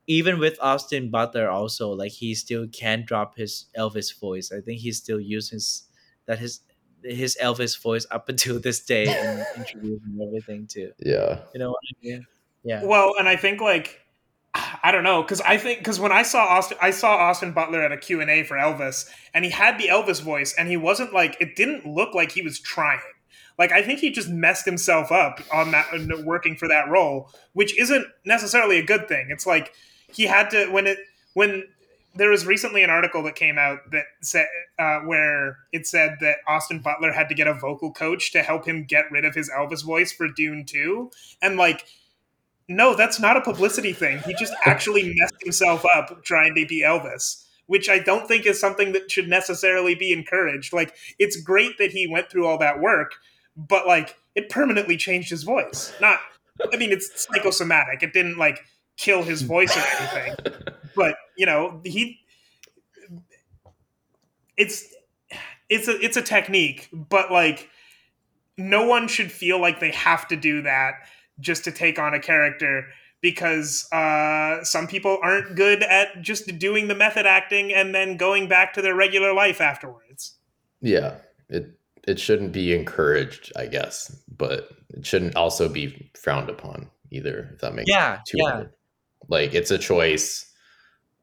Even 0.08 0.40
with 0.40 0.58
Austin 0.60 1.12
Butler, 1.12 1.48
also 1.50 1.90
like 1.92 2.12
he 2.12 2.34
still 2.34 2.68
can't 2.68 3.06
drop 3.06 3.38
his 3.38 3.66
Elvis 3.78 4.20
voice. 4.20 4.52
I 4.52 4.62
think 4.62 4.80
he 4.80 4.92
still 4.92 5.20
uses 5.20 5.84
that 6.26 6.40
his 6.40 6.62
his 7.04 7.38
Elvis 7.42 7.82
voice 7.82 8.06
up 8.12 8.30
until 8.30 8.60
this 8.60 8.82
day 8.82 9.08
and 9.08 9.46
interviews 9.58 10.02
and 10.06 10.22
everything 10.22 10.68
too. 10.68 10.92
Yeah. 11.00 11.40
You 11.54 11.60
know 11.60 11.70
what 11.70 11.80
I 11.86 12.06
mean? 12.06 12.26
Yeah. 12.64 12.84
Well, 12.84 13.14
and 13.18 13.28
I 13.30 13.36
think 13.36 13.62
like 13.62 14.02
I 14.84 14.92
don't 14.92 15.04
know 15.04 15.22
because 15.22 15.42
I 15.42 15.58
think 15.58 15.80
because 15.80 16.00
when 16.00 16.12
I 16.12 16.24
saw 16.24 16.44
Austin, 16.44 16.78
I 16.82 16.92
saw 16.92 17.16
Austin 17.16 17.52
Butler 17.54 17.82
at 17.82 17.92
a 17.92 17.98
Q 17.98 18.22
and 18.22 18.30
A 18.30 18.44
for 18.44 18.58
Elvis, 18.58 19.10
and 19.34 19.46
he 19.46 19.52
had 19.52 19.78
the 19.78 19.88
Elvis 19.88 20.22
voice, 20.22 20.54
and 20.58 20.68
he 20.68 20.78
wasn't 20.78 21.14
like 21.14 21.38
it 21.40 21.56
didn't 21.56 21.86
look 21.86 22.14
like 22.14 22.32
he 22.32 22.42
was 22.42 22.60
trying. 22.60 23.00
Like 23.58 23.72
I 23.72 23.82
think 23.82 24.00
he 24.00 24.12
just 24.12 24.30
messed 24.30 24.66
himself 24.66 25.12
up 25.12 25.40
on 25.54 25.72
that 25.72 25.88
working 26.24 26.56
for 26.56 26.68
that 26.68 26.90
role, 26.90 27.32
which 27.54 27.78
isn't 27.80 28.06
necessarily 28.26 28.78
a 28.80 28.86
good 28.86 29.08
thing. 29.08 29.28
It's 29.30 29.48
like 29.48 29.74
he 30.12 30.26
had 30.26 30.50
to 30.52 30.68
when 30.68 30.88
it 30.88 31.00
when 31.34 31.64
there 32.18 32.30
was 32.30 32.46
recently 32.46 32.84
an 32.84 32.90
article 32.90 33.24
that 33.24 33.36
came 33.36 33.58
out 33.58 33.80
that 33.92 34.06
said 34.22 34.48
uh, 34.80 35.00
where 35.02 35.58
it 35.72 35.86
said 35.86 36.18
that 36.22 36.38
Austin 36.48 36.80
Butler 36.80 37.12
had 37.12 37.30
to 37.30 37.36
get 37.36 37.48
a 37.48 37.54
vocal 37.54 37.92
coach 37.94 38.32
to 38.32 38.42
help 38.42 38.68
him 38.68 38.84
get 38.84 39.06
rid 39.12 39.26
of 39.26 39.36
his 39.36 39.50
Elvis 39.50 39.86
voice 39.86 40.12
for 40.12 40.28
Dune 40.28 40.66
2 40.66 41.12
and 41.42 41.58
like 41.58 41.86
no 42.68 42.96
that's 42.96 43.20
not 43.20 43.38
a 43.38 43.42
publicity 43.42 43.94
thing. 43.94 44.20
He 44.26 44.34
just 44.34 44.54
actually 44.66 45.14
messed 45.18 45.42
himself 45.42 45.86
up 45.96 46.24
trying 46.24 46.56
to 46.56 46.66
be 46.66 46.82
Elvis 46.82 47.44
which 47.68 47.90
I 47.90 48.00
don't 48.00 48.30
think 48.30 48.46
is 48.46 48.58
something 48.62 48.94
that 48.94 49.12
should 49.12 49.28
necessarily 49.28 49.94
be 49.94 50.14
encouraged. 50.14 50.72
Like 50.72 50.96
it's 51.20 51.40
great 51.40 51.78
that 51.80 51.92
he 51.92 52.08
went 52.08 52.30
through 52.30 52.48
all 52.48 52.58
that 52.60 52.80
work 52.80 53.14
but 53.56 53.88
like 53.88 54.16
it 54.36 54.50
permanently 54.50 54.98
changed 54.98 55.30
his 55.30 55.44
voice. 55.44 55.94
Not 56.02 56.20
I 56.74 56.78
mean 56.78 56.92
it's 56.92 57.28
psychosomatic. 57.28 58.04
It 58.04 58.14
didn't 58.14 58.38
like 58.38 58.62
kill 58.98 59.24
his 59.24 59.44
voice 59.44 59.76
or 59.78 59.84
anything 60.00 60.36
but 60.98 61.16
you 61.38 61.46
know 61.46 61.80
he 61.86 62.20
it's 64.58 64.94
it's 65.70 65.88
a 65.88 65.98
it's 66.04 66.18
a 66.18 66.22
technique 66.22 66.90
but 66.92 67.32
like 67.32 67.70
no 68.58 68.86
one 68.86 69.08
should 69.08 69.32
feel 69.32 69.62
like 69.62 69.80
they 69.80 69.92
have 69.92 70.28
to 70.28 70.36
do 70.36 70.62
that 70.64 70.96
just 71.40 71.64
to 71.64 71.72
take 71.72 72.00
on 72.00 72.14
a 72.14 72.20
character 72.20 72.88
because 73.22 73.88
uh, 73.92 74.64
some 74.64 74.88
people 74.88 75.20
aren't 75.22 75.56
good 75.56 75.84
at 75.84 76.22
just 76.22 76.58
doing 76.60 76.88
the 76.88 76.96
method 76.96 77.26
acting 77.26 77.74
and 77.74 77.94
then 77.94 78.18
going 78.18 78.48
back 78.48 78.74
to 78.74 78.82
their 78.82 78.96
regular 78.96 79.34
life 79.34 79.60
afterwards. 79.60 80.36
Yeah 80.82 81.18
it 81.50 81.80
it 82.08 82.20
shouldn't 82.20 82.52
be 82.52 82.74
encouraged 82.74 83.52
i 83.56 83.66
guess 83.66 84.16
but 84.38 84.70
it 84.90 85.06
shouldn't 85.06 85.36
also 85.36 85.70
be 85.70 86.10
frowned 86.16 86.50
upon 86.50 86.90
either 87.12 87.50
if 87.54 87.60
that 87.60 87.74
makes 87.74 87.90
yeah 87.90 88.20
yeah. 88.34 88.64
like 89.30 89.54
it's 89.54 89.72
a 89.72 89.78
choice 89.78 90.52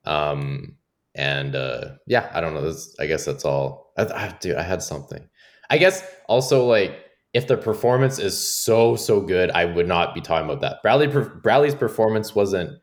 um, 0.05 0.77
and 1.15 1.55
uh, 1.55 1.93
yeah, 2.07 2.31
I 2.35 2.41
don't 2.41 2.55
know. 2.55 2.63
This, 2.63 2.95
I 2.99 3.07
guess 3.07 3.25
that's 3.25 3.45
all. 3.45 3.93
I, 3.97 4.03
I, 4.05 4.37
dude, 4.41 4.57
I 4.57 4.63
had 4.63 4.83
something. 4.83 5.29
I 5.71 5.79
guess 5.79 6.05
also 6.29 6.67
like 6.67 7.05
if 7.33 7.49
the 7.49 7.57
performance 7.57 8.19
is 8.19 8.39
so 8.39 8.97
so 8.97 9.21
good, 9.21 9.51
I 9.51 9.65
would 9.65 9.89
not 9.89 10.15
be 10.15 10.21
talking 10.21 10.49
about 10.49 10.61
that. 10.61 10.83
Bradley 10.83 11.09
Bradley's 11.09 11.75
performance 11.75 12.35
wasn't 12.35 12.79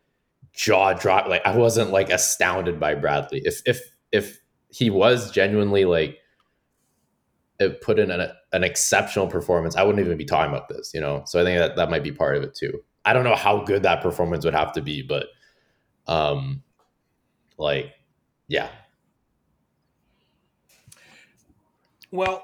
jaw 0.54 0.94
drop. 0.94 1.28
Like 1.28 1.46
I 1.46 1.56
wasn't 1.56 1.92
like 1.92 2.10
astounded 2.10 2.80
by 2.80 2.96
Bradley. 2.96 3.42
If 3.46 3.62
if 3.66 3.82
if 4.12 4.40
he 4.70 4.90
was 4.90 5.32
genuinely 5.32 5.86
like 5.86 6.18
it 7.60 7.82
put 7.82 8.00
in 8.00 8.12
an, 8.12 8.30
an 8.54 8.64
exceptional 8.64 9.28
performance, 9.28 9.76
I 9.76 9.84
wouldn't 9.84 10.04
even 10.04 10.18
be 10.18 10.26
talking 10.26 10.52
about 10.52 10.68
this. 10.68 10.92
You 10.94 11.02
know, 11.02 11.24
so 11.26 11.40
I 11.40 11.44
think 11.44 11.60
that 11.60 11.76
that 11.76 11.90
might 11.90 12.04
be 12.04 12.12
part 12.12 12.36
of 12.36 12.44
it 12.44 12.56
too. 12.56 12.82
I 13.06 13.14
don't 13.14 13.24
know 13.24 13.36
how 13.36 13.64
good 13.64 13.84
that 13.84 14.02
performance 14.02 14.46
would 14.46 14.54
have 14.54 14.74
to 14.74 14.82
be, 14.82 15.02
but 15.02 15.28
um, 16.08 16.62
like, 17.62 17.94
yeah. 18.48 18.70
Well, 22.10 22.44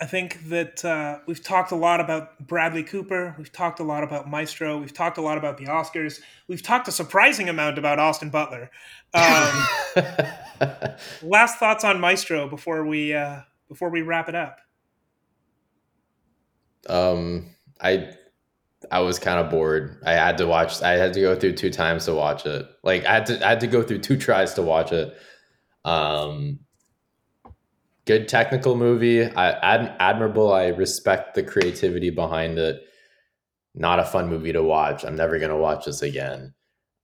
I 0.00 0.06
think 0.06 0.48
that 0.48 0.84
uh, 0.84 1.20
we've 1.26 1.42
talked 1.42 1.70
a 1.70 1.76
lot 1.76 2.00
about 2.00 2.46
Bradley 2.46 2.82
Cooper. 2.82 3.34
We've 3.38 3.52
talked 3.52 3.78
a 3.78 3.84
lot 3.84 4.02
about 4.02 4.28
Maestro. 4.28 4.76
We've 4.78 4.92
talked 4.92 5.18
a 5.18 5.22
lot 5.22 5.38
about 5.38 5.56
the 5.56 5.66
Oscars. 5.66 6.20
We've 6.48 6.62
talked 6.62 6.88
a 6.88 6.92
surprising 6.92 7.48
amount 7.48 7.78
about 7.78 8.00
Austin 8.00 8.30
Butler. 8.30 8.70
Um, 9.14 9.68
last 11.22 11.58
thoughts 11.58 11.84
on 11.84 12.00
Maestro 12.00 12.48
before 12.48 12.84
we 12.84 13.14
uh, 13.14 13.42
before 13.68 13.90
we 13.90 14.02
wrap 14.02 14.28
it 14.28 14.34
up. 14.34 14.58
Um, 16.88 17.54
I 17.80 18.14
I 18.90 19.00
was 19.00 19.18
kind 19.18 19.38
of 19.38 19.50
bored. 19.50 20.00
I 20.04 20.12
had 20.12 20.36
to 20.38 20.46
watch. 20.46 20.82
I 20.82 20.92
had 20.92 21.12
to 21.14 21.20
go 21.20 21.36
through 21.36 21.52
two 21.52 21.70
times 21.70 22.06
to 22.06 22.14
watch 22.14 22.44
it. 22.44 22.66
Like 22.82 23.04
I 23.04 23.14
had 23.14 23.26
to. 23.26 23.46
I 23.46 23.50
had 23.50 23.60
to 23.60 23.66
go 23.66 23.82
through 23.82 24.00
two 24.00 24.16
tries 24.16 24.54
to 24.54 24.62
watch 24.62 24.92
it. 24.92 25.16
Um, 25.84 26.60
good 28.04 28.28
technical 28.28 28.74
movie. 28.74 29.24
I 29.24 29.52
ad, 29.52 29.96
admirable. 30.00 30.52
I 30.52 30.68
respect 30.68 31.34
the 31.34 31.42
creativity 31.42 32.10
behind 32.10 32.58
it. 32.58 32.82
Not 33.74 34.00
a 34.00 34.04
fun 34.04 34.28
movie 34.28 34.52
to 34.52 34.62
watch. 34.62 35.04
I'm 35.04 35.16
never 35.16 35.38
gonna 35.38 35.56
watch 35.56 35.84
this 35.84 36.02
again. 36.02 36.52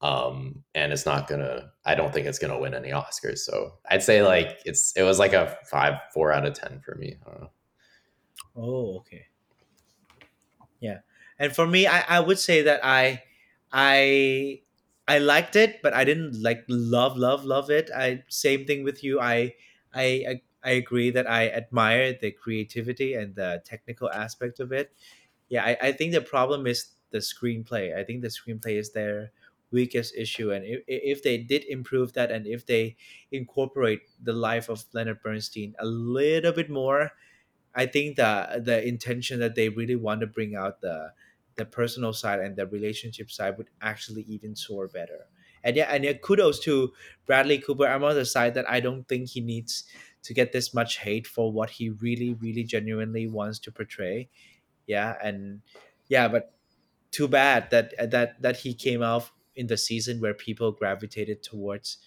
Um, 0.02 0.64
and 0.74 0.92
it's 0.92 1.06
not 1.06 1.28
gonna. 1.28 1.70
I 1.84 1.94
don't 1.94 2.12
think 2.12 2.26
it's 2.26 2.40
gonna 2.40 2.58
win 2.58 2.74
any 2.74 2.90
Oscars. 2.90 3.38
So 3.38 3.74
I'd 3.88 4.02
say 4.02 4.22
like 4.22 4.58
it's. 4.64 4.92
It 4.96 5.04
was 5.04 5.20
like 5.20 5.34
a 5.34 5.56
five, 5.70 5.94
four 6.12 6.32
out 6.32 6.44
of 6.44 6.54
ten 6.54 6.80
for 6.80 6.96
me. 6.96 7.16
Oh, 8.56 8.96
okay. 8.98 9.26
Yeah 10.80 10.98
and 11.38 11.54
for 11.54 11.66
me 11.66 11.86
I, 11.86 12.00
I 12.18 12.20
would 12.20 12.38
say 12.38 12.62
that 12.62 12.80
i 12.84 13.22
i 13.72 14.60
i 15.08 15.18
liked 15.18 15.56
it 15.56 15.82
but 15.82 15.92
i 15.94 16.04
didn't 16.04 16.40
like 16.42 16.64
love 16.68 17.16
love 17.16 17.44
love 17.44 17.70
it. 17.70 17.90
I 17.94 18.24
same 18.28 18.64
thing 18.66 18.84
with 18.84 19.02
you. 19.04 19.20
I 19.20 19.54
i 19.94 20.40
i, 20.64 20.70
agree 20.70 21.10
that 21.10 21.30
i 21.30 21.48
admire 21.48 22.12
the 22.20 22.32
creativity 22.32 23.14
and 23.14 23.34
the 23.36 23.62
technical 23.64 24.10
aspect 24.10 24.58
of 24.60 24.72
it. 24.72 24.92
Yeah 25.48 25.64
I, 25.64 25.88
I 25.88 25.92
think 25.92 26.12
the 26.12 26.20
problem 26.22 26.66
is 26.66 26.88
the 27.10 27.18
screenplay. 27.18 27.96
I 27.96 28.04
think 28.04 28.22
the 28.22 28.28
screenplay 28.28 28.78
is 28.78 28.92
their 28.92 29.32
weakest 29.72 30.14
issue 30.16 30.52
and 30.52 30.64
if, 30.64 30.82
if 30.86 31.22
they 31.22 31.38
did 31.38 31.64
improve 31.64 32.12
that 32.14 32.30
and 32.30 32.46
if 32.46 32.66
they 32.66 32.96
incorporate 33.32 34.02
the 34.22 34.32
life 34.32 34.68
of 34.68 34.84
leonard 34.92 35.20
bernstein 35.22 35.74
a 35.80 35.84
little 35.84 36.52
bit 36.52 36.70
more 36.70 37.10
i 37.74 37.86
think 37.86 38.16
the 38.16 38.60
the 38.64 38.86
intention 38.86 39.40
that 39.40 39.54
they 39.54 39.68
really 39.68 39.96
want 39.96 40.20
to 40.20 40.26
bring 40.26 40.54
out 40.54 40.80
the 40.80 41.12
the 41.56 41.64
personal 41.64 42.12
side 42.12 42.40
and 42.40 42.56
the 42.56 42.66
relationship 42.66 43.30
side 43.30 43.56
would 43.58 43.68
actually 43.80 44.22
even 44.22 44.54
soar 44.54 44.88
better. 44.88 45.26
And 45.64 45.76
yeah, 45.76 45.88
and 45.92 46.04
yeah, 46.04 46.12
kudos 46.12 46.60
to 46.60 46.92
Bradley 47.26 47.58
Cooper. 47.58 47.88
I'm 47.88 48.04
on 48.04 48.14
the 48.14 48.24
side 48.24 48.54
that 48.54 48.70
I 48.70 48.80
don't 48.80 49.08
think 49.08 49.30
he 49.30 49.40
needs 49.40 49.84
to 50.22 50.34
get 50.34 50.52
this 50.52 50.72
much 50.74 50.98
hate 50.98 51.26
for 51.26 51.52
what 51.52 51.70
he 51.70 51.90
really, 51.90 52.34
really 52.34 52.64
genuinely 52.64 53.26
wants 53.26 53.58
to 53.60 53.72
portray. 53.72 54.28
Yeah, 54.86 55.14
and 55.22 55.62
yeah, 56.08 56.28
but 56.28 56.52
too 57.10 57.26
bad 57.26 57.70
that 57.70 57.94
that 58.10 58.40
that 58.42 58.58
he 58.58 58.74
came 58.74 59.02
out 59.02 59.30
in 59.54 59.66
the 59.66 59.76
season 59.76 60.20
where 60.20 60.34
people 60.34 60.70
gravitated 60.70 61.42
towards 61.42 61.98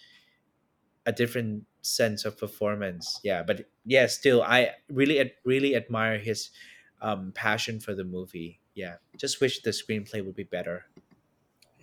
a 1.05 1.11
different 1.11 1.65
sense 1.81 2.26
of 2.26 2.38
performance. 2.38 3.19
Yeah, 3.23 3.43
but 3.43 3.65
yeah, 3.85 4.07
still, 4.07 4.41
I 4.43 4.71
really 4.89 5.34
really 5.43 5.76
admire 5.76 6.19
his 6.19 6.51
um, 7.01 7.31
passion 7.34 7.80
for 7.80 7.93
the 7.93 8.03
movie. 8.03 8.59
Yeah, 8.75 8.95
just 9.17 9.41
wish 9.41 9.61
the 9.61 9.71
screenplay 9.71 10.25
would 10.25 10.35
be 10.35 10.43
better. 10.43 10.85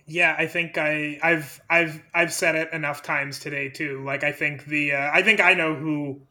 Yeah, 0.05 0.35
I 0.37 0.47
think 0.47 0.77
I 0.77 1.19
I've 1.21 1.61
I've 1.69 2.01
I've 2.13 2.33
said 2.33 2.55
it 2.55 2.71
enough 2.71 3.03
times 3.03 3.39
today 3.39 3.69
too. 3.69 4.03
Like 4.05 4.23
I 4.23 4.31
think 4.31 4.65
the 4.65 4.93
uh, 4.93 5.09
I 5.13 5.21
think 5.21 5.41
I 5.41 5.53
know 5.53 5.75
who 5.75 6.21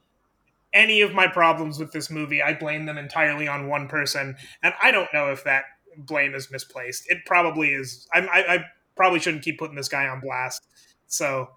any 0.72 1.00
of 1.02 1.14
my 1.14 1.26
problems 1.26 1.78
with 1.78 1.92
this 1.92 2.10
movie, 2.10 2.42
I 2.42 2.54
blame 2.54 2.86
them 2.86 2.98
entirely 2.98 3.48
on 3.48 3.68
one 3.68 3.88
person, 3.88 4.36
and 4.62 4.74
I 4.82 4.90
don't 4.90 5.12
know 5.12 5.30
if 5.30 5.44
that 5.44 5.64
blame 5.96 6.34
is 6.34 6.50
misplaced. 6.50 7.04
It 7.08 7.18
probably 7.26 7.70
is. 7.70 8.06
I, 8.12 8.20
I, 8.20 8.54
I 8.54 8.64
probably 8.96 9.20
shouldn't 9.20 9.42
keep 9.44 9.58
putting 9.58 9.76
this 9.76 9.88
guy 9.88 10.06
on 10.08 10.20
blast. 10.20 10.66
So, 11.06 11.48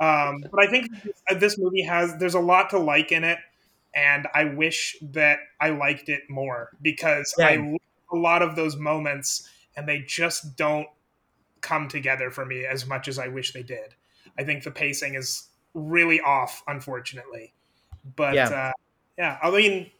um, 0.00 0.44
but 0.50 0.60
I 0.60 0.66
think 0.66 0.88
this 1.38 1.58
movie 1.58 1.82
has 1.82 2.16
there's 2.18 2.34
a 2.34 2.40
lot 2.40 2.70
to 2.70 2.78
like 2.78 3.12
in 3.12 3.24
it, 3.24 3.38
and 3.94 4.26
I 4.34 4.44
wish 4.44 4.96
that 5.02 5.40
I 5.60 5.70
liked 5.70 6.08
it 6.08 6.22
more 6.28 6.70
because 6.82 7.34
Yeah. 7.38 7.46
I 7.46 7.76
a 8.12 8.16
lot 8.16 8.42
of 8.42 8.56
those 8.56 8.76
moments, 8.76 9.48
and 9.76 9.88
they 9.88 10.00
just 10.00 10.56
don't 10.56 10.88
come 11.60 11.88
together 11.88 12.30
for 12.30 12.44
me 12.44 12.64
as 12.64 12.86
much 12.86 13.08
as 13.08 13.18
I 13.18 13.28
wish 13.28 13.52
they 13.52 13.62
did. 13.62 13.94
I 14.38 14.44
think 14.44 14.64
the 14.64 14.70
pacing 14.70 15.14
is 15.14 15.48
really 15.74 16.20
off, 16.20 16.62
unfortunately. 16.66 17.54
But 18.16 18.34
Yeah. 18.34 18.48
uh, 18.48 18.72
yeah, 19.18 19.38
I 19.42 19.50
mean, 19.50 19.90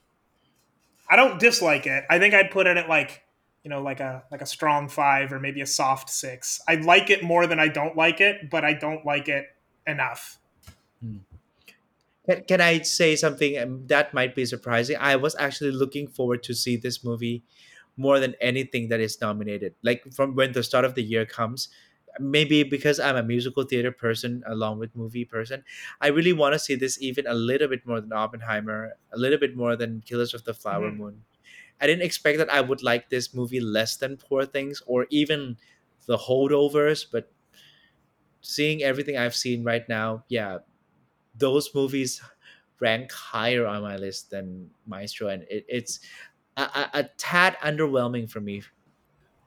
I 1.09 1.17
don't 1.17 1.39
dislike 1.39 1.87
it. 1.87 2.05
I 2.09 2.19
think 2.19 2.35
I'd 2.35 2.51
put 2.51 2.67
it 2.67 2.77
at 2.77 2.89
like 2.89 3.23
you 3.63 3.69
know 3.69 3.83
like 3.83 4.01
a 4.01 4.25
like 4.31 4.41
a 4.41 4.47
strong 4.47 4.89
five 4.89 5.33
or 5.33 5.41
maybe 5.41 5.61
a 5.61 5.67
soft 5.67 6.09
six. 6.09 6.61
I 6.69 6.77
like 6.77 7.11
it 7.11 7.23
more 7.23 7.47
than 7.47 7.59
I 7.59 7.69
don't 7.69 7.97
like 7.97 8.21
it, 8.21 8.49
but 8.51 8.65
I 8.65 8.73
don't 8.73 9.05
like 9.05 9.29
it 9.29 9.47
enough. 9.87 10.39
Can, 12.27 12.45
can 12.45 12.61
I 12.61 12.81
say 12.83 13.17
something 13.17 13.59
um, 13.59 13.87
that 13.89 14.15
might 14.15 14.35
be 14.35 14.45
surprising? 14.47 14.97
I 14.99 15.17
was 15.17 15.35
actually 15.39 15.73
looking 15.73 16.07
forward 16.09 16.43
to 16.45 16.55
see 16.55 16.77
this 16.77 17.03
movie 17.05 17.43
more 18.01 18.19
than 18.21 18.35
anything 18.41 18.89
that 18.89 19.01
is 19.01 19.21
nominated. 19.21 19.75
Like 19.83 20.05
from 20.13 20.35
when 20.35 20.53
the 20.53 20.63
start 20.65 20.85
of 20.85 20.95
the 20.97 21.03
year 21.05 21.27
comes, 21.27 21.69
maybe 22.19 22.63
because 22.65 22.99
I'm 22.99 23.17
a 23.17 23.23
musical 23.23 23.63
theater 23.63 23.93
person 23.93 24.43
along 24.47 24.79
with 24.81 24.97
movie 24.97 25.25
person, 25.25 25.65
I 26.01 26.09
really 26.09 26.33
want 26.33 26.55
to 26.55 26.59
see 26.59 26.75
this 26.75 27.01
even 27.01 27.27
a 27.27 27.35
little 27.35 27.69
bit 27.69 27.87
more 27.87 28.01
than 28.01 28.13
Oppenheimer, 28.13 28.97
a 29.13 29.19
little 29.19 29.39
bit 29.39 29.57
more 29.57 29.77
than 29.77 30.03
Killers 30.03 30.35
of 30.35 30.45
the 30.45 30.55
Flower 30.55 30.91
Mhm. 30.91 30.97
Moon. 30.97 31.25
I 31.81 31.87
didn't 31.87 32.05
expect 32.05 32.39
that 32.39 32.51
I 32.53 32.61
would 32.63 32.83
like 32.83 33.11
this 33.11 33.35
movie 33.35 33.61
less 33.61 33.97
than 33.97 34.17
Poor 34.17 34.47
Things 34.47 34.83
or 34.87 35.07
even 35.11 35.59
the 36.07 36.19
holdovers, 36.19 37.07
but 37.11 37.33
seeing 38.41 38.83
everything 38.83 39.17
I've 39.17 39.37
seen 39.37 39.65
right 39.65 39.87
now, 39.89 40.25
yeah, 40.29 40.59
those 41.37 41.75
movies 41.75 42.23
rank 42.81 43.13
higher 43.13 43.67
on 43.67 43.83
my 43.83 43.97
list 43.97 44.31
than 44.31 44.71
Maestro, 44.87 45.29
and 45.29 45.45
it, 45.45 45.67
it's 45.69 46.01
a, 46.61 46.81
a, 46.81 46.91
a 47.01 47.05
tad 47.17 47.57
underwhelming 47.63 48.31
for 48.31 48.41
me. 48.41 48.63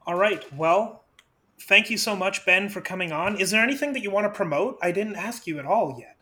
All 0.06 0.15
right, 0.15 0.44
well, 0.53 1.06
thank 1.61 1.90
you 1.90 1.98
so 1.98 2.15
much, 2.15 2.45
Ben, 2.45 2.69
for 2.69 2.81
coming 2.81 3.11
on. 3.11 3.40
Is 3.40 3.52
there 3.52 3.64
anything 3.64 3.94
that 3.94 4.03
you 4.03 4.11
want 4.11 4.26
to 4.26 4.35
promote? 4.35 4.77
I 4.81 4.91
didn't 4.91 5.15
ask 5.15 5.48
you 5.48 5.60
at 5.60 5.65
all 5.65 5.98
yet. 5.99 6.18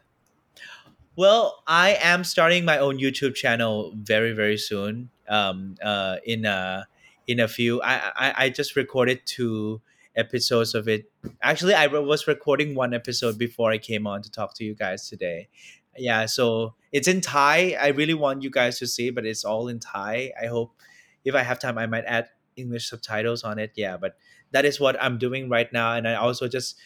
Well, 1.15 1.63
I 1.67 1.97
am 2.01 2.23
starting 2.23 2.63
my 2.63 2.77
own 2.77 2.97
YouTube 2.97 3.35
channel 3.35 3.93
very 3.95 4.31
very 4.33 4.57
soon. 4.57 5.09
Um, 5.27 5.75
uh, 5.83 6.17
in 6.25 6.45
a 6.45 6.87
in 7.27 7.39
a 7.39 7.47
few, 7.47 7.81
I 7.81 8.11
I, 8.15 8.33
I 8.45 8.49
just 8.49 8.75
recorded 8.75 9.21
two 9.25 9.81
episodes 10.15 10.73
of 10.73 10.87
it. 10.87 11.11
Actually, 11.41 11.73
I 11.73 11.87
was 11.87 12.27
recording 12.27 12.75
one 12.75 12.93
episode 12.93 13.37
before 13.37 13.71
I 13.71 13.77
came 13.77 14.07
on 14.07 14.21
to 14.21 14.31
talk 14.31 14.53
to 14.55 14.63
you 14.63 14.73
guys 14.73 15.09
today. 15.09 15.49
Yeah, 15.97 16.25
so 16.25 16.75
it's 16.91 17.07
in 17.07 17.21
Thai. 17.21 17.77
I 17.79 17.87
really 17.87 18.13
want 18.13 18.43
you 18.43 18.49
guys 18.49 18.79
to 18.79 18.87
see, 18.87 19.09
but 19.09 19.25
it's 19.25 19.43
all 19.43 19.67
in 19.67 19.79
Thai. 19.79 20.31
I 20.41 20.47
hope 20.47 20.73
if 21.25 21.35
I 21.35 21.43
have 21.43 21.59
time, 21.59 21.77
I 21.77 21.85
might 21.85 22.05
add 22.05 22.29
English 22.55 22.89
subtitles 22.89 23.43
on 23.43 23.59
it. 23.59 23.71
Yeah, 23.75 23.97
but 23.97 24.17
that 24.51 24.65
is 24.65 24.79
what 24.79 25.01
I'm 25.01 25.17
doing 25.17 25.49
right 25.49 25.71
now, 25.71 25.93
and 25.93 26.07
I 26.07 26.15
also 26.15 26.47
just 26.47 26.77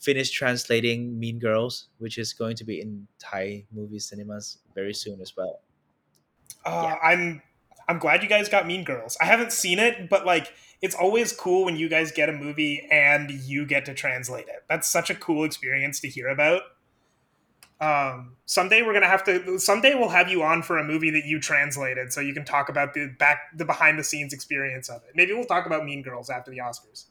finished 0.00 0.34
translating 0.34 1.18
Mean 1.18 1.38
Girls, 1.38 1.88
which 1.98 2.18
is 2.18 2.32
going 2.32 2.56
to 2.56 2.64
be 2.64 2.80
in 2.80 3.06
Thai 3.18 3.64
movie 3.72 3.98
cinemas 3.98 4.58
very 4.74 4.94
soon 4.94 5.20
as 5.20 5.36
well. 5.36 5.60
Uh, 6.64 6.96
I'm 7.02 7.42
I'm 7.88 7.98
glad 7.98 8.22
you 8.22 8.28
guys 8.28 8.48
got 8.48 8.66
Mean 8.66 8.84
Girls. 8.84 9.16
I 9.20 9.26
haven't 9.26 9.52
seen 9.52 9.78
it, 9.78 10.08
but 10.08 10.24
like 10.24 10.52
it's 10.80 10.94
always 10.94 11.32
cool 11.32 11.64
when 11.64 11.76
you 11.76 11.88
guys 11.88 12.12
get 12.12 12.28
a 12.28 12.32
movie 12.32 12.86
and 12.90 13.30
you 13.30 13.66
get 13.66 13.84
to 13.86 13.94
translate 13.94 14.48
it. 14.48 14.64
That's 14.68 14.88
such 14.88 15.10
a 15.10 15.14
cool 15.14 15.44
experience 15.44 16.00
to 16.00 16.08
hear 16.08 16.28
about. 16.28 16.62
Um, 17.80 18.36
someday 18.46 18.82
we're 18.82 18.92
gonna 18.92 19.08
have 19.08 19.24
to. 19.24 19.58
Someday 19.58 19.94
we'll 19.94 20.08
have 20.08 20.28
you 20.28 20.42
on 20.42 20.62
for 20.62 20.78
a 20.78 20.84
movie 20.84 21.10
that 21.10 21.24
you 21.26 21.40
translated, 21.40 22.12
so 22.12 22.20
you 22.20 22.32
can 22.32 22.44
talk 22.44 22.68
about 22.68 22.94
the 22.94 23.08
back, 23.18 23.40
the 23.54 23.64
behind 23.64 23.98
the 23.98 24.04
scenes 24.04 24.32
experience 24.32 24.88
of 24.88 25.02
it. 25.02 25.10
Maybe 25.14 25.32
we'll 25.32 25.44
talk 25.44 25.66
about 25.66 25.84
Mean 25.84 26.02
Girls 26.02 26.30
after 26.30 26.50
the 26.50 26.58
Oscars. 26.58 27.06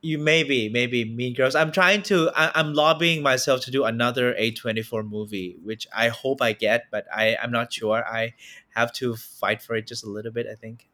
You 0.00 0.18
maybe 0.18 0.68
maybe 0.68 1.04
Mean 1.04 1.34
Girls. 1.34 1.54
I'm 1.54 1.70
trying 1.70 2.02
to. 2.04 2.30
I, 2.34 2.50
I'm 2.54 2.74
lobbying 2.74 3.22
myself 3.22 3.60
to 3.62 3.70
do 3.70 3.84
another 3.84 4.34
A24 4.34 5.08
movie, 5.08 5.56
which 5.62 5.86
I 5.96 6.08
hope 6.08 6.42
I 6.42 6.52
get, 6.52 6.86
but 6.90 7.06
I 7.14 7.36
I'm 7.40 7.52
not 7.52 7.72
sure. 7.72 8.04
I 8.04 8.34
have 8.74 8.92
to 8.94 9.14
fight 9.14 9.62
for 9.62 9.76
it 9.76 9.86
just 9.86 10.04
a 10.04 10.08
little 10.08 10.32
bit. 10.32 10.46
I 10.50 10.56
think. 10.56 10.88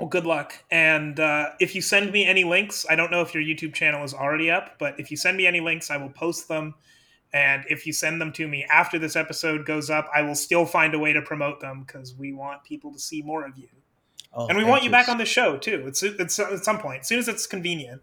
Well, 0.00 0.08
good 0.08 0.24
luck. 0.24 0.64
And 0.70 1.20
uh, 1.20 1.50
if 1.60 1.74
you 1.74 1.82
send 1.82 2.10
me 2.10 2.24
any 2.24 2.42
links, 2.42 2.86
I 2.88 2.96
don't 2.96 3.10
know 3.10 3.20
if 3.20 3.34
your 3.34 3.42
YouTube 3.42 3.74
channel 3.74 4.02
is 4.02 4.14
already 4.14 4.50
up, 4.50 4.76
but 4.78 4.98
if 4.98 5.10
you 5.10 5.16
send 5.18 5.36
me 5.36 5.46
any 5.46 5.60
links, 5.60 5.90
I 5.90 5.98
will 5.98 6.08
post 6.08 6.48
them. 6.48 6.74
And 7.32 7.64
if 7.68 7.86
you 7.86 7.92
send 7.92 8.20
them 8.20 8.32
to 8.32 8.48
me 8.48 8.64
after 8.70 8.98
this 8.98 9.14
episode 9.14 9.64
goes 9.64 9.88
up, 9.88 10.08
I 10.14 10.22
will 10.22 10.34
still 10.34 10.66
find 10.66 10.94
a 10.94 10.98
way 10.98 11.12
to 11.12 11.22
promote 11.22 11.60
them 11.60 11.84
because 11.86 12.14
we 12.14 12.32
want 12.32 12.64
people 12.64 12.92
to 12.92 12.98
see 12.98 13.22
more 13.22 13.46
of 13.46 13.56
you. 13.56 13.68
Oh, 14.32 14.46
and 14.48 14.56
we 14.58 14.64
want 14.64 14.82
you 14.84 14.90
back 14.90 15.08
on 15.08 15.18
the 15.18 15.24
show 15.24 15.56
too. 15.56 15.84
It's, 15.86 16.02
it's 16.02 16.38
at 16.38 16.64
some 16.64 16.78
point, 16.78 17.00
as 17.00 17.08
soon 17.08 17.18
as 17.18 17.28
it's 17.28 17.46
convenient. 17.46 18.02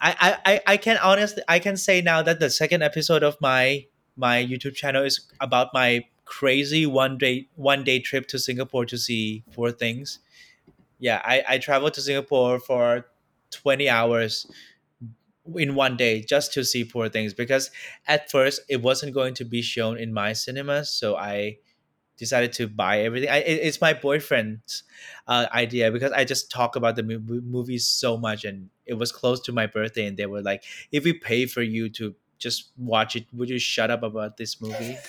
I, 0.00 0.16
I 0.46 0.52
I- 0.52 0.60
I 0.66 0.76
can 0.76 0.96
honestly 0.98 1.42
I 1.48 1.58
can 1.58 1.76
say 1.76 2.00
now 2.00 2.22
that 2.22 2.40
the 2.40 2.50
second 2.50 2.82
episode 2.82 3.22
of 3.22 3.36
my 3.40 3.86
my 4.16 4.42
YouTube 4.44 4.74
channel 4.74 5.04
is 5.04 5.20
about 5.40 5.68
my 5.74 6.04
crazy 6.24 6.86
one 6.86 7.18
day 7.18 7.48
one 7.54 7.84
day 7.84 7.98
trip 8.00 8.26
to 8.28 8.38
Singapore 8.38 8.86
to 8.86 8.96
see 8.98 9.44
Poor 9.52 9.70
Things. 9.70 10.20
Yeah, 10.98 11.20
I 11.24 11.44
I 11.48 11.58
traveled 11.58 11.94
to 11.94 12.00
Singapore 12.00 12.58
for 12.60 13.06
twenty 13.50 13.88
hours 13.88 14.46
in 15.56 15.74
one 15.74 15.96
day 15.96 16.22
just 16.22 16.52
to 16.54 16.64
see 16.64 16.84
Poor 16.84 17.08
Things 17.08 17.34
because 17.34 17.70
at 18.06 18.30
first 18.30 18.60
it 18.68 18.82
wasn't 18.82 19.14
going 19.14 19.34
to 19.34 19.44
be 19.44 19.62
shown 19.62 19.98
in 19.98 20.12
my 20.12 20.32
cinemas, 20.32 20.90
so 20.90 21.16
I 21.16 21.58
decided 22.16 22.52
to 22.54 22.68
buy 22.68 23.00
everything. 23.02 23.28
I, 23.30 23.38
it- 23.38 23.60
it's 23.62 23.80
my 23.80 23.92
boyfriend's 23.94 24.84
uh, 25.28 25.46
idea 25.52 25.90
because 25.90 26.12
I 26.12 26.24
just 26.24 26.50
talk 26.50 26.76
about 26.76 26.96
the 26.96 27.02
movie 27.02 27.78
so 27.78 28.16
much, 28.16 28.44
and 28.44 28.70
it 28.86 28.94
was 28.94 29.12
close 29.12 29.40
to 29.42 29.52
my 29.52 29.66
birthday, 29.66 30.06
and 30.06 30.16
they 30.16 30.26
were 30.26 30.42
like, 30.42 30.64
"If 30.92 31.04
we 31.04 31.12
pay 31.14 31.46
for 31.46 31.62
you 31.62 31.88
to 31.90 32.14
just 32.38 32.70
watch 32.78 33.16
it, 33.16 33.26
would 33.32 33.48
you 33.50 33.58
shut 33.58 33.90
up 33.90 34.02
about 34.02 34.36
this 34.36 34.60
movie?" 34.60 34.96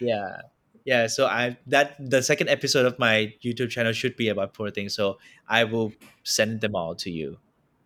yeah, 0.00 0.42
yeah. 0.84 1.06
So 1.06 1.26
I 1.26 1.56
that 1.66 1.96
the 1.98 2.22
second 2.22 2.48
episode 2.48 2.86
of 2.86 2.98
my 2.98 3.34
YouTube 3.44 3.70
channel 3.70 3.92
should 3.92 4.16
be 4.16 4.28
about 4.28 4.54
poor 4.54 4.70
things. 4.70 4.94
So 4.94 5.18
I 5.48 5.64
will 5.64 5.92
send 6.24 6.60
them 6.60 6.74
all 6.74 6.94
to 6.96 7.10
you. 7.10 7.38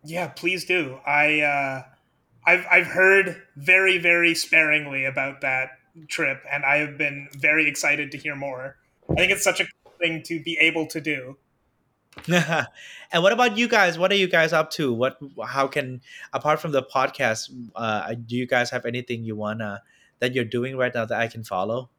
Yeah, 0.07 0.27
please 0.29 0.63
do. 0.63 0.99
I 1.05 1.41
uh, 1.41 1.83
I've 2.45 2.65
I've 2.71 2.87
heard 2.87 3.41
very 3.57 3.97
very 3.97 4.35
sparingly 4.35 5.03
about 5.03 5.41
that 5.41 5.71
trip, 6.07 6.41
and 6.49 6.63
I 6.63 6.77
have 6.77 6.97
been 6.97 7.27
very 7.37 7.67
excited 7.67 8.11
to 8.11 8.17
hear 8.17 8.33
more. 8.33 8.77
I 9.09 9.15
think 9.15 9.33
it's 9.33 9.43
such 9.43 9.59
a 9.59 9.65
cool 9.65 9.93
thing 9.99 10.23
to 10.23 10.41
be 10.41 10.57
able 10.59 10.87
to 10.87 11.01
do. 11.01 11.37
and 12.31 13.21
what 13.21 13.33
about 13.33 13.57
you 13.57 13.67
guys? 13.67 13.99
What 13.99 14.11
are 14.13 14.15
you 14.15 14.29
guys 14.29 14.53
up 14.53 14.71
to? 14.71 14.93
What? 14.93 15.17
How 15.45 15.67
can 15.67 16.01
apart 16.31 16.61
from 16.61 16.71
the 16.71 16.83
podcast, 16.83 17.49
uh, 17.75 18.13
do 18.13 18.37
you 18.37 18.47
guys 18.47 18.69
have 18.69 18.85
anything 18.85 19.25
you 19.25 19.35
wanna 19.35 19.83
that 20.19 20.33
you're 20.33 20.45
doing 20.45 20.77
right 20.77 20.93
now 20.95 21.03
that 21.03 21.19
I 21.19 21.27
can 21.27 21.43
follow? 21.43 21.89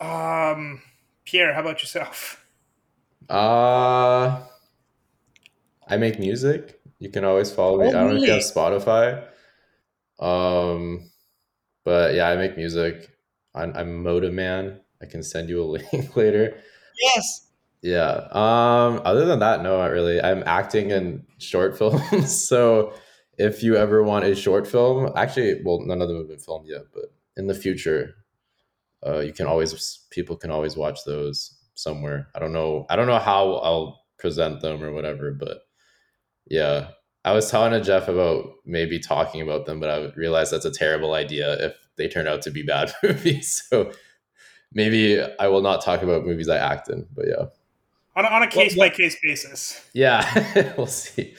Um, 0.00 0.82
Pierre, 1.24 1.52
how 1.52 1.62
about 1.62 1.80
yourself? 1.82 2.46
Uh, 3.28 4.40
I 5.88 5.96
make 5.96 6.20
music. 6.20 6.77
You 6.98 7.10
can 7.10 7.24
always 7.24 7.50
follow 7.50 7.78
me. 7.78 7.86
Oh, 7.86 7.88
I 7.90 7.92
don't 7.92 8.10
know 8.10 8.16
if 8.16 8.22
you 8.22 8.32
have? 8.32 8.42
Spotify. 8.42 9.24
Um, 10.18 11.10
but 11.84 12.14
yeah, 12.14 12.28
I 12.28 12.36
make 12.36 12.56
music. 12.56 13.08
I'm, 13.54 13.72
I'm 13.76 14.04
Motiman. 14.04 14.80
I 15.00 15.06
can 15.06 15.22
send 15.22 15.48
you 15.48 15.62
a 15.62 15.64
link 15.92 16.16
later. 16.16 16.58
Yes. 17.00 17.48
Yeah. 17.82 18.26
Um, 18.32 19.00
other 19.04 19.24
than 19.24 19.38
that, 19.38 19.62
no, 19.62 19.78
not 19.78 19.92
really. 19.92 20.20
I'm 20.20 20.42
acting 20.46 20.90
in 20.90 21.24
short 21.38 21.78
films. 21.78 22.46
so 22.46 22.92
if 23.38 23.62
you 23.62 23.76
ever 23.76 24.02
want 24.02 24.24
a 24.24 24.34
short 24.34 24.66
film, 24.66 25.12
actually, 25.16 25.62
well, 25.64 25.80
none 25.80 26.02
of 26.02 26.08
them 26.08 26.18
have 26.18 26.28
been 26.28 26.38
filmed 26.38 26.66
yet, 26.68 26.82
but 26.92 27.12
in 27.36 27.46
the 27.46 27.54
future, 27.54 28.14
uh, 29.06 29.20
you 29.20 29.32
can 29.32 29.46
always 29.46 30.06
people 30.10 30.36
can 30.36 30.50
always 30.50 30.76
watch 30.76 31.04
those 31.04 31.56
somewhere. 31.74 32.28
I 32.34 32.40
don't 32.40 32.52
know. 32.52 32.84
I 32.90 32.96
don't 32.96 33.06
know 33.06 33.20
how 33.20 33.54
I'll 33.54 34.04
present 34.18 34.60
them 34.60 34.82
or 34.82 34.92
whatever, 34.92 35.30
but 35.30 35.67
yeah, 36.50 36.88
I 37.24 37.32
was 37.32 37.50
talking 37.50 37.78
to 37.78 37.84
Jeff 37.84 38.08
about 38.08 38.54
maybe 38.64 38.98
talking 38.98 39.42
about 39.42 39.66
them, 39.66 39.80
but 39.80 39.90
I 39.90 40.12
realized 40.16 40.52
that's 40.52 40.64
a 40.64 40.70
terrible 40.70 41.14
idea 41.14 41.66
if 41.66 41.76
they 41.96 42.08
turn 42.08 42.26
out 42.26 42.42
to 42.42 42.50
be 42.50 42.62
bad 42.62 42.92
movies. 43.02 43.64
So 43.68 43.92
maybe 44.72 45.20
I 45.38 45.48
will 45.48 45.62
not 45.62 45.84
talk 45.84 46.02
about 46.02 46.24
movies 46.24 46.48
I 46.48 46.58
act 46.58 46.88
in. 46.88 47.06
But 47.14 47.26
yeah, 47.28 47.46
on 48.16 48.24
a, 48.24 48.28
on 48.28 48.42
a 48.42 48.48
case 48.48 48.76
by 48.76 48.88
case 48.88 49.16
basis. 49.22 49.84
Yeah, 49.92 50.74
we'll 50.76 50.86
see. 50.86 51.34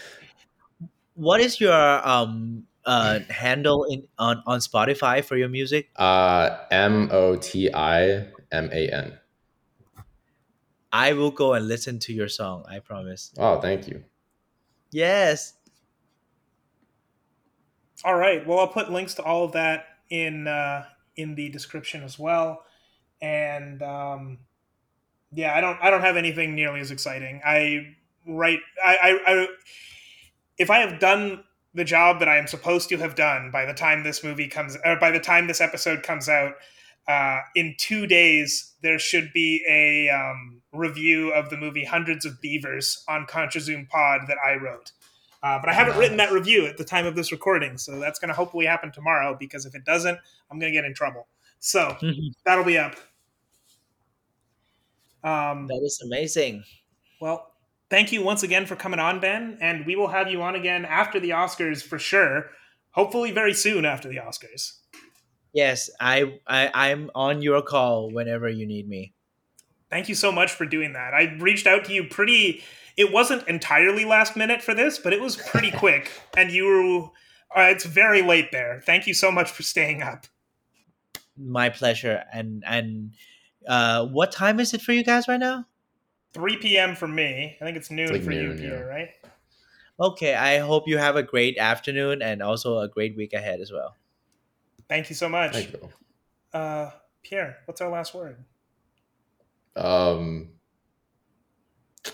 What 1.15 1.41
is 1.41 1.59
your 1.59 2.07
um 2.07 2.65
uh 2.85 3.19
handle 3.29 3.85
in 3.85 4.07
on 4.17 4.43
on 4.45 4.59
Spotify 4.59 5.23
for 5.23 5.37
your 5.37 5.49
music? 5.49 5.89
Uh, 5.95 6.57
M 6.71 7.09
O 7.11 7.35
T 7.35 7.73
I 7.73 8.27
M 8.51 8.69
A 8.71 8.89
N. 8.89 9.19
I 10.91 11.13
will 11.13 11.31
go 11.31 11.53
and 11.53 11.67
listen 11.67 11.99
to 11.99 12.13
your 12.13 12.27
song. 12.27 12.65
I 12.67 12.79
promise. 12.79 13.31
Oh, 13.37 13.59
thank 13.59 13.87
you. 13.87 14.03
Yes. 14.91 15.53
All 18.03 18.15
right. 18.15 18.45
Well, 18.45 18.59
I'll 18.59 18.67
put 18.67 18.91
links 18.91 19.13
to 19.15 19.23
all 19.23 19.43
of 19.43 19.51
that 19.53 19.85
in 20.09 20.47
uh, 20.47 20.85
in 21.15 21.35
the 21.35 21.49
description 21.49 22.03
as 22.03 22.17
well. 22.17 22.63
And 23.21 23.81
um, 23.83 24.39
yeah, 25.31 25.55
I 25.55 25.61
don't 25.61 25.77
I 25.81 25.89
don't 25.89 26.01
have 26.01 26.17
anything 26.17 26.55
nearly 26.55 26.79
as 26.79 26.91
exciting. 26.91 27.41
I 27.45 27.95
write 28.27 28.59
I, 28.83 28.97
I, 28.97 29.33
I 29.33 29.47
if 30.57 30.69
I 30.69 30.79
have 30.79 30.99
done 30.99 31.43
the 31.73 31.83
job 31.83 32.19
that 32.19 32.27
I 32.27 32.37
am 32.37 32.47
supposed 32.47 32.89
to 32.89 32.97
have 32.97 33.15
done 33.15 33.51
by 33.51 33.65
the 33.65 33.73
time 33.73 34.03
this 34.03 34.23
movie 34.23 34.47
comes 34.47 34.77
or 34.85 34.97
by 34.99 35.11
the 35.11 35.19
time 35.19 35.47
this 35.47 35.61
episode 35.61 36.03
comes 36.03 36.29
out, 36.29 36.53
uh, 37.07 37.41
in 37.55 37.75
two 37.77 38.07
days 38.07 38.73
there 38.81 38.99
should 38.99 39.31
be 39.33 39.63
a 39.67 40.09
um, 40.09 40.58
review 40.73 41.31
of 41.31 41.49
the 41.49 41.57
movie 41.57 41.85
Hundreds 41.85 42.25
of 42.25 42.41
Beavers 42.41 43.03
on 43.07 43.25
Contra 43.25 43.61
Zoom 43.61 43.87
Pod 43.87 44.21
that 44.27 44.37
I 44.45 44.55
wrote. 44.55 44.91
Uh, 45.41 45.57
but 45.59 45.69
I 45.69 45.73
haven't 45.73 45.97
written 45.97 46.17
that 46.17 46.31
review 46.31 46.65
at 46.65 46.77
the 46.77 46.83
time 46.83 47.05
of 47.05 47.15
this 47.15 47.31
recording, 47.31 47.77
so 47.77 47.99
that's 47.99 48.19
going 48.19 48.27
to 48.27 48.35
hopefully 48.35 48.65
happen 48.65 48.91
tomorrow. 48.91 49.35
Because 49.39 49.65
if 49.65 49.73
it 49.73 49.85
doesn't, 49.85 50.19
I'm 50.51 50.59
going 50.59 50.71
to 50.71 50.77
get 50.77 50.85
in 50.85 50.93
trouble. 50.93 51.27
So 51.59 51.95
that'll 52.45 52.65
be 52.65 52.77
up. 52.77 52.95
Um, 55.23 55.67
that 55.67 55.81
is 55.83 56.01
amazing. 56.05 56.63
Well, 57.21 57.51
thank 57.89 58.11
you 58.11 58.23
once 58.23 58.43
again 58.43 58.65
for 58.65 58.75
coming 58.75 58.99
on, 58.99 59.19
Ben, 59.19 59.57
and 59.61 59.85
we 59.85 59.95
will 59.95 60.07
have 60.07 60.29
you 60.29 60.41
on 60.41 60.55
again 60.55 60.85
after 60.85 61.19
the 61.19 61.31
Oscars 61.31 61.83
for 61.83 61.99
sure. 61.99 62.47
Hopefully, 62.91 63.31
very 63.31 63.53
soon 63.53 63.85
after 63.85 64.09
the 64.09 64.17
Oscars. 64.17 64.77
Yes, 65.53 65.89
I, 65.99 66.39
I 66.47 66.69
I'm 66.73 67.09
on 67.15 67.41
your 67.41 67.61
call 67.61 68.11
whenever 68.11 68.47
you 68.49 68.65
need 68.65 68.87
me. 68.87 69.13
Thank 69.89 70.09
you 70.09 70.15
so 70.15 70.31
much 70.31 70.51
for 70.51 70.65
doing 70.65 70.93
that. 70.93 71.13
I 71.13 71.35
reached 71.39 71.67
out 71.67 71.85
to 71.85 71.93
you 71.93 72.03
pretty 72.03 72.63
it 72.99 73.13
wasn't 73.13 73.47
entirely 73.47 74.03
last 74.03 74.35
minute 74.35 74.61
for 74.61 74.73
this, 74.73 74.99
but 74.99 75.13
it 75.13 75.21
was 75.21 75.37
pretty 75.37 75.71
quick. 75.77 76.11
And 76.35 76.51
you 76.51 77.11
uh, 77.55 77.61
it's 77.61 77.85
very 77.85 78.21
late 78.21 78.51
there. 78.51 78.81
Thank 78.85 79.07
you 79.07 79.13
so 79.13 79.31
much 79.31 79.49
for 79.49 79.63
staying 79.63 80.03
up. 80.03 80.27
My 81.37 81.69
pleasure. 81.69 82.23
And 82.33 82.63
and 82.67 83.13
uh, 83.67 84.05
what 84.05 84.31
time 84.31 84.59
is 84.59 84.73
it 84.73 84.81
for 84.81 84.91
you 84.91 85.03
guys 85.03 85.27
right 85.27 85.39
now? 85.39 85.65
3 86.33 86.57
p.m. 86.57 86.95
for 86.95 87.07
me. 87.07 87.57
I 87.59 87.65
think 87.65 87.77
it's 87.77 87.89
noon 87.89 88.11
like 88.11 88.21
for 88.21 88.29
noon, 88.29 88.51
you, 88.51 88.61
Pierre, 88.61 88.79
yeah. 88.79 88.83
right? 88.83 89.09
Okay. 89.99 90.35
I 90.35 90.59
hope 90.59 90.83
you 90.85 90.97
have 90.97 91.15
a 91.15 91.23
great 91.23 91.57
afternoon 91.57 92.21
and 92.21 92.43
also 92.43 92.79
a 92.79 92.87
great 92.87 93.15
week 93.15 93.33
ahead 93.33 93.61
as 93.61 93.71
well. 93.71 93.95
Thank 94.87 95.09
you 95.09 95.15
so 95.15 95.29
much. 95.29 95.53
Thank 95.53 95.73
you. 95.73 95.89
Uh, 96.53 96.91
Pierre, 97.23 97.57
what's 97.65 97.81
our 97.81 97.89
last 97.89 98.13
word? 98.13 98.43
Um, 99.75 100.49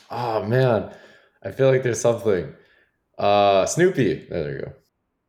Oh 0.10 0.44
man, 0.44 0.94
I 1.44 1.52
feel 1.52 1.70
like 1.72 1.84
there's 1.84 2.02
something. 2.02 2.54
Uh, 3.18 3.66
Snoopy. 3.66 4.28
There 4.30 4.52
you 4.52 4.62
go. 4.66 4.74